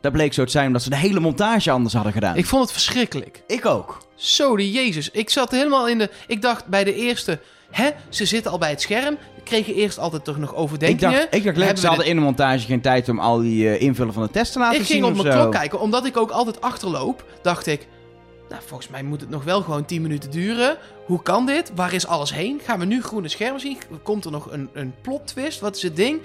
Dat 0.00 0.12
bleek 0.12 0.32
zo 0.32 0.44
te 0.44 0.50
zijn 0.50 0.66
omdat 0.66 0.82
ze 0.82 0.90
de 0.90 0.96
hele 0.96 1.20
montage 1.20 1.70
anders 1.70 1.94
hadden 1.94 2.12
gedaan. 2.12 2.36
Ik 2.36 2.46
vond 2.46 2.62
het 2.62 2.72
verschrikkelijk. 2.72 3.42
ik 3.46 3.66
ook. 3.66 4.06
Zo 4.14 4.56
de 4.56 4.70
Jezus. 4.70 5.10
Ik 5.10 5.30
zat 5.30 5.50
helemaal 5.50 5.88
in 5.88 5.98
de... 5.98 6.10
Ik 6.26 6.42
dacht 6.42 6.66
bij 6.66 6.84
de 6.84 6.94
eerste... 6.94 7.40
Hè, 7.70 7.90
ze 8.08 8.24
zitten 8.24 8.50
al 8.50 8.58
bij 8.58 8.70
het 8.70 8.80
scherm. 8.80 9.18
Kregen 9.44 9.74
eerst 9.74 9.98
altijd 9.98 10.24
toch 10.24 10.38
nog 10.38 10.50
Ik 10.50 10.56
overdenkingen. 10.58 11.12
dacht, 11.12 11.34
ik 11.34 11.44
dacht 11.44 11.56
lekker, 11.56 11.78
ze 11.78 11.86
hadden 11.86 12.06
in 12.06 12.16
de 12.16 12.22
montage 12.22 12.66
geen 12.66 12.80
tijd 12.80 13.08
om 13.08 13.18
al 13.18 13.38
die 13.38 13.68
eh, 13.68 13.80
invullen 13.80 14.12
van 14.12 14.22
de 14.22 14.30
test 14.30 14.52
te 14.52 14.58
laten 14.58 14.80
Ik 14.80 14.86
zien 14.86 15.02
ging 15.02 15.16
op 15.16 15.22
mijn 15.22 15.36
klok 15.36 15.52
kijken, 15.52 15.80
omdat 15.80 16.06
ik 16.06 16.16
ook 16.16 16.30
altijd 16.30 16.60
achterloop. 16.60 17.24
Dacht 17.42 17.66
ik, 17.66 17.86
nou, 18.54 18.66
volgens 18.66 18.88
mij 18.88 19.02
moet 19.02 19.20
het 19.20 19.30
nog 19.30 19.44
wel 19.44 19.62
gewoon 19.62 19.84
10 19.84 20.02
minuten 20.02 20.30
duren. 20.30 20.76
Hoe 21.06 21.22
kan 21.22 21.46
dit? 21.46 21.72
Waar 21.74 21.92
is 21.92 22.06
alles 22.06 22.32
heen? 22.32 22.60
Gaan 22.64 22.78
we 22.78 22.84
nu 22.84 23.02
groene 23.02 23.28
schermen 23.28 23.60
zien? 23.60 23.78
Komt 24.02 24.24
er 24.24 24.30
nog 24.30 24.50
een, 24.50 24.68
een 24.72 24.94
plot 25.00 25.26
twist? 25.26 25.60
Wat 25.60 25.76
is 25.76 25.82
het 25.82 25.96
ding? 25.96 26.20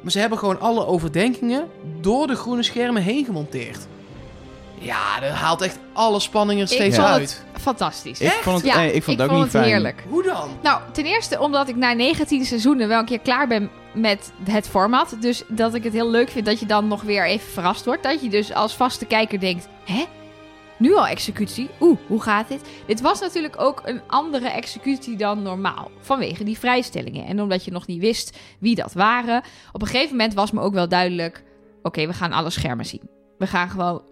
Maar 0.00 0.12
ze 0.12 0.18
hebben 0.18 0.38
gewoon 0.38 0.60
alle 0.60 0.86
overdenkingen 0.86 1.68
door 2.00 2.26
de 2.26 2.34
groene 2.34 2.62
schermen 2.62 3.02
heen 3.02 3.24
gemonteerd. 3.24 3.78
Ja, 4.78 5.20
dat 5.20 5.30
haalt 5.30 5.60
echt 5.60 5.78
alle 5.92 6.20
spanning 6.20 6.60
er 6.60 6.68
steeds 6.68 6.96
vond 6.96 7.08
uit. 7.08 7.44
het 7.52 7.62
fantastisch. 7.62 8.20
Ik 8.20 8.30
vond 8.30 8.56
het, 8.56 8.66
Ja, 8.66 8.74
eh, 8.84 8.94
ik 8.94 9.02
vond 9.02 9.18
het 9.18 9.30
ook 9.30 9.36
niet 9.36 9.50
fijn. 9.50 9.64
heerlijk. 9.64 10.04
Hoe 10.08 10.22
dan? 10.22 10.50
Nou, 10.62 10.80
ten 10.92 11.04
eerste 11.04 11.40
omdat 11.40 11.68
ik 11.68 11.76
na 11.76 11.92
19 11.92 12.44
seizoenen 12.44 12.88
wel 12.88 12.98
een 12.98 13.04
keer 13.04 13.20
klaar 13.20 13.46
ben 13.48 13.70
met 13.94 14.32
het 14.44 14.68
format. 14.68 15.16
Dus 15.20 15.42
dat 15.48 15.74
ik 15.74 15.84
het 15.84 15.92
heel 15.92 16.10
leuk 16.10 16.30
vind 16.30 16.46
dat 16.46 16.60
je 16.60 16.66
dan 16.66 16.88
nog 16.88 17.02
weer 17.02 17.26
even 17.26 17.52
verrast 17.52 17.84
wordt. 17.84 18.02
Dat 18.02 18.22
je 18.22 18.28
dus 18.28 18.52
als 18.54 18.74
vaste 18.74 19.04
kijker 19.04 19.40
denkt, 19.40 19.68
hè? 19.84 20.04
Nu 20.82 20.94
al 20.94 21.06
executie? 21.06 21.70
Oeh, 21.80 21.98
hoe 22.06 22.22
gaat 22.22 22.48
dit? 22.48 22.60
Dit 22.86 23.00
was 23.00 23.20
natuurlijk 23.20 23.60
ook 23.60 23.82
een 23.84 24.00
andere 24.06 24.48
executie 24.48 25.16
dan 25.16 25.42
normaal. 25.42 25.90
Vanwege 26.00 26.44
die 26.44 26.58
vrijstellingen. 26.58 27.26
En 27.26 27.40
omdat 27.40 27.64
je 27.64 27.70
nog 27.70 27.86
niet 27.86 28.00
wist 28.00 28.38
wie 28.58 28.74
dat 28.74 28.92
waren. 28.92 29.42
Op 29.72 29.82
een 29.82 29.88
gegeven 29.88 30.16
moment 30.16 30.34
was 30.34 30.50
me 30.50 30.60
ook 30.60 30.74
wel 30.74 30.88
duidelijk... 30.88 31.44
Oké, 31.82 32.06
we 32.06 32.12
gaan 32.12 32.32
alle 32.32 32.50
schermen 32.50 32.86
zien. 32.86 33.00
We 33.38 33.46
gaan 33.46 33.70
gewoon 33.70 34.02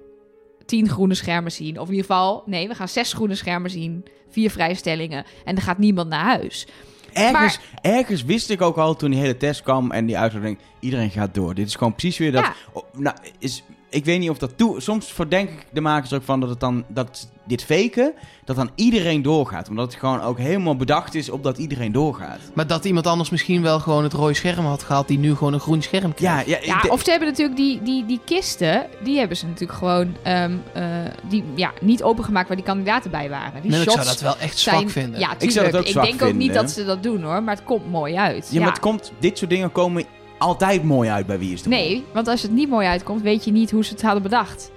tien 0.67 0.89
groene 0.89 1.15
schermen 1.15 1.53
zien. 1.53 1.79
Of 1.79 1.89
in 1.89 1.95
ieder 1.95 2.07
geval, 2.07 2.43
nee, 2.47 2.69
we 2.69 2.75
gaan 2.75 2.89
zes 2.89 3.13
groene 3.13 3.35
schermen 3.35 3.71
zien. 3.71 4.05
Vier 4.29 4.51
vrijstellingen. 4.51 5.25
En 5.45 5.57
er 5.57 5.63
gaat 5.63 5.79
niemand 5.79 6.09
naar 6.09 6.25
huis. 6.25 6.67
Ergens, 7.13 7.59
ergens 7.81 8.25
wist 8.25 8.51
ik 8.51 8.63
ook 8.63 8.77
al 8.77 8.97
toen 8.97 9.11
die 9.11 9.21
hele 9.21 9.37
test 9.37 9.63
kwam 9.63 9.91
en 9.91 10.07
die 10.07 10.19
uitzending, 10.19 10.59
iedereen 10.81 11.11
gaat 11.11 11.35
door. 11.35 11.55
Dit 11.55 11.67
is 11.67 11.75
gewoon 11.75 11.95
precies 11.95 12.19
weer 12.19 12.33
dat. 12.33 12.45
Ja. 12.45 12.55
oh, 12.73 12.85
nou, 12.93 13.17
is, 13.39 13.63
ik 13.91 14.05
weet 14.05 14.19
niet 14.21 14.31
of 14.31 14.39
dat 14.39 14.51
toe. 14.57 14.81
Soms 14.81 15.13
verdenk 15.13 15.49
ik 15.49 15.67
de 15.73 15.81
makers 15.81 16.13
ook 16.13 16.23
van 16.23 16.41
dat 16.41 16.49
het 16.49 16.61
dan 16.61 16.85
dat 16.89 17.29
dit 17.47 17.65
faken, 17.65 18.13
dat 18.45 18.57
dan 18.57 18.71
iedereen 18.75 19.23
doorgaat, 19.23 19.69
omdat 19.69 19.87
het 19.93 20.01
gewoon 20.01 20.21
ook 20.21 20.39
helemaal 20.39 20.77
bedacht 20.77 21.15
is 21.15 21.31
op 21.31 21.43
dat 21.43 21.59
iedereen 21.59 21.93
doorgaat. 21.93 22.39
Maar 22.55 22.67
dat 22.67 22.85
iemand 22.85 23.07
anders 23.07 23.31
misschien 23.31 23.63
wel 23.63 23.81
gewoon 23.81 24.03
het 24.03 24.13
rode 24.13 24.35
scherm 24.35 24.65
had 24.65 24.83
gehad... 24.83 25.09
die 25.09 25.19
nu 25.19 25.35
gewoon 25.35 25.53
een 25.53 25.61
groen 25.61 25.83
scherm 25.83 26.15
krijgt. 26.15 26.47
Ja, 26.49 26.57
ja, 26.57 26.65
Ja, 26.67 26.77
ik 26.77 26.83
de- 26.83 26.91
of 26.91 27.03
ze 27.05 27.11
hebben 27.11 27.29
natuurlijk 27.29 27.57
die, 27.57 27.83
die, 27.83 28.07
die 28.07 28.21
kisten, 28.25 28.87
die 29.05 29.19
hebben 29.19 29.37
ze 29.37 29.47
natuurlijk 29.47 29.79
gewoon 29.79 30.17
ehm, 30.23 30.57
eh, 30.73 30.85
die, 31.29 31.45
ja, 31.55 31.73
niet 31.81 32.03
opengemaakt 32.03 32.47
waar 32.49 32.57
die 32.57 32.67
kandidaten 32.67 33.11
bij 33.11 33.29
waren. 33.29 33.63
Die 33.63 33.71
Nee, 33.71 33.81
ik 33.83 33.91
shots 33.91 34.03
zou 34.05 34.09
dat 34.09 34.21
wel 34.21 34.37
echt 34.39 34.59
zwak 34.59 34.75
zijn, 34.75 34.91
vinden. 34.91 35.21
Ja, 35.21 35.35
Ik 35.39 35.51
zou 35.51 35.67
dat 35.71 35.81
ook 35.81 35.87
Ik 35.87 35.93
zwak 35.93 36.05
denk 36.05 36.23
ook 36.23 36.33
niet 36.35 36.55
dat 36.55 36.71
ze 36.71 36.85
dat 36.85 37.03
doen 37.03 37.23
hoor, 37.23 37.43
maar 37.43 37.55
het 37.55 37.65
komt 37.65 37.91
mooi 37.91 38.15
uit. 38.17 38.49
ja, 38.53 38.61
maar 38.61 38.69
het 38.71 38.81
komt, 38.81 39.13
dit 39.19 39.39
soort 39.39 39.51
dingen 39.51 39.73
komen 39.73 40.05
altijd 40.41 40.85
mooi 40.85 41.09
uit 41.09 41.27
bij 41.27 41.39
Wie 41.39 41.53
is 41.53 41.63
de 41.63 41.69
Mol. 41.69 41.79
Nee, 41.79 42.05
want 42.13 42.29
als 42.29 42.43
het 42.43 42.51
niet 42.51 42.69
mooi 42.69 42.87
uitkomt, 42.87 43.23
weet 43.23 43.45
je 43.45 43.51
niet 43.51 43.71
hoe 43.71 43.85
ze 43.85 43.93
het 43.93 44.03
hadden 44.03 44.23
bedacht. 44.23 44.71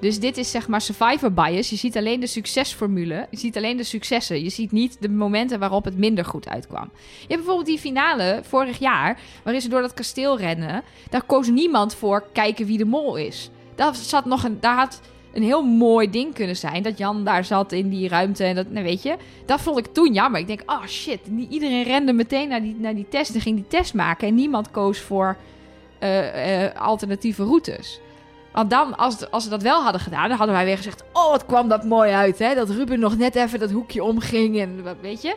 Dus 0.00 0.20
dit 0.20 0.36
is 0.36 0.50
zeg 0.50 0.68
maar 0.68 0.80
survivor 0.80 1.32
bias. 1.32 1.70
Je 1.70 1.76
ziet 1.76 1.96
alleen 1.96 2.20
de 2.20 2.26
succesformule. 2.26 3.26
Je 3.30 3.38
ziet 3.38 3.56
alleen 3.56 3.76
de 3.76 3.84
successen. 3.84 4.42
Je 4.42 4.50
ziet 4.50 4.72
niet 4.72 4.96
de 5.00 5.08
momenten 5.08 5.58
waarop 5.58 5.84
het 5.84 5.98
minder 5.98 6.24
goed 6.24 6.48
uitkwam. 6.48 6.90
Je 6.94 7.18
hebt 7.18 7.36
bijvoorbeeld 7.36 7.66
die 7.66 7.78
finale 7.78 8.40
vorig 8.42 8.78
jaar, 8.78 9.20
waarin 9.42 9.62
ze 9.62 9.68
door 9.68 9.80
dat 9.80 9.94
kasteel 9.94 10.38
rennen. 10.38 10.82
Daar 11.10 11.22
koos 11.22 11.48
niemand 11.48 11.94
voor 11.94 12.24
kijken 12.32 12.66
wie 12.66 12.78
de 12.78 12.84
mol 12.84 13.16
is. 13.16 13.50
Daar, 13.74 13.94
zat 13.94 14.24
nog 14.24 14.44
een, 14.44 14.60
daar 14.60 14.76
had 14.76 15.00
een 15.36 15.42
heel 15.42 15.62
mooi 15.62 16.10
ding 16.10 16.34
kunnen 16.34 16.56
zijn. 16.56 16.82
Dat 16.82 16.98
Jan 16.98 17.24
daar 17.24 17.44
zat 17.44 17.72
in 17.72 17.88
die 17.88 18.08
ruimte. 18.08 18.44
En 18.44 18.54
dat, 18.54 18.70
nou 18.70 18.84
weet 18.84 19.02
je, 19.02 19.16
dat 19.46 19.60
vond 19.60 19.78
ik 19.78 19.86
toen 19.86 20.12
jammer. 20.12 20.40
Ik 20.40 20.46
denk, 20.46 20.62
oh 20.66 20.86
shit. 20.86 21.20
Iedereen 21.48 21.82
rende 21.82 22.12
meteen 22.12 22.48
naar 22.48 22.62
die, 22.62 22.76
naar 22.78 22.94
die 22.94 23.08
test 23.08 23.34
en 23.34 23.40
ging 23.40 23.56
die 23.56 23.66
test 23.68 23.94
maken. 23.94 24.28
En 24.28 24.34
niemand 24.34 24.70
koos 24.70 25.00
voor 25.00 25.36
eh, 25.98 26.64
eh, 26.64 26.74
alternatieve 26.80 27.44
routes. 27.44 28.00
Want 28.52 28.70
dan, 28.70 28.96
als, 28.96 29.30
als 29.30 29.44
ze 29.44 29.50
dat 29.50 29.62
wel 29.62 29.82
hadden 29.82 30.00
gedaan, 30.00 30.28
dan 30.28 30.36
hadden 30.36 30.56
wij 30.56 30.64
weer 30.64 30.76
gezegd: 30.76 31.04
Oh, 31.12 31.30
wat 31.30 31.46
kwam 31.46 31.68
dat 31.68 31.84
mooi 31.84 32.12
uit, 32.12 32.38
hè? 32.38 32.54
Dat 32.54 32.70
Ruben 32.70 33.00
nog 33.00 33.16
net 33.16 33.34
even 33.34 33.58
dat 33.58 33.70
hoekje 33.70 34.04
omging 34.04 34.60
en 34.60 34.82
wat 34.82 34.96
weet 35.00 35.22
je. 35.22 35.36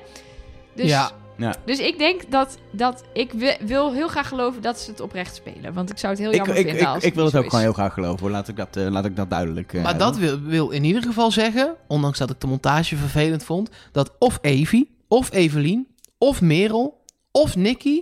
Dus, 0.74 0.90
Ja. 0.90 1.12
Ja. 1.40 1.56
dus 1.66 1.80
ik 1.80 1.98
denk 1.98 2.32
dat, 2.32 2.58
dat 2.72 3.04
ik 3.14 3.32
wi- 3.32 3.58
wil 3.66 3.94
heel 3.94 4.08
graag 4.08 4.28
geloven 4.28 4.62
dat 4.62 4.80
ze 4.80 4.92
het 4.92 5.00
oprecht 5.00 5.36
spelen. 5.36 5.74
Want 5.74 5.90
ik 5.90 5.98
zou 5.98 6.12
het 6.14 6.22
heel 6.22 6.32
Ik, 6.32 6.36
jammer 6.38 6.56
ik, 6.56 6.64
vinden 6.66 6.82
ik, 6.82 6.88
als 6.88 7.04
ik 7.04 7.14
wil 7.14 7.24
niet 7.24 7.34
het 7.34 7.42
ook 7.44 7.50
gewoon 7.50 7.66
heel 7.66 7.74
graag 7.74 7.94
geloven. 7.94 8.20
hoor. 8.20 8.30
Laat 8.30 8.48
ik 8.48 8.56
dat, 8.56 8.76
eh, 8.78 8.88
laat 8.90 9.06
ik 9.06 9.16
dat 9.16 9.30
duidelijk 9.30 9.74
eh, 9.74 9.84
Maar 9.84 9.98
dat 9.98 10.18
wil, 10.18 10.42
wil 10.42 10.70
in 10.70 10.84
ieder 10.84 11.04
geval 11.04 11.32
zeggen, 11.32 11.76
ondanks 11.88 12.18
dat 12.18 12.30
ik 12.30 12.40
de 12.40 12.48
montage 12.48 12.96
vervelend 12.96 13.44
vond, 13.44 13.70
dat 13.92 14.12
of 14.20 14.38
Evie, 14.42 14.96
of 15.08 15.32
Evelien, 15.34 15.88
of 16.18 16.42
Merel, 16.42 17.04
of 17.32 17.56
Nicky 17.56 18.02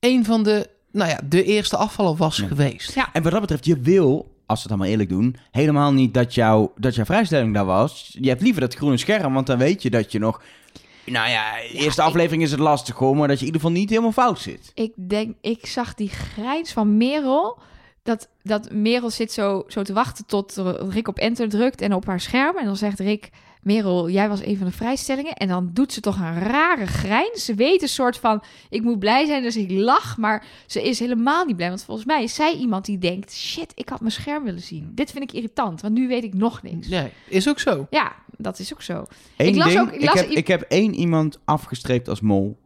een 0.00 0.24
van 0.24 0.42
de, 0.42 0.68
nou 0.92 1.10
ja, 1.10 1.20
de 1.28 1.44
eerste 1.44 1.76
afvaller 1.76 2.16
was 2.16 2.36
Ja. 2.36 2.46
geweest. 2.46 2.94
Ja. 2.94 3.08
En 3.12 3.22
wat 3.22 3.32
dat 3.32 3.40
betreft, 3.40 3.64
je 3.64 3.80
wil, 3.80 4.34
als 4.46 4.58
we 4.58 4.62
het 4.62 4.68
allemaal 4.70 4.88
eerlijk 4.90 5.08
doen, 5.08 5.36
helemaal 5.50 5.92
niet 5.92 6.14
dat, 6.14 6.34
jou, 6.34 6.68
dat 6.76 6.94
jouw 6.94 7.04
vrijstelling 7.04 7.54
daar 7.54 7.64
was. 7.64 8.16
Je 8.20 8.28
hebt 8.28 8.42
liever 8.42 8.60
dat 8.60 8.74
groene 8.74 8.96
scherm, 8.96 9.32
want 9.34 9.46
dan 9.46 9.58
weet 9.58 9.82
je 9.82 9.90
dat 9.90 10.12
je 10.12 10.18
nog... 10.18 10.42
Nou 11.06 11.30
ja, 11.30 11.52
de 11.72 11.78
eerste 11.78 12.02
aflevering 12.02 12.42
is 12.42 12.50
het 12.50 12.60
lastig 12.60 12.96
hoor, 12.96 13.16
maar 13.16 13.28
dat 13.28 13.38
je 13.38 13.46
in 13.46 13.52
ieder 13.52 13.60
geval 13.60 13.76
niet 13.76 13.90
helemaal 13.90 14.12
fout 14.12 14.38
zit. 14.40 14.70
Ik 14.74 14.92
denk, 15.08 15.36
ik 15.40 15.66
zag 15.66 15.94
die 15.94 16.08
grijns 16.08 16.72
van 16.72 16.96
Merel 16.96 17.58
dat, 18.06 18.28
dat 18.42 18.70
Merel 18.72 19.10
zit 19.10 19.32
zo, 19.32 19.64
zo 19.68 19.82
te 19.82 19.92
wachten 19.92 20.26
tot 20.26 20.56
Rick 20.88 21.08
op 21.08 21.18
enter 21.18 21.48
drukt 21.48 21.80
en 21.80 21.92
op 21.94 22.06
haar 22.06 22.20
scherm. 22.20 22.56
En 22.56 22.64
dan 22.64 22.76
zegt 22.76 23.00
Rick, 23.00 23.30
Merel, 23.62 24.10
jij 24.10 24.28
was 24.28 24.44
een 24.44 24.56
van 24.56 24.66
de 24.66 24.72
vrijstellingen. 24.72 25.32
En 25.34 25.48
dan 25.48 25.70
doet 25.72 25.92
ze 25.92 26.00
toch 26.00 26.16
een 26.20 26.38
rare 26.38 26.86
grijns. 26.86 27.44
Ze 27.44 27.54
weet 27.54 27.82
een 27.82 27.88
soort 27.88 28.16
van, 28.18 28.42
ik 28.70 28.82
moet 28.82 28.98
blij 28.98 29.26
zijn, 29.26 29.42
dus 29.42 29.56
ik 29.56 29.70
lach. 29.70 30.16
Maar 30.16 30.44
ze 30.66 30.82
is 30.88 30.98
helemaal 30.98 31.44
niet 31.44 31.56
blij. 31.56 31.68
Want 31.68 31.84
volgens 31.84 32.06
mij 32.06 32.22
is 32.22 32.34
zij 32.34 32.54
iemand 32.56 32.84
die 32.84 32.98
denkt, 32.98 33.32
shit, 33.32 33.72
ik 33.74 33.88
had 33.88 34.00
mijn 34.00 34.12
scherm 34.12 34.44
willen 34.44 34.60
zien. 34.62 34.92
Dit 34.94 35.10
vind 35.10 35.24
ik 35.24 35.32
irritant, 35.32 35.80
want 35.80 35.94
nu 35.94 36.08
weet 36.08 36.24
ik 36.24 36.34
nog 36.34 36.62
niks. 36.62 36.88
Nee, 36.88 37.08
is 37.28 37.48
ook 37.48 37.58
zo. 37.58 37.86
Ja, 37.90 38.12
dat 38.36 38.58
is 38.58 38.72
ook 38.72 38.82
zo. 38.82 39.06
Eén 39.36 39.46
Ik 39.48 39.56
las 39.56 39.68
ding, 39.68 39.80
ook- 39.80 39.88
ik 39.92 40.00
ik, 40.00 40.04
las 40.06 40.20
heb, 40.20 40.30
i- 40.30 40.34
ik 40.34 40.46
heb 40.46 40.60
één 40.68 40.94
iemand 40.94 41.38
afgestreept 41.44 42.08
als 42.08 42.20
mol 42.20 42.58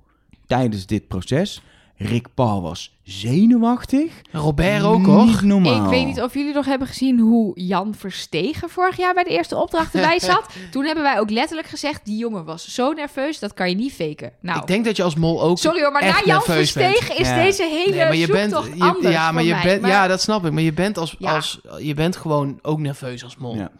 tijdens 0.46 0.86
dit 0.86 1.08
proces. 1.08 1.62
Rick 2.02 2.26
Paul 2.34 2.62
was 2.62 2.98
zenuwachtig. 3.02 4.12
Robert 4.32 4.82
ook, 4.82 5.06
hoor. 5.06 5.24
Niet 5.26 5.42
normaal. 5.42 5.84
Ik 5.84 5.90
weet 5.90 6.06
niet 6.06 6.20
of 6.22 6.34
jullie 6.34 6.54
nog 6.54 6.64
hebben 6.66 6.88
gezien 6.88 7.18
hoe 7.18 7.60
Jan 7.60 7.94
Verstegen 7.94 8.68
vorig 8.70 8.96
jaar 8.96 9.14
bij 9.14 9.22
de 9.24 9.30
eerste 9.30 9.56
opdracht 9.56 9.94
erbij 9.94 10.18
zat. 10.30 10.46
Toen 10.70 10.84
hebben 10.84 11.04
wij 11.04 11.18
ook 11.20 11.30
letterlijk 11.30 11.68
gezegd, 11.68 12.04
die 12.04 12.16
jongen 12.18 12.44
was 12.44 12.74
zo 12.74 12.92
nerveus, 12.92 13.38
dat 13.38 13.54
kan 13.54 13.68
je 13.68 13.74
niet 13.76 13.92
faken. 13.92 14.32
Nou, 14.40 14.60
Ik 14.60 14.66
denk 14.66 14.84
dat 14.84 14.96
je 14.96 15.02
als 15.02 15.14
mol 15.14 15.42
ook 15.42 15.58
sorry 15.58 15.80
hoor, 15.82 15.92
maar 15.92 16.02
na 16.02 16.08
Jan 16.24 16.24
bent. 16.26 16.42
Verstegen 16.44 17.18
is 17.18 17.28
Ja. 17.28 17.42
deze 17.42 17.62
hele 17.62 17.96
Nee, 17.96 18.04
maar 18.04 18.16
je 18.16 18.26
bent, 18.26 18.50
je- 18.50 18.82
anders 18.84 19.14
ja, 19.14 19.32
maar 19.32 19.42
je 19.44 19.50
mij. 19.52 19.62
bent, 19.62 19.80
Maar- 19.80 19.90
ja, 19.90 20.06
dat 20.06 20.20
snap 20.20 20.44
ik. 20.46 20.52
Maar 20.52 20.62
je 20.62 20.72
bent 20.72 20.98
als, 20.98 21.16
Ja. 21.18 21.34
als, 21.34 21.60
je 21.78 21.94
bent 21.94 22.16
gewoon 22.16 22.58
ook 22.62 22.78
nerveus 22.78 23.24
als 23.24 23.36
mol. 23.36 23.54
Ja. 23.54 23.70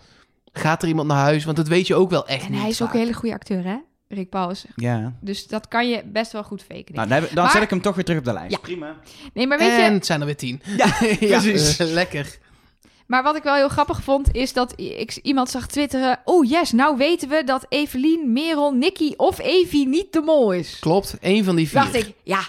Gaat 0.53 0.83
er 0.83 0.89
iemand 0.89 1.09
naar 1.09 1.17
huis? 1.23 1.45
Want 1.45 1.57
dat 1.57 1.69
weet 1.69 1.87
je 1.87 1.95
ook 1.95 2.11
wel 2.11 2.27
echt 2.27 2.45
En 2.45 2.51
niet. 2.51 2.61
hij 2.61 2.71
is 2.71 2.83
ook 2.83 2.93
een 2.93 2.99
hele 3.01 3.13
goede 3.13 3.35
acteur, 3.35 3.65
hè? 3.65 3.77
Rick 4.13 4.29
Pauwels. 4.29 4.65
Ja. 4.77 5.13
Dus 5.21 5.47
dat 5.47 5.69
kan 5.69 5.89
je 5.89 6.03
best 6.05 6.33
wel 6.33 6.43
goed 6.45 6.63
faken. 6.63 6.95
Nou, 6.95 7.09
dan, 7.09 7.19
heb- 7.23 7.31
dan 7.35 7.43
Maar- 7.45 7.53
zet 7.53 7.63
ik 7.63 7.71
hem 7.71 7.81
toch 7.81 7.95
weer 7.95 8.05
terug 8.05 8.19
op 8.21 8.25
de 8.27 8.33
lijst. 8.33 8.51
Ja. 8.51 8.59
Prima. 8.59 8.97
Nee, 9.35 9.47
maar 9.47 9.59
weet 9.59 9.71
en 9.71 9.77
je, 9.85 9.91
het 9.91 10.07
zijn 10.07 10.21
er 10.21 10.27
weer 10.27 10.37
tien. 10.37 10.63
Ja, 10.77 10.87
precies. 11.19 11.79
eh, 11.79 11.87
lekker. 11.87 12.39
maar 13.07 13.23
wat 13.23 13.37
ik 13.37 13.43
wel 13.43 13.55
heel 13.55 13.69
grappig 13.69 14.03
vond, 14.03 14.35
is 14.35 14.53
dat 14.53 14.73
ik 14.81 15.17
iemand 15.23 15.51
zag 15.51 15.67
twitteren. 15.67 16.19
Oh 16.25 16.49
yes, 16.49 16.73
nou 16.73 16.97
weten 16.97 17.29
we 17.29 17.45
dat 17.45 17.67
Evelien, 17.69 18.33
Merel, 18.33 18.73
Nicky 18.73 19.13
of 19.17 19.39
Evie 19.39 19.89
niet 19.89 20.13
de 20.13 20.21
mol 20.21 20.53
is. 20.53 20.79
Klopt, 20.81 21.17
één 21.21 21.45
van 21.45 21.57
die 21.57 21.69
vier. 21.69 21.81
Dacht 21.81 21.95
ik, 21.95 22.13
ja, 22.23 22.41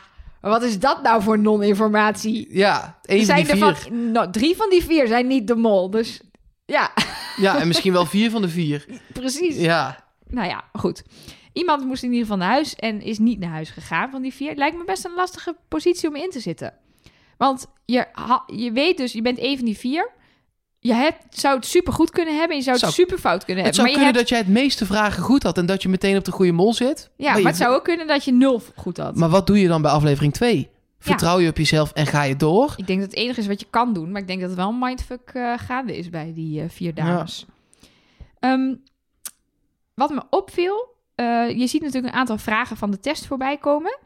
maar 0.42 0.52
wat 0.52 0.64
is 0.64 0.80
dat 0.80 1.02
nou 1.04 1.22
voor 1.22 1.40
non-informatie? 1.40 2.48
Ja, 2.50 3.00
één 3.06 3.26
van 3.26 3.36
die 3.36 3.46
zijn 3.46 3.58
vier. 3.58 3.68
er 3.68 3.76
van, 3.78 4.12
nou, 4.12 4.32
drie 4.32 4.56
van 4.56 4.70
die 4.70 4.84
vier 4.84 5.08
zijn 5.08 5.28
niet 5.28 5.48
de 5.48 5.56
mol. 5.56 5.90
Dus 5.90 6.22
ja, 6.66 6.92
Ja, 7.38 7.60
en 7.60 7.68
misschien 7.68 7.94
wel 7.94 8.06
vier 8.06 8.30
van 8.32 8.42
de 8.42 8.50
vier. 8.50 8.86
precies. 9.14 9.56
Ja, 9.56 10.04
Nou 10.28 10.48
ja, 10.48 10.64
goed. 10.74 11.04
Iemand 11.54 11.86
moest 11.86 12.04
in 12.04 12.10
ieder 12.10 12.24
geval 12.26 12.38
naar 12.40 12.50
huis 12.52 12.76
en 12.76 13.02
is 13.02 13.20
niet 13.20 13.40
naar 13.40 13.50
huis 13.50 13.70
gegaan 13.70 14.12
van 14.12 14.22
die 14.22 14.34
vier. 14.34 14.56
Lijkt 14.56 14.78
me 14.78 14.84
best 14.84 15.06
een 15.06 15.14
lastige 15.16 15.56
positie 15.68 16.10
om 16.10 16.16
in 16.16 16.30
te 16.30 16.40
zitten. 16.40 16.74
Want 17.38 17.68
je, 17.86 18.06
je 18.56 18.72
weet 18.72 18.98
dus, 18.98 19.12
je 19.14 19.22
bent 19.22 19.40
een 19.40 19.56
van 19.58 19.66
die 19.66 19.78
vier. 19.78 20.12
Je 20.80 20.94
hebt, 20.94 21.40
zou 21.40 21.56
het 21.56 21.66
super 21.66 21.94
goed 21.94 22.10
kunnen 22.10 22.34
hebben 22.34 22.52
en 22.52 22.58
je 22.58 22.64
zou 22.64 22.76
het 22.76 22.86
Zou- 22.86 22.94
super 22.94 23.18
fout 23.18 23.46
kunnen 23.46 23.64
het 23.66 23.76
hebben. 23.76 23.76
zou 23.76 23.88
maar 23.88 23.98
je 23.98 24.04
kunnen 24.04 24.22
dat 24.22 24.30
jij 24.30 24.38
het 24.38 24.64
meeste 24.64 24.86
vragen 24.86 25.24
goed 25.24 25.44
had 25.44 25.58
en 25.58 25.66
dat 25.66 25.82
je 25.82 25.90
meteen 25.90 26.18
op 26.18 26.26
de 26.26 26.32
goede 26.32 26.52
mol 26.52 26.74
zit. 26.74 27.10
ja, 27.18 27.34
maar 27.34 27.42
het 27.52 27.58
zou 27.58 27.76
ook 27.76 27.84
kunnen 27.84 28.08
dat 28.08 28.26
je 28.26 28.32
nul 28.32 28.62
goed 28.76 28.98
had. 28.98 29.16
Maar 29.16 29.30
wat 29.30 29.48
doe 29.48 29.60
je 29.60 29.68
dan 29.68 29.82
bij 29.82 29.92
aflevering 29.92 30.34
2? 30.34 30.70
Vertrouw 31.00 31.40
je 31.40 31.50
op 31.50 31.58
jezelf 31.58 31.92
en 31.92 32.06
ga 32.08 32.24
je 32.24 32.36
door? 32.36 32.74
Ik 32.78 32.88
denk 32.88 33.00
dat 33.00 33.10
het 33.10 33.20
enige 33.20 33.40
is 33.40 33.48
wat 33.48 33.60
je 33.60 33.68
kan 33.70 33.94
doen. 33.94 34.12
Maar 34.12 34.22
ik 34.22 34.28
denk 34.28 34.40
dat 34.40 34.50
het 34.50 34.58
wel 34.60 34.70
een 34.70 34.80
mindfuck 34.80 35.30
eh, 35.34 35.54
gaande 35.58 35.98
is 35.98 36.10
bij 36.10 36.32
die 36.36 36.62
eh, 36.62 36.70
vier 36.70 36.94
dames. 36.94 37.46
Ehm, 38.40 38.76
wat 39.94 40.10
me 40.10 40.24
opviel, 40.30 40.91
eh, 41.22 41.58
je 41.60 41.68
ziet 41.68 41.82
natuurlijk 41.82 42.14
een 42.14 42.20
aantal 42.20 42.38
vragen 42.38 42.78
van 42.78 42.92
de 42.92 43.00
test 43.00 43.26
voorbij 43.26 43.58
komen. 43.58 43.98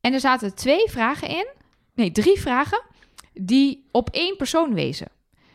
En 0.00 0.12
er 0.12 0.20
zaten 0.20 0.54
twee 0.54 0.88
vragen 0.90 1.28
in, 1.28 1.46
nee, 1.94 2.12
drie 2.12 2.40
vragen, 2.40 2.82
die 3.32 3.88
op 3.90 4.08
één 4.10 4.36
persoon 4.36 4.74
wezen. 4.74 5.06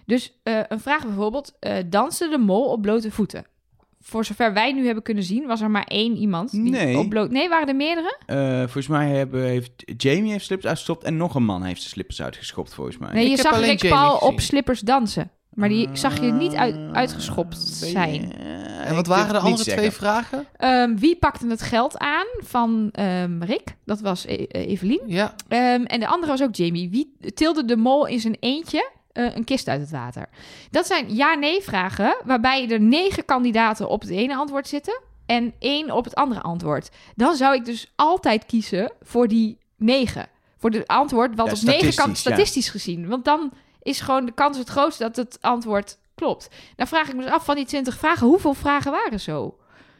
Dus 0.05 0.39
eh, 0.43 0.59
een 0.67 0.79
vraag 0.79 1.03
bijvoorbeeld, 1.05 1.55
eh 1.59 1.73
danste 1.85 2.29
de 2.29 2.37
mol 2.37 2.65
op 2.65 2.81
blote 2.81 3.11
voeten? 3.11 3.45
Voor 4.01 4.25
zover 4.25 4.53
wij 4.53 4.71
nu 4.73 4.85
hebben 4.85 5.03
kunnen 5.03 5.23
zien, 5.23 5.45
was 5.47 5.61
er 5.61 5.71
maar 5.71 5.83
één 5.83 6.15
iemand 6.17 6.51
die 6.51 6.61
Nee. 6.61 6.97
op 6.97 7.09
bloot... 7.09 7.31
Nee, 7.31 7.49
waren 7.49 7.67
er 7.67 7.75
meerdere? 7.75 8.17
Volgens 8.61 8.87
mij 8.87 9.09
hebben, 9.09 9.43
heeft 9.43 9.71
Jamie 9.97 10.31
heeft 10.31 10.45
slippers 10.45 10.69
uitgestopt 10.69 11.03
en 11.03 11.17
nog 11.17 11.35
een 11.35 11.43
man 11.43 11.63
heeft 11.63 11.79
zijn 11.79 11.91
slippers 11.93 12.21
uitgeschopt, 12.21 12.73
volgens 12.73 12.97
mij. 12.97 13.11
Nee, 13.13 13.23
Ik 13.23 13.29
je 13.29 13.35
heb 13.35 13.45
zag 13.53 13.59
Rick 13.59 13.89
Paul 13.89 14.15
gezien. 14.17 14.33
op 14.33 14.39
slippers 14.39 14.79
dansen. 14.79 15.31
Maar 15.53 15.69
die 15.69 15.89
zag 15.93 16.19
je 16.21 16.31
niet 16.31 16.53
uit, 16.53 16.75
uitgeschopt 16.93 17.79
je- 17.79 17.85
zijn. 17.85 18.33
En 18.89 18.95
wat 18.95 19.07
waren 19.07 19.33
de 19.33 19.39
andere 19.39 19.63
twee 19.71 19.91
vragen? 19.91 20.47
Ehm, 20.57 20.95
wie 20.95 21.15
pakte 21.15 21.47
het 21.47 21.61
geld 21.61 21.97
aan 21.97 22.25
van 22.39 22.89
ehm, 22.91 23.43
Rick? 23.43 23.75
Dat 23.85 23.99
was 24.01 24.25
E- 24.25 24.45
eh, 24.45 24.67
Evelien. 24.67 25.01
Ja, 25.05 25.33
Ehm, 25.47 25.83
en 25.83 25.99
de 25.99 26.07
andere 26.07 26.31
was 26.31 26.41
ook 26.41 26.55
Jamie. 26.55 26.89
Wie 26.89 27.31
tilde 27.33 27.65
de 27.65 27.77
mol 27.77 28.05
in 28.07 28.19
zijn 28.19 28.37
eentje 28.39 28.89
eh, 29.11 29.35
een 29.35 29.43
kist 29.43 29.67
uit 29.67 29.81
het 29.81 29.91
water? 29.91 30.29
Dat 30.71 30.87
zijn 30.87 31.15
ja-nee 31.15 31.61
vragen, 31.61 32.17
waarbij 32.25 32.69
er 32.69 32.81
negen 32.81 33.25
kandidaten 33.25 33.89
op 33.89 34.01
het 34.01 34.09
ene 34.09 34.35
antwoord 34.35 34.67
zitten 34.67 35.01
en 35.25 35.53
één 35.59 35.91
op 35.91 36.03
het 36.03 36.15
andere 36.15 36.41
antwoord. 36.41 36.89
Dan 37.15 37.35
zou 37.35 37.55
ik 37.55 37.65
dus 37.65 37.91
altijd 37.95 38.45
kiezen 38.45 38.91
voor 39.01 39.27
die 39.27 39.57
negen. 39.77 40.27
Voor 40.57 40.69
het 40.69 40.87
antwoord 40.87 41.35
wat 41.35 41.45
Ja, 41.47 41.53
op 41.53 41.61
negen 41.61 41.95
kan, 41.95 42.15
statistisch, 42.15 42.65
ja. 42.65 42.71
gezien. 42.71 43.07
Want 43.07 43.25
dan 43.25 43.51
is 43.81 44.01
gewoon 44.01 44.25
de 44.25 44.31
kans 44.31 44.57
het 44.57 44.69
grootst 44.69 44.99
dat 44.99 45.15
het 45.15 45.37
antwoord 45.41 45.97
klopt. 46.19 46.49
Dan 46.75 46.87
vraag 46.87 47.07
ik 47.09 47.15
me 47.15 47.21
dus 47.21 47.31
af 47.31 47.45
van 47.45 47.55
die 47.55 47.65
20 47.65 47.97
vragen, 47.97 48.27
hoeveel 48.27 48.53
vragen 48.53 48.91
waren 48.91 49.19
zo? 49.19 49.57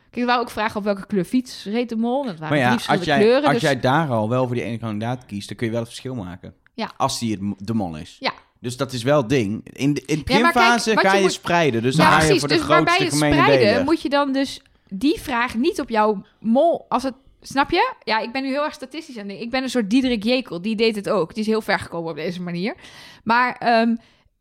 Kijk, 0.09 0.22
ik 0.22 0.26
wou 0.26 0.39
ook 0.41 0.49
vragen 0.49 0.78
op 0.78 0.84
welke 0.84 1.05
kleur 1.05 1.24
fiets 1.26 1.65
reed 1.65 1.89
de 1.89 1.95
mol. 1.95 2.26
Dat 2.26 2.39
waren 2.39 2.57
Maar 2.57 2.67
ja, 2.67 2.93
als 2.93 3.03
jij, 3.03 3.17
kleuren. 3.20 3.43
als 3.43 3.53
dus... 3.53 3.61
jij 3.61 3.80
daar 3.80 4.09
al 4.09 4.30
wel 4.30 4.45
voor 4.45 4.55
die 4.55 4.63
ene 4.63 4.78
kandidaat 4.78 5.26
kiest, 5.26 5.47
dan 5.47 5.57
kun 5.57 5.65
je 5.65 5.72
wel 5.72 5.82
het 5.82 5.89
verschil 5.89 6.15
maken. 6.15 6.53
Ja. 6.74 6.91
Als 6.97 7.20
die 7.20 7.32
het 7.32 7.67
de 7.67 7.74
mol 7.74 7.95
is. 7.97 8.17
Ja. 8.20 8.32
Dus 8.59 8.78
dat 8.78 8.93
is 8.93 9.03
wel 9.03 9.17
het 9.17 9.30
ding. 9.30 9.67
In 9.74 9.93
de, 9.93 10.03
in 10.05 10.22
de 10.26 10.34
Ja, 10.34 10.39
maar 10.39 10.51
kijk, 10.51 10.53
beginfase 10.53 10.97
ga 10.97 11.11
je 11.11 11.15
je, 11.17 11.22
moet- 11.24 11.32
spreiden. 11.32 11.82
Dus 11.82 11.95
dan 11.95 12.05
ja, 12.05 12.20
ga 12.20 12.34
je 12.34 12.39
voor 12.39 12.47
de 12.47 12.55
Dus 12.55 12.65
waarbij 12.65 12.95
grootste 12.95 13.17
gemene 13.17 13.41
spreiden 13.41 13.84
moet 13.86 14.01
je 14.01 14.09
dan 14.09 14.32
dus 14.34 14.61
die 14.88 15.20
vraag 15.22 15.55
niet 15.55 15.80
op 15.80 15.89
jouw 15.89 16.22
mol... 16.39 16.86
Als 16.89 17.03
het, 17.03 17.13
snap 17.41 17.72
je? 17.72 17.93
Ja, 18.03 18.20
ik 18.20 18.32
ben 18.32 18.43
nu 18.43 18.49
heel 18.49 18.63
erg 18.63 18.74
statistisch 18.74 19.15
aan 19.15 19.20
het 19.20 19.28
denken. 19.28 19.45
Ik 19.45 19.51
ben 19.51 19.63
een 19.63 19.70
soort 19.70 19.89
Diederik 19.89 20.24
Jekel. 20.24 20.61
Die 20.61 20.76
deed 20.76 20.95
het 20.95 21.09
ook. 21.09 21.34
Die 21.34 21.43
is 21.43 21.49
heel 21.49 21.61
ver 21.61 21.80
gekomen 21.80 22.09
op 22.09 22.15
deze 22.15 22.41
manier. 22.41 22.76
Maar 23.24 23.55
ehm, 23.57 23.95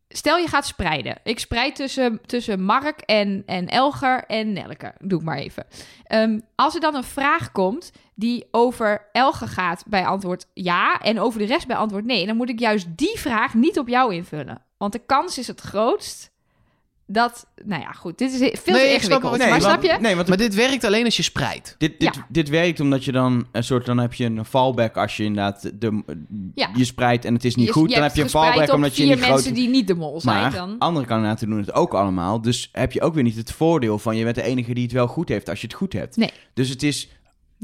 stel 0.09 0.37
je 0.37 0.47
gaat 0.47 0.65
spreiden. 0.65 1.17
Ik 1.23 1.39
spreid 1.39 1.75
tussen, 1.75 2.19
tussen 2.25 2.63
Mark 2.63 2.99
en, 2.99 3.43
en 3.45 3.67
Elger 3.67 4.23
en 4.23 4.53
Nelke. 4.53 4.93
Doe 4.99 5.19
ik 5.19 5.25
maar 5.25 5.37
even. 5.37 5.65
Ehm, 6.03 6.39
als 6.55 6.75
er 6.75 6.81
dan 6.81 6.95
een 6.95 7.03
vraag 7.03 7.51
komt 7.51 7.91
die 8.15 8.47
over 8.51 9.07
Elger 9.11 9.47
gaat 9.47 9.83
bij 9.87 10.05
antwoord 10.05 10.45
ja... 10.53 10.99
en 10.99 11.19
over 11.19 11.39
de 11.39 11.45
rest 11.45 11.67
bij 11.67 11.75
antwoord 11.75 12.05
nee... 12.05 12.25
dan 12.25 12.37
moet 12.37 12.49
ik 12.49 12.59
juist 12.59 12.87
die 12.97 13.19
vraag 13.19 13.53
niet 13.53 13.79
op 13.79 13.87
jou 13.87 14.13
invullen. 14.13 14.61
Want 14.77 14.93
de 14.93 15.05
kans 15.05 15.37
is 15.37 15.47
het 15.47 15.61
grootst 15.61 16.31
dat... 17.11 17.47
Nou 17.65 17.81
ja, 17.81 17.91
goed. 17.91 18.17
Dit 18.17 18.31
is 18.31 18.37
veel 18.37 18.73
Nee, 18.73 18.87
te 18.87 18.93
ingewikkeld. 18.93 19.37
maar 19.37 19.61
snap 19.61 19.83
je? 19.83 19.97
Nee, 20.01 20.15
want 20.15 20.27
maar 20.27 20.37
dit 20.37 20.55
werkt 20.55 20.83
alleen 20.83 21.05
als 21.05 21.17
je 21.17 21.23
spreidt. 21.23 21.75
dit, 21.77 21.99
dit, 21.99 22.15
Ja. 22.15 22.25
dit 22.29 22.49
werkt 22.49 22.79
omdat 22.79 23.05
je 23.05 23.11
dan 23.11 23.47
een 23.51 23.63
soort... 23.63 23.85
Dan 23.85 23.97
heb 23.97 24.13
je 24.13 24.25
een 24.25 24.45
fallback 24.45 24.97
als 24.97 25.17
je 25.17 25.23
inderdaad 25.23 25.71
de, 25.79 26.03
Ja. 26.55 26.69
je 26.75 26.85
spreidt 26.85 27.25
en 27.25 27.33
het 27.33 27.45
is 27.45 27.55
niet 27.55 27.65
Je- 27.65 27.71
goed. 27.73 27.89
je 27.89 27.95
dan 27.95 28.03
heb 28.03 28.15
je 28.15 28.21
een 28.21 28.29
fallback 28.29 28.71
omdat 28.73 28.95
je 28.95 29.03
vier 29.03 29.15
niet 29.15 29.27
mensen 29.29 29.53
die 29.53 29.69
niet 29.69 29.87
de 29.87 29.95
mol 29.95 30.21
zijn 30.21 30.41
Maar 30.41 30.51
dan. 30.51 30.75
andere 30.79 31.05
kandidaten 31.05 31.49
doen 31.49 31.59
het 31.59 31.73
ook 31.73 31.93
allemaal. 31.93 32.41
Dus 32.41 32.69
heb 32.71 32.91
je 32.91 33.01
ook 33.01 33.13
weer 33.13 33.23
niet 33.23 33.35
het 33.35 33.51
voordeel 33.51 33.99
van... 33.99 34.15
je 34.17 34.23
bent 34.23 34.35
de 34.35 34.43
enige 34.43 34.73
die 34.73 34.83
het 34.83 34.91
wel 34.91 35.07
goed 35.07 35.29
heeft 35.29 35.49
als 35.49 35.61
je 35.61 35.67
het 35.67 35.75
goed 35.75 35.93
hebt. 35.93 36.17
Nee. 36.17 36.31
Dus 36.53 36.69
het 36.69 36.83
is... 36.83 37.09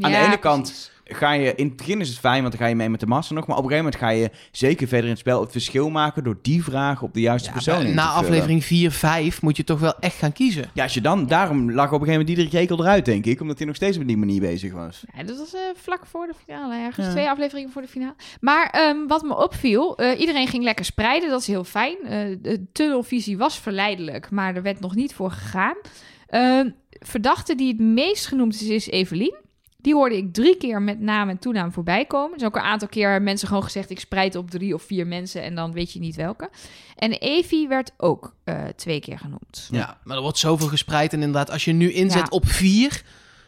Aan 0.02 0.12
Ja, 0.12 0.20
de 0.22 0.26
ene 0.26 0.38
kant. 0.38 0.92
Ga 1.06 1.32
je... 1.32 1.56
In 1.56 1.68
het 1.68 1.78
begin 1.78 2.00
is 2.02 2.10
het 2.10 2.18
fijn, 2.20 2.42
want 2.42 2.54
dan 2.54 2.62
ga 2.62 2.68
je 2.68 2.76
mee 2.76 2.90
met 2.90 3.00
de 3.00 3.06
massa 3.06 3.34
nog. 3.34 3.48
Maar 3.48 3.58
op 3.58 3.64
een 3.64 3.70
gegeven 3.70 3.92
moment 3.92 4.12
ga 4.12 4.20
je 4.20 4.30
zeker 4.52 4.88
verder 4.88 5.06
in 5.06 5.12
het 5.12 5.20
spel... 5.20 5.42
het 5.42 5.52
verschil 5.52 5.90
maken 5.90 6.24
door 6.24 6.38
die 6.42 6.64
vraag 6.64 7.02
op 7.02 7.14
de 7.14 7.22
juiste 7.22 7.52
persoon 7.52 7.80
in 7.80 7.86
te 7.86 7.94
Na 7.94 8.08
vullen. 8.08 8.24
aflevering 8.24 8.64
4, 8.64 8.92
5 8.92 9.42
moet 9.42 9.58
je 9.58 9.64
toch 9.64 9.80
wel 9.80 10.00
echt 10.00 10.18
gaan 10.18 10.34
kiezen. 10.34 10.70
Ja, 10.74 10.84
als 10.84 10.94
je 10.94 11.02
dan... 11.02 11.28
Daarom 11.28 11.72
lag 11.72 11.86
op 11.86 12.02
een 12.02 12.08
gegeven 12.08 12.12
moment 12.12 12.28
Diederik 12.28 12.52
Jekel 12.52 12.80
eruit, 12.80 13.06
denk 13.06 13.26
ik. 13.26 13.42
Omdat 13.42 13.58
hij 13.58 13.68
nog 13.68 13.76
steeds 13.76 13.98
op 13.98 14.08
die 14.08 14.18
manier 14.18 14.40
bezig 14.40 14.74
was. 14.74 15.04
Ja, 15.16 15.24
dat 15.24 15.38
was 15.38 15.54
eh, 15.54 15.62
vlak 15.76 16.06
voor 16.06 16.28
de 16.28 16.34
finale 16.46 16.76
ergens. 16.76 17.06
Ja. 17.06 17.12
Twee 17.12 17.30
afleveringen 17.30 17.72
voor 17.72 17.82
de 17.82 17.88
finale. 17.88 18.16
Maar 18.42 18.70
ehm, 18.70 19.08
wat 19.08 19.24
me 19.24 19.38
opviel, 19.38 19.98
eh, 19.98 20.20
iedereen 20.20 20.48
ging 20.48 20.64
lekker 20.64 20.86
spreiden. 20.86 21.30
Dat 21.30 21.40
is 21.40 21.48
heel 21.48 21.64
fijn. 21.64 21.98
Eh, 22.04 22.38
de 22.42 22.66
tunnelvisie 22.72 23.38
was 23.38 23.60
verleidelijk, 23.60 24.32
maar 24.32 24.56
er 24.56 24.62
werd 24.62 24.80
nog 24.80 24.96
niet 24.96 25.14
voor 25.14 25.32
gegaan. 25.32 25.76
Ehm, 26.28 26.70
verdachte 26.90 27.56
die 27.56 27.68
het 27.68 27.80
meest 27.80 28.28
genoemd 28.28 28.54
is, 28.54 28.68
is 28.68 28.90
Evelien. 28.90 29.44
Die 29.86 29.94
hoorde 29.94 30.18
ik 30.18 30.34
drie 30.34 30.58
keer 30.58 30.82
met 30.82 31.00
naam 31.00 31.30
en 31.30 31.40
toenaam 31.40 31.72
voorbij 31.72 32.06
komen. 32.06 32.38
Is 32.38 32.44
ook 32.44 32.56
een 32.56 32.62
aantal 32.62 32.88
keer 32.88 33.22
mensen 33.22 33.48
gewoon 33.48 33.64
gezegd... 33.64 33.90
ik 33.90 34.00
spreid 34.00 34.36
op 34.36 34.50
drie 34.50 34.74
of 34.74 34.84
vier 34.84 35.08
mensen 35.08 35.42
en 35.44 35.56
dan 35.56 35.72
weet 35.74 35.92
je 35.94 36.00
niet 36.00 36.16
welke. 36.16 36.50
En 36.96 37.12
Evie 37.12 37.68
werd 37.68 37.92
ook 37.98 38.36
eh, 38.44 38.64
twee 38.76 39.00
keer 39.00 39.20
genoemd. 39.20 39.68
Ja, 39.72 39.98
maar 40.04 40.16
er 40.16 40.22
wordt 40.22 40.38
zoveel 40.38 40.68
gespreid. 40.68 41.14
En 41.14 41.20
inderdaad, 41.22 41.52
als 41.52 41.66
je 41.66 41.72
nu 41.72 41.92
inzet 41.92 42.22
Ja. 42.22 42.28
op 42.30 42.48
4 42.48 43.02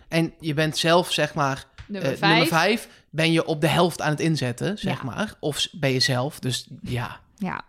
en 0.07 0.33
je 0.39 0.53
bent 0.53 0.77
zelf, 0.77 1.11
zeg 1.11 1.33
maar, 1.33 1.65
Nummer 1.87 2.11
eh, 2.11 2.17
vijf. 2.17 2.31
nummer 2.31 2.47
5, 2.47 2.87
ben 3.09 3.31
je 3.31 3.45
op 3.45 3.61
de 3.61 3.67
helft 3.67 4.01
aan 4.01 4.09
het 4.11 4.19
inzetten, 4.19 4.77
zeg 4.77 4.97
Ja. 4.97 5.03
maar. 5.03 5.33
Of 5.39 5.67
ben 5.71 5.91
je 5.91 5.99
zelf. 5.99 6.39
Dus 6.39 6.67
ja, 6.81 7.19
Ja. 7.35 7.61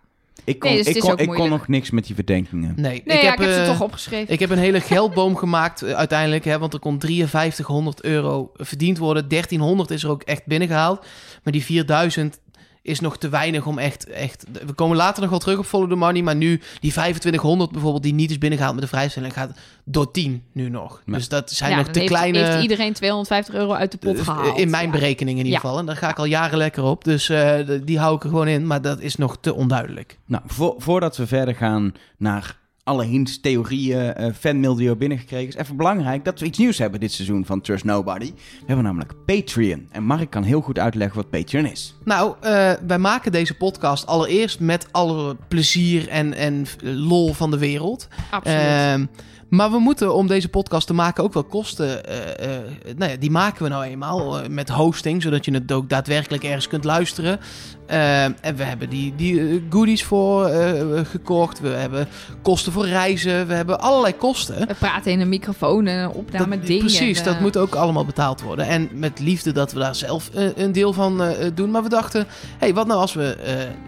Ik 0.45 0.59
kon, 0.59 0.71
Nee, 0.71 0.85
dus 0.85 0.95
ik 0.95 1.01
kon, 1.01 1.19
ik 1.19 1.49
nog 1.49 1.69
niks 1.69 1.91
met 1.91 2.07
die 2.07 2.15
verdenkingen. 2.15 2.73
nee. 2.77 3.03
Nee, 3.05 3.23
ja, 3.23 3.33
ik 3.33 3.39
heb 3.39 3.49
ze 3.51 3.61
eh, 3.61 3.67
toch 3.67 3.83
opgeschreven. 3.83 4.33
Ik 4.33 4.41
heb 4.41 4.51
een 4.51 4.59
hele 4.59 4.81
geldboom 4.81 5.37
gemaakt 5.37 5.83
eh, 5.83 5.93
uiteindelijk, 5.93 6.45
hè, 6.45 6.59
want 6.59 6.73
er 6.73 6.79
kon 6.79 7.01
5300 7.01 8.05
euro 8.05 8.51
verdiend 8.55 8.99
worden. 8.99 9.29
1300 9.29 9.91
is 9.91 10.03
er 10.03 10.11
ook 10.11 10.23
echt 10.23 10.47
binnengehaald. 10.47 11.07
Maar 11.43 11.53
die 11.53 11.65
4000 11.65 12.39
is 12.89 13.01
nog 13.01 13.19
te 13.19 13.29
weinig 13.29 13.67
om 13.67 13.79
echt, 13.79 14.07
echt... 14.07 14.45
We 14.67 14.73
komen 14.73 14.97
later 14.97 15.21
nog 15.21 15.31
wel 15.31 15.39
terug 15.39 15.59
op 15.59 15.65
Follow 15.67 15.89
the 15.91 15.95
Money, 15.97 16.23
maar 16.23 16.37
nu 16.37 16.61
die 16.81 16.91
2500 16.93 17.71
bijvoorbeeld 17.71 18.03
die 18.03 18.15
niet 18.15 18.31
is 18.31 18.39
binnengehaald 18.39 18.75
met 18.75 18.85
de 18.85 18.91
vrijstelling 18.91 19.33
gaat 19.33 19.51
door 19.85 20.11
10 20.11 20.43
nu 20.53 20.69
nog. 20.69 21.03
Ja. 21.07 21.13
Dus 21.13 21.29
dat 21.29 21.51
zijn 21.51 21.71
Ja, 21.71 21.77
nog 21.77 21.87
te 21.89 21.99
heeft, 21.99 22.11
kleine... 22.13 22.39
heeft 22.39 22.63
iedereen 22.63 22.93
250 22.93 23.55
euro 23.55 23.73
uit 23.73 23.93
de 23.93 23.99
pot 23.99 24.19
Eh, 24.19 24.25
gehaald. 24.25 24.59
In 24.59 24.71
mijn 24.71 24.87
Ja. 24.87 24.91
berekening 24.93 25.39
in 25.39 25.45
ieder 25.45 25.61
Ja. 25.61 25.67
geval. 25.69 25.79
En 25.79 25.87
daar 25.87 25.97
ga 25.97 26.09
ik 26.11 26.19
al 26.19 26.25
jaren 26.25 26.59
lekker 26.59 26.83
op. 26.83 27.05
Dus 27.05 27.29
eh, 27.29 27.55
die 27.85 27.99
hou 27.99 28.17
ik 28.17 28.23
er 28.23 28.29
gewoon 28.29 28.49
in. 28.49 28.67
Maar 28.67 28.83
dat 28.83 29.01
is 29.01 29.17
nog 29.17 29.37
te 29.41 29.55
onduidelijk. 29.55 30.19
Nou, 30.25 30.43
vo- 30.47 30.75
voordat 30.79 31.17
we 31.17 31.27
verder 31.27 31.55
gaan 31.55 31.95
naar 32.17 32.57
alle 32.89 33.05
hints, 33.05 33.41
theorieën, 33.41 34.15
eh 34.15 34.33
fanmail 34.39 34.75
die 34.75 34.89
we 34.89 34.97
binnengekregen 34.97 35.49
is 35.49 35.55
even 35.55 35.77
belangrijk 35.77 36.25
dat 36.25 36.41
we 36.41 36.47
iets 36.47 36.59
nieuws 36.59 36.79
hebben 36.79 37.01
dit 37.01 37.13
seizoen 37.13 37.45
van 37.45 37.61
Trust 37.61 37.85
Nobody. 37.85 38.33
We 38.35 38.65
hebben 38.67 38.85
namelijk 38.85 39.13
Patreon. 39.25 39.89
En 39.91 40.03
Mark 40.03 40.31
kan 40.31 40.43
heel 40.43 40.61
goed 40.61 40.79
uitleggen 40.79 41.17
wat 41.17 41.31
Patreon 41.31 41.67
is. 41.67 41.95
Nou, 42.05 42.35
eh, 42.41 42.73
wij 42.87 42.99
maken 42.99 43.33
deze 43.33 43.55
podcast 43.55 44.07
allereerst 44.07 44.61
met 44.61 44.89
alle 44.91 45.37
plezier 45.49 46.09
en, 46.09 46.35
en 46.35 46.67
lol 46.81 47.33
van 47.33 47.51
de 47.51 47.59
wereld. 47.59 48.09
Absoluut. 48.31 48.59
Ehm, 48.59 49.07
maar 49.49 49.71
we 49.71 49.79
moeten 49.79 50.15
om 50.15 50.27
deze 50.27 50.49
podcast 50.49 50.87
te 50.87 50.95
maken 50.95 51.25
ook 51.25 51.33
wel 51.33 51.45
kosten. 51.45 52.05
eh, 52.05 52.55
eh, 52.57 52.63
nou 52.97 53.11
ja, 53.11 53.17
die 53.17 53.31
maken 53.31 53.63
we 53.63 53.69
nou 53.69 53.85
eenmaal 53.85 54.39
eh, 54.41 54.49
met 54.49 54.69
hosting, 54.69 55.23
zodat 55.23 55.45
je 55.45 55.53
het 55.53 55.73
ook 55.73 55.89
daadwerkelijk 55.89 56.45
ergens 56.45 56.69
kunt 56.69 56.85
luisteren. 56.85 57.41
En 57.87 58.57
we 58.57 58.63
hebben 58.63 58.89
die, 58.89 59.15
die 59.17 59.67
goodies 59.71 60.05
voor 60.05 60.49
gekocht. 61.05 61.61
We 61.61 61.69
hebben 61.69 62.09
kosten 62.43 62.73
voor 62.73 62.87
reizen. 62.87 63.47
We 63.47 63.55
hebben 63.55 63.81
allerlei 63.81 64.17
kosten. 64.17 64.67
we 64.67 64.75
praten 64.75 65.13
in 65.13 65.21
een 65.21 65.29
microfoon 65.29 65.87
en 65.87 65.99
een 65.99 66.11
opname 66.11 66.59
Dat- 66.59 66.67
dingen. 66.67 66.81
Precies, 66.85 67.23
dat 67.23 67.41
moet 67.41 67.57
ook 67.57 67.75
allemaal 67.75 68.05
betaald 68.05 68.43
worden. 68.43 68.67
En 68.67 68.89
met 68.93 69.21
liefde 69.21 69.53
dat 69.53 69.73
we 69.73 69.79
daar 69.79 69.95
zelf 69.95 70.31
een 70.57 70.73
deel 70.73 70.93
van 70.93 71.23
doen. 71.55 71.71
Maar 71.71 71.83
we 71.83 71.89
dachten, 71.89 72.27
hey, 72.59 72.75
wat 72.75 72.87
nou 72.87 73.01
als 73.01 73.15
we 73.15 73.37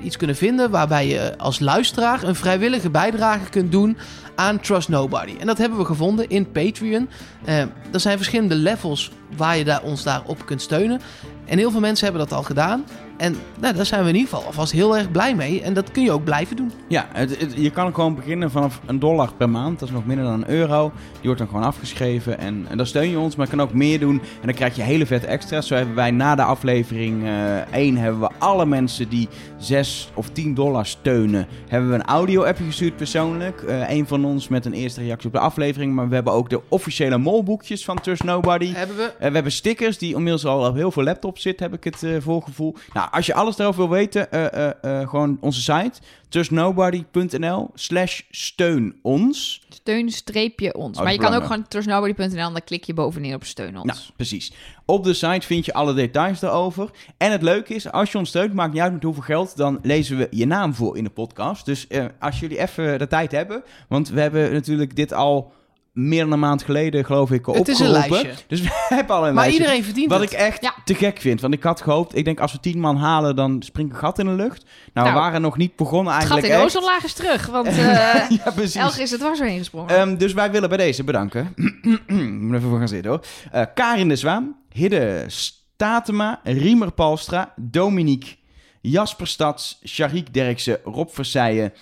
iets 0.03 0.17
kunnen 0.17 0.37
vinden 0.37 0.71
waarbij 0.71 1.07
je 1.07 1.39
als 1.39 1.59
luisteraar 1.59 2.23
een 2.23 2.35
vrijwillige 2.35 2.91
bijdrage 2.91 3.51
kunt 3.51 3.73
doen 3.73 3.97
aan 4.35 4.61
Trust 4.61 4.89
Nobody. 4.89 5.37
En 5.39 5.47
dat 5.47 5.59
hebben 5.59 5.79
we 5.79 5.85
gevonden 5.85 6.29
in 6.29 6.51
Patreon. 6.51 7.09
Eh, 7.45 7.61
er 7.61 8.01
zijn 8.01 8.17
verschillende 8.17 8.55
levels 8.55 9.11
waar 9.37 9.57
je 9.57 9.65
daar, 9.65 9.83
ons 9.83 10.03
daarop 10.03 10.47
kunt 10.47 10.63
steunen. 10.63 11.01
En 11.45 11.59
heel 11.59 11.71
veel 11.71 11.81
mensen 11.81 12.07
hebben 12.07 12.29
dat 12.29 12.39
al 12.39 12.45
gedaan. 12.45 12.85
En 13.21 13.37
nou, 13.61 13.75
daar 13.75 13.87
zijn 13.87 14.03
we 14.03 14.09
in 14.09 14.15
ieder 14.15 14.31
geval 14.31 14.47
alvast 14.47 14.73
heel 14.73 14.97
erg 14.97 15.11
blij 15.11 15.35
mee. 15.35 15.63
En 15.63 15.75
dat 15.75 15.91
kun 15.91 16.03
je 16.03 16.13
ook 16.13 16.25
blijven 16.25 16.57
doen. 16.57 16.73
Ja, 16.89 17.07
het, 17.13 17.41
het- 17.41 17.55
je 17.57 17.71
kan 17.71 17.95
gewoon 17.95 18.15
beginnen 18.15 18.51
vanaf 18.51 18.81
een 18.87 18.99
dollar 18.99 19.33
per 19.37 19.51
maand. 19.51 19.79
Dat 19.79 19.89
is 19.89 19.95
nog 19.95 20.07
minder 20.07 20.25
dan 20.25 20.35
een 20.35 20.51
euro. 20.51 20.93
Die 21.13 21.21
wordt 21.23 21.39
dan 21.39 21.49
gewoon 21.49 21.63
afgeschreven. 21.65 22.39
En, 22.39 22.67
en 22.69 22.77
dan 22.77 22.87
steun 22.87 23.11
je 23.11 23.19
ons, 23.19 23.37
maar 23.37 23.47
je 23.51 23.57
kan 23.57 23.61
ook 23.67 23.73
meer 23.73 23.99
doen. 24.01 24.21
En 24.41 24.47
dan 24.47 24.55
krijg 24.55 24.77
je 24.77 24.83
hele 24.83 25.07
vette 25.07 25.27
extra's. 25.27 25.67
Zo 25.67 25.75
hebben 25.75 25.95
wij 25.95 26.11
na 26.11 26.35
de 26.35 26.43
aflevering 26.43 27.25
eh 27.25 27.57
1 27.73 27.97
hebben 27.97 28.21
we 28.21 28.29
alle 28.39 28.67
mensen 28.67 29.09
die 29.09 29.29
6 29.59 30.11
of 30.15 30.29
10 30.31 30.55
dollar 30.55 30.87
steunen. 30.87 31.47
Hebben 31.69 31.89
we 31.91 31.95
een 31.95 32.05
audio-appje 32.05 32.65
gestuurd 32.65 32.97
persoonlijk. 32.97 33.63
Eh 33.63 33.91
een 33.91 34.07
van 34.07 34.25
ons 34.25 34.49
met 34.49 34.67
een 34.67 34.73
eerste 34.73 35.01
reactie 35.03 35.27
op 35.27 35.33
de 35.33 35.39
aflevering. 35.41 35.95
Maar 35.95 36.09
we 36.09 36.15
hebben 36.15 36.33
ook 36.33 36.51
de 36.51 36.61
officiële 36.69 37.19
molboekjes 37.19 37.85
van 37.85 38.01
Trust 38.01 38.25
Nobody. 38.25 38.73
Hebben 38.73 38.97
we 38.97 39.03
Eh, 39.19 39.29
we 39.29 39.35
hebben 39.35 39.53
stickers 39.53 39.99
die 39.99 40.15
inmiddels 40.15 40.47
al 40.47 40.67
op 40.69 40.75
heel 40.75 40.91
veel 40.91 41.03
laptops 41.03 41.43
zitten, 41.43 41.71
heb 41.71 41.85
ik 41.85 41.95
het 41.95 42.23
voorgevoel. 42.23 42.75
Nou, 42.93 43.09
als 43.11 43.27
je 43.27 43.35
alles 43.35 43.57
daarover 43.57 43.89
wil 43.89 43.97
weten, 43.97 44.33
eh, 44.33 44.47
eh, 44.53 45.01
eh, 45.01 45.09
gewoon 45.09 45.39
onze 45.41 45.61
site, 45.61 45.93
trustnobody.nl 46.29 47.71
slash 47.75 48.21
steun 48.31 48.99
ons. 49.03 49.63
Steun 49.69 50.11
streepje 50.11 50.75
ons. 50.75 50.99
Oh, 50.99 51.03
maar 51.03 51.13
je 51.13 51.19
kan 51.19 51.35
ook 51.35 51.43
gewoon 51.43 51.69
trustnobody.nl 51.69 52.25
en 52.25 52.53
dan 52.53 52.65
klik 52.65 52.85
je 52.85 52.95
bovenin 52.95 53.35
op 53.35 53.45
steun 53.45 53.77
ons. 53.77 53.87
Nou, 53.87 53.99
precies. 54.17 54.53
Op 54.85 55.05
de 55.05 55.15
site 55.15 55.47
vind 55.47 55.65
je 55.65 55.73
alle 55.73 55.95
details 55.95 56.41
daarover. 56.41 56.91
En 57.17 57.33
het 57.33 57.43
leuke 57.43 57.75
is, 57.75 57.93
als 57.93 58.13
je 58.13 58.19
ons 58.19 58.29
steunt, 58.29 58.55
maakt 58.55 58.73
niet 58.73 58.83
uit 58.83 58.93
met 58.93 59.03
hoeveel 59.03 59.23
geld, 59.23 59.57
dan 59.57 59.79
lezen 59.83 60.17
we 60.17 60.27
je 60.31 60.47
naam 60.47 60.75
voor 60.75 60.97
in 60.97 61.05
de 61.05 61.11
podcast. 61.11 61.65
Dus 61.65 61.87
als 62.19 62.41
jullie 62.41 62.59
even 62.59 62.99
de 62.99 63.07
tijd 63.07 63.33
hebben, 63.33 63.63
want 63.89 64.09
we 64.09 64.21
hebben 64.21 64.53
natuurlijk 64.53 64.97
dit 64.97 65.13
al 65.13 65.53
meer 65.93 66.23
dan 66.23 66.33
een 66.33 66.39
maand 66.39 66.63
geleden, 66.63 67.05
geloof 67.05 67.31
ik, 67.31 67.47
Het 67.47 67.69
is 67.69 67.79
een 67.79 67.87
opgeroepen. 67.87 68.23
lijstje. 68.23 68.45
Dus 68.47 68.61
we 68.67 68.69
hebben 68.89 69.17
al 69.17 69.27
een 69.29 69.35
maar 69.35 69.43
lijstje. 69.45 69.61
iedereen 69.63 69.85
verdient 69.85 70.11
Wat 70.11 70.21
het. 70.21 70.33
ik 70.33 70.39
echt 70.39 70.63
Ja. 70.63 70.75
te 70.85 70.95
gek 70.95 71.19
vind. 71.21 71.41
Want 71.41 71.55
ik 71.55 71.63
had 71.63 71.81
gehoopt, 71.81 72.17
ik 72.17 72.25
denk 72.25 72.41
als 72.41 72.53
we 72.53 72.61
tien 72.61 72.81
man 72.81 72.97
halen, 72.97 73.37
dan 73.37 73.63
springt 73.63 73.93
een 73.93 73.99
gat 73.99 74.19
in 74.19 74.25
de 74.27 74.33
lucht. 74.33 74.63
Nou, 74.65 75.07
we 75.07 75.13
Nou, 75.13 75.15
waren 75.15 75.41
nog 75.41 75.57
niet 75.57 75.77
begonnen 75.77 76.13
het 76.15 76.23
gaat 76.23 76.31
eigenlijk 76.33 76.61
in 76.63 76.67
echt. 76.67 76.77
Ozonlaag 76.77 77.05
is 77.05 77.13
terug, 77.13 77.47
want 77.47 77.75
ja, 78.45 78.51
precies. 78.55 78.75
Elge 78.75 79.03
is 79.03 79.11
het 79.11 79.21
dwars 79.21 79.39
doorheen 79.39 79.59
gesprongen. 79.59 79.97
Ehm, 79.97 80.17
dus 80.17 80.33
wij 80.33 80.51
willen 80.51 80.69
bij 80.69 80.79
deze 80.79 81.05
bedanken. 81.05 81.55
Moet 82.41 82.57
even 82.57 82.69
voor 82.69 82.79
gaan 82.79 82.89
zitten 82.89 83.11
hoor. 83.11 83.21
Eh, 83.53 83.63
Karin 83.75 84.09
de 84.09 84.17
Zwaan, 84.17 84.57
Hidde 84.73 85.25
Statema, 85.27 86.41
Riemer 86.45 86.93
Palstra, 86.93 87.53
Dominique, 87.57 88.37
Jasper 88.81 89.27
Stads, 89.27 89.81
Sharik 89.87 90.35
Derksen, 90.35 90.79
Rob 90.85 91.09
Versijen, 91.11 91.73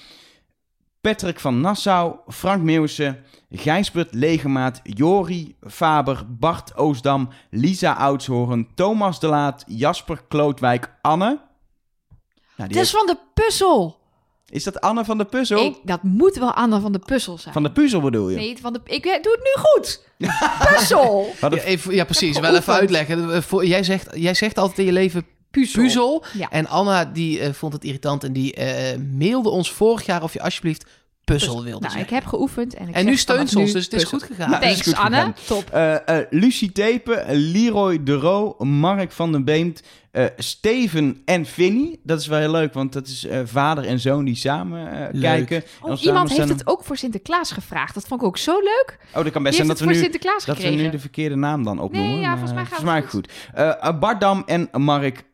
Patrick 1.08 1.40
van 1.40 1.60
Nassau, 1.60 2.14
Frank 2.26 2.62
Meeuwse, 2.62 3.16
Gijsbert 3.50 4.14
Legemaat, 4.14 4.80
Jori 4.82 5.56
Faber, 5.66 6.22
Bart 6.28 6.76
Oosdam, 6.76 7.28
Lisa 7.50 7.92
Oudshoorn, 7.92 8.68
Thomas 8.74 9.20
de 9.20 9.26
Laat, 9.26 9.64
Jasper 9.66 10.20
Klootwijk, 10.28 10.92
Anne. 11.02 11.40
Nou, 12.56 12.70
die 12.70 12.80
is 12.80 12.90
van 12.90 13.06
de 13.06 13.16
puzzel. 13.34 13.98
is 14.48 14.64
dat 14.64 14.80
Anne 14.80 15.04
van 15.04 15.18
de 15.18 15.24
puzzel? 15.24 15.64
Ik, 15.64 15.76
dat 15.82 16.02
moet 16.02 16.36
wel 16.36 16.52
Anne 16.54 16.80
van 16.80 16.92
de 16.92 16.98
puzzel 16.98 17.38
zijn. 17.38 17.54
Van 17.54 17.62
de 17.62 17.72
puzzel 17.72 18.00
bedoel 18.00 18.28
je? 18.28 18.36
Nee, 18.36 18.58
van 18.60 18.72
de... 18.72 18.80
Ik 18.84 19.02
doe 19.02 19.12
het 19.12 19.42
nu 19.42 19.62
goed. 19.62 20.06
Puzzel. 20.76 21.34
Ja, 21.40 21.50
even, 21.50 21.94
ja 21.94 22.04
precies. 22.04 22.38
Wel 22.38 22.50
even 22.50 22.62
geoefend. 22.62 22.78
uitleggen. 22.78 23.34
Eh, 23.34 23.40
voor- 23.42 23.66
Jij 23.66 23.82
zegt, 23.82 24.08
jij 24.14 24.34
zegt 24.34 24.58
altijd 24.58 24.78
in 24.78 24.84
je 24.84 24.92
leven 24.92 25.26
Puzzel. 25.50 25.82
puzzel. 25.82 26.24
Ja. 26.32 26.48
En 26.50 26.66
Anna 26.66 27.04
die 27.04 27.40
eh, 27.40 27.52
vond 27.52 27.72
het 27.72 27.84
irritant 27.84 28.24
en 28.24 28.32
die 28.32 28.54
eh, 28.54 28.98
mailde 29.12 29.48
ons 29.48 29.72
vorig 29.72 30.06
jaar 30.06 30.22
of 30.22 30.32
je 30.32 30.42
alsjeblieft 30.42 30.84
puzzel 31.24 31.62
wilde 31.64 31.86
Nou, 31.86 31.98
ik 32.00 32.10
heb 32.10 32.24
geoefend 32.26 32.74
en 32.74 32.88
ik 32.88 32.94
En 32.94 33.04
nu 33.04 33.16
steunt 33.16 33.50
ze 33.50 33.58
ons, 33.58 33.66
nu 33.66 33.72
dus 33.72 33.84
het 33.84 33.94
is 33.94 34.04
goed 34.04 34.22
gegaan. 34.22 34.50
Nou, 34.50 34.62
Thanks, 34.62 34.80
goed 34.82 34.94
Anne. 34.96 35.16
gegaan. 35.16 35.34
Top. 35.46 35.70
Eh, 35.70 36.18
eh, 36.18 36.26
Lucie 36.30 36.72
Tepen, 36.72 37.34
Leroy 37.34 38.02
de 38.02 38.14
Roo, 38.14 38.64
Mark 38.64 39.12
van 39.12 39.32
den 39.32 39.44
Beemt, 39.44 39.82
eh, 40.10 40.24
Steven 40.36 41.22
en 41.24 41.46
Vinnie. 41.46 42.00
Dat 42.02 42.20
is 42.20 42.26
wel 42.26 42.38
heel 42.38 42.50
leuk, 42.50 42.72
want 42.74 42.92
dat 42.92 43.06
is 43.06 43.24
eh, 43.26 43.40
vader 43.44 43.84
en 43.84 44.00
zoon 44.00 44.24
die 44.24 44.34
samen 44.34 45.08
Leuk. 45.12 45.22
kijken. 45.22 45.56
En 45.56 45.90
Oh, 45.90 46.02
iemand 46.02 46.28
samen 46.28 46.46
heeft 46.46 46.58
het 46.58 46.68
ook 46.68 46.84
voor 46.84 46.96
Sinterklaas 46.96 47.52
gevraagd. 47.52 47.94
Dat 47.94 48.06
vond 48.06 48.20
ik 48.20 48.26
ook 48.26 48.38
zo 48.38 48.58
leuk. 48.58 48.98
Oh, 49.14 49.22
dat 49.22 49.32
kan 49.32 49.42
best 49.42 49.54
zijn 49.56 49.68
dat 49.68 49.80
we, 49.80 49.86
nu, 49.86 49.94
Sinterklaas 49.94 50.44
dat 50.44 50.58
we 50.58 50.68
nu 50.68 50.90
de 50.90 50.98
verkeerde 50.98 51.36
naam 51.36 51.64
dan 51.64 51.78
opnoemen. 51.80 52.12
Nee, 52.12 52.20
ja, 52.20 52.30
volgens 52.30 52.52
mij 52.52 52.64
gaat 52.64 52.68
volgens 52.68 52.90
mij 52.90 53.00
het 53.00 53.10
goed. 53.10 53.32
Eh, 53.54 53.88
eh, 53.88 53.98
Bart 53.98 54.20
Dam 54.20 54.42
en 54.46 54.68
Mark 54.72 55.24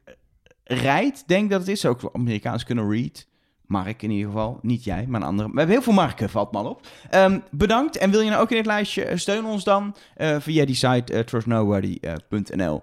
Rijt, 0.65 1.23
denk 1.27 1.51
dat 1.51 1.61
het 1.61 1.69
is. 1.69 1.87
Ook 1.87 2.11
Amerikaans 2.13 2.65
kunnen 2.65 2.91
read. 2.91 3.27
Mark 3.67 4.03
in 4.03 4.11
ieder 4.11 4.27
geval. 4.27 4.59
Niet 4.63 4.85
jij, 4.85 5.07
maar 5.09 5.21
een 5.21 5.27
andere. 5.27 5.49
We 5.49 5.57
hebben 5.57 5.75
heel 5.75 5.85
veel 5.85 5.93
Marken, 5.93 6.31
valt 6.31 6.53
mal 6.53 6.67
op. 6.67 6.87
Ehm, 7.11 7.39
bedankt. 7.51 7.97
En 7.97 8.11
wil 8.11 8.21
je 8.21 8.31
nou 8.31 8.43
ook 8.43 8.51
in 8.51 8.57
dit 8.57 8.67
lijstje, 8.67 9.05
eh, 9.05 9.17
steun 9.17 9.45
ons 9.45 9.65
dan 9.65 9.97
eh, 10.15 10.37
via 10.41 10.65
die 10.65 10.75
site 10.75 11.13
eh, 11.13 11.21
trustnobody.nl 11.21 12.83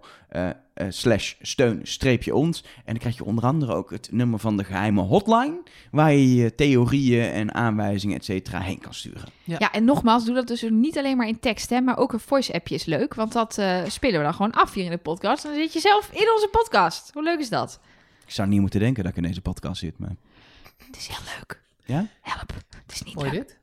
eh, 0.82 0.88
slash 0.90 1.34
steun 1.42 1.80
streepje 1.84 2.36
ons. 2.36 2.62
En 2.62 2.84
dan 2.86 2.98
krijg 2.98 3.16
je 3.18 3.24
onder 3.26 3.44
andere 3.44 3.74
ook 3.74 3.92
het 3.92 4.10
nummer 4.12 4.40
van 4.40 4.58
de 4.58 4.64
geheime 4.64 5.02
hotline, 5.02 5.62
waar 5.92 6.14
je 6.14 6.36
je 6.36 6.56
theorieën 6.56 7.32
en 7.32 7.54
aanwijzingen, 7.54 8.18
et 8.18 8.26
cetera, 8.26 8.60
heen 8.60 8.80
kan 8.80 8.94
sturen. 8.94 9.30
Ja. 9.44 9.56
Ja. 9.60 9.72
en 9.72 9.86
nogmaals, 9.86 10.26
doe 10.26 10.36
dat 10.36 10.48
dus 10.48 10.66
niet 10.70 10.98
alleen 10.98 11.18
maar 11.18 11.28
in 11.28 11.40
tekst, 11.40 11.70
hè, 11.70 11.82
maar 11.82 11.98
ook 11.98 12.14
een 12.14 12.20
voice-appje 12.20 12.76
is 12.76 12.86
leuk. 12.86 13.14
Want 13.14 13.32
dat 13.32 13.58
eh, 13.58 13.86
spelen 13.88 14.18
we 14.18 14.24
dan 14.24 14.34
gewoon 14.34 14.52
af 14.52 14.74
hier 14.74 14.86
in 14.86 14.92
de 14.92 14.98
podcast. 14.98 15.44
En 15.44 15.52
dan 15.52 15.60
zit 15.60 15.74
je 15.74 15.80
zelf 15.80 16.10
in 16.12 16.32
onze 16.34 16.48
podcast. 16.52 17.10
Hoe 17.14 17.24
leuk 17.24 17.40
is 17.40 17.50
dat? 17.50 17.80
Ik 18.26 18.32
zou 18.32 18.48
niet 18.48 18.62
moeten 18.62 18.80
denken 18.80 19.04
dat 19.04 19.12
ik 19.12 19.18
in 19.18 19.24
deze 19.24 19.42
podcast 19.42 19.80
zit, 19.80 20.00
maar... 20.00 20.16
Het 20.86 20.98
is 20.98 21.08
heel 21.08 21.26
leuk. 21.38 21.62
Ja? 21.86 22.08
Help. 22.22 22.54
Het 22.86 22.92
is 22.92 23.04
niet 23.04 23.14
Hoor 23.14 23.26
je 23.26 23.32
leuk. 23.32 23.48
dit? 23.48 23.58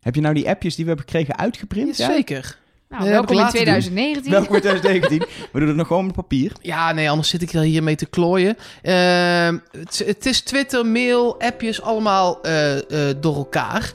Heb 0.00 0.14
je 0.14 0.20
nou 0.20 0.34
die 0.34 0.48
appjes 0.48 0.74
die 0.74 0.84
we 0.84 0.90
hebben 0.90 1.08
gekregen 1.10 1.36
uitgeprint? 1.36 1.96
Ja, 1.96 2.06
zeker. 2.06 2.58
Nou, 2.88 3.04
welkom 3.10 3.36
in 3.36 3.44
heb 3.44 3.54
ik 3.54 3.54
laten 3.54 3.64
doen. 3.64 3.90
2019. 3.92 4.30
Welkom 4.32 4.54
in 4.54 4.60
2019. 4.60 5.48
We 5.52 5.58
doen 5.58 5.68
het 5.68 5.76
nog 5.76 5.86
gewoon 5.86 6.06
met 6.06 6.14
papier. 6.14 6.52
Ja, 6.60 6.92
nee, 6.92 7.10
anders 7.10 7.28
zit 7.28 7.42
ik 7.42 7.52
er 7.52 7.60
hiermee 7.62 7.94
te 7.94 8.06
klooien. 8.06 8.56
Ehm, 8.82 9.58
het, 9.70 10.02
het 10.06 10.26
is 10.26 10.40
Twitter, 10.40 10.86
mail, 10.86 11.40
appjes, 11.40 11.82
allemaal 11.82 12.42
eh, 12.42 12.76
eh, 13.10 13.16
door 13.20 13.36
elkaar. 13.36 13.92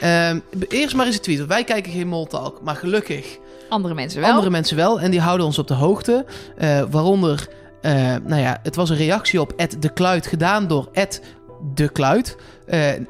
Ehm, 0.00 0.38
eerst 0.68 0.94
maar 0.94 1.06
eens 1.06 1.14
een 1.14 1.20
tweet. 1.22 1.46
Wij 1.46 1.64
kijken 1.64 1.92
geen 1.92 2.08
Moltalk, 2.08 2.60
maar 2.62 2.76
gelukkig 2.76 3.38
Andere 3.68 3.94
mensen 3.94 4.20
wel. 4.20 4.30
andere 4.30 4.50
mensen 4.50 4.76
wel. 4.76 5.00
En 5.00 5.10
die 5.10 5.20
houden 5.20 5.46
ons 5.46 5.58
op 5.58 5.66
de 5.66 5.74
hoogte. 5.74 6.24
Eh, 6.56 6.82
waaronder, 6.90 7.48
nou 8.24 8.36
ja, 8.36 8.58
het 8.62 8.76
was 8.76 8.90
een 8.90 8.96
reactie 8.96 9.40
op 9.40 9.52
Ed 9.56 9.82
de 9.82 9.92
Kluit 9.92 10.26
gedaan 10.26 10.66
door 10.66 10.88
Ed 10.92 11.22
de 11.74 11.88
Kluit. 11.88 12.36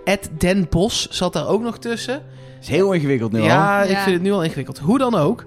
Ed 0.04 0.30
Den 0.38 0.66
Bos 0.70 1.08
zat 1.10 1.32
daar 1.32 1.48
ook 1.48 1.62
nog 1.62 1.78
tussen. 1.78 2.22
Is 2.60 2.68
heel 2.68 2.92
ingewikkeld 2.92 3.32
nu 3.32 3.40
al. 3.40 3.44
Ja, 3.44 3.82
ik 3.82 3.96
vind 3.96 4.14
het 4.14 4.22
nu 4.22 4.32
al 4.32 4.44
ingewikkeld. 4.44 4.78
Hoe 4.78 4.98
dan 4.98 5.14
ook. 5.14 5.44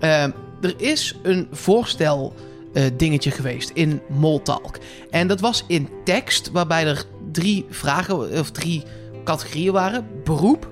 ehm, 0.00 0.30
er 0.60 0.74
is 0.76 1.18
een 1.22 1.48
voorstel 1.50 2.34
eh, 2.72 2.84
dingetje 2.96 3.30
geweest 3.30 3.70
in 3.74 4.00
Moltalk. 4.08 4.78
En 5.10 5.26
dat 5.26 5.40
was 5.40 5.64
in 5.66 5.88
tekst, 6.04 6.50
waarbij 6.50 6.86
er 6.86 7.04
drie 7.32 7.64
vragen 7.68 8.38
of 8.38 8.50
drie 8.50 8.82
categorieën 9.24 9.72
waren: 9.72 10.06
beroep, 10.24 10.70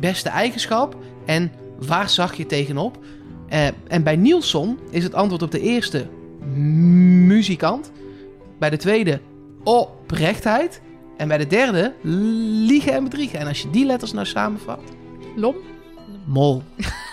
beste 0.00 0.28
eigenschap 0.28 0.96
en 1.26 1.52
waar 1.78 2.10
zag 2.10 2.34
je 2.34 2.46
tegenop. 2.46 2.98
Eh, 3.48 3.66
en 3.88 4.02
bij 4.02 4.16
Nielsen 4.16 4.78
is 4.90 5.02
het 5.02 5.14
antwoord 5.14 5.42
op 5.42 5.50
de 5.50 5.60
eerste 5.60 6.06
muzikant. 7.26 7.90
Bij 8.58 8.70
de 8.70 8.76
tweede 8.76 9.20
oprechtheid. 9.64 10.80
En 11.20 11.28
bij 11.28 11.38
de 11.38 11.46
derde 11.46 11.94
liegen 12.02 12.92
en 12.92 13.04
bedriegen. 13.04 13.38
En 13.38 13.46
als 13.46 13.62
je 13.62 13.70
die 13.70 13.84
letters 13.84 14.12
nou 14.12 14.26
samenvat... 14.26 14.80
Lom? 15.36 15.56
Mol. 16.26 16.62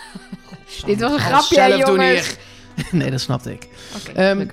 Dit 0.85 0.99
was 0.99 1.11
een 1.11 1.19
grapje, 1.19 1.55
zelf 1.55 1.87
jongens. 1.87 2.35
nee, 2.91 3.11
dat 3.11 3.21
snapte 3.21 3.51
ik. 3.51 3.67
Ehm. 4.15 4.47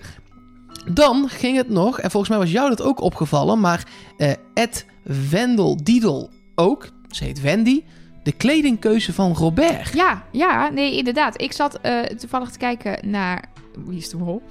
Dan 0.92 1.28
ging 1.28 1.57
het 1.57 1.68
nog, 1.68 2.00
en 2.00 2.11
volgens 2.11 2.30
mij 2.30 2.40
was 2.40 2.50
jou 2.50 2.68
dat 2.68 2.82
ook 2.82 3.00
opgevallen, 3.00 3.61
maar 3.61 3.86
eh 4.16 4.32
Ed 4.55 4.86
Wendel 5.30 5.84
Diedel 5.84 6.30
ook, 6.55 6.88
ze 7.11 7.24
heet 7.24 7.40
Wendy, 7.40 7.82
de 8.22 8.32
kledingkeuze 8.32 9.12
van 9.12 9.32
Robert. 9.32 9.92
Ja, 9.92 10.22
ja, 10.32 10.68
nee, 10.68 10.96
inderdaad. 10.96 11.40
Ik 11.40 11.52
zat 11.52 11.78
eh, 11.80 12.00
toevallig 12.00 12.50
te 12.50 12.59
kijken 12.59 13.11
naar... 13.11 13.44
Wie 13.86 13.98
is 13.98 14.09
de 14.09 14.16
mol? 14.16 14.42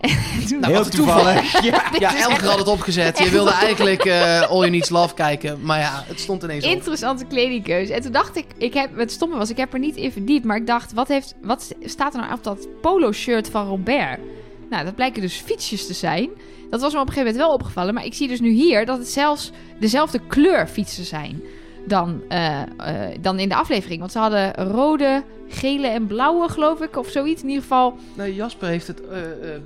En 0.00 0.46
toen- 0.48 0.60
Nou, 0.60 0.72
Heel 0.72 0.82
wat 0.82 0.90
toevallig. 0.94 1.50
toevallig. 1.50 1.64
ja. 1.70 1.82
Ja, 1.98 2.16
Elger 2.16 2.30
echt- 2.30 2.44
had 2.46 2.58
het 2.58 2.68
opgezet. 2.68 3.18
Je 3.18 3.30
wilde 3.30 3.50
eigenlijk 3.52 4.04
eh, 4.04 4.40
All 4.40 4.58
You 4.58 4.70
Needs 4.70 4.88
Love 4.88 5.14
kijken, 5.14 5.58
maar 5.62 5.78
ja, 5.78 6.04
het 6.06 6.20
stond 6.20 6.42
ineens 6.42 6.64
op. 6.64 6.70
Interessante 6.70 7.24
kledingkeuze. 7.24 7.94
En 7.94 8.00
toen 8.02 8.12
dacht 8.12 8.36
ik, 8.36 8.44
ik 8.58 8.74
heb, 8.74 8.96
het 8.98 9.12
stomme 9.12 9.36
was, 9.36 9.50
ik 9.50 9.56
heb 9.56 9.72
er 9.72 9.78
niet 9.78 9.96
in 9.96 10.12
verdiept. 10.12 10.44
Maar 10.44 10.56
ik 10.56 10.66
dacht, 10.66 10.92
wat, 10.92 11.08
heeft, 11.08 11.34
wat 11.42 11.72
staat 11.84 12.14
er 12.14 12.20
nou 12.20 12.32
op 12.32 12.44
dat 12.44 12.66
polo-shirt 12.80 13.48
van 13.50 13.66
Robert? 13.66 14.18
Nou, 14.70 14.84
dat 14.84 14.94
blijken 14.94 15.20
dus 15.22 15.42
fietsjes 15.44 15.86
te 15.86 15.94
zijn. 15.94 16.28
Dat 16.70 16.80
was 16.80 16.92
me 16.92 17.00
op 17.00 17.06
een 17.06 17.12
gegeven 17.12 17.32
moment 17.32 17.36
wel 17.48 17.54
opgevallen. 17.54 17.94
Maar 17.94 18.04
ik 18.04 18.14
zie 18.14 18.28
dus 18.28 18.40
nu 18.40 18.50
hier 18.50 18.86
dat 18.86 18.98
het 18.98 19.08
zelfs 19.08 19.50
dezelfde 19.80 20.20
kleur 20.28 20.66
fietsen 20.66 21.04
zijn 21.04 21.42
dan, 21.88 22.22
eh, 22.28 22.62
eh, 22.62 22.66
dan 23.20 23.38
in 23.38 23.48
de 23.48 23.54
aflevering. 23.54 24.00
Want 24.00 24.12
ze 24.12 24.18
hadden 24.18 24.54
rode, 24.54 25.22
gele 25.48 25.86
en 25.86 26.06
blauwe, 26.06 26.48
geloof 26.48 26.80
ik, 26.80 26.96
of 26.96 27.08
zoiets. 27.08 27.42
In 27.42 27.48
ieder 27.48 27.62
geval. 27.62 27.96
Nee, 28.14 28.34
Jasper 28.34 28.68
heeft 28.68 28.86
het 28.86 29.00
eh, 29.08 29.18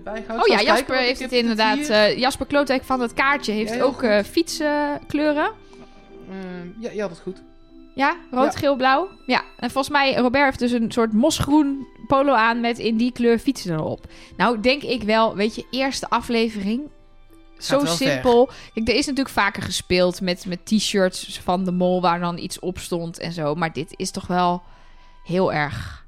bijgehouden. 0.04 0.50
Oh 0.50 0.58
ja, 0.58 0.62
Jasper 0.64 0.84
kijken, 0.84 1.06
heeft 1.06 1.20
het 1.20 1.32
inderdaad. 1.32 1.86
Jasper 2.16 2.46
Klootwijk 2.46 2.84
van 2.84 3.00
het 3.00 3.14
kaartje 3.14 3.52
heeft 3.52 3.74
Ja, 3.74 3.82
ook 3.82 4.04
fietskleuren. 4.24 5.50
Eh, 6.28 6.34
ja, 6.80 6.90
je 6.90 7.00
had 7.00 7.10
het 7.10 7.20
goed. 7.20 7.42
Ja, 7.94 8.16
rood, 8.30 8.52
Ja. 8.52 8.58
geel, 8.58 8.76
blauw. 8.76 9.08
Ja, 9.26 9.42
en 9.56 9.70
volgens 9.70 9.94
mij, 9.94 10.14
Robert 10.14 10.44
heeft 10.44 10.58
dus 10.58 10.72
een 10.72 10.92
soort 10.92 11.12
mosgroen 11.12 11.86
polo 12.06 12.32
aan 12.32 12.60
met 12.60 12.78
in 12.78 12.96
die 12.96 13.12
kleur 13.12 13.38
fietsen 13.38 13.72
erop. 13.74 14.04
Nou, 14.36 14.60
denk 14.60 14.82
ik 14.82 15.02
wel, 15.02 15.34
weet 15.34 15.54
je, 15.54 15.66
eerste 15.70 16.08
aflevering. 16.08 16.80
Zo 17.64 17.84
simpel. 17.84 18.50
Kijk, 18.74 18.88
er 18.88 18.94
is 18.94 19.06
natuurlijk 19.06 19.34
vaker 19.34 19.62
gespeeld 19.62 20.20
met, 20.20 20.46
met 20.46 20.66
t-shirts 20.66 21.40
van 21.42 21.64
de 21.64 21.72
mol 21.72 22.00
waar 22.00 22.20
dan 22.20 22.38
iets 22.38 22.58
op 22.58 22.78
stond 22.78 23.18
en 23.18 23.32
zo. 23.32 23.54
Maar 23.54 23.72
dit 23.72 23.94
is 23.96 24.10
toch 24.10 24.26
wel 24.26 24.62
heel 25.24 25.52
erg 25.52 26.06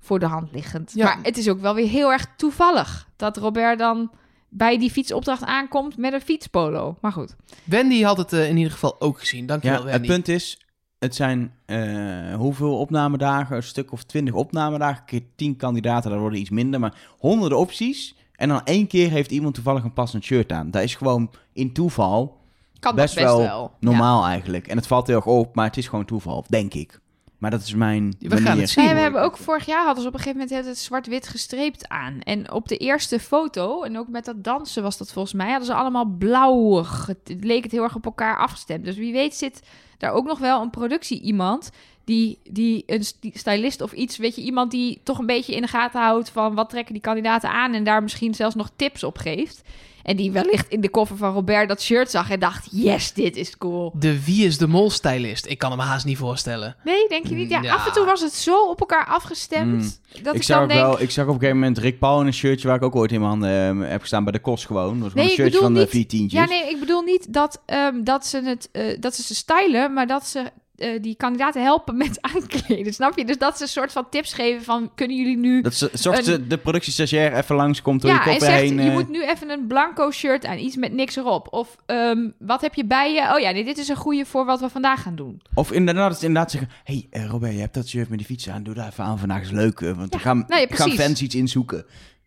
voor 0.00 0.18
de 0.18 0.26
hand 0.26 0.52
liggend. 0.52 0.92
Ja. 0.94 1.04
Maar 1.04 1.18
het 1.22 1.36
is 1.36 1.48
ook 1.48 1.60
wel 1.60 1.74
weer 1.74 1.88
heel 1.88 2.12
erg 2.12 2.26
toevallig 2.36 3.08
dat 3.16 3.36
Robert 3.36 3.78
dan 3.78 4.10
bij 4.48 4.78
die 4.78 4.90
fietsopdracht 4.90 5.44
aankomt 5.44 5.96
met 5.96 6.12
een 6.12 6.20
fietspolo. 6.20 6.96
Maar 7.00 7.12
goed. 7.12 7.36
Wendy 7.64 8.02
had 8.02 8.16
het 8.16 8.32
eh, 8.32 8.48
in 8.48 8.56
ieder 8.56 8.72
geval 8.72 9.00
ook 9.00 9.18
gezien. 9.18 9.46
Dankjewel, 9.46 9.78
Ja, 9.78 9.82
het 9.84 9.92
Wendy. 9.92 10.08
punt 10.08 10.28
is, 10.28 10.60
het 10.98 11.14
zijn 11.14 11.54
eh, 11.66 12.34
hoeveel 12.34 12.78
opnamedagen? 12.78 13.56
Een 13.56 13.62
stuk 13.62 13.92
of 13.92 14.02
twintig 14.02 14.34
opnamedagen. 14.34 15.04
Keer 15.04 15.22
tien 15.36 15.56
kandidaten, 15.56 16.10
daar 16.10 16.20
worden 16.20 16.38
iets 16.38 16.50
minder. 16.50 16.80
Maar 16.80 16.94
honderden 17.18 17.58
opties. 17.58 18.14
En 18.42 18.48
dan 18.48 18.60
één 18.64 18.86
keer 18.86 19.10
heeft 19.10 19.30
iemand 19.30 19.54
toevallig 19.54 19.84
een 19.84 19.92
passend 19.92 20.24
shirt 20.24 20.52
aan. 20.52 20.70
Dat 20.70 20.82
is 20.82 20.94
gewoon 20.94 21.30
in 21.52 21.72
toeval 21.72 22.40
Kan 22.80 22.94
best, 22.94 23.14
best 23.14 23.26
wel, 23.26 23.38
wel. 23.38 23.72
normaal 23.80 24.24
eigenlijk. 24.26 24.66
En 24.66 24.76
het 24.76 24.86
valt 24.86 25.06
heel 25.06 25.16
erg 25.16 25.26
op, 25.26 25.54
maar 25.54 25.66
het 25.66 25.76
is 25.76 25.88
gewoon 25.88 26.04
toeval, 26.04 26.44
denk 26.48 26.74
ik. 26.74 27.00
Maar 27.38 27.50
dat 27.50 27.62
is 27.62 27.74
mijn 27.74 28.14
We 28.18 28.36
gaan 28.36 28.58
het 28.58 28.70
zien. 28.70 28.88
We 28.94 29.00
hebben 29.00 29.22
ook 29.22 29.36
vorig 29.36 29.66
jaar 29.66 29.84
hadden 29.84 30.02
ze 30.02 30.08
op 30.08 30.14
een 30.14 30.20
gegeven 30.20 30.46
moment 30.48 30.66
het 30.66 30.78
zwart-wit 30.78 31.28
gestreept 31.28 31.88
aan. 31.88 32.20
En 32.20 32.52
op 32.52 32.68
de 32.68 32.76
eerste 32.76 33.20
foto, 33.20 33.82
en 33.82 33.98
ook 33.98 34.08
met 34.08 34.24
dat 34.24 34.44
dansen 34.44 34.82
was 34.82 34.96
dat 34.98 35.12
volgens 35.12 35.34
mij, 35.34 35.48
hadden 35.48 35.66
ze 35.66 35.74
allemaal 35.74 36.04
blauw. 36.04 36.82
ge- 36.82 37.16
Het 37.24 37.44
leek 37.44 37.62
het 37.62 37.72
heel 37.72 37.82
erg 37.82 37.94
op 37.94 38.04
elkaar 38.04 38.38
afgestemd. 38.38 38.84
Dus 38.84 38.96
wie 38.96 39.12
weet 39.12 39.34
zit 39.34 39.62
daar 40.02 40.12
ook 40.12 40.26
nog 40.26 40.38
wel 40.38 40.62
een 40.62 40.70
productie 40.70 41.20
iemand 41.20 41.70
die, 42.04 42.38
die 42.50 42.82
een 42.86 43.04
st- 43.04 43.26
stylist 43.32 43.80
of 43.80 43.92
iets, 43.92 44.16
weet 44.16 44.36
je, 44.36 44.42
iemand 44.42 44.70
die 44.70 45.00
toch 45.02 45.18
een 45.18 45.26
beetje 45.26 45.54
in 45.54 45.62
de 45.62 45.68
gaten 45.68 46.00
houdt 46.00 46.30
van 46.30 46.54
wat 46.54 46.70
trekken 46.70 46.92
die 46.92 47.02
kandidaten 47.02 47.50
aan 47.50 47.74
en 47.74 47.84
daar 47.84 48.02
misschien 48.02 48.34
zelfs 48.34 48.54
nog 48.54 48.70
tips 48.76 49.04
op 49.04 49.18
geeft. 49.18 49.62
En 50.02 50.16
die 50.16 50.32
wellicht 50.32 50.68
in 50.68 50.80
de 50.80 50.88
koffer 50.90 51.16
van 51.16 51.32
Robert 51.32 51.68
dat 51.68 51.82
shirt 51.82 52.10
zag 52.10 52.30
en 52.30 52.40
dacht, 52.40 52.68
yes, 52.70 53.12
dit 53.12 53.36
is 53.36 53.58
cool. 53.58 53.92
De 53.98 54.24
Wie 54.24 54.46
is 54.46 54.58
de 54.58 54.66
Mol 54.68 54.90
stylist. 54.90 55.46
Ik 55.46 55.58
kan 55.58 55.70
hem 55.70 55.80
haast 55.80 56.04
niet 56.04 56.16
voorstellen. 56.18 56.76
Nee, 56.84 57.08
denk 57.08 57.26
je 57.26 57.34
niet? 57.34 57.50
Ja, 57.50 57.62
Ja. 57.62 57.74
af 57.74 57.86
en 57.86 57.92
toe 57.92 58.04
was 58.04 58.20
het 58.20 58.32
zo 58.32 58.62
op 58.68 58.80
elkaar 58.80 59.06
afgestemd. 59.06 60.00
Dat 60.22 60.34
ik, 60.34 60.40
Ik 60.40 60.46
zag, 60.46 60.56
dan 60.56 60.64
ook 60.64 60.72
denk, 60.72 60.80
wel, 60.82 61.00
ik 61.00 61.10
zag 61.10 61.24
op 61.26 61.30
een 61.34 61.38
gegeven 61.40 61.58
moment 61.60 61.78
Rick 61.78 61.98
Paul 61.98 62.20
in 62.20 62.26
een 62.26 62.32
shirtje 62.34 62.68
waar 62.68 62.76
ik 62.76 62.82
ook 62.82 62.96
ooit 62.96 63.12
in 63.12 63.18
mijn 63.18 63.30
handen 63.30 63.82
eh, 63.84 63.90
heb 63.90 64.00
gestaan 64.00 64.24
bij 64.24 64.32
de 64.32 64.38
Kos 64.38 64.64
gewoon. 64.64 64.92
Dat 64.94 65.02
was 65.02 65.14
Nee, 65.14 65.24
een 65.24 65.30
shirtje 65.30 65.58
van 65.58 65.74
de 65.74 65.80
niet- 65.80 65.88
vier 65.88 66.06
tientjes. 66.06 66.40
Ja, 66.40 66.46
nee, 66.48 66.70
ik 66.70 66.80
bedoel 66.80 67.00
niet 67.02 67.32
dat, 67.32 67.62
ehm, 67.66 68.02
dat, 68.04 68.26
ze, 68.26 68.42
het, 68.44 68.68
eh, 68.72 68.96
dat 69.00 69.14
ze 69.14 69.22
ze 69.22 69.34
stylen, 69.34 69.92
maar 69.92 70.06
dat 70.06 70.26
ze 70.26 70.42
eh, 70.76 71.02
die 71.02 71.14
kandidaten 71.16 71.62
helpen 71.62 71.96
met 71.96 72.18
aankleden. 72.34 72.94
Snap 72.94 73.18
je? 73.18 73.24
Dus 73.24 73.38
dat 73.38 73.56
ze 73.56 73.62
een 73.62 73.68
soort 73.68 73.92
van 73.92 74.08
tips 74.10 74.32
geven 74.32 74.64
van, 74.64 74.90
kunnen 74.94 75.16
jullie 75.16 75.36
nu... 75.36 75.60
Dat 75.62 75.74
ze, 75.74 75.90
zorgt 75.92 76.18
Een- 76.18 76.24
ze 76.24 76.46
de 76.46 76.58
productiestagiair 76.58 77.32
even 77.36 77.56
langskomt 77.56 78.00
door 78.00 78.10
ja, 78.10 78.16
je 78.16 78.22
en 78.22 78.28
koffer 78.30 78.48
zegt, 78.48 78.60
heen. 78.60 78.74
je 78.82 78.88
eh, 78.88 78.92
moet 78.92 79.08
nu 79.08 79.26
even 79.26 79.50
een 79.50 79.66
blanco 79.66 80.10
shirt 80.10 80.46
aan, 80.46 80.58
iets 80.58 80.76
met 80.76 80.92
niks 80.92 81.16
erop. 81.16 81.52
Of 81.52 81.76
ehm, 81.86 82.28
wat 82.38 82.60
heb 82.60 82.74
je 82.74 82.84
bij 82.84 83.12
je? 83.12 83.34
Oh 83.34 83.40
ja, 83.40 83.50
nee, 83.50 83.64
dit 83.64 83.78
is 83.78 83.88
een 83.88 83.96
goede 83.96 84.24
voor 84.26 84.44
wat 84.44 84.60
we 84.60 84.68
vandaag 84.68 85.02
gaan 85.02 85.14
doen. 85.16 85.42
Of 85.54 85.72
inderdaad, 85.72 86.22
inderdaad 86.22 86.50
zeggen... 86.50 86.70
hey, 86.84 87.06
eh, 87.10 87.26
Robert, 87.26 87.52
je 87.52 87.60
hebt 87.60 87.74
dat 87.74 87.88
shirt 87.88 88.08
met 88.08 88.18
die 88.18 88.26
fiets 88.26 88.48
aan. 88.48 88.62
Doe 88.62 88.74
daar 88.74 88.88
even 88.88 89.04
aan. 89.04 89.18
Vandaag 89.18 89.42
is 89.42 89.50
leuk. 89.50 89.80
want 89.80 89.96
Ja, 89.96 90.06
we 90.08 90.18
gaan, 90.18 90.44
nou 90.48 90.60
ja, 90.60 90.66
we 90.66 90.76
gaan 90.76 90.90
fans 90.90 91.22
iets 91.22 91.34
inzoeken. 91.34 91.84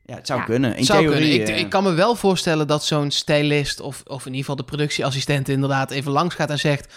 Ja, 0.07 0.15
het 0.15 0.27
zou 0.27 0.39
Ja. 0.39 0.45
kunnen. 0.45 0.75
In 0.77 0.83
Zou 0.85 0.99
theorie... 0.99 1.37
kunnen. 1.37 1.55
Ik, 1.55 1.63
ik 1.63 1.69
kan 1.69 1.83
me 1.83 1.93
wel 1.93 2.15
voorstellen 2.15 2.67
dat 2.67 2.85
zo'n 2.85 3.11
stylist 3.11 3.79
of, 3.79 4.01
of 4.07 4.19
in 4.19 4.25
ieder 4.25 4.39
geval 4.39 4.55
de 4.55 4.63
productieassistent 4.63 5.49
inderdaad 5.49 5.91
even 5.91 6.11
langs 6.11 6.35
gaat 6.35 6.49
en 6.49 6.59
zegt: 6.59 6.93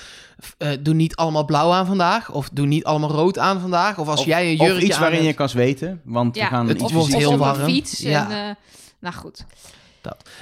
eh, 0.58 0.70
Doe 0.80 0.94
niet 0.94 1.16
allemaal 1.16 1.44
blauw 1.44 1.72
aan 1.72 1.86
vandaag. 1.86 2.30
Of 2.32 2.48
doe 2.52 2.66
niet 2.66 2.84
allemaal 2.84 3.10
rood 3.10 3.38
aan 3.38 3.60
vandaag. 3.60 3.98
Of 3.98 4.08
als 4.08 4.20
of- 4.20 4.26
jij 4.26 4.50
een 4.52 4.60
of 4.60 4.66
jurkje 4.66 4.86
iets 4.86 4.94
aan 4.96 5.00
waarin 5.00 5.22
je 5.22 5.32
kan 5.32 5.48
zweten. 5.48 6.00
Want 6.04 6.36
Ja, 6.36 6.42
we 6.44 6.50
gaan 6.54 6.68
het 6.68 6.80
iets 6.80 6.92
wordt 6.92 7.14
heel 7.14 7.30
of 7.32 7.38
warm. 7.38 7.60
een 7.60 7.64
fiets. 7.66 7.98
Ja. 7.98 8.30
En, 8.30 8.48
eh, 8.48 8.54
nou 8.98 9.14
goed. 9.14 9.44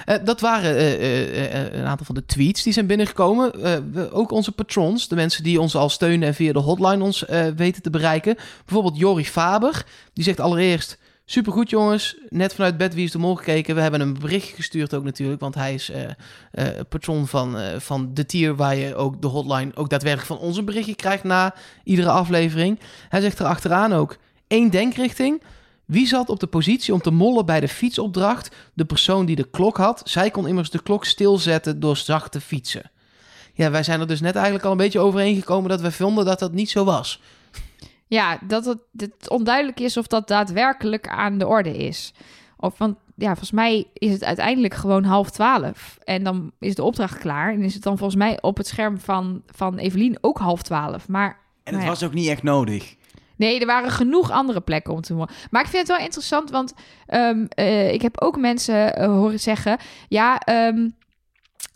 Eh, 0.05 0.17
dat 0.25 0.41
waren 0.41 0.77
eh, 0.77 0.93
eh, 0.95 1.65
eh, 1.67 1.73
een 1.73 1.85
aantal 1.87 2.07
van 2.07 2.15
de 2.15 2.27
tweets 2.27 2.63
die 2.63 2.73
zijn 2.73 2.87
binnengekomen. 2.87 3.63
Eh, 3.65 3.73
we, 3.93 4.13
ook 4.13 4.31
onze 4.31 4.53
patrons, 4.53 5.09
de 5.09 5.15
mensen 5.15 5.43
die 5.43 5.61
ons 5.61 5.77
al 5.77 5.89
steunen 5.89 6.29
en 6.29 6.35
via 6.35 6.53
de 6.53 6.59
hotline 6.59 7.05
ons 7.05 7.25
eh, 7.27 7.47
weten 7.57 7.83
te 7.83 7.91
bereiken. 7.91 8.37
Bijvoorbeeld 8.65 8.97
Jori 8.99 9.25
Faber, 9.27 9.85
die 10.13 10.25
zegt 10.25 10.41
allereerst... 10.41 10.99
Supergoed 11.29 11.71
jongens, 11.71 12.17
net 12.29 12.55
vanuit 12.55 12.77
bed 12.77 12.95
Wie 12.95 13.05
is 13.05 13.11
de 13.11 13.19
Mol 13.19 13.35
gekeken. 13.35 13.75
We 13.75 13.81
hebben 13.81 14.01
een 14.01 14.19
berichtje 14.19 14.55
gestuurd 14.55 14.95
ook 14.95 15.05
natuurlijk, 15.05 15.41
want 15.41 15.55
hij 15.55 15.75
is 15.75 15.91
eh, 15.91 16.67
patron 16.89 17.27
van, 17.27 17.59
eh, 17.59 17.79
van 17.79 18.15
de 18.15 18.27
tier 18.27 18.57
waar 18.57 18.77
je 18.77 18.95
ook 18.95 19.23
de 19.23 19.27
hotline 19.27 19.71
ook 19.75 19.91
daadwerkelijk 19.91 20.29
van 20.29 20.39
ons 20.39 20.57
een 20.57 20.65
berichtje 20.65 20.95
krijgt 20.95 21.25
na 21.25 21.55
iedere 21.85 22.11
aflevering. 22.11 22.81
Hij 23.09 23.21
zegt 23.21 23.39
er 23.39 23.47
achteraan 23.47 23.93
ook 23.93 24.17
één 24.47 24.71
denkrichting. 24.71 25.43
Wie 25.85 26.07
zat 26.07 26.29
op 26.29 26.41
de 26.41 26.47
positie 26.47 26.95
om 26.95 27.01
te 27.01 27.11
mollen 27.11 27.47
bij 27.47 27.61
de 27.61 27.69
fietsopdracht? 27.69 28.55
De 28.75 28.85
persoon 28.85 29.27
die 29.27 29.37
de 29.37 29.51
klok 29.51 29.77
had. 29.77 30.03
Zij 30.05 30.31
kon 30.31 30.49
immers 30.49 30.71
de 30.71 30.83
klok 30.83 31.05
stilzetten 31.05 31.81
door 31.81 31.97
zacht 31.97 32.33
te 32.33 32.41
fietsen. 32.41 32.91
Ja, 33.53 33.71
wij 33.71 33.83
zijn 33.83 34.01
er 34.01 34.07
dus 34.07 34.21
net 34.21 34.35
eigenlijk 34.35 34.65
al 34.65 34.71
een 34.71 34.77
beetje 34.77 35.01
overeengekomen 35.01 35.71
dat 35.71 35.81
we 35.81 35.93
vonden 35.93 36.25
dat 36.25 36.39
dat 36.39 36.53
niet 36.53 36.71
zo 36.71 36.85
was. 36.85 37.21
Ja, 38.09 38.39
dat 38.47 38.65
het, 38.65 38.79
het 38.97 39.31
onduidelijk 39.31 39.81
is 39.81 39.97
of 39.97 40.07
dat 40.07 40.29
daadwerkelijk 40.29 41.09
aan 41.09 41.39
de 41.39 41.47
orde 41.47 41.77
is. 41.77 42.13
Of, 42.57 42.79
want 42.79 42.97
ja, 43.15 43.27
volgens 43.27 43.51
mij 43.51 43.87
is 43.93 44.13
het 44.13 44.25
uiteindelijk 44.25 44.75
gewoon 44.75 45.05
half 45.05 45.31
twaalf. 45.31 45.99
En 46.05 46.25
dan 46.25 46.53
is 46.59 46.75
de 46.75 46.83
opdracht 46.83 47.19
klaar. 47.19 47.53
En 47.53 47.63
is 47.63 47.75
het 47.75 47.83
dan 47.83 47.99
volgens 47.99 48.19
mij 48.19 48.39
op 48.43 48.57
het 48.57 48.67
scherm 48.67 48.99
van, 48.99 49.43
van 49.47 49.79
Evelien 49.79 50.19
ook 50.21 50.39
half 50.39 50.63
twaalf. 50.63 51.09
Maar 51.09 51.29
En 51.29 51.37
het 51.63 51.73
Nou 51.73 51.85
ja. 51.85 51.89
was 51.89 52.03
ook 52.03 52.15
niet 52.15 52.29
echt 52.29 52.43
nodig. 52.43 52.95
nee, 53.37 53.61
er 53.61 53.67
waren 53.67 53.91
genoeg 53.91 54.31
andere 54.31 54.61
plekken 54.61 54.93
om 54.93 55.01
te 55.01 55.13
doen. 55.15 55.29
Maar 55.51 55.63
ik 55.63 55.69
vind 55.69 55.89
het 55.89 55.97
wel 55.97 56.07
interessant, 56.07 56.51
want 56.51 56.75
ehm, 57.07 57.45
eh, 57.49 57.93
ik 57.93 58.03
heb 58.03 58.21
ook 58.21 58.37
mensen 58.39 58.97
eh, 58.97 59.07
horen 59.07 59.41
zeggen... 59.41 59.79
Ja, 60.09 60.39
ehm, 60.39 60.89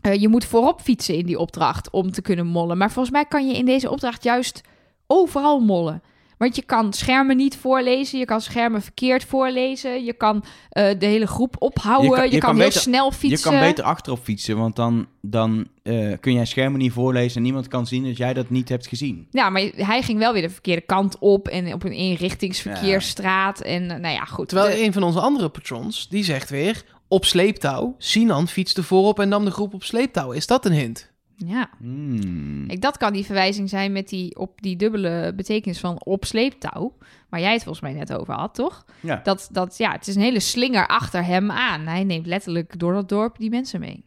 eh, 0.00 0.14
je 0.14 0.28
moet 0.28 0.44
voorop 0.44 0.80
fietsen 0.80 1.14
in 1.14 1.26
die 1.26 1.38
opdracht 1.38 1.90
om 1.90 2.12
te 2.12 2.22
kunnen 2.22 2.46
mollen. 2.46 2.78
Maar 2.78 2.90
volgens 2.90 3.14
mij 3.14 3.24
kan 3.24 3.46
je 3.48 3.56
in 3.56 3.64
deze 3.64 3.90
opdracht 3.90 4.22
juist 4.24 4.60
overal 5.06 5.60
mollen. 5.60 6.02
Want 6.40 6.56
je 6.56 6.62
kan 6.62 6.92
schermen 6.92 7.36
niet 7.36 7.56
voorlezen, 7.56 8.18
je 8.18 8.24
kan 8.24 8.40
schermen 8.40 8.82
verkeerd 8.82 9.24
voorlezen, 9.24 10.04
je 10.04 10.12
kan 10.12 10.44
eh, 10.68 10.98
de 10.98 11.06
hele 11.06 11.26
groep 11.26 11.56
ophouden, 11.58 12.04
Je 12.10 12.14
kan- 12.16 12.20
kan, 12.24 12.30
je 12.34 12.38
kan 12.38 12.54
heel 12.56 12.64
beter- 12.64 12.80
snel 12.80 13.10
fietsen. 13.12 13.52
Je 13.52 13.58
kan 13.58 13.68
beter 13.68 13.84
achterop 13.84 14.18
fietsen, 14.22 14.56
want 14.56 14.76
dan, 14.76 15.06
dan 15.22 15.68
eh, 15.82 16.12
kun 16.20 16.32
jij 16.32 16.44
schermen 16.44 16.78
niet 16.80 16.92
voorlezen 16.92 17.36
en 17.36 17.42
niemand 17.42 17.68
kan 17.68 17.86
zien 17.86 18.04
dat 18.04 18.16
jij 18.16 18.32
dat 18.34 18.50
niet 18.50 18.68
hebt 18.68 18.86
gezien. 18.86 19.26
Ja, 19.30 19.50
maar 19.50 19.62
hij 19.76 20.02
ging 20.02 20.18
wel 20.18 20.32
weer 20.32 20.42
de 20.42 20.50
verkeerde 20.50 20.80
kant 20.86 21.18
op 21.18 21.48
en 21.48 21.72
op 21.72 21.84
een 21.84 21.92
inrichtingsverkeersstraat. 21.92 23.60
En 23.60 23.90
eh, 23.90 23.98
nou 23.98 24.14
ja, 24.14 24.24
goed. 24.24 24.48
Terwijl 24.48 24.70
De- 24.76 24.82
een 24.84 24.92
van 24.92 25.02
onze 25.02 25.20
andere 25.20 25.48
patrons, 25.48 26.08
die 26.08 26.24
zegt 26.24 26.50
weer... 26.50 26.82
Op 27.12 27.24
sleeptouw, 27.24 27.94
Sinan 27.98 28.48
fietste 28.48 28.82
voorop 28.82 29.20
en 29.20 29.28
nam 29.28 29.44
de 29.44 29.50
groep 29.50 29.74
op 29.74 29.82
sleeptouw. 29.84 30.32
Is 30.32 30.46
dat 30.46 30.64
een 30.66 30.72
hint? 30.72 31.10
Ja. 31.46 31.70
Hmm. 31.78 32.64
Ik, 32.70 32.80
dat 32.80 32.96
kan 32.96 33.12
die 33.12 33.24
verwijzing 33.24 33.68
zijn 33.68 33.92
met 33.92 34.08
die, 34.08 34.38
op 34.38 34.62
die 34.62 34.76
dubbele 34.76 35.32
betekenis 35.36 35.80
van 35.80 36.04
op 36.04 36.24
sleeptouw. 36.24 36.96
Waar 37.28 37.40
jij 37.40 37.52
het 37.52 37.62
volgens 37.62 37.84
mij 37.84 37.92
net 37.92 38.12
over 38.12 38.34
had, 38.34 38.54
toch? 38.54 38.84
Ja. 39.00 39.20
Dat, 39.24 39.48
dat, 39.52 39.78
ja, 39.78 39.92
het 39.92 40.06
is 40.06 40.14
een 40.14 40.22
hele 40.22 40.40
slinger 40.40 40.86
achter 40.86 41.24
hem 41.24 41.50
aan. 41.50 41.80
Hij 41.86 42.04
neemt 42.04 42.26
letterlijk 42.26 42.78
door 42.78 42.92
dat 42.92 43.08
dorp 43.08 43.38
die 43.38 43.50
mensen 43.50 43.80
mee. 43.80 44.04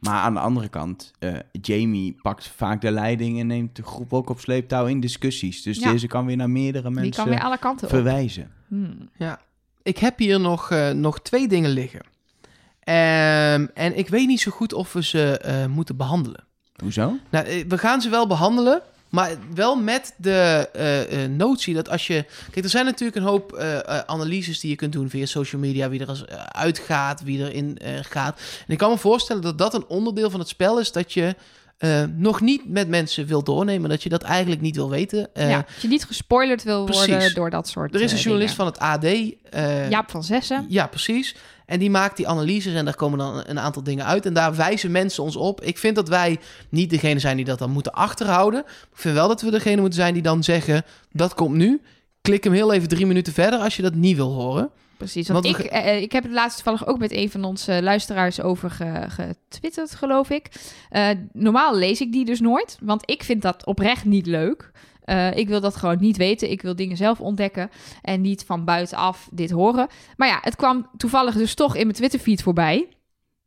Maar 0.00 0.20
aan 0.20 0.34
de 0.34 0.40
andere 0.40 0.68
kant, 0.68 1.12
eh, 1.18 1.34
Jamie 1.52 2.16
pakt 2.22 2.48
vaak 2.48 2.80
de 2.80 2.90
leiding 2.90 3.40
en 3.40 3.46
neemt 3.46 3.76
de 3.76 3.82
groep 3.82 4.12
ook 4.12 4.30
op 4.30 4.40
sleeptouw 4.40 4.86
in 4.86 5.00
discussies. 5.00 5.62
Dus 5.62 5.78
Ja. 5.78 5.90
deze 5.90 6.06
kan 6.06 6.26
weer 6.26 6.36
naar 6.36 6.50
meerdere 6.50 6.84
Die 6.84 6.92
kan 6.94 7.02
mensen 7.02 7.28
weer 7.28 7.42
alle 7.42 7.58
kanten 7.58 7.86
op. 7.86 7.92
verwijzen. 7.94 8.50
Hmm. 8.68 9.08
Ja. 9.16 9.40
Ik 9.82 9.98
heb 9.98 10.18
hier 10.18 10.40
nog, 10.40 10.70
eh, 10.70 10.90
nog 10.90 11.20
twee 11.20 11.48
dingen 11.48 11.70
liggen. 11.70 12.00
Ehm, 12.84 13.66
en 13.74 13.96
ik 13.98 14.08
weet 14.08 14.26
niet 14.26 14.40
zo 14.40 14.50
goed 14.50 14.72
of 14.72 14.92
we 14.92 15.02
ze 15.02 15.38
eh, 15.38 15.66
moeten 15.66 15.96
behandelen. 15.96 16.44
Hoezo? 16.82 17.16
Nou, 17.30 17.46
eh, 17.46 17.64
we 17.68 17.78
gaan 17.78 18.00
ze 18.00 18.08
wel 18.08 18.26
behandelen, 18.26 18.82
maar 19.08 19.30
wel 19.54 19.76
met 19.76 20.14
de 20.16 20.68
eh, 20.72 21.24
eh, 21.24 21.30
notie 21.30 21.74
dat 21.74 21.88
als 21.88 22.06
je... 22.06 22.24
Kijk, 22.50 22.64
er 22.64 22.70
zijn 22.70 22.84
natuurlijk 22.84 23.16
een 23.18 23.22
hoop 23.30 23.58
analyses 24.06 24.60
die 24.60 24.70
je 24.70 24.76
kunt 24.76 24.92
doen 24.92 25.10
via 25.10 25.26
social 25.26 25.60
media. 25.60 25.88
Wie 25.88 26.00
er 26.00 26.08
als, 26.08 26.24
uitgaat, 26.48 27.22
wie 27.22 27.38
erin 27.50 27.78
eh, 27.78 27.92
gaat. 28.02 28.40
En 28.66 28.72
ik 28.72 28.78
kan 28.78 28.90
me 28.90 28.98
voorstellen 28.98 29.42
dat 29.42 29.58
dat 29.58 29.74
een 29.74 29.86
onderdeel 29.88 30.30
van 30.30 30.40
het 30.40 30.48
spel 30.48 30.80
is... 30.80 30.92
dat 30.92 31.12
je 31.12 31.34
eh, 31.78 32.02
nog 32.16 32.40
niet 32.40 32.68
met 32.68 32.88
mensen 32.88 33.26
wil 33.26 33.42
doornemen. 33.44 33.90
Dat 33.90 34.02
je 34.02 34.08
dat 34.08 34.22
eigenlijk 34.22 34.60
niet 34.60 34.76
wil 34.76 34.90
weten. 34.90 35.34
Eh, 35.34 35.50
ja, 35.50 35.56
dat 35.56 35.82
je 35.82 35.88
niet 35.88 36.04
gespoilerd 36.04 36.62
wil 36.62 36.86
worden 36.86 37.34
door 37.34 37.50
dat 37.50 37.68
soort 37.68 37.94
Er 37.94 38.00
is 38.00 38.12
een 38.12 38.18
journalist 38.18 38.56
dingen. 38.56 38.72
van 38.74 38.86
het 38.86 39.04
AD. 39.04 39.04
eh, 39.50 39.90
Jaap 39.90 40.10
van 40.10 40.24
Zessen. 40.24 40.66
ja, 40.68 40.86
precies. 40.86 41.34
En 41.66 41.78
die 41.78 41.90
maakt 41.90 42.16
die 42.16 42.28
analyses 42.28 42.74
en 42.74 42.84
daar 42.84 42.94
komen 42.96 43.18
dan 43.18 43.42
een 43.46 43.58
aantal 43.58 43.82
dingen 43.82 44.06
uit. 44.06 44.26
En 44.26 44.34
daar 44.34 44.56
wijzen 44.56 44.90
mensen 44.90 45.22
ons 45.22 45.36
op. 45.36 45.60
Ik 45.60 45.78
vind 45.78 45.96
dat 45.96 46.08
wij 46.08 46.38
niet 46.68 46.90
degene 46.90 47.18
zijn 47.18 47.36
die 47.36 47.44
dat 47.44 47.58
dan 47.58 47.70
moeten 47.70 47.92
achterhouden. 47.92 48.60
Ik 48.60 48.98
vind 48.98 49.14
wel 49.14 49.28
dat 49.28 49.42
we 49.42 49.50
degene 49.50 49.80
moeten 49.80 50.00
zijn 50.00 50.14
die 50.14 50.22
dan 50.22 50.42
zeggen... 50.44 50.84
dat 51.10 51.34
komt 51.34 51.54
nu. 51.56 51.80
Klik 52.20 52.44
hem 52.44 52.52
heel 52.52 52.72
even 52.72 52.88
drie 52.88 53.06
minuten 53.06 53.32
verder 53.32 53.58
als 53.58 53.76
je 53.76 53.82
dat 53.82 53.94
niet 53.94 54.16
wil 54.16 54.32
horen. 54.32 54.70
Precies, 54.96 55.28
want, 55.28 55.44
Want 55.44 55.56
we 55.56 55.64
ik, 55.64 55.70
eh, 55.70 56.00
ik 56.02 56.12
heb 56.12 56.22
het 56.22 56.32
laatst 56.32 56.54
toevallig 56.56 56.86
ook 56.86 56.98
met 56.98 57.12
een 57.12 57.30
van 57.30 57.44
onze 57.44 57.82
luisteraars 57.82 58.40
over 58.40 58.70
ge- 58.70 59.06
getwitterd, 59.08 59.94
geloof 59.94 60.30
ik. 60.30 60.48
Eh, 60.90 61.08
normaal 61.32 61.76
lees 61.76 62.00
ik 62.00 62.12
die 62.12 62.24
dus 62.24 62.40
nooit, 62.40 62.78
want 62.80 63.10
ik 63.10 63.22
vind 63.22 63.42
dat 63.42 63.66
oprecht 63.66 64.04
niet 64.04 64.26
leuk. 64.26 64.70
Eh, 65.04 65.36
ik 65.36 65.48
wil 65.48 65.60
dat 65.60 65.76
gewoon 65.76 65.96
niet 66.00 66.16
weten. 66.16 66.50
Ik 66.50 66.62
wil 66.62 66.76
dingen 66.76 66.96
zelf 66.96 67.20
ontdekken 67.20 67.70
en 68.02 68.20
niet 68.20 68.44
van 68.46 68.64
buitenaf 68.64 69.28
dit 69.32 69.50
horen. 69.50 69.86
Maar 70.16 70.28
ja, 70.28 70.38
het 70.40 70.56
kwam 70.56 70.86
toevallig 70.96 71.34
dus 71.34 71.54
toch 71.54 71.74
in 71.76 71.82
mijn 71.82 71.96
Twitterfeed 71.96 72.42
voorbij. 72.42 72.86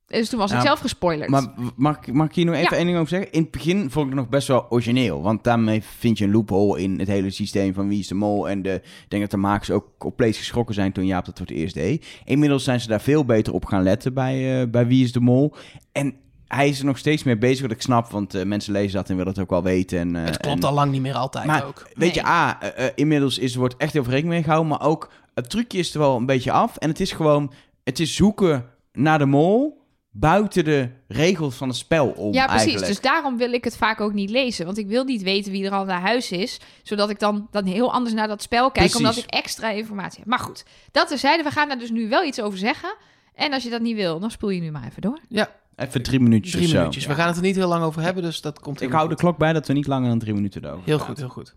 Dus 0.08 0.30
toen 0.30 0.40
was 0.40 0.52
ik 0.52 0.62
zelf 0.62 0.80
gespoilerd. 0.80 1.30
Maar 1.30 1.54
mag, 1.76 1.98
ik- 1.98 2.14
mag 2.14 2.28
ik 2.28 2.36
hier 2.36 2.46
nog 2.46 2.56
even 2.56 2.70
Ja. 2.72 2.78
één 2.78 2.86
ding 2.86 2.98
over 2.98 3.10
zeggen? 3.10 3.32
In 3.32 3.42
het 3.42 3.52
begin 3.52 3.78
vond 3.92 4.06
ik 4.06 4.12
het 4.12 4.22
nog 4.22 4.30
best 4.30 4.48
wel 4.48 4.66
origineel. 4.70 5.22
Want 5.22 5.44
daarmee 5.44 5.82
vind 5.84 6.18
je 6.18 6.26
een 6.26 6.32
loophole 6.32 6.82
in 6.82 7.00
het 7.00 7.08
hele 7.08 7.30
systeem 7.30 7.74
van 7.74 7.88
wie 7.88 8.00
is 8.00 8.08
de 8.08 8.16
mol. 8.16 8.50
En 8.50 8.62
de, 8.62 8.74
ik 8.74 9.06
denk 9.10 9.22
dat 9.22 9.32
de 9.32 9.38
makers 9.38 9.72
ook 9.72 9.88
compleet 9.98 10.36
geschrokken 10.38 10.76
zijn 10.76 10.92
toen 10.92 11.06
Jaap 11.06 11.26
dat 11.26 11.38
voor 11.38 11.48
het 11.48 11.56
eerst 11.56 11.74
deed. 11.74 12.06
Inmiddels 12.24 12.64
zijn 12.64 12.80
ze 12.82 12.88
daar 12.88 13.02
veel 13.02 13.26
beter 13.26 13.54
op 13.54 13.66
gaan 13.66 13.84
letten 13.84 14.14
bij, 14.14 14.62
eh, 14.62 14.70
bij 14.70 14.88
wie 14.88 15.04
is 15.04 15.12
de 15.12 15.20
mol. 15.20 15.54
En 15.92 16.16
hij 16.48 16.70
is 16.70 16.80
er 16.80 16.86
nog 16.86 16.98
steeds 16.98 17.24
mee 17.24 17.38
bezig, 17.38 17.62
wat 17.62 17.72
ik 17.72 17.82
snap. 17.82 18.12
Want 18.12 18.34
eh, 18.34 18.44
mensen 18.46 18.74
lezen 18.74 18.96
dat 18.96 19.10
en 19.10 19.16
willen 19.16 19.32
het 19.32 19.42
ook 19.42 19.50
wel 19.50 19.64
weten. 19.64 20.00
En, 20.00 20.16
eh, 20.16 20.24
Het 20.26 20.38
klopt 20.38 20.58
en- 20.64 20.70
al 20.70 20.74
lang 20.74 20.92
niet 20.92 21.02
meer 21.02 21.16
altijd 21.16 21.46
maar 21.46 21.66
ook. 21.66 21.88
weet 21.94 22.14
je. 22.14 22.26
A, 22.26 22.62
eh, 22.62 22.86
inmiddels 22.96 23.38
is, 23.38 23.56
wordt 23.56 23.78
echt 23.78 23.94
heel 23.94 24.04
veel 24.04 24.12
rekening 24.12 24.36
mee 24.36 24.44
gehouden. 24.44 24.72
Maar 24.78 24.88
ook 24.88 25.12
het 25.34 25.50
trucje 25.50 25.78
is 25.78 25.94
er 25.94 26.00
wel 26.00 26.16
een 26.16 26.26
beetje 26.26 26.52
af. 26.52 26.78
En 26.78 26.90
het 26.90 27.00
is 27.00 27.12
gewoon, 27.12 27.54
het 27.84 28.00
is 28.00 28.16
zoeken 28.16 28.66
naar 28.94 29.20
de 29.20 29.26
mol 29.26 29.84
buiten 30.12 30.64
de 30.64 30.90
regels 31.08 31.56
van 31.56 31.68
het 31.68 31.78
spel 31.78 32.08
om 32.08 32.34
ja, 32.34 32.46
precies. 32.46 32.62
eigenlijk. 32.66 32.88
Dus 32.88 33.02
daarom 33.02 33.38
wil 33.38 33.54
ik 33.54 33.64
het 33.64 33.78
vaak 33.78 34.02
ook 34.02 34.14
niet 34.14 34.30
lezen. 34.30 34.66
Want 34.66 34.78
ik 34.78 34.88
wil 34.88 35.04
niet 35.04 35.22
weten 35.22 35.52
wie 35.52 35.66
er 35.66 35.72
al 35.72 35.86
naar 35.86 36.02
huis 36.02 36.32
is. 36.32 36.60
Zodat 36.84 37.10
ik 37.10 37.20
dan, 37.20 37.48
dan 37.52 37.66
heel 37.66 37.94
anders 37.94 38.16
naar 38.16 38.28
dat 38.28 38.42
spel 38.42 38.72
kijk. 38.72 38.74
Precies. 38.90 38.96
Omdat 38.96 39.18
ik 39.18 39.26
extra 39.30 39.70
informatie 39.70 40.20
heb. 40.20 40.28
Maar 40.28 40.40
goed, 40.40 40.66
dat 40.92 41.08
terzijde. 41.08 41.44
We 41.44 41.52
gaan 41.52 41.68
daar 41.68 41.80
dus 41.80 41.90
nu 41.92 42.10
wel 42.10 42.24
iets 42.24 42.42
over 42.42 42.58
zeggen. 42.58 42.96
En 43.34 43.54
als 43.54 43.64
je 43.64 43.70
dat 43.70 43.82
niet 43.82 43.96
wil, 43.96 44.20
dan 44.20 44.32
spoel 44.32 44.50
je 44.50 44.62
nu 44.62 44.72
maar 44.72 44.86
even 44.88 45.02
door. 45.02 45.20
Ja, 45.30 45.50
Even 45.76 46.04
drie 46.04 46.20
minuutjes 46.20 46.54
drie 46.54 46.68
zo. 46.68 46.78
minuutjes. 46.78 47.06
We 47.06 47.14
gaan 47.14 47.28
het 47.28 47.36
er 47.36 47.42
niet 47.42 47.56
heel 47.56 47.68
lang 47.68 47.84
over 47.84 48.02
hebben, 48.02 48.24
dus 48.24 48.42
dat 48.42 48.60
komt 48.60 48.82
Ik 48.82 48.92
hou 48.92 49.10
de 49.10 49.16
klok 49.16 49.38
bij 49.38 49.54
dat 49.54 49.68
we 49.68 49.74
niet 49.74 49.88
langer 49.88 50.10
dan 50.10 50.20
drie 50.20 50.34
minuten 50.34 50.64
erover 50.64 50.86
Heel 50.86 50.98
praten. 50.98 51.16
goed, 51.16 51.24
heel 51.24 51.30
goed. 51.30 51.56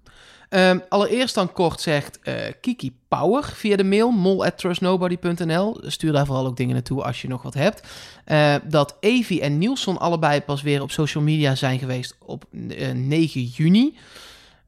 Ehm, 0.49 0.78
allereerst 0.89 1.35
dan 1.35 1.53
kort 1.53 1.81
zegt 1.81 2.19
eh, 2.23 2.35
Kiki 2.61 2.97
Power 3.09 3.45
via 3.45 3.77
de 3.77 3.85
mail 3.85 4.11
mol@trustnobody.nl. 4.11 5.81
Stuur 5.82 6.12
daar 6.12 6.27
vooral 6.27 6.47
ook 6.47 6.57
dingen 6.57 6.74
naartoe 6.74 7.03
als 7.03 7.23
je 7.23 7.28
nog 7.28 7.43
wat 7.43 7.55
hebt. 7.55 7.89
Eh, 8.24 8.55
dat 8.65 8.97
Evi 9.01 9.40
en 9.40 9.59
Nielsen 9.59 9.99
allebei 9.99 10.40
pas 10.40 10.62
weer 10.62 10.82
op 10.82 10.90
social 10.90 11.24
media 11.24 11.55
zijn 11.55 11.78
geweest 11.78 12.16
op 12.19 12.45
eh, 12.69 12.93
9 12.93 13.43
juni. 13.43 13.97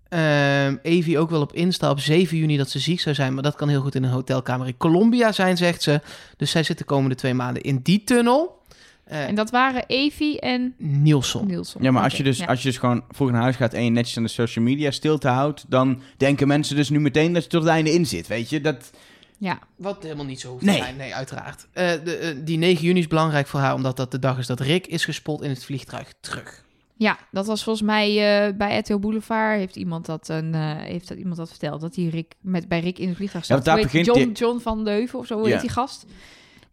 Ehm 0.09 0.77
Evi 0.83 1.19
ook 1.19 1.31
wel 1.31 1.41
op 1.41 1.53
Insta 1.53 1.91
op 1.91 2.01
7 2.01 2.37
juni 2.37 2.57
dat 2.57 2.71
ze 2.71 2.79
ziek 2.79 3.01
zou 3.01 3.15
zijn, 3.15 3.35
maar 3.35 3.43
dat 3.43 3.57
kan 3.57 3.69
heel 3.69 3.81
goed 3.81 3.95
in 3.95 4.03
een 4.03 4.11
hotelkamer 4.11 4.67
in 4.67 4.77
Colombia 4.77 5.33
zijn, 5.33 5.57
zegt 5.57 5.83
ze. 5.83 6.01
Dus 6.37 6.51
zij 6.51 6.63
zit 6.63 6.79
de 6.79 6.85
komende 6.85 7.15
twee 7.15 7.35
maanden 7.35 7.63
in 7.63 7.81
die 7.83 8.05
tunnel. 8.05 8.60
Eh 9.11 9.27
En 9.29 9.35
dat 9.35 9.51
waren 9.51 9.85
Evi 9.87 10.37
en 10.37 10.75
Nielsen. 10.79 11.47
Nielsen. 11.47 11.83
Ja, 11.83 11.91
maar 11.91 12.03
als 12.03 12.17
je, 12.17 12.23
dus, 12.23 12.39
ja. 12.39 12.45
als 12.47 12.63
je 12.63 12.69
dus 12.69 12.79
gewoon 12.79 13.03
vroeg 13.11 13.31
naar 13.31 13.43
huis 13.43 13.57
gaat 13.57 13.73
en 13.75 13.85
je 13.85 13.91
netjes 13.91 14.17
aan 14.17 14.23
de 14.23 14.29
social 14.29 14.65
media 14.65 14.91
stilte 14.91 15.29
houdt, 15.29 15.65
dan 15.69 16.01
denken 16.17 16.49
mensen 16.49 16.77
dus 16.77 16.89
nu 16.91 17.01
meteen 17.01 17.33
dat 17.33 17.43
je 17.43 17.49
tot 17.49 17.63
het 17.63 17.71
einde 17.71 17.93
in 17.93 18.07
zit, 18.07 18.27
weet 18.27 18.51
je? 18.51 18.61
Dat, 18.61 18.91
Ja, 19.39 19.59
Wat 19.77 20.03
helemaal 20.03 20.25
niet 20.25 20.41
zo 20.41 20.51
hoeft 20.51 20.65
Nee. 20.65 20.77
te 20.77 20.83
zijn, 20.83 20.97
nee, 20.97 21.15
uiteraard. 21.15 21.67
Eh, 21.73 21.91
de, 22.05 22.17
eh, 22.17 22.37
die 22.45 22.59
9 22.59 22.85
juni 22.85 22.99
is 22.99 23.07
belangrijk 23.07 23.47
voor 23.47 23.61
haar, 23.61 23.75
omdat 23.75 23.97
dat 23.97 24.11
de 24.11 24.19
dag 24.19 24.39
is 24.39 24.47
dat 24.47 24.61
Rick 24.61 24.87
is 24.87 25.05
gespot 25.05 25.43
in 25.43 25.49
het 25.51 25.65
vliegtuig 25.65 26.13
terug. 26.21 26.65
ja, 26.97 27.19
dat 27.31 27.47
was 27.47 27.63
volgens 27.63 27.87
mij 27.87 28.09
eh, 28.49 28.57
bij 28.57 28.79
RTL 28.79 28.99
Boulevard. 28.99 29.59
Heeft 29.59 29.77
iemand 29.77 30.07
dat, 30.07 30.29
een, 30.29 30.55
eh, 30.55 30.77
heeft 30.77 31.09
dat 31.09 31.19
iemand 31.19 31.37
dat 31.37 31.49
verteld? 31.49 31.81
Dat 31.81 31.95
hij 31.97 32.05
Rick, 32.05 32.33
met, 32.41 32.69
bij 32.69 32.81
Rick 32.81 32.99
in 32.99 33.09
het 33.09 33.17
vliegtuig 33.17 33.47
Ja, 33.47 33.55
zat. 33.55 33.65
want 33.65 33.77
daar 33.77 33.85
begint 33.87 34.07
John, 34.07 34.19
die- 34.19 34.33
John 34.33 34.59
van 34.59 34.85
Deuven 34.85 35.19
of 35.19 35.27
zo, 35.27 35.35
hoe 35.39 35.47
Ja. 35.47 35.53
heet 35.53 35.61
die 35.61 35.71
gast? 35.71 36.07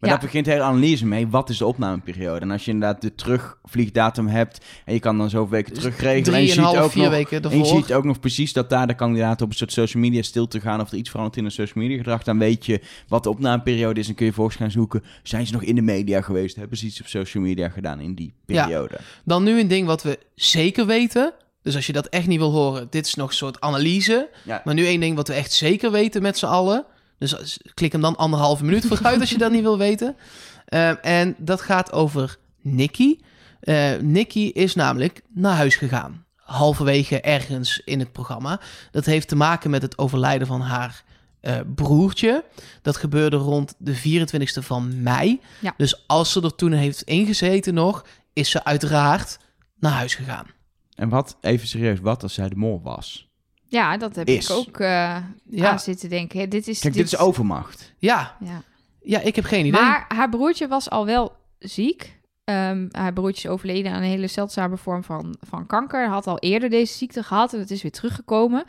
Maar 0.00 0.10
Ja. 0.10 0.16
daar 0.16 0.24
begint 0.24 0.44
de 0.44 0.50
hele 0.50 0.62
analyse 0.62 1.06
mee. 1.06 1.28
Wat 1.28 1.50
is 1.50 1.58
de 1.58 1.66
opnameperiode? 1.66 2.40
En 2.40 2.50
als 2.50 2.64
je 2.64 2.70
inderdaad 2.70 3.00
de 3.02 3.14
terugvliegdatum 3.14 4.26
hebt 4.26 4.64
en 4.84 4.94
je 4.94 5.00
kan 5.00 5.18
dan 5.18 5.30
zoveel 5.30 5.48
weken 5.50 5.74
Dus 5.74 5.82
terugregelen. 5.82 6.34
En 6.38 6.40
je 6.46 6.52
ziet 6.52 6.64
ook 6.64 6.74
nog 6.94 7.52
En 7.52 7.58
je 7.58 7.64
ziet 7.64 7.92
ook 7.92 8.04
nog 8.04 8.20
precies 8.20 8.52
dat 8.52 8.70
daar 8.70 8.86
de 8.86 8.94
kandidaten 8.94 9.44
op 9.44 9.50
een 9.50 9.56
soort 9.58 9.72
social 9.72 10.02
media 10.02 10.22
stil 10.22 10.48
te 10.48 10.60
gaan 10.60 10.80
of 10.80 10.90
er 10.90 10.96
iets 10.98 11.10
verandert 11.10 11.36
in 11.38 11.44
een 11.44 11.50
social 11.50 11.84
media 11.84 11.98
gedrag. 11.98 12.22
Dan 12.22 12.38
weet 12.38 12.66
je 12.66 12.80
wat 13.08 13.22
de 13.22 13.28
opnameperiode 13.30 14.00
is 14.00 14.08
en 14.08 14.14
kun 14.14 14.26
je 14.26 14.32
volgens 14.32 14.56
gaan 14.56 14.70
zoeken. 14.70 15.02
Zijn 15.22 15.46
ze 15.46 15.52
nog 15.52 15.62
in 15.62 15.74
de 15.74 15.82
media 15.82 16.20
geweest? 16.20 16.56
Hebben 16.56 16.78
ze 16.78 16.86
iets 16.86 17.00
op 17.00 17.06
social 17.06 17.42
media 17.42 17.68
gedaan 17.68 18.00
in 18.00 18.14
die 18.14 18.32
Ja. 18.46 18.62
periode? 18.64 18.98
Dan 19.24 19.42
nu 19.44 19.60
een 19.60 19.68
ding 19.68 19.86
wat 19.86 20.02
we 20.02 20.18
zeker 20.34 20.86
weten. 20.86 21.32
Dus 21.62 21.76
als 21.76 21.86
je 21.86 21.92
dat 21.92 22.06
echt 22.06 22.26
niet 22.26 22.38
wil 22.38 22.50
horen, 22.52 22.86
dit 22.90 23.06
is 23.06 23.14
nog 23.14 23.28
een 23.28 23.34
soort 23.34 23.60
analyse. 23.60 24.28
Ja. 24.44 24.60
Maar 24.64 24.74
nu 24.74 24.84
één 24.86 25.00
ding 25.00 25.16
wat 25.16 25.28
we 25.28 25.34
echt 25.34 25.52
zeker 25.52 25.90
weten 25.90 26.22
met 26.22 26.38
z'n 26.38 26.46
allen. 26.46 26.84
Dus 27.18 27.58
klik 27.74 27.92
hem 27.92 28.00
dan 28.00 28.16
anderhalve 28.16 28.64
minuut 28.64 28.86
vooruit 28.86 29.20
als 29.20 29.30
je 29.30 29.38
dat 29.38 29.52
niet 29.52 29.62
wil 29.62 29.78
weten. 29.78 30.16
Ehm, 30.64 30.94
en 31.02 31.34
dat 31.38 31.60
gaat 31.60 31.92
over 31.92 32.38
Nicky. 32.60 33.18
Eh 33.60 33.96
Nicky 34.00 34.50
is 34.54 34.74
namelijk 34.74 35.22
naar 35.28 35.56
huis 35.56 35.76
gegaan. 35.76 36.24
Halverwege 36.36 37.20
ergens 37.20 37.82
in 37.84 37.98
het 37.98 38.12
programma. 38.12 38.60
Dat 38.90 39.04
heeft 39.04 39.28
te 39.28 39.36
maken 39.36 39.70
met 39.70 39.82
het 39.82 39.98
overlijden 39.98 40.46
van 40.46 40.60
haar 40.60 41.04
eh, 41.40 41.60
broertje. 41.74 42.44
Dat 42.82 42.96
gebeurde 42.96 43.36
rond 43.36 43.74
de 43.78 43.96
24e 43.96 44.62
van 44.64 45.02
mei. 45.02 45.40
Ja. 45.60 45.74
Dus 45.76 46.06
als 46.06 46.32
ze 46.32 46.42
er 46.42 46.54
toen 46.54 46.72
heeft 46.72 47.02
ingezeten 47.02 47.74
nog, 47.74 48.04
is 48.32 48.50
ze 48.50 48.64
uiteraard 48.64 49.38
naar 49.78 49.92
huis 49.92 50.14
gegaan. 50.14 50.46
En 50.94 51.08
wat, 51.08 51.36
even 51.40 51.68
serieus, 51.68 52.00
wat 52.00 52.22
als 52.22 52.34
zij 52.34 52.48
de 52.48 52.56
mol 52.56 52.80
was? 52.82 53.27
Ja, 53.68 53.96
dat 53.96 54.16
heb 54.16 54.28
Is. 54.28 54.48
ik 54.50 54.56
ook 54.56 54.78
eh 54.80 55.16
Ja. 55.50 55.70
aan 55.70 55.78
zitten 55.80 56.08
denken. 56.08 56.50
Dit 56.50 56.68
is, 56.68 56.80
Kijk, 56.80 56.94
dit 56.94 57.06
is 57.06 57.16
overmacht. 57.18 57.92
Ja, 57.98 58.36
Ja. 58.40 58.62
ja 59.02 59.20
ik 59.20 59.36
heb 59.36 59.44
geen 59.44 59.66
idee. 59.66 59.80
Maar 59.80 60.04
haar 60.08 60.28
broertje 60.28 60.68
was 60.68 60.90
al 60.90 61.06
wel 61.06 61.32
ziek. 61.58 62.16
Ehm, 62.44 62.86
haar 62.90 63.12
broertje 63.12 63.48
is 63.48 63.54
overleden 63.54 63.92
aan 63.92 64.02
een 64.02 64.08
hele 64.08 64.26
zeldzame 64.26 64.76
vorm 64.76 65.04
van, 65.04 65.36
van 65.40 65.66
kanker. 65.66 66.00
Hij 66.00 66.08
had 66.08 66.26
al 66.26 66.38
eerder 66.38 66.70
deze 66.70 66.94
ziekte 66.94 67.22
gehad 67.22 67.52
en 67.52 67.58
het 67.58 67.70
is 67.70 67.82
weer 67.82 67.92
teruggekomen. 67.92 68.64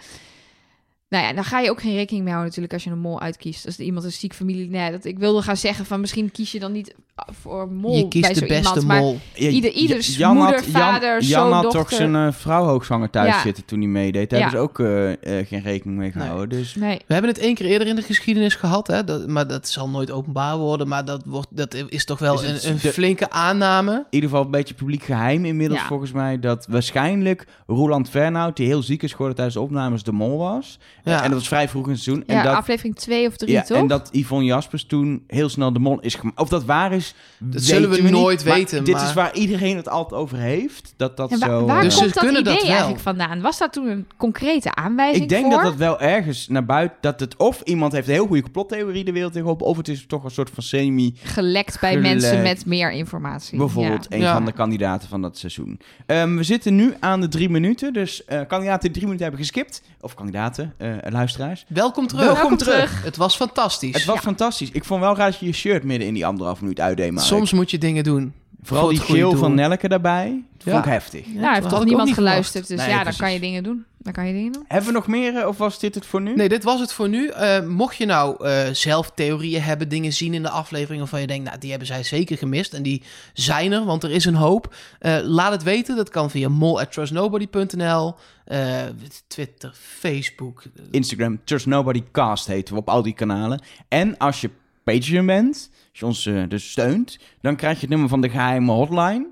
Nou 1.10 1.24
ja, 1.24 1.34
dan 1.34 1.44
ga 1.44 1.60
je 1.60 1.70
ook 1.70 1.82
geen 1.82 1.96
rekening 1.96 2.24
mee 2.24 2.34
houden 2.34 2.46
natuurlijk 2.48 2.74
als 2.74 2.84
je 2.84 2.90
een 2.90 3.00
mol 3.00 3.22
uitkiest. 3.22 3.66
Als 3.66 3.78
er 3.78 3.84
iemand 3.86 4.06
een 4.06 4.12
ziek 4.12 4.34
familie... 4.34 4.70
Nee, 4.70 4.92
dat, 4.92 5.06
ik 5.06 5.20
wilde 5.20 5.42
gaan 5.42 5.58
zeggen 5.58 5.86
van 5.86 6.00
misschien 6.00 6.32
kies 6.32 6.52
je 6.52 6.60
dan 6.60 6.72
niet 6.72 6.96
voor 7.42 7.72
mol 7.72 7.96
je 7.96 8.08
kiest 8.08 8.22
bij 8.26 8.34
de 8.34 8.40
zo 8.40 8.46
beste 8.46 8.80
iemand. 8.80 8.86
Maar 8.88 9.00
mol. 9.00 9.20
Ja, 9.34 9.50
Ieder- 9.50 9.72
ieders 9.72 10.18
Jan 10.18 10.36
moeder, 10.38 10.56
had- 10.56 10.64
Jan- 10.66 10.74
vader, 10.74 11.22
Jan 11.22 11.24
zoon, 11.50 11.52
had 11.52 11.72
toch 11.72 11.92
zijn 11.94 12.16
eh, 12.16 12.28
vrouw 12.32 12.66
hoogzwanger 12.66 13.10
thuis 13.10 13.34
Ja. 13.34 13.42
zitten 13.42 13.66
toen 13.66 13.80
hij 13.80 13.88
meedeed. 13.88 14.30
Daar 14.30 14.40
Ja. 14.40 14.46
hebben 14.50 14.62
ze 14.64 14.68
ook 14.70 14.80
eh, 14.80 15.40
eh, 15.40 15.48
geen 15.48 15.62
rekening 15.62 15.98
mee 16.00 16.12
gehouden. 16.12 16.50
Dus 16.60 16.76
nee, 16.76 16.98
We 17.08 17.14
hebben 17.14 17.32
het 17.32 17.40
één 17.40 17.56
keer 17.56 17.66
eerder 17.66 17.88
in 17.88 17.96
de 17.96 18.02
geschiedenis 18.02 18.56
gehad, 18.56 18.88
hè? 18.88 19.04
Dat, 19.04 19.28
maar 19.28 19.48
dat 19.48 19.68
zal 19.70 19.90
nooit 19.90 20.12
openbaar 20.12 20.58
worden. 20.58 20.88
Maar 20.88 21.06
dat, 21.06 21.22
wordt, 21.26 21.48
dat 21.52 21.76
is 21.90 22.06
toch 22.06 22.20
wel 22.20 22.44
een, 22.44 22.68
een 22.70 22.78
de- 22.82 22.92
flinke 22.92 23.30
aanname. 23.32 23.92
in 23.94 24.06
ieder 24.10 24.30
geval 24.30 24.46
een 24.46 24.52
beetje 24.52 24.74
publiek 24.74 25.04
geheim 25.04 25.46
inmiddels 25.46 25.80
Ja. 25.80 25.88
volgens 25.88 26.12
mij... 26.12 26.40
dat 26.40 26.66
waarschijnlijk 26.70 27.48
Roland 27.68 28.10
Fernhout, 28.10 28.56
die 28.58 28.68
heel 28.68 28.82
ziek 28.84 29.04
is 29.04 29.12
geworden 29.12 29.36
tijdens 29.36 29.56
de 29.58 29.64
opnames, 29.64 30.04
de 30.04 30.12
mol 30.12 30.38
was. 30.38 30.80
Ja. 31.04 31.18
En 31.24 31.30
dat 31.30 31.40
was 31.40 31.48
vrij 31.48 31.70
vroeg 31.70 31.86
in 31.86 31.92
het 31.92 32.02
seizoen. 32.02 32.24
Ja, 32.28 32.38
en 32.38 32.44
dat, 32.44 32.56
aflevering 32.56 32.96
2 32.96 33.28
of 33.28 33.36
3, 33.38 33.52
ja, 33.52 33.62
toch? 33.62 33.78
en 33.78 33.88
dat 33.88 34.10
Yvonne 34.12 34.46
Jaspers 34.46 34.86
toen 34.86 35.24
heel 35.28 35.50
snel 35.50 35.74
de 35.74 35.80
mol 35.80 36.00
is 36.00 36.16
gemaakt. 36.16 36.40
Of 36.40 36.50
dat 36.50 36.66
waar 36.66 36.92
is, 36.94 37.14
Dat 37.38 37.62
zullen 37.62 37.90
we 37.90 38.02
niet, 38.02 38.12
nooit 38.12 38.46
maar 38.46 38.54
weten, 38.56 38.84
Dit 38.84 38.96
maar- 38.96 39.04
is 39.06 39.14
waar 39.14 39.34
iedereen 39.36 39.76
het 39.78 39.90
altijd 39.90 40.22
over 40.22 40.38
heeft. 40.38 40.94
Dat 40.98 41.18
dat 41.18 41.32
En 41.32 41.40
wa- 41.40 41.46
zo... 41.48 41.66
waar 41.66 41.84
Dus 41.84 41.94
eh, 41.94 41.98
ze 41.98 42.02
komt 42.04 42.14
dat 42.14 42.24
kunnen 42.24 42.42
idee 42.42 42.54
dat 42.54 42.62
wel. 42.64 42.72
eigenlijk 42.72 43.02
vandaan? 43.02 43.42
Was 43.42 43.58
dat 43.58 43.74
toen 43.74 43.88
een 43.88 44.08
concrete 44.18 44.76
aanwijzing 44.76 45.24
ik 45.24 45.30
denk 45.30 45.44
voor? 45.46 45.54
dat 45.54 45.64
dat 45.64 45.76
wel 45.76 46.00
ergens 46.00 46.48
naar 46.48 46.66
buiten... 46.66 46.98
Dat 47.02 47.20
het 47.20 47.36
of 47.38 47.62
iemand 47.64 47.92
heeft 47.92 48.08
een 48.08 48.14
heel 48.14 48.28
goede 48.28 48.42
complottheorie 48.42 49.04
de 49.04 49.12
wereld 49.12 49.34
tegenop... 49.34 49.62
of 49.62 49.78
het 49.78 49.88
is 49.88 50.06
toch 50.08 50.24
een 50.24 50.32
soort 50.32 50.50
van 50.54 50.64
semi... 50.64 51.14
Gelekt 51.24 51.80
bij 51.80 51.94
Gelekt. 51.94 52.10
mensen 52.14 52.42
met 52.42 52.66
meer 52.66 52.92
informatie. 52.92 53.58
Bijvoorbeeld 53.58 54.06
Ja. 54.10 54.16
een 54.16 54.22
Ja. 54.22 54.34
van 54.34 54.46
de 54.46 54.52
kandidaten 54.52 55.10
van 55.10 55.22
dat 55.22 55.38
seizoen. 55.38 55.80
Ehm, 56.06 56.36
we 56.36 56.44
zitten 56.44 56.76
nu 56.76 56.94
aan 57.00 57.22
de 57.22 57.28
drie 57.28 57.50
minuten. 57.50 57.94
Dus 57.94 58.26
eh, 58.26 58.42
kandidaten 58.48 58.82
die 58.82 58.92
drie 58.92 59.04
minuten 59.04 59.26
hebben 59.26 59.46
geskipt. 59.46 59.82
Of 60.02 60.14
kandidaten, 60.14 60.74
eh, 60.98 61.12
luisteraars. 61.12 61.66
Welkom 61.68 62.08
terug. 62.08 62.24
Welkom, 62.24 62.40
Welkom 62.42 62.58
terug. 62.58 62.76
terug. 62.90 63.04
Het 63.04 63.18
was 63.18 63.36
fantastisch. 63.36 63.94
Het 63.96 64.06
was 64.06 64.16
Ja. 64.16 64.22
fantastisch. 64.22 64.72
Ik 64.72 64.84
vond 64.84 65.02
wel 65.02 65.16
raar 65.16 65.32
dat 65.32 65.40
je 65.40 65.46
je 65.46 65.52
shirt 65.54 65.84
midden 65.84 66.08
in 66.08 66.14
die 66.14 66.26
anderhalf 66.26 66.62
minuut 66.62 66.80
uitdeed. 66.80 67.22
Soms 67.22 67.52
moet 67.54 67.72
je 67.72 67.78
dingen 67.78 68.04
doen. 68.04 68.34
Vooral 68.62 68.84
voor 68.86 68.94
die 68.94 69.02
geel 69.02 69.36
van 69.38 69.56
Nelke 69.56 69.88
daarbij. 69.88 70.44
Ja. 70.64 70.72
Vond 70.72 70.86
ik 70.86 70.92
heftig. 70.92 71.26
Nou, 71.28 71.50
heeft 71.54 71.62
had 71.66 71.70
toch 71.70 71.86
niemand 71.86 72.14
geluisterd. 72.14 72.68
Dus 72.68 72.78
Nee, 72.78 72.90
ja, 72.90 73.04
dan 73.04 73.14
kan 73.18 73.34
je 73.34 73.40
dingen 73.40 73.64
doen. 73.64 73.86
Dan 73.98 74.14
kan 74.14 74.28
je 74.28 74.34
dingen 74.34 74.52
doen. 74.52 74.66
Hebben 74.68 74.88
we 74.90 74.96
nog 74.96 75.08
meer 75.08 75.36
eh, 75.38 75.48
of 75.48 75.58
was 75.58 75.80
dit 75.80 75.96
het 75.96 76.06
voor 76.06 76.22
nu? 76.22 76.36
Nee, 76.36 76.50
dit 76.50 76.64
was 76.64 76.80
het 76.80 76.94
voor 76.94 77.10
nu. 77.10 77.28
Eh, 77.28 77.62
mocht 77.66 77.96
je 77.98 78.06
nou 78.06 78.46
eh, 78.48 78.62
zelf 78.72 79.12
theorieën 79.16 79.62
hebben, 79.62 79.90
dingen 79.90 80.14
zien 80.14 80.34
in 80.34 80.42
de 80.44 80.50
aflevering 80.50 81.00
waarvan 81.00 81.22
je 81.22 81.28
denkt, 81.28 81.46
nou, 81.46 81.58
die 81.60 81.70
hebben 81.70 81.88
zij 81.88 82.04
zeker 82.04 82.38
gemist. 82.38 82.74
En 82.74 82.84
die 82.84 83.04
zijn 83.34 83.72
er, 83.72 83.86
want 83.86 84.04
er 84.04 84.12
is 84.12 84.26
een 84.26 84.36
hoop. 84.36 84.76
Eh, 85.00 85.18
laat 85.24 85.52
het 85.52 85.64
weten. 85.64 85.96
Dat 85.96 86.10
kan 86.10 86.30
via 86.30 86.50
mol@trustnobody.nl, 86.50 88.16
eh, 88.50 88.86
Twitter, 89.28 89.72
Facebook. 89.74 90.64
Instagram, 90.92 91.40
Trust 91.44 91.66
Nobody 91.66 92.04
Cast 92.12 92.48
heten 92.48 92.74
we 92.74 92.80
op 92.80 92.90
al 92.90 93.02
die 93.02 93.14
kanalen. 93.14 93.62
En 93.88 94.18
als 94.18 94.42
je 94.42 94.50
Patreon 94.84 95.26
bent, 95.26 95.70
als 95.90 96.00
je 96.00 96.06
ons 96.06 96.26
eh, 96.26 96.44
dus 96.48 96.72
steunt, 96.72 97.20
dan 97.42 97.56
krijg 97.56 97.74
je 97.74 97.82
het 97.82 97.90
nummer 97.90 98.10
van 98.10 98.22
de 98.22 98.30
geheime 98.30 98.72
hotline. 98.72 99.28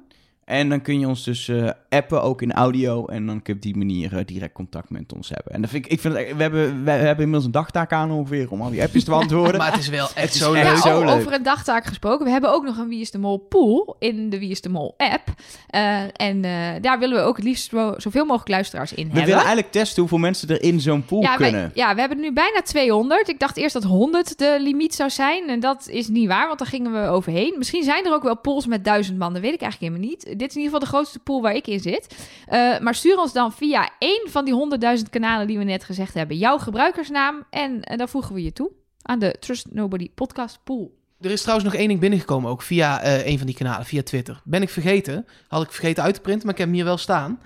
En 0.48 0.69
dan 0.69 0.82
kun 0.82 0.99
je 0.99 1.07
ons 1.07 1.24
dus 1.24 1.48
eh, 1.48 1.69
appen, 1.90 2.22
ook 2.24 2.41
in 2.41 2.53
audio. 2.53 3.06
En 3.06 3.26
dan 3.26 3.36
kun 3.41 3.53
je 3.53 3.53
op 3.53 3.61
die 3.61 3.78
manier 3.78 4.18
eh, 4.18 4.26
direct 4.26 4.53
contact 4.53 4.90
met 4.90 5.14
ons 5.14 5.30
hebben. 5.30 5.53
En 5.53 5.61
dat 5.61 5.69
vind 5.69 5.86
ik, 5.86 5.91
ik 5.91 5.99
vind 5.99 6.14
het, 6.18 6.36
we, 6.36 6.41
hebben, 6.41 6.84
we 6.84 6.91
hebben 6.91 7.18
inmiddels 7.18 7.45
een 7.45 7.52
dagtaak 7.52 7.91
aan 7.91 8.11
ongeveer 8.11 8.52
om 8.52 8.61
al 8.61 8.69
die 8.69 8.82
appjes 8.84 9.03
te 9.03 9.10
beantwoorden. 9.15 9.57
Maar 9.57 9.72
het 9.72 9.80
is 9.80 9.90
wel 9.90 10.06
echt 10.06 10.15
Het 10.15 10.34
is 10.34 10.40
zo 10.40 10.52
leuk. 10.53 10.64
Ja, 10.64 10.76
zo 10.76 10.99
leuk. 11.03 11.10
over 11.15 11.34
een 11.34 11.44
dagtaak 11.44 11.86
gesproken. 11.86 12.26
We 12.26 12.32
hebben 12.32 12.53
ook 12.53 12.64
nog 12.64 12.78
een 12.78 12.88
Wie 12.88 13.02
is 13.02 13.11
de 13.11 13.18
Mol 13.18 13.38
pool 13.38 13.95
in 13.99 14.30
de 14.30 14.40
Wie 14.40 14.49
is 14.49 14.61
de 14.61 14.69
Mol 14.69 14.94
app. 14.98 15.24
Eh, 15.68 16.02
en 16.02 16.44
eh, 16.45 16.82
daar 16.82 16.99
willen 16.99 17.18
we 17.18 17.24
ook 17.24 17.36
het 17.36 17.45
liefst 17.45 17.69
zo- 17.69 17.94
zoveel 17.98 18.26
mogelijk 18.26 18.49
luisteraars 18.49 18.91
in 18.91 18.95
we 18.98 19.03
hebben. 19.03 19.22
willen 19.24 19.38
eigenlijk 19.40 19.72
testen 19.72 19.99
hoeveel 19.99 20.18
mensen 20.18 20.49
er 20.49 20.61
in 20.64 20.80
zo'n 20.80 21.06
pool 21.06 21.22
ja, 21.22 21.38
wij- 21.38 21.49
kunnen. 21.49 21.72
ja, 21.74 21.94
we 21.94 21.99
hebben 21.99 22.19
nu 22.19 22.34
bijna 22.34 22.61
200. 22.61 23.30
Ik 23.30 23.40
dacht 23.40 23.57
eerst 23.57 23.74
dat 23.74 23.84
100 23.84 24.38
de 24.38 24.57
limiet 24.60 24.95
zou 24.95 25.10
zijn. 25.10 25.49
En 25.49 25.60
dat 25.60 25.88
is 25.90 26.07
niet 26.07 26.28
waar, 26.28 26.48
want 26.48 26.60
daar 26.60 26.68
gingen 26.68 26.91
we 27.02 27.07
overheen. 27.07 27.56
Misschien 27.57 27.84
zijn 27.84 28.06
er 28.06 28.14
ook 28.14 28.24
wel 28.24 28.38
pools 28.38 28.65
met 28.68 28.84
1000 28.84 29.18
man. 29.18 29.34
Dat 29.34 29.41
weet 29.41 29.53
ik 29.53 29.61
eigenlijk 29.61 29.94
helemaal 29.94 30.10
niet. 30.15 30.37
Dit 30.38 30.50
is 30.50 30.56
in 30.56 30.62
ieder 30.62 30.74
geval 30.74 30.80
de 30.92 30.96
grootste 30.98 31.20
pool 31.20 31.42
waar 31.42 31.56
ik 31.56 31.68
in 31.68 31.80
zit. 31.80 32.16
Eh, 32.46 32.80
maar 32.80 32.96
stuur 32.96 33.18
ons 33.18 33.34
dan 33.34 33.52
via 33.54 33.90
één 34.00 34.28
van 34.30 34.46
die 34.46 34.54
100.000 34.98 35.10
kanalen 35.10 35.48
die 35.48 35.58
we 35.58 35.64
net 35.64 35.84
gezegd 35.84 36.14
hebben... 36.14 36.38
jouw 36.38 36.58
gebruikersnaam 36.58 37.44
en, 37.50 37.82
en 37.84 37.98
dan 37.98 38.10
voegen 38.10 38.34
we 38.36 38.44
je 38.44 38.54
toe 38.54 38.72
aan 39.02 39.20
de 39.20 39.36
Trust 39.40 39.66
Nobody 39.72 40.10
podcast 40.16 40.60
pool. 40.64 40.96
Er 41.22 41.32
is 41.32 41.42
trouwens 41.42 41.70
nog 41.70 41.78
één 41.80 41.88
ding 41.88 42.00
binnengekomen, 42.00 42.52
ook 42.52 42.62
via 42.62 43.02
eh, 43.02 43.26
een 43.28 43.38
van 43.38 43.48
die 43.48 43.56
kanalen, 43.56 43.86
via 43.86 44.04
Twitter. 44.04 44.42
Ben 44.44 44.62
ik 44.62 44.70
vergeten. 44.70 45.26
Had 45.48 45.64
ik 45.64 45.72
vergeten 45.72 46.04
uit 46.04 46.14
te 46.14 46.22
printen, 46.22 46.44
maar 46.46 46.54
ik 46.54 46.60
heb 46.60 46.68
hem 46.68 46.78
hier 46.78 46.86
wel 46.86 46.98
staan. 46.98 47.40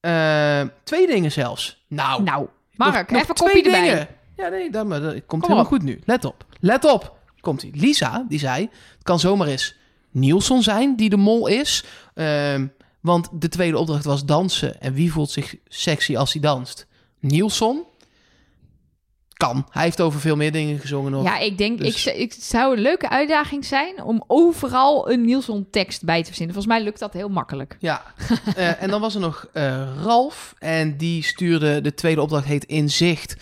Eh, 0.00 0.62
twee 0.84 1.06
dingen 1.06 1.32
zelfs. 1.32 1.84
Nou, 1.88 2.22
Nou, 2.22 2.40
nog- 2.40 2.50
Mark, 2.92 3.10
nog 3.10 3.22
even 3.22 3.34
twee 3.34 3.48
kopie 3.54 3.64
erbij. 3.72 3.88
dingen. 3.90 4.08
Ja, 4.36 4.48
nee, 4.48 4.70
dat, 4.70 4.86
maar, 4.86 5.00
dat 5.00 5.12
komt 5.12 5.26
Kom 5.26 5.40
helemaal 5.42 5.62
op. 5.62 5.68
goed 5.68 5.82
nu. 5.82 6.00
Let 6.04 6.24
op. 6.24 6.44
Let 6.60 6.84
op. 6.84 7.18
Komt 7.40 7.62
ie. 7.62 7.70
Lisa, 7.76 8.24
die 8.28 8.38
zei, 8.38 8.60
het 8.94 9.02
kan 9.02 9.18
zomaar 9.18 9.46
eens 9.48 9.78
Nielsen 10.12 10.62
zijn 10.62 10.96
die 10.96 11.10
de 11.10 11.16
mol 11.16 11.46
is. 11.46 11.84
Ehm, 12.20 12.66
want 13.00 13.28
de 13.32 13.48
tweede 13.48 13.78
opdracht 13.78 14.04
was 14.04 14.24
dansen. 14.24 14.80
En 14.80 14.92
wie 14.92 15.12
voelt 15.12 15.30
zich 15.30 15.56
sexy 15.68 16.16
als 16.16 16.32
hij 16.32 16.42
danst? 16.42 16.86
Nielsen? 17.20 17.84
Kan. 19.32 19.66
Hij 19.70 19.82
heeft 19.82 20.00
over 20.00 20.20
veel 20.20 20.36
meer 20.36 20.52
dingen 20.52 20.78
gezongen 20.78 21.12
nog. 21.12 21.24
Ja, 21.24 21.38
ik 21.38 21.58
denk, 21.58 21.78
Dus- 21.78 22.06
ik, 22.06 22.34
zou 22.38 22.76
een 22.76 22.82
leuke 22.82 23.08
uitdaging 23.08 23.64
zijn 23.64 24.02
om 24.02 24.24
overal 24.26 25.10
een 25.10 25.24
Nielsen 25.24 25.66
tekst 25.70 26.04
bij 26.04 26.20
te 26.20 26.26
verzinnen. 26.26 26.54
Volgens 26.54 26.74
mij 26.74 26.84
lukt 26.84 26.98
dat 26.98 27.12
heel 27.12 27.28
makkelijk. 27.28 27.76
Ja, 27.78 28.02
Eh, 28.56 28.82
en 28.82 28.90
dan 28.90 29.00
was 29.00 29.14
er 29.14 29.20
nog 29.20 29.46
eh, 29.52 29.88
Ralf. 30.02 30.54
En 30.58 30.96
die 30.96 31.22
stuurde, 31.22 31.80
de 31.80 31.94
tweede 31.94 32.22
opdracht 32.22 32.44
heet 32.44 32.64
Inzicht. 32.64 33.36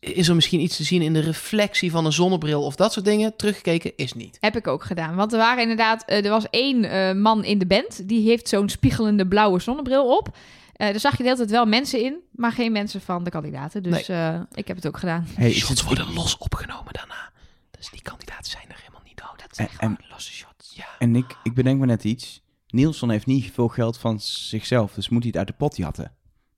Is 0.00 0.28
er 0.28 0.34
misschien 0.34 0.60
iets 0.60 0.76
te 0.76 0.84
zien 0.84 1.02
in 1.02 1.12
de 1.12 1.20
reflectie 1.20 1.90
van 1.90 2.04
een 2.06 2.12
zonnebril 2.12 2.62
of 2.64 2.76
dat 2.76 2.92
soort 2.92 3.04
dingen? 3.04 3.36
Teruggekeken 3.36 3.92
is 3.96 4.12
niet. 4.12 4.36
Heb 4.40 4.56
ik 4.56 4.66
ook 4.66 4.84
gedaan. 4.84 5.14
Want 5.14 5.32
er 5.32 5.38
waren 5.38 5.62
inderdaad, 5.62 6.04
eh, 6.04 6.24
er 6.24 6.30
was 6.30 6.50
één 6.50 6.84
eh, 6.84 7.14
man 7.14 7.44
in 7.44 7.58
de 7.58 7.66
band. 7.66 8.08
Die 8.08 8.28
heeft 8.28 8.48
zo'n 8.48 8.68
spiegelende 8.68 9.26
blauwe 9.26 9.60
zonnebril 9.60 10.16
op. 10.16 10.36
Eh 10.72 10.86
daar 10.90 11.00
zag 11.00 11.10
je 11.10 11.16
de 11.16 11.22
hele 11.24 11.36
tijd 11.36 11.50
wel 11.50 11.66
mensen 11.66 12.00
in, 12.04 12.16
maar 12.32 12.52
geen 12.52 12.72
mensen 12.72 13.00
van 13.00 13.24
de 13.24 13.30
kandidaten. 13.30 13.82
Dus 13.82 14.08
eh, 14.08 14.40
ik 14.54 14.66
heb 14.66 14.76
het 14.76 14.86
ook 14.86 14.98
gedaan. 14.98 15.26
Hey, 15.34 15.50
is 15.50 15.56
shots 15.56 15.68
het- 15.70 15.82
worden 15.82 16.12
los 16.14 16.38
opgenomen 16.38 16.92
daarna. 16.92 17.30
Dus 17.70 17.90
die 17.90 18.02
kandidaten 18.02 18.50
zijn 18.50 18.64
er 18.68 18.76
helemaal 18.80 19.02
niet. 19.04 19.20
Oh, 19.22 19.30
dat 19.36 19.56
zijn 19.56 19.68
En- 19.78 19.98
losse 20.10 20.32
shots. 20.32 20.72
Ja. 20.76 20.86
En 20.98 21.16
ik, 21.16 21.36
ik 21.42 21.54
bedenk 21.54 21.80
me 21.80 21.86
net 21.86 22.04
iets. 22.04 22.42
Nielsen 22.66 23.10
heeft 23.10 23.26
niet 23.26 23.50
veel 23.52 23.68
geld 23.68 23.98
van 23.98 24.20
zichzelf, 24.20 24.92
dus 24.94 25.08
moet 25.08 25.18
hij 25.22 25.28
het 25.28 25.38
uit 25.38 25.46
de 25.46 25.52
pot 25.64 25.76
jatten. 25.76 26.12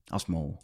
Als 0.06 0.26
mol. 0.26 0.58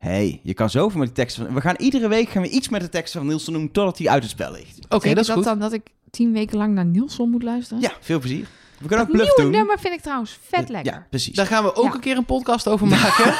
Hey, 0.00 0.40
je 0.42 0.54
kan 0.54 0.70
zoveel 0.70 0.98
met 0.98 1.08
die 1.08 1.16
teksten 1.16 1.44
van... 1.44 1.54
We 1.54 1.60
gaan 1.60 1.76
iedere 1.78 2.08
week 2.08 2.28
gaan 2.28 2.42
we 2.42 2.48
iets 2.48 2.68
met 2.68 2.80
de 2.80 2.88
teksten 2.88 3.20
van 3.20 3.28
Nielsen 3.28 3.52
doen 3.52 3.70
totdat 3.70 3.98
hij 3.98 4.08
uit 4.08 4.22
het 4.22 4.32
spel 4.32 4.52
ligt. 4.52 4.78
Oké, 4.88 5.14
dat 5.14 5.24
is 5.24 5.30
goed. 5.30 5.44
dan 5.44 5.58
dat 5.58 5.72
ik 5.72 5.82
tien 6.10 6.32
weken 6.32 6.58
lang 6.58 6.74
naar 6.74 6.84
Nielsen 6.84 7.30
moet 7.30 7.42
luisteren? 7.42 7.82
Ja, 7.82 7.92
veel 8.00 8.18
plezier. 8.18 8.48
We 8.80 8.86
kunnen 8.86 9.06
Dat 9.06 9.14
ook 9.16 9.20
bluff 9.22 9.36
nieuwe 9.36 9.50
doen. 9.52 9.60
nummer 9.60 9.78
vind 9.78 9.94
ik 9.94 10.00
trouwens 10.00 10.38
vet 10.48 10.68
lekker. 10.68 10.92
Ja, 10.92 11.06
precies. 11.10 11.34
Daar 11.34 11.46
gaan 11.46 11.64
we 11.64 11.74
ook 11.76 11.84
Ja. 11.84 11.94
een 11.94 12.00
keer 12.00 12.16
een 12.16 12.24
podcast 12.24 12.68
over 12.68 12.86
maken. 12.86 13.34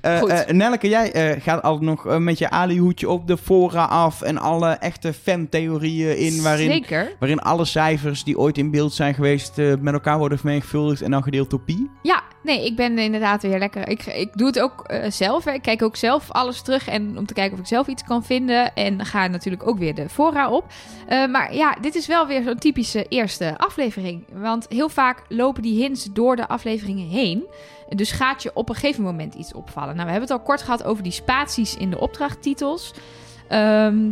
Eh, 0.00 0.18
Goed. 0.18 0.28
eh, 0.30 0.54
Nelleke, 0.54 0.88
jij 0.88 1.12
eh, 1.12 1.42
gaat 1.42 1.62
al 1.62 1.78
nog 1.78 2.18
met 2.18 2.38
je 2.38 2.50
alihoedje 2.50 3.08
op 3.08 3.26
de 3.26 3.36
fora 3.36 3.84
af 3.84 4.22
en 4.22 4.38
alle 4.38 4.68
echte 4.70 5.12
fantheorieën 5.12 6.18
in 6.18 6.42
waarin, 6.42 6.70
Zeker. 6.70 7.12
waarin 7.18 7.38
alle 7.38 7.64
cijfers 7.64 8.24
die 8.24 8.38
ooit 8.38 8.58
in 8.58 8.70
beeld 8.70 8.92
zijn 8.92 9.14
geweest 9.14 9.58
eh, 9.58 9.72
met 9.80 9.92
elkaar 9.94 10.18
worden 10.18 10.38
vermenigvuldigd 10.38 11.02
en 11.02 11.10
dan 11.10 11.22
gedeeld 11.22 11.50
door 11.50 11.60
pi. 11.60 11.90
Ja, 12.02 12.22
nee, 12.42 12.64
ik 12.66 12.76
ben 12.76 12.98
inderdaad 12.98 13.42
weer 13.42 13.58
lekker. 13.58 13.88
Ik, 13.88 14.06
ik 14.06 14.28
doe 14.36 14.46
het 14.46 14.60
ook 14.60 14.90
zelf. 15.08 15.44
hè. 15.44 15.52
Ik 15.52 15.62
kijk 15.62 15.82
ook 15.82 15.96
zelf 15.96 16.30
alles 16.30 16.62
terug 16.62 16.88
en 16.88 17.18
om 17.18 17.26
te 17.26 17.34
kijken 17.34 17.52
of 17.54 17.60
ik 17.60 17.66
zelf 17.66 17.86
iets 17.86 18.02
kan 18.04 18.24
vinden. 18.24 18.74
En 18.74 19.04
ga 19.06 19.26
natuurlijk 19.26 19.66
ook 19.68 19.78
weer 19.78 19.94
de 19.94 20.08
fora 20.08 20.50
op. 20.50 20.64
Eh, 21.08 21.26
maar 21.26 21.54
ja, 21.54 21.76
dit 21.80 21.94
is 21.94 22.06
wel 22.06 22.26
weer 22.26 22.42
zo'n 22.42 22.58
typische 22.58 23.06
eerste 23.08 23.54
aflevering. 23.58 24.07
Want 24.32 24.66
heel 24.68 24.88
vaak 24.88 25.22
lopen 25.28 25.62
die 25.62 25.80
hints 25.82 26.04
door 26.12 26.36
de 26.36 26.48
afleveringen 26.48 27.08
heen. 27.08 27.46
Dus 27.88 28.10
gaat 28.10 28.42
je 28.42 28.50
op 28.54 28.68
een 28.68 28.74
gegeven 28.74 29.02
moment 29.02 29.34
iets 29.34 29.52
opvallen. 29.52 29.94
Nou, 29.94 30.06
we 30.06 30.12
hebben 30.12 30.28
het 30.28 30.38
al 30.38 30.44
kort 30.44 30.62
gehad 30.62 30.84
over 30.84 31.02
die 31.02 31.12
spaties 31.12 31.76
in 31.76 31.90
de 31.90 32.00
opdrachttitels. 32.00 32.94
Ehm, 33.48 34.10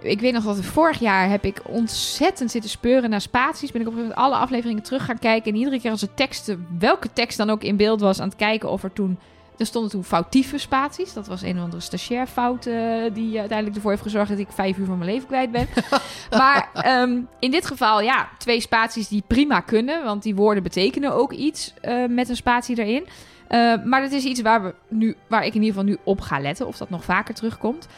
ik 0.00 0.20
weet 0.20 0.32
nog 0.32 0.44
dat 0.44 0.60
vorig 0.60 0.98
jaar 0.98 1.28
heb 1.28 1.44
ik 1.44 1.62
ontzettend 1.68 2.50
zitten 2.50 2.70
speuren 2.70 3.10
naar 3.10 3.20
spaties. 3.20 3.72
Ben 3.72 3.80
ik 3.80 3.86
op 3.86 3.92
een 3.92 3.98
gegeven 3.98 4.18
moment 4.18 4.34
alle 4.34 4.44
afleveringen 4.44 4.82
terug 4.82 5.04
gaan 5.04 5.18
kijken. 5.18 5.52
En 5.52 5.58
iedere 5.58 5.80
keer 5.80 5.90
als 5.90 6.02
er 6.02 6.14
teksten, 6.14 6.66
welke 6.78 7.12
tekst 7.12 7.36
dan 7.36 7.50
ook 7.50 7.62
in 7.62 7.76
beeld 7.76 8.00
was, 8.00 8.20
aan 8.20 8.28
het 8.28 8.36
kijken 8.36 8.70
of 8.70 8.82
er 8.82 8.92
toen... 8.92 9.18
Er 9.58 9.66
stonden 9.66 9.90
toen 9.90 10.04
foutieve 10.04 10.58
spaties. 10.58 11.12
Dat 11.12 11.26
was 11.26 11.42
een 11.42 11.56
of 11.56 11.62
andere 11.62 11.82
stagiair 11.82 12.26
fout 12.26 12.66
eh, 12.66 12.74
die 13.12 13.38
uiteindelijk 13.38 13.76
ervoor 13.76 13.90
heeft 13.90 14.02
gezorgd 14.02 14.28
dat 14.28 14.38
ik 14.38 14.48
vijf 14.50 14.76
uur 14.76 14.86
van 14.86 14.98
mijn 14.98 15.10
leven 15.10 15.26
kwijt 15.26 15.50
ben. 15.50 15.68
maar 16.38 16.68
ehm, 16.74 17.20
in 17.38 17.50
dit 17.50 17.66
geval, 17.66 18.00
ja, 18.00 18.28
twee 18.38 18.60
spaties 18.60 19.08
die 19.08 19.24
prima 19.26 19.60
kunnen. 19.60 20.04
Want 20.04 20.22
die 20.22 20.34
woorden 20.34 20.62
betekenen 20.62 21.12
ook 21.12 21.32
iets 21.32 21.74
eh, 21.80 22.04
met 22.08 22.28
een 22.28 22.36
spatie 22.36 22.78
erin. 22.78 23.06
Eh, 23.48 23.84
maar 23.84 24.02
dat 24.02 24.12
is 24.12 24.24
iets 24.24 24.40
waar, 24.40 24.62
we 24.62 24.74
nu, 24.88 25.16
waar 25.28 25.44
ik 25.44 25.54
in 25.54 25.62
ieder 25.62 25.80
geval 25.80 25.84
nu 25.84 25.98
op 26.04 26.20
ga 26.20 26.40
letten. 26.40 26.66
Of 26.66 26.76
dat 26.76 26.90
nog 26.90 27.04
vaker 27.04 27.34
terugkomt. 27.34 27.88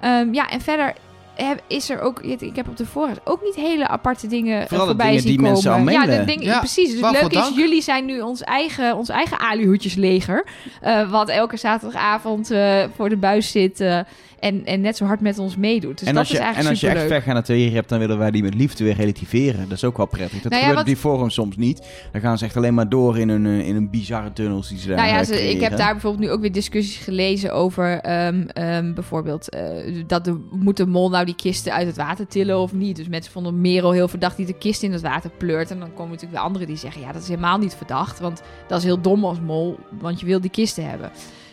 Ehm, 0.00 0.34
ja, 0.34 0.48
en 0.48 0.60
verder 0.60 0.94
is 1.66 1.90
er 1.90 2.00
ook... 2.00 2.20
Ik 2.22 2.56
heb 2.56 2.68
op 2.68 2.76
de 2.76 2.86
voorraad 2.86 3.20
ook 3.24 3.42
niet 3.42 3.54
hele 3.54 3.88
aparte 3.88 4.26
dingen 4.26 4.68
Vooral 4.68 4.86
voorbij 4.86 5.06
dingen 5.06 5.20
zien 5.22 5.30
die 5.30 5.38
komen. 5.38 5.52
mensen 5.52 5.72
al 5.72 5.78
ja, 5.88 6.24
Ja, 6.52 6.58
precies. 6.58 6.90
Dus 6.90 7.00
het 7.00 7.10
leuke 7.20 7.36
is, 7.36 7.42
dank. 7.42 7.56
jullie 7.56 7.82
zijn 7.82 8.04
nu 8.04 8.20
ons 8.20 8.42
eigen, 8.42 8.96
ons 8.96 9.08
eigen 9.08 9.38
alihoedjesleger. 9.40 10.44
eh 10.80 11.10
wat 11.10 11.28
elke 11.28 11.56
zaterdagavond 11.56 12.50
eh, 12.50 12.84
voor 12.96 13.08
de 13.08 13.16
buis 13.16 13.50
zit... 13.50 13.80
eh, 13.80 13.98
en, 14.40 14.64
en 14.64 14.80
net 14.80 14.96
zo 14.96 15.04
hard 15.04 15.20
met 15.20 15.38
ons 15.38 15.56
meedoet. 15.56 15.98
Dus 15.98 16.08
en 16.08 16.14
dat 16.14 16.22
als 16.22 16.28
je, 16.28 16.34
is 16.34 16.38
en 16.40 16.44
eigenlijk 16.46 16.82
als 16.82 16.92
je 16.92 16.98
echt 17.00 17.06
vergaande 17.24 17.70
hebt, 17.70 17.88
dan 17.88 17.98
willen 17.98 18.18
wij 18.18 18.30
die 18.30 18.42
met 18.42 18.54
liefde 18.54 18.84
weer 18.84 18.94
relativeren. 18.94 19.60
Dat 19.68 19.76
is 19.76 19.84
ook 19.84 19.96
wel 19.96 20.06
prettig. 20.06 20.42
Dat 20.42 20.52
Nou 20.52 20.54
ja, 20.54 20.58
gebeurt 20.68 20.74
wat- 20.74 20.80
op 20.80 20.86
die 21.02 21.10
forum 21.10 21.30
soms 21.30 21.56
niet. 21.56 21.86
Dan 22.12 22.20
gaan 22.20 22.38
ze 22.38 22.44
echt 22.44 22.56
alleen 22.56 22.74
maar 22.74 22.88
door 22.88 23.18
in 23.18 23.28
een, 23.28 23.46
in 23.46 23.76
een 23.76 23.90
bizarre 23.90 24.32
tunnels 24.32 24.68
die 24.68 24.78
ze 24.78 24.88
daar 24.88 24.96
Nou 24.96 25.08
ja, 25.08 25.24
ze- 25.24 25.48
ik 25.50 25.60
heb 25.60 25.76
daar 25.76 25.92
bijvoorbeeld 25.92 26.22
nu 26.24 26.30
ook 26.30 26.40
weer 26.40 26.52
discussies 26.52 26.96
gelezen 26.96 27.52
over 27.52 28.00
ehm, 28.00 28.42
ehm, 28.52 28.94
bijvoorbeeld 28.94 29.48
eh, 29.48 29.62
dat 30.06 30.24
de, 30.24 30.46
moet 30.50 30.76
de 30.76 30.86
mol 30.86 31.08
nou 31.10 31.23
die 31.24 31.34
kisten 31.34 31.72
uit 31.72 31.86
het 31.86 31.96
water 31.96 32.26
tillen 32.26 32.58
of 32.58 32.72
niet. 32.72 32.96
Dus 32.96 33.08
mensen 33.08 33.32
vonden 33.32 33.60
Merel 33.60 33.90
heel 33.90 34.08
verdacht 34.08 34.36
die 34.36 34.46
de 34.46 34.58
kist 34.58 34.82
in 34.82 34.92
het 34.92 35.02
water 35.02 35.30
pleurt. 35.30 35.70
En 35.70 35.78
dan 35.78 35.88
komen 35.88 36.10
natuurlijk 36.10 36.32
weer 36.32 36.46
anderen 36.46 36.66
die 36.66 36.76
zeggen 36.76 37.00
ja, 37.00 37.12
dat 37.12 37.22
is 37.22 37.28
helemaal 37.28 37.58
niet 37.58 37.74
verdacht, 37.74 38.18
want 38.18 38.42
dat 38.68 38.78
is 38.78 38.84
heel 38.84 39.00
dom 39.00 39.24
als 39.24 39.40
mol, 39.40 39.78
want 40.00 40.20
je 40.20 40.26
wil 40.26 40.40
die 40.40 40.50
kisten 40.50 40.88
hebben. 40.88 41.10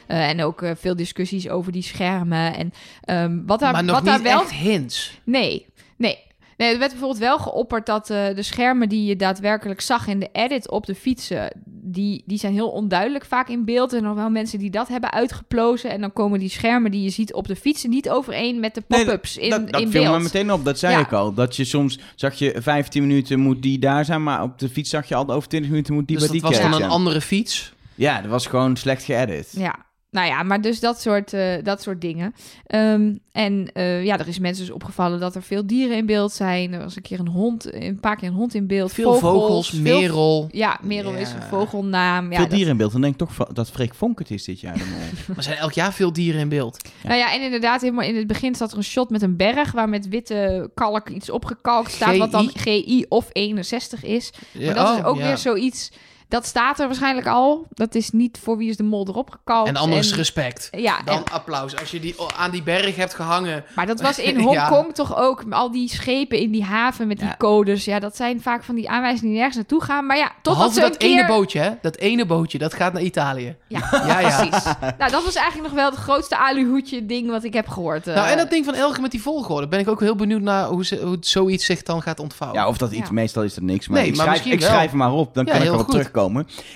Eh, 0.08 0.30
en 0.30 0.44
ook 0.44 0.62
eh, 0.62 0.72
veel 0.76 0.96
discussies 0.96 1.50
over 1.50 1.72
die 1.72 1.84
schermen. 1.84 2.56
En 2.56 2.74
ehm, 3.02 3.40
wat 3.46 3.60
daar, 3.60 3.72
maar 3.72 3.84
nog 3.84 3.96
wat 3.96 4.04
niet 4.04 4.12
daar 4.12 4.24
wel 4.24 4.42
echt 4.42 4.52
hints. 4.52 5.20
Nee, 5.24 5.66
nee. 5.98 6.30
Nee, 6.62 6.74
er 6.74 6.80
werd 6.80 6.92
bijvoorbeeld 6.92 7.20
wel 7.22 7.40
geopperd 7.40 7.86
dat 7.86 8.10
eh, 8.10 8.36
de 8.36 8.44
schermen 8.44 8.90
die 8.90 9.06
je 9.06 9.16
daadwerkelijk 9.16 9.82
zag 9.82 10.08
in 10.08 10.20
de 10.20 10.30
edit 10.32 10.70
op 10.70 10.86
de 10.86 10.96
fietsen, 10.96 11.52
die, 11.66 12.24
die 12.26 12.38
zijn 12.38 12.54
heel 12.54 12.70
onduidelijk 12.70 13.26
vaak 13.26 13.50
in 13.50 13.66
beeld. 13.66 13.84
Er 13.92 13.98
zijn 13.98 14.04
nog 14.04 14.16
wel 14.16 14.30
mensen 14.30 14.60
die 14.60 14.70
dat 14.70 14.88
hebben 14.88 15.12
uitgeplozen. 15.12 15.90
En 15.90 16.02
dan 16.02 16.14
komen 16.14 16.40
die 16.40 16.50
schermen 16.50 16.92
die 16.92 17.04
je 17.04 17.10
ziet 17.10 17.34
op 17.34 17.48
de 17.48 17.56
fietsen 17.56 17.90
niet 17.90 18.10
overeen 18.10 18.60
met 18.60 18.76
de 18.76 18.84
Nee, 18.88 19.04
pop-ups 19.06 19.38
in, 19.38 19.50
dat, 19.50 19.72
dat 19.72 19.82
in 19.82 19.92
viel 19.92 20.02
beeld. 20.02 20.18
me 20.18 20.24
meteen 20.24 20.52
op, 20.52 20.66
dat 20.66 20.80
zei 20.80 20.94
Ja. 20.94 21.00
ik 21.00 21.12
al. 21.12 21.34
Dat 21.34 21.56
je 21.56 21.64
soms, 21.66 22.00
zag 22.16 22.34
je 22.34 22.56
15 22.58 23.02
minuten 23.08 23.40
moet 23.40 23.62
die 23.62 23.80
daar 23.80 24.06
zijn, 24.06 24.24
maar 24.24 24.44
op 24.44 24.60
de 24.60 24.70
fiets 24.70 24.90
zag 24.90 25.08
je 25.08 25.16
al 25.16 25.30
over 25.30 25.50
20 25.50 25.70
minuten 25.70 25.94
moet 25.94 26.08
die 26.08 26.18
Dus 26.18 26.28
bij 26.30 26.40
dat 26.40 26.50
die 26.50 26.60
was 26.60 26.72
dan 26.72 26.82
een 26.82 26.90
andere 26.90 27.22
fiets. 27.22 27.74
Ja, 27.96 28.22
dat 28.22 28.32
was 28.32 28.48
gewoon 28.48 28.76
slecht 28.76 29.04
geëdit. 29.04 29.54
Ja. 29.58 29.76
Nou 30.12 30.28
ja, 30.28 30.44
maar 30.44 30.62
dus 30.62 30.80
dat 30.80 31.02
soort, 31.02 31.34
eh, 31.34 31.54
dat 31.64 31.82
soort 31.82 32.02
dingen. 32.02 32.34
Ehm, 32.68 33.16
en 33.32 33.70
eh, 33.74 34.04
ja, 34.04 34.20
er 34.20 34.28
is 34.28 34.40
mensen 34.40 34.66
dus 34.66 34.74
opgevallen 34.74 35.20
dat 35.20 35.36
er 35.36 35.44
veel 35.44 35.68
dieren 35.68 35.98
in 35.98 36.06
beeld 36.06 36.32
zijn. 36.32 36.74
Er 36.74 36.80
was 36.80 36.96
een 36.96 37.02
keer 37.02 37.20
een 37.20 37.28
hond, 37.28 37.74
een 37.74 38.00
paar 38.00 38.16
keer 38.16 38.28
een 38.28 38.34
hond 38.34 38.54
in 38.54 38.68
beeld. 38.68 38.94
Veel 38.94 39.14
vogels, 39.14 39.70
veel- 39.70 39.82
merel. 39.82 40.48
Ja, 40.52 40.80
Merel 40.82 41.12
Ja. 41.12 41.18
is 41.18 41.32
een 41.32 41.42
vogelnaam. 41.42 42.24
Ja, 42.32 42.36
Veel 42.36 42.46
dat- 42.46 42.50
dieren 42.56 42.72
in 42.72 42.78
beeld. 42.78 42.92
Dan 42.92 43.02
denk 43.02 43.14
ik 43.14 43.20
toch 43.28 43.48
dat 43.48 43.72
Freek 43.72 43.96
Vonk 43.96 44.20
het 44.20 44.32
is 44.32 44.44
dit 44.44 44.60
jaar. 44.60 44.78
de 44.78 44.86
mol. 45.28 45.36
Er 45.38 45.44
zijn 45.44 45.58
elk 45.58 45.72
jaar 45.72 45.94
veel 45.94 46.14
dieren 46.14 46.42
in 46.42 46.50
beeld. 46.50 46.90
Nou 47.04 47.18
ja, 47.18 47.34
en 47.34 47.42
inderdaad, 47.42 47.82
helemaal 47.82 48.06
in 48.06 48.16
het 48.16 48.28
begin 48.28 48.56
staat 48.56 48.72
er 48.72 48.78
een 48.78 48.84
shot 48.84 49.10
met 49.10 49.22
een 49.22 49.36
berg 49.38 49.72
waar 49.72 49.90
met 49.90 50.08
witte 50.08 50.70
kalk 50.74 51.10
iets 51.10 51.30
opgekalkt 51.30 51.92
staat, 51.92 52.18
wat 52.18 52.32
dan 52.32 52.50
GI 52.54 53.06
of 53.10 53.30
61 53.32 54.04
is. 54.04 54.32
Maar 54.66 54.74
dat 54.76 54.90
is 54.94 55.00
oh, 55.00 55.08
ook 55.08 55.18
ja. 55.18 55.24
weer 55.28 55.38
zoiets. 55.38 55.92
Dat 56.32 56.46
staat 56.46 56.80
er 56.80 56.86
waarschijnlijk 56.88 57.28
al. 57.28 57.66
Dat 57.70 57.96
is 57.96 58.10
niet 58.12 58.40
voor 58.44 58.58
wie 58.58 58.70
is 58.70 58.78
de 58.78 58.84
mol 58.84 59.08
erop 59.08 59.30
gekalkt. 59.32 59.70
En 59.70 59.76
anders 59.76 60.16
respect. 60.16 60.68
Ja, 60.72 61.02
Dan 61.06 61.16
en- 61.18 61.32
applaus. 61.32 61.78
Als 61.80 61.92
je 61.92 62.00
die 62.00 62.16
aan 62.38 62.52
die 62.52 62.64
berg 62.64 62.96
hebt 62.96 63.14
gehangen. 63.14 63.64
maar 63.76 63.86
dat 63.86 64.02
was 64.02 64.20
in 64.30 64.40
Ja. 64.40 64.44
Hongkong 64.44 64.94
toch 64.96 65.18
ook. 65.18 65.44
Al 65.50 65.72
die 65.72 65.90
schepen 65.90 66.38
in 66.38 66.52
die 66.52 66.64
haven 66.64 67.08
met 67.08 67.18
die 67.18 67.28
Ja. 67.28 67.36
codes. 67.38 67.86
Ja, 67.86 68.00
dat 68.00 68.16
zijn 68.16 68.42
vaak 68.42 68.64
van 68.64 68.76
die 68.76 68.90
aanwijzingen 68.90 69.26
die 69.30 69.34
nergens 69.38 69.56
naartoe 69.56 69.84
gaan. 69.84 70.06
Maar 70.06 70.18
ja, 70.18 70.26
totdat 70.42 70.54
Behalve 70.54 70.74
ze 70.74 70.80
dat 70.80 70.92
een 70.92 70.98
keer... 70.98 71.10
ene 71.18 71.28
bootje, 71.28 71.60
hè? 71.60 71.70
Dat 71.82 71.98
ene 71.98 72.26
bootje, 72.26 72.58
dat 72.58 72.74
gaat 72.74 72.94
naar 72.94 73.02
Italië. 73.02 73.56
Ja, 73.68 73.80
Ja, 74.08 74.20
ja. 74.20 74.46
precies. 74.48 74.64
nou, 74.98 75.12
dat 75.12 75.24
was 75.24 75.36
eigenlijk 75.36 75.68
nog 75.68 75.82
wel 75.82 75.90
het 75.90 76.00
grootste 76.00 76.38
aluhoedje 76.38 77.06
ding 77.06 77.30
wat 77.30 77.44
ik 77.44 77.54
heb 77.54 77.68
gehoord. 77.68 78.08
eh. 78.08 78.16
Nou, 78.16 78.28
en 78.28 78.38
dat 78.38 78.50
ding 78.50 78.66
van 78.66 78.74
Elke 78.74 79.02
met 79.02 79.12
die 79.12 79.22
volgorde. 79.22 79.68
Ben 79.68 79.80
ik 79.80 79.88
ook 79.88 80.00
heel 80.00 80.16
benieuwd 80.16 80.42
naar 80.42 80.66
hoe, 80.66 80.86
ze, 80.86 81.00
hoe 81.04 81.18
zoiets 81.20 81.66
zich 81.66 81.84
dan 81.84 82.02
gaat 82.02 82.20
ontvouwen. 82.20 82.60
Ja, 82.62 82.68
of 82.68 82.78
dat 82.78 82.92
iets, 82.92 83.08
Ja. 83.08 83.14
meestal 83.14 83.44
is 83.44 83.56
er 83.56 83.64
niks. 83.64 83.88
Maar 83.88 83.98
Nee, 84.00 84.08
ik 84.10 84.16
maar 84.16 84.26
schrijf, 84.26 84.38
misschien 84.38 84.58
ik 84.60 84.66
wel. 84.66 84.70
schrijf 84.76 84.90
hem 84.90 85.00
maar 85.00 85.12
op, 85.14 85.34
dan 85.34 85.46
Ja, 85.46 85.52
kan 85.52 85.60
ik 85.62 85.66
heel 85.68 85.74
erop 85.78 85.86
goed. 85.90 85.96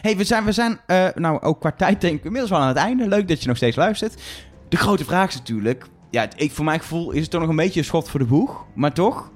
Hey, 0.02 0.18
we 0.18 0.24
zijn, 0.24 0.44
we 0.44 0.52
zijn 0.52 0.80
eh, 0.86 1.08
nou 1.16 1.42
ook 1.42 1.60
qua 1.60 1.72
tijd 1.72 2.02
denk 2.02 2.18
ik 2.18 2.24
inmiddels 2.24 2.52
wel 2.52 2.60
aan 2.60 2.68
het 2.68 2.78
einde. 2.78 3.08
Leuk 3.08 3.28
dat 3.28 3.42
je 3.42 3.48
nog 3.48 3.58
steeds 3.58 3.76
luistert. 3.76 4.22
De 4.70 4.78
grote 4.78 5.06
vraag 5.06 5.30
is 5.30 5.36
natuurlijk, 5.36 5.86
ja, 6.10 6.28
ik, 6.36 6.52
voor 6.52 6.66
mijn 6.66 6.80
gevoel 6.80 7.12
is 7.12 7.22
het 7.22 7.30
toch 7.30 7.42
nog 7.42 7.50
een 7.50 7.56
beetje 7.56 7.80
een 7.80 7.86
schot 7.86 8.10
voor 8.10 8.20
de 8.20 8.26
boeg. 8.26 8.66
Maar 8.74 8.94
toch, 8.94 9.32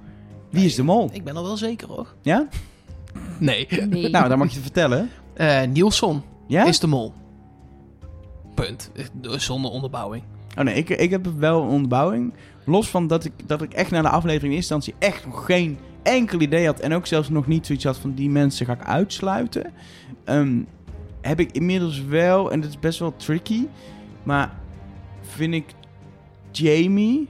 wie 0.49 0.65
is 0.65 0.75
de 0.75 0.83
mol? 0.83 1.09
Ik 1.13 1.23
ben 1.23 1.35
al 1.35 1.43
wel 1.43 1.57
zeker, 1.57 1.87
hoor. 1.87 2.13
Ja? 2.21 2.47
Nee. 3.37 3.67
Nee. 3.89 4.09
Nou, 4.09 4.29
dan 4.29 4.37
mag 4.37 4.47
je 4.47 4.53
het 4.53 4.63
vertellen. 4.63 5.09
Eh 5.33 5.61
Nielsen 5.63 6.23
Ja? 6.47 6.65
is 6.65 6.79
de 6.79 6.87
mol. 6.87 7.13
Punt. 8.55 8.91
Echt, 8.95 9.11
Zonder 9.21 9.71
onderbouwing. 9.71 10.23
Oh 10.57 10.63
nee, 10.63 10.75
ik, 10.75 10.89
ik 10.89 11.09
heb 11.09 11.27
wel 11.37 11.61
een 11.61 11.69
onderbouwing. 11.69 12.33
Los 12.65 12.89
van 12.89 13.07
dat 13.07 13.25
ik, 13.25 13.31
dat 13.45 13.61
ik 13.61 13.73
echt 13.73 13.91
naar 13.91 14.01
de 14.01 14.09
aflevering 14.09 14.51
in 14.51 14.57
eerste 14.57 14.73
instantie 14.73 15.07
echt 15.09 15.25
nog 15.25 15.45
geen 15.45 15.77
enkel 16.03 16.39
idee 16.41 16.65
had. 16.65 16.79
En 16.79 16.93
ook 16.93 17.05
zelfs 17.07 17.29
nog 17.29 17.47
niet 17.47 17.65
zoiets 17.65 17.83
had 17.83 17.97
van 17.97 18.13
die 18.13 18.29
mensen 18.29 18.65
ga 18.65 18.73
ik 18.73 18.83
uitsluiten. 18.83 19.73
Ehm, 20.29 20.59
heb 21.21 21.39
ik 21.39 21.51
inmiddels 21.51 22.03
wel, 22.05 22.51
en 22.51 22.61
dat 22.61 22.69
is 22.69 22.79
best 22.79 22.99
wel 22.99 23.13
tricky. 23.15 23.65
Maar 24.23 24.51
vind 25.21 25.53
ik 25.53 25.65
Jamie 26.51 27.27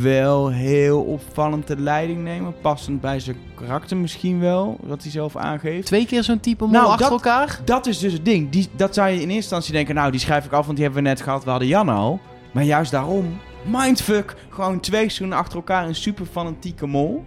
wel 0.00 0.50
heel 0.50 1.02
opvallend 1.02 1.66
de 1.66 1.80
leiding 1.80 2.22
nemen. 2.22 2.54
Passend 2.60 3.00
bij 3.00 3.20
zijn 3.20 3.36
karakter 3.54 3.96
misschien 3.96 4.40
wel, 4.40 4.76
wat 4.82 5.02
hij 5.02 5.10
zelf 5.10 5.36
aangeeft. 5.36 5.86
Twee 5.86 6.06
keer 6.06 6.22
zo'n 6.22 6.40
type 6.40 6.64
mol 6.64 6.72
Nou, 6.72 6.86
achter 6.86 7.00
dat- 7.10 7.10
elkaar. 7.24 7.60
Dat 7.64 7.86
is 7.86 7.98
dus 7.98 8.12
het 8.12 8.24
ding. 8.24 8.50
Die, 8.50 8.68
dat 8.76 8.94
zou 8.94 9.08
je 9.08 9.14
in 9.14 9.20
eerste 9.20 9.34
instantie 9.34 9.72
denken, 9.72 9.94
nou, 9.94 10.10
die 10.10 10.20
schrijf 10.20 10.44
ik 10.44 10.52
af, 10.52 10.64
want 10.64 10.76
die 10.76 10.84
hebben 10.84 11.02
we 11.02 11.08
net 11.08 11.20
gehad. 11.20 11.44
We 11.44 11.50
hadden 11.50 11.68
Jan 11.68 11.88
al. 11.88 12.20
Maar 12.52 12.64
juist 12.64 12.90
daarom, 12.90 13.38
mindfuck. 13.64 14.34
Gewoon 14.48 14.80
twee 14.80 15.00
seizoenen 15.00 15.38
achter 15.38 15.56
elkaar 15.56 15.86
een 15.86 15.94
super 15.94 16.26
fanatieke 16.26 16.86
mol. 16.86 17.24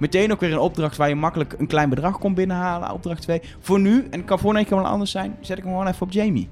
Meteen 0.00 0.32
ook 0.32 0.40
weer 0.40 0.52
een 0.52 0.58
opdracht 0.58 0.96
waar 0.96 1.08
je 1.08 1.14
makkelijk 1.14 1.54
een 1.58 1.66
klein 1.66 1.88
bedrag 1.88 2.18
kon 2.18 2.34
binnenhalen. 2.34 2.92
Opdracht 2.92 3.22
2. 3.22 3.40
Voor 3.58 3.80
nu, 3.80 4.06
en 4.10 4.18
het 4.18 4.24
kan 4.24 4.38
voor 4.38 4.56
een 4.56 4.64
keer 4.64 4.76
wel 4.76 4.86
anders 4.86 5.10
zijn, 5.10 5.36
zet 5.40 5.58
ik 5.58 5.64
hem 5.64 5.72
gewoon 5.72 5.86
even 5.86 6.02
op 6.02 6.12
Jamie. 6.12 6.48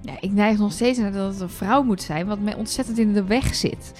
Ja, 0.00 0.12
ik 0.20 0.32
neig 0.32 0.58
nog 0.58 0.72
steeds 0.72 0.98
naar 0.98 1.12
dat 1.12 1.32
het 1.32 1.40
een 1.40 1.48
vrouw 1.48 1.82
moet 1.82 2.02
zijn, 2.02 2.26
wat 2.26 2.40
mij 2.40 2.54
ontzettend 2.54 2.98
in 2.98 3.12
de 3.12 3.24
weg 3.24 3.54
zit. 3.54 3.92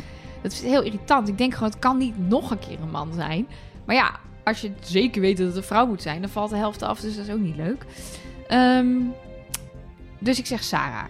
Dat 0.42 0.52
is 0.52 0.62
heel 0.62 0.82
irritant. 0.82 1.28
Ik 1.28 1.38
denk 1.38 1.54
gewoon, 1.54 1.68
het 1.68 1.78
kan 1.78 1.98
niet 1.98 2.28
nog 2.28 2.50
een 2.50 2.58
keer 2.58 2.80
een 2.80 2.90
man 2.90 3.12
zijn. 3.14 3.46
Maar 3.84 3.96
ja, 3.96 4.10
als 4.44 4.60
je 4.60 4.72
zeker 4.80 5.20
weet 5.20 5.36
dat 5.36 5.46
het 5.46 5.56
een 5.56 5.62
vrouw 5.62 5.86
moet 5.86 6.02
zijn, 6.02 6.20
dan 6.20 6.30
valt 6.30 6.50
de 6.50 6.56
helft 6.56 6.82
af, 6.82 7.00
dus 7.00 7.16
dat 7.16 7.26
is 7.26 7.32
ook 7.32 7.40
niet 7.40 7.56
leuk. 7.56 7.84
Ehm, 8.48 8.94
dus 10.18 10.38
ik 10.38 10.46
zeg 10.46 10.62
Sarah. 10.62 11.04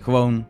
Gewoon, 0.00 0.46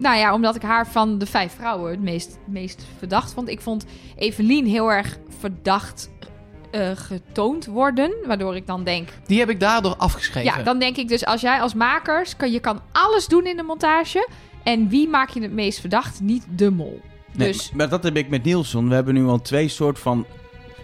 Nou 0.00 0.16
ja, 0.16 0.34
omdat 0.34 0.54
ik 0.56 0.62
haar 0.62 0.86
van 0.86 1.18
de 1.18 1.26
vijf 1.26 1.54
vrouwen 1.54 1.90
het 1.90 2.00
meest, 2.00 2.38
meest 2.46 2.86
verdacht 2.98 3.32
vond. 3.32 3.48
Ik 3.48 3.60
vond 3.60 3.84
Evelien 4.16 4.66
heel 4.66 4.92
erg 4.92 5.18
verdacht 5.38 6.10
eh, 6.70 6.90
getoond 6.94 7.66
worden, 7.66 8.12
waardoor 8.26 8.56
ik 8.56 8.66
dan 8.66 8.84
denk, 8.84 9.08
Die 9.26 9.38
heb 9.38 9.48
ik 9.48 9.60
daardoor 9.60 9.96
afgeschreven. 9.96 10.56
Ja, 10.56 10.62
dan 10.62 10.78
denk 10.78 10.96
ik 10.96 11.08
dus 11.08 11.24
als 11.24 11.40
jij 11.40 11.60
als 11.60 11.74
makers 11.74 12.36
kan 12.36 12.50
je 12.52 12.60
kan 12.60 12.80
alles 12.92 13.26
doen 13.26 13.46
in 13.46 13.56
de 13.56 13.62
montage 13.62 14.28
en 14.62 14.88
wie 14.88 15.08
maak 15.08 15.30
je 15.30 15.42
het 15.42 15.52
meest 15.52 15.80
verdacht? 15.80 16.20
Niet 16.20 16.44
de 16.56 16.70
mol. 16.70 17.00
nee, 17.32 17.48
Dus 17.48 17.72
maar 17.72 17.88
dat 17.88 18.02
heb 18.02 18.16
ik 18.16 18.28
met 18.28 18.42
Nielsen. 18.44 18.88
We 18.88 18.94
hebben 18.94 19.14
nu 19.14 19.26
al 19.26 19.40
twee 19.40 19.68
soort 19.68 19.98
van 19.98 20.26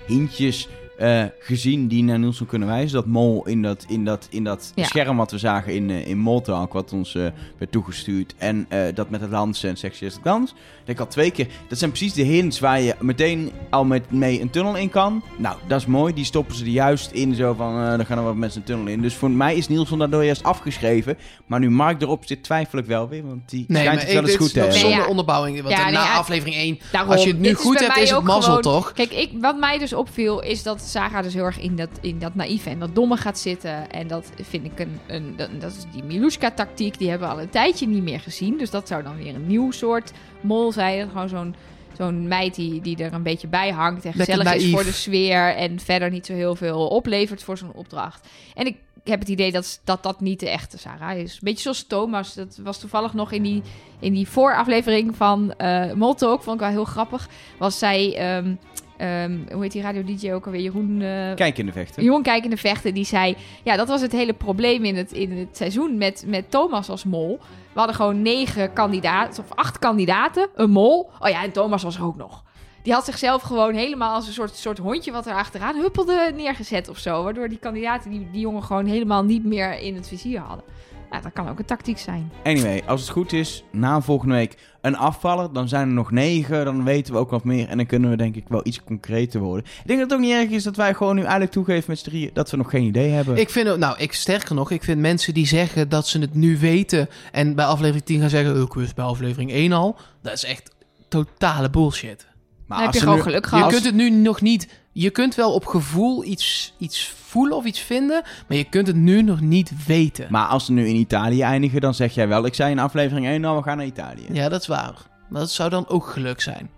hintjes 0.06 0.68
eh, 0.98 1.22
gezien 1.38 1.88
die 1.88 2.02
naar 2.02 2.18
Nielsen 2.18 2.46
kunnen 2.46 2.68
wijzen. 2.68 2.92
Dat 2.96 3.06
mol 3.06 3.46
in 3.46 3.62
dat, 3.62 3.84
in 3.88 4.04
dat, 4.04 4.26
in 4.30 4.44
dat 4.44 4.72
Ja. 4.74 4.84
scherm 4.84 5.16
wat 5.16 5.30
we 5.30 5.38
zagen 5.38 5.74
in, 5.74 5.90
eh 5.90 6.06
in 6.08 6.18
Moltalk, 6.18 6.72
wat 6.72 6.92
ons 6.92 7.14
eh, 7.14 7.22
werd 7.58 7.72
toegestuurd. 7.72 8.34
En 8.38 8.66
eh, 8.68 8.80
dat 8.94 9.10
met 9.10 9.20
het 9.20 9.30
dansen 9.30 9.68
en 9.68 9.76
seksueel 9.76 10.10
dans. 10.22 10.50
Dat 10.84 10.94
ik 10.94 11.00
al 11.00 11.06
twee 11.06 11.30
keer. 11.30 11.46
Dat 11.68 11.78
zijn 11.78 11.90
precies 11.90 12.12
de 12.12 12.22
hints 12.22 12.60
waar 12.60 12.80
je 12.80 12.94
meteen 13.00 13.52
al 13.70 13.84
met 13.84 14.10
mee 14.10 14.40
een 14.40 14.50
tunnel 14.50 14.76
in 14.76 14.88
kan. 14.90 15.22
Nou, 15.38 15.56
dat 15.66 15.80
is 15.80 15.86
mooi. 15.86 16.14
Die 16.14 16.24
stoppen 16.24 16.56
ze 16.56 16.64
er 16.64 16.70
juist 16.70 17.10
in. 17.10 17.34
Zo 17.34 17.54
van, 17.54 17.82
eh 17.82 17.96
dan 17.96 18.06
gaan 18.06 18.18
er 18.18 18.24
wat 18.24 18.34
mensen 18.36 18.60
een 18.60 18.66
tunnel 18.66 18.86
in. 18.86 19.02
Dus 19.02 19.14
voor 19.14 19.30
mij 19.30 19.56
is 19.56 19.68
Nielsen 19.68 19.98
daardoor 19.98 20.24
juist 20.24 20.42
afgeschreven. 20.42 21.18
Maar 21.46 21.60
nu 21.60 21.70
Mark 21.70 22.02
erop 22.02 22.22
zit, 22.26 22.42
twijfel 22.42 22.78
ik 22.78 22.84
wel 22.86 23.08
weer. 23.08 23.26
Want 23.26 23.50
die 23.50 23.64
Nee, 23.68 23.82
schijnt 23.82 24.02
het 24.02 24.12
wel 24.12 24.22
eens 24.22 24.36
goed 24.36 24.52
te 24.52 24.58
hebben. 24.58 24.78
Zonder 24.78 24.98
ja. 24.98 25.06
onderbouwing. 25.06 25.62
Want 25.62 25.76
Ja, 25.76 25.84
nee, 25.84 25.92
na 25.92 26.02
ja. 26.04 26.16
aflevering 26.16 26.56
1, 26.56 26.78
daarom, 26.92 27.12
als 27.12 27.22
je 27.22 27.28
het 27.30 27.38
nu 27.40 27.54
goed 27.54 27.78
hebt, 27.80 27.96
is 27.96 28.10
het 28.10 28.22
mazzel, 28.22 28.42
gewoon- 28.42 28.60
toch? 28.60 28.92
Kijk, 28.92 29.12
ik, 29.12 29.30
wat 29.40 29.58
mij 29.58 29.78
dus 29.78 29.92
opviel 29.92 30.42
is 30.42 30.62
dat 30.62 30.80
Sarah 30.86 31.22
dus 31.22 31.34
heel 31.34 31.44
erg 31.44 31.58
in 31.58 31.76
dat, 31.76 31.88
in 32.00 32.18
dat 32.18 32.34
naïeve 32.34 32.70
en 32.70 32.78
dat 32.78 32.94
domme 32.94 33.16
gaat 33.16 33.38
zitten. 33.38 33.90
En 33.90 34.06
dat 34.06 34.30
vind 34.42 34.64
ik 34.64 34.78
een, 34.78 34.98
een 35.06 35.34
dat, 35.58 35.72
is 35.72 35.84
die 35.92 36.04
Milushka-tactiek. 36.04 36.98
Die 36.98 37.08
hebben 37.08 37.28
we 37.28 37.34
al 37.34 37.40
een 37.40 37.48
tijdje 37.48 37.88
niet 37.88 38.02
meer 38.02 38.20
gezien. 38.20 38.58
Dus 38.58 38.70
dat 38.70 38.88
zou 38.88 39.02
dan 39.02 39.16
weer 39.16 39.34
een 39.34 39.46
nieuw 39.46 39.70
soort 39.70 40.12
mol 40.40 40.72
zijn. 40.72 41.08
Gewoon 41.08 41.28
zo'n 41.28 41.54
zo'n 41.96 42.28
meid 42.28 42.54
die, 42.54 42.80
die 42.80 42.96
er 42.96 43.12
een 43.12 43.22
beetje 43.22 43.46
bij 43.46 43.70
hangt 43.70 44.04
en 44.04 44.12
Lekker 44.14 44.36
gezellig 44.36 44.62
is 44.62 44.70
voor 44.70 44.84
de 44.84 44.92
sfeer 44.92 45.54
en 45.54 45.80
verder 45.80 46.10
niet 46.10 46.26
zo 46.26 46.32
heel 46.32 46.54
veel 46.54 46.88
oplevert 46.88 47.42
voor 47.42 47.58
zo'n 47.58 47.72
opdracht. 47.72 48.28
En 48.54 48.66
ik 48.66 48.76
heb 49.04 49.20
het 49.20 49.28
idee 49.28 49.52
dat, 49.52 49.80
dat 49.84 50.02
dat 50.02 50.20
niet 50.20 50.40
de 50.40 50.48
echte 50.48 50.78
Sarah 50.78 51.18
is. 51.18 51.32
Een 51.32 51.38
beetje 51.42 51.62
zoals 51.62 51.86
Thomas. 51.86 52.34
Dat 52.34 52.58
was 52.62 52.78
toevallig 52.78 53.14
nog 53.14 53.32
in 53.32 53.42
die, 53.42 53.62
in 53.98 54.12
die 54.12 54.28
vooraflevering 54.28 55.16
van 55.16 55.52
eh 55.52 55.92
Moltalk. 55.92 56.42
Vond 56.42 56.56
ik 56.56 56.66
wel 56.66 56.70
heel 56.70 56.84
grappig. 56.84 57.28
Was 57.58 57.78
zij... 57.78 58.16
ehm, 58.16 58.54
ehm, 58.96 59.38
hoe 59.52 59.62
heet 59.62 59.72
die 59.72 59.82
radio-dj 59.82 60.32
ook 60.32 60.46
alweer? 60.46 60.60
Jeroen... 60.60 61.02
eh, 61.02 61.34
Kijk 61.34 61.58
in 61.58 61.66
de 61.66 61.72
vechten. 61.72 62.02
Jeroen 62.02 62.22
Kijk 62.22 62.44
in 62.44 62.50
de 62.50 62.56
Vechten, 62.56 62.94
die 62.94 63.04
zei... 63.04 63.36
Ja, 63.62 63.76
dat 63.76 63.88
was 63.88 64.00
het 64.00 64.12
hele 64.12 64.32
probleem 64.32 64.84
in 64.84 64.96
het, 64.96 65.12
in 65.12 65.38
het 65.38 65.56
seizoen 65.56 65.98
met, 65.98 66.24
met 66.26 66.50
Thomas 66.50 66.88
als 66.88 67.04
mol. 67.04 67.38
We 67.72 67.78
hadden 67.78 67.96
gewoon 67.96 68.22
negen 68.22 68.72
kandidaten, 68.72 69.42
of 69.44 69.52
acht 69.54 69.78
kandidaten, 69.78 70.48
een 70.54 70.70
mol. 70.70 71.10
Oh 71.18 71.28
ja, 71.28 71.42
en 71.42 71.52
Thomas 71.52 71.82
was 71.82 71.96
er 71.96 72.04
ook 72.04 72.16
nog. 72.16 72.44
Die 72.82 72.92
had 72.94 73.04
zichzelf 73.04 73.42
gewoon 73.42 73.74
helemaal 73.74 74.14
als 74.14 74.26
een 74.26 74.32
soort, 74.32 74.56
soort 74.56 74.78
hondje 74.78 75.12
wat 75.12 75.26
er 75.26 75.34
achteraan 75.34 75.76
huppelde 75.76 76.32
neergezet 76.34 76.88
of 76.88 76.98
zo. 76.98 77.22
Waardoor 77.22 77.48
die 77.48 77.58
kandidaten 77.58 78.10
die, 78.10 78.28
die 78.32 78.40
jongen 78.40 78.62
gewoon 78.62 78.86
helemaal 78.86 79.24
niet 79.24 79.44
meer 79.44 79.78
in 79.78 79.94
het 79.94 80.08
vizier 80.08 80.40
hadden. 80.40 80.64
Ja, 81.10 81.20
dat 81.20 81.32
kan 81.32 81.48
ook 81.48 81.58
een 81.58 81.64
tactiek 81.64 81.98
zijn. 81.98 82.30
Anyway, 82.44 82.82
als 82.86 83.00
het 83.00 83.10
goed 83.10 83.32
is, 83.32 83.64
na 83.72 84.00
volgende 84.00 84.34
week 84.34 84.56
een 84.80 84.96
afvaller. 84.96 85.52
Dan 85.52 85.68
zijn 85.68 85.88
er 85.88 85.94
nog 85.94 86.10
negen. 86.10 86.64
Dan 86.64 86.84
weten 86.84 87.12
we 87.12 87.18
ook 87.18 87.30
wat 87.30 87.44
meer. 87.44 87.68
En 87.68 87.76
dan 87.76 87.86
kunnen 87.86 88.10
we 88.10 88.16
denk 88.16 88.36
ik 88.36 88.44
wel 88.48 88.60
iets 88.64 88.82
concreter 88.84 89.40
worden. 89.40 89.64
Ik 89.64 89.86
denk 89.86 89.98
dat 90.00 90.10
het 90.10 90.18
ook 90.18 90.24
niet 90.24 90.34
erg 90.34 90.50
is 90.50 90.62
dat 90.62 90.76
wij 90.76 90.94
gewoon 90.94 91.14
nu 91.14 91.20
eigenlijk 91.20 91.52
toegeven 91.52 91.84
met 91.88 91.98
z'n 91.98 92.04
drieën 92.08 92.30
dat 92.32 92.50
we 92.50 92.56
nog 92.56 92.70
geen 92.70 92.82
idee 92.84 93.10
hebben. 93.10 93.36
Ik 93.36 93.50
vind, 93.50 93.68
het- 93.68 93.78
nou, 93.78 93.98
ik 93.98 94.12
sterker 94.12 94.54
nog, 94.54 94.70
ik 94.70 94.84
vind 94.84 95.00
mensen 95.00 95.34
die 95.34 95.46
zeggen 95.46 95.88
dat 95.88 96.06
ze 96.06 96.18
het 96.18 96.34
nu 96.34 96.58
weten 96.58 97.08
en 97.32 97.54
bij 97.54 97.64
aflevering 97.64 98.04
10 98.04 98.20
gaan 98.20 98.30
zeggen, 98.30 98.54
"Oh, 98.56 98.62
ik 98.62 98.72
wist 98.74 98.94
bij 98.94 99.04
aflevering 99.04 99.50
1 99.52 99.72
al, 99.72 99.96
dat 100.22 100.32
is 100.32 100.44
echt 100.44 100.74
totale 101.08 101.70
bullshit. 101.70 102.26
Maar 102.66 102.78
Dan 102.78 102.86
heb 102.86 102.86
als 102.86 102.94
je 102.94 103.00
ze 103.00 103.04
gewoon 103.04 103.16
nu- 103.16 103.22
geluk 103.30 103.44
Je 103.44 103.48
gehad. 103.50 103.70
kunt 103.72 103.84
het 103.84 103.94
nu 103.94 104.10
nog 104.10 104.40
niet... 104.40 104.68
Je 104.98 105.10
kunt 105.10 105.34
wel 105.34 105.52
op 105.52 105.66
gevoel 105.66 106.24
iets, 106.24 106.74
iets 106.78 107.12
voelen 107.26 107.56
of 107.56 107.64
iets 107.64 107.80
vinden, 107.80 108.22
maar 108.48 108.56
je 108.56 108.64
kunt 108.64 108.86
het 108.86 108.96
nu 108.96 109.22
nog 109.22 109.40
niet 109.40 109.72
weten. 109.86 110.26
Maar 110.30 110.46
als 110.46 110.64
ze 110.64 110.72
nu 110.72 110.88
in 110.88 110.94
Italië 110.94 111.42
eindigen, 111.42 111.80
dan 111.80 111.94
zeg 111.94 112.14
jij 112.14 112.28
wel... 112.28 112.46
Ik 112.46 112.54
zei 112.54 112.70
in 112.70 112.78
aflevering 112.78 113.26
1 113.26 113.40
nou, 113.40 113.56
we 113.56 113.62
gaan 113.62 113.76
naar 113.76 113.86
Italië. 113.86 114.26
Ja, 114.32 114.48
dat 114.48 114.60
is 114.60 114.66
waar. 114.66 114.94
Maar 115.28 115.40
dat 115.40 115.50
zou 115.50 115.70
dan 115.70 115.88
ook 115.88 116.06
geluk 116.06 116.40
zijn. 116.40 116.70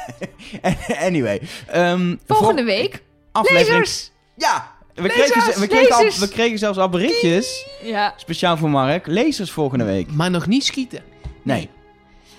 anyway. 1.08 1.40
ehm, 1.66 2.16
Volgende 2.26 2.62
vol- 2.62 2.70
week. 2.72 3.02
aflevering... 3.32 3.78
Lezers! 3.78 4.10
Ja! 4.36 4.70
We 4.94 5.02
Lezers, 5.02 5.30
kregen, 5.30 5.52
ze- 5.52 5.60
we, 5.60 5.66
kregen 5.66 5.94
al- 5.96 6.02
lezers. 6.02 6.18
we 6.28 6.28
kregen 6.34 6.58
zelfs 6.58 6.78
al 6.78 6.88
berichtjes. 6.88 7.66
Ja. 7.82 8.14
Speciaal 8.16 8.56
voor 8.56 8.70
Mark. 8.70 9.06
Lezers 9.06 9.50
volgende 9.50 9.84
week. 9.84 10.12
Maar 10.12 10.30
nog 10.30 10.46
niet 10.46 10.64
schieten. 10.64 11.02
Nee. 11.42 11.70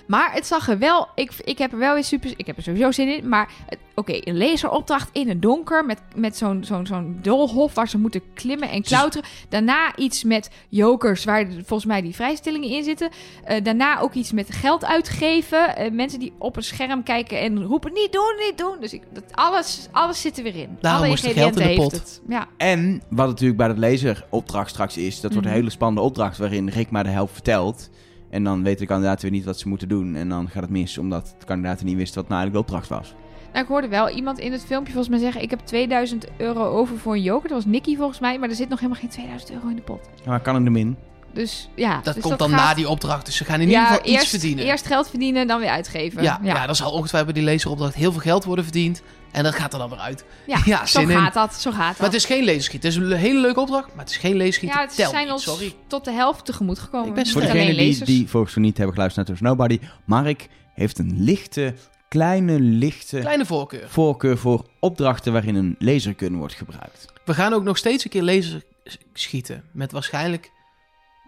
Maar 0.07 0.34
het 0.34 0.45
zag 0.47 0.69
er 0.69 0.77
wel... 0.79 1.07
Ik, 1.15 1.31
ik 1.43 1.57
heb 1.57 1.71
er 1.71 1.77
wel 1.77 1.93
weer 1.93 2.03
super... 2.03 2.34
Ik 2.38 2.45
heb 2.45 2.57
er 2.57 2.63
sowieso 2.63 2.91
zin 2.91 3.17
in. 3.17 3.29
Maar 3.29 3.49
oké, 3.95 4.13
een 4.19 4.38
laseropdracht 4.38 5.09
in 5.11 5.29
het 5.29 5.41
donker... 5.41 5.85
met, 5.85 6.01
met 6.15 6.38
zo'n 6.38 6.63
zo'n 6.63 6.85
zo'n 6.85 7.19
doolhof 7.21 7.73
waar 7.73 7.89
ze 7.89 7.97
moeten 7.97 8.21
klimmen 8.34 8.69
en 8.69 8.81
klauteren. 8.84 9.27
Daarna 9.49 9.95
iets 9.95 10.23
met 10.23 10.49
jokers... 10.69 11.23
waar 11.23 11.47
volgens 11.51 11.85
mij 11.85 12.01
die 12.01 12.15
vrijstellingen 12.15 12.69
in 12.69 12.84
zitten. 12.84 13.09
Eh, 13.43 13.63
daarna 13.63 13.99
ook 13.99 14.13
iets 14.13 14.31
met 14.31 14.51
geld 14.53 14.85
uitgeven. 14.85 15.75
Eh, 15.75 15.91
mensen 15.91 16.19
die 16.19 16.34
op 16.38 16.55
een 16.55 16.63
scherm 16.63 17.03
kijken 17.03 17.39
en 17.39 17.63
roepen... 17.63 17.93
niet 17.93 18.11
doen, 18.11 18.35
niet 18.47 18.57
doen. 18.57 18.75
Dus 18.79 18.93
ik, 18.93 19.01
dat, 19.13 19.23
alles, 19.31 19.88
alles 19.91 20.21
zit 20.21 20.38
er 20.38 20.43
weer 20.43 20.55
in. 20.55 20.77
Daarom 20.81 21.01
Alle 21.01 21.09
moest 21.09 21.25
er 21.25 21.31
geld 21.31 21.59
in 21.59 21.67
de 21.67 21.73
pot. 21.75 21.91
het. 21.91 22.21
Ja. 22.27 22.47
En 22.57 23.01
wat 23.09 23.27
natuurlijk 23.27 23.57
bij 23.57 23.67
dat 23.67 23.77
lezeropdracht 23.77 24.69
straks 24.69 24.97
is... 24.97 25.13
dat 25.21 25.21
wordt 25.31 25.35
een 25.35 25.51
Mhm. 25.51 25.59
hele 25.61 25.69
spannende 25.71 26.01
opdracht... 26.01 26.38
waarin 26.38 26.69
Rick 26.69 26.89
maar 26.89 27.03
de 27.03 27.09
helft 27.09 27.34
vertelt... 27.34 27.89
En 28.30 28.44
dan 28.44 28.64
weten 28.64 28.80
de 28.80 28.86
kandidaten 28.86 29.22
weer 29.22 29.32
niet 29.32 29.45
wat 29.45 29.60
ze 29.60 29.68
moeten 29.68 29.88
doen. 29.88 30.16
En 30.16 30.30
dan 30.30 30.49
gaat 30.49 30.62
het 30.62 30.72
mis, 30.72 30.98
omdat 30.98 31.36
de 31.40 31.45
kandidaten 31.45 31.86
niet 31.86 31.95
wisten 31.95 32.22
wat 32.22 32.30
nou 32.30 32.41
eigenlijk 32.41 32.68
de 32.68 32.74
opdracht 32.74 32.99
was. 32.99 33.16
Nou, 33.52 33.64
ik 33.64 33.68
hoorde 33.68 33.88
wel 33.88 34.10
iemand 34.10 34.40
in 34.40 34.52
het 34.52 34.66
filmpje 34.66 34.94
volgens 34.94 35.14
mij 35.14 35.24
zeggen... 35.24 35.41
ik 35.41 35.49
heb 35.49 35.60
2000 35.60 36.28
euro 36.38 36.64
over 36.66 36.98
voor 36.98 37.14
een 37.14 37.22
joker. 37.22 37.49
Dat 37.49 37.64
was 37.64 37.72
Nicky 37.74 37.95
volgens 37.95 38.20
mij. 38.20 38.40
Maar 38.40 38.49
er 38.49 38.56
zit 38.56 38.70
nog 38.70 38.80
helemaal 38.80 39.02
geen 39.02 39.10
2000 39.10 39.52
euro 39.52 39.68
in 39.68 39.76
de 39.76 39.82
pot. 39.82 40.10
Ja, 40.24 40.30
maar 40.30 40.41
kan 40.41 40.56
in 40.56 40.64
de 40.64 40.70
min. 40.70 40.98
Dus 41.38 41.69
ja. 41.76 41.99
Dat 42.03 42.14
dus 42.14 42.23
komt 42.23 42.39
dan 42.39 42.49
gaat- 42.49 42.59
na 42.59 42.73
die 42.73 42.89
opdracht. 42.89 43.26
Dus 43.26 43.35
ze 43.35 43.45
gaan 43.45 43.61
in 43.61 43.68
ieder 43.68 43.81
geval 43.85 43.99
eerst, 44.01 44.22
iets 44.22 44.30
verdienen. 44.30 44.65
Eerst 44.65 44.85
geld 44.85 45.09
verdienen, 45.09 45.47
dan 45.47 45.59
weer 45.59 45.69
uitgeven. 45.69 46.23
ja, 46.23 46.39
ja. 46.43 46.65
dan 46.65 46.76
zal 46.76 46.91
ongetwijfeld 46.91 47.34
bij 47.34 47.41
die 47.43 47.51
lezeropdracht 47.51 47.93
heel 47.95 48.11
veel 48.11 48.22
geld 48.22 48.43
worden 48.43 48.64
verdiend. 48.64 49.01
En 49.31 49.43
dat 49.43 49.55
gaat 49.55 49.73
er 49.73 49.80
dan 49.80 49.89
weer 49.89 49.99
uit. 49.99 50.23
Ja, 50.47 50.59
Ja, 50.65 50.85
zo 50.85 50.99
in. 50.99 51.09
gaat 51.09 51.34
dat. 51.34 51.53
Zo 51.55 51.72
gaat 51.72 51.88
dat. 51.89 51.97
Maar 51.97 52.07
het 52.07 52.15
is 52.15 52.26
geen 52.26 52.45
laserschiet. 52.45 52.84
Het 52.84 52.91
is 52.91 52.97
een 52.97 53.11
hele 53.11 53.39
leuke 53.39 53.59
opdracht, 53.59 53.88
maar 53.95 54.03
het 54.05 54.09
is 54.09 54.18
geen 54.18 54.38
laserschiet. 54.38 54.69
ja, 54.69 54.81
het 54.81 54.95
Tel 54.95 55.09
zijn 55.09 55.23
niet, 55.23 55.34
ons 55.34 55.43
sorry. 55.43 55.73
tot 55.88 56.05
de 56.05 56.11
helft 56.11 56.45
tegemoet 56.45 56.80
gekomen. 56.80 57.07
Ik 57.07 57.14
ben 57.14 57.27
Voor 57.27 57.41
degenen 57.41 57.65
die, 57.65 57.76
lezers. 57.76 58.09
die 58.09 58.30
volgens 58.30 58.55
mij 58.55 58.64
niet 58.64 58.77
hebben 58.77 58.95
geluisterd 58.95 59.27
naar 59.27 59.38
There's 59.38 59.51
Nobody. 59.57 59.80
Mark 60.05 60.47
heeft 60.73 60.99
een 60.99 61.14
lichte, 61.23 61.73
kleine, 62.07 62.59
lichte 62.59 63.19
Kleine 63.19 63.45
voorkeur. 63.45 63.89
voorkeur 63.89 64.38
voor 64.38 64.65
opdrachten 64.80 65.31
waarin 65.34 65.55
een 65.55 65.76
lasergun 65.80 66.35
wordt 66.38 66.53
gebruikt. 66.53 67.05
We 67.26 67.34
gaan 67.34 67.53
ook 67.53 67.64
nog 67.64 67.77
steeds 67.77 68.03
een 68.03 68.09
keer 68.09 68.23
laser 68.23 68.64
schieten. 69.14 69.64
Met 69.72 69.91
waarschijnlijk 69.91 70.51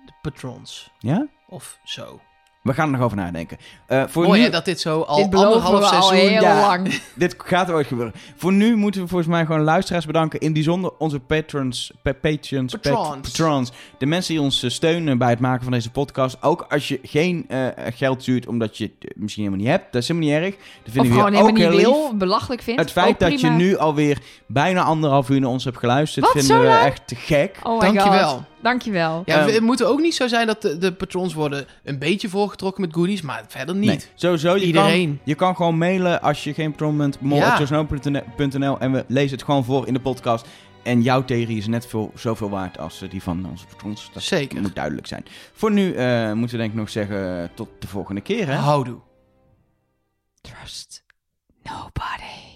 de 0.09 0.15
patrons. 0.21 0.91
Ja? 0.99 1.27
Of 1.47 1.79
zo. 1.83 2.21
We 2.69 2.75
gaan 2.75 2.85
er 2.91 2.95
nog 2.97 3.05
over 3.05 3.17
nadenken. 3.17 3.57
Eh, 3.87 4.03
voor 4.07 4.23
Mooi 4.25 4.39
nu, 4.39 4.45
hè, 4.45 4.51
dat 4.51 4.65
dit 4.65 4.79
zo 4.79 5.01
al 5.01 5.15
Dit 5.15 5.25
anderhalf 5.35 5.79
we 5.79 5.95
al 5.95 6.03
seizoen... 6.03 6.29
heel 6.29 6.41
ja. 6.41 6.59
lang. 6.67 6.99
Dit 7.15 7.35
gaat 7.37 7.69
ooit 7.71 7.87
gebeuren. 7.87 8.13
Voor 8.35 8.53
nu 8.53 8.75
moeten 8.75 9.01
we 9.01 9.07
volgens 9.07 9.29
mij 9.29 9.45
gewoon 9.45 9.61
luisteraars 9.61 10.05
bedanken. 10.05 10.39
In 10.39 10.53
bijzonder 10.53 10.91
onze 10.97 11.19
patrons, 11.19 11.91
pa- 12.01 12.13
patrons, 12.13 12.71
pat- 12.71 12.81
Patrons. 12.81 13.29
patrons. 13.31 13.71
De 13.97 14.05
mensen 14.05 14.33
die 14.33 14.43
ons 14.43 14.63
eh, 14.63 14.69
steunen 14.69 15.17
bij 15.17 15.29
het 15.29 15.39
maken 15.39 15.63
van 15.63 15.71
deze 15.71 15.91
podcast. 15.91 16.37
Ook 16.41 16.65
als 16.69 16.87
je 16.87 16.99
geen 17.03 17.45
eh, 17.47 17.67
geld 17.95 18.21
stuurt 18.21 18.47
omdat 18.47 18.77
je 18.77 18.91
het 18.99 19.13
misschien 19.15 19.43
helemaal 19.43 19.65
niet 19.65 19.75
hebt. 19.75 19.93
Dat 19.93 20.01
is 20.01 20.07
helemaal 20.07 20.29
niet 20.29 20.39
erg. 20.39 20.55
Dat 20.55 20.63
Of 20.87 20.91
vinden 20.93 21.11
we 21.11 21.17
gewoon 21.17 21.35
ook 21.35 21.47
helemaal 21.57 21.71
niet 21.71 21.81
heel 21.85 21.93
wil, 21.93 22.09
lief. 22.09 22.17
belachelijk 22.19 22.61
vindt. 22.61 22.81
Het 22.81 22.91
feit 22.91 23.19
dat 23.19 23.41
je 23.41 23.49
nu 23.49 23.77
alweer 23.77 24.17
bijna 24.45 24.83
anderhalf 24.83 25.29
uur 25.29 25.39
naar 25.39 25.49
ons 25.49 25.63
hebt 25.63 25.77
geluisterd, 25.77 26.25
Wat, 26.25 26.33
vinden 26.45 26.61
we 26.61 26.67
echt 26.77 27.07
te 27.07 27.15
gek. 27.15 27.55
Oh 27.63 27.79
my 27.79 27.85
god. 27.87 27.95
Dankjewel. 27.95 28.45
Dankjewel. 28.61 29.21
Ja, 29.25 29.39
Ehm. 29.39 29.49
het 29.53 29.61
moet 29.61 29.83
ook 29.83 29.99
niet 29.99 30.15
zo 30.15 30.27
zijn 30.27 30.47
dat 30.47 30.61
de, 30.61 30.77
de 30.77 30.93
patrons 30.93 31.33
worden 31.33 31.65
een 31.83 31.99
beetje 31.99 32.29
voorgetrokken 32.59 32.81
met 32.81 32.93
goodies, 32.93 33.21
maar 33.21 33.43
verder 33.47 33.75
niet. 33.75 33.89
Nee, 33.89 34.01
sowieso. 34.15 34.55
Je 34.55 34.65
Iedereen. 34.65 35.07
Kan, 35.07 35.19
je 35.23 35.35
kan 35.35 35.55
gewoon 35.55 35.77
mailen 35.77 36.21
als 36.21 36.43
je 36.43 36.53
geen 36.53 36.71
patron 36.71 36.97
bent. 36.97 37.17
En 38.79 38.91
we 38.91 39.05
lezen 39.07 39.37
het 39.37 39.45
gewoon 39.45 39.63
voor 39.63 39.87
in 39.87 39.93
de 39.93 39.99
podcast. 39.99 40.47
En 40.83 41.01
jouw 41.01 41.25
theorie 41.25 41.57
is 41.57 41.67
net 41.67 41.87
veel, 41.87 42.11
zoveel 42.15 42.49
waard 42.49 42.77
als 42.79 43.01
eh, 43.01 43.09
die 43.09 43.23
van 43.23 43.45
onze 43.49 43.65
patrons. 43.65 44.09
Dat 44.13 44.23
Zeker. 44.23 44.61
moet 44.61 44.75
duidelijk 44.75 45.07
zijn. 45.07 45.25
Voor 45.53 45.71
nu 45.71 45.93
eh, 45.93 46.33
moeten 46.33 46.55
we 46.55 46.61
denk 46.61 46.71
ik 46.71 46.79
nog 46.79 46.89
zeggen 46.89 47.51
tot 47.53 47.69
de 47.79 47.87
volgende 47.87 48.21
keer. 48.21 48.47
Hè? 48.47 48.55
Houdoe. 48.55 48.99
Trust 50.41 51.03
nobody. 51.63 52.48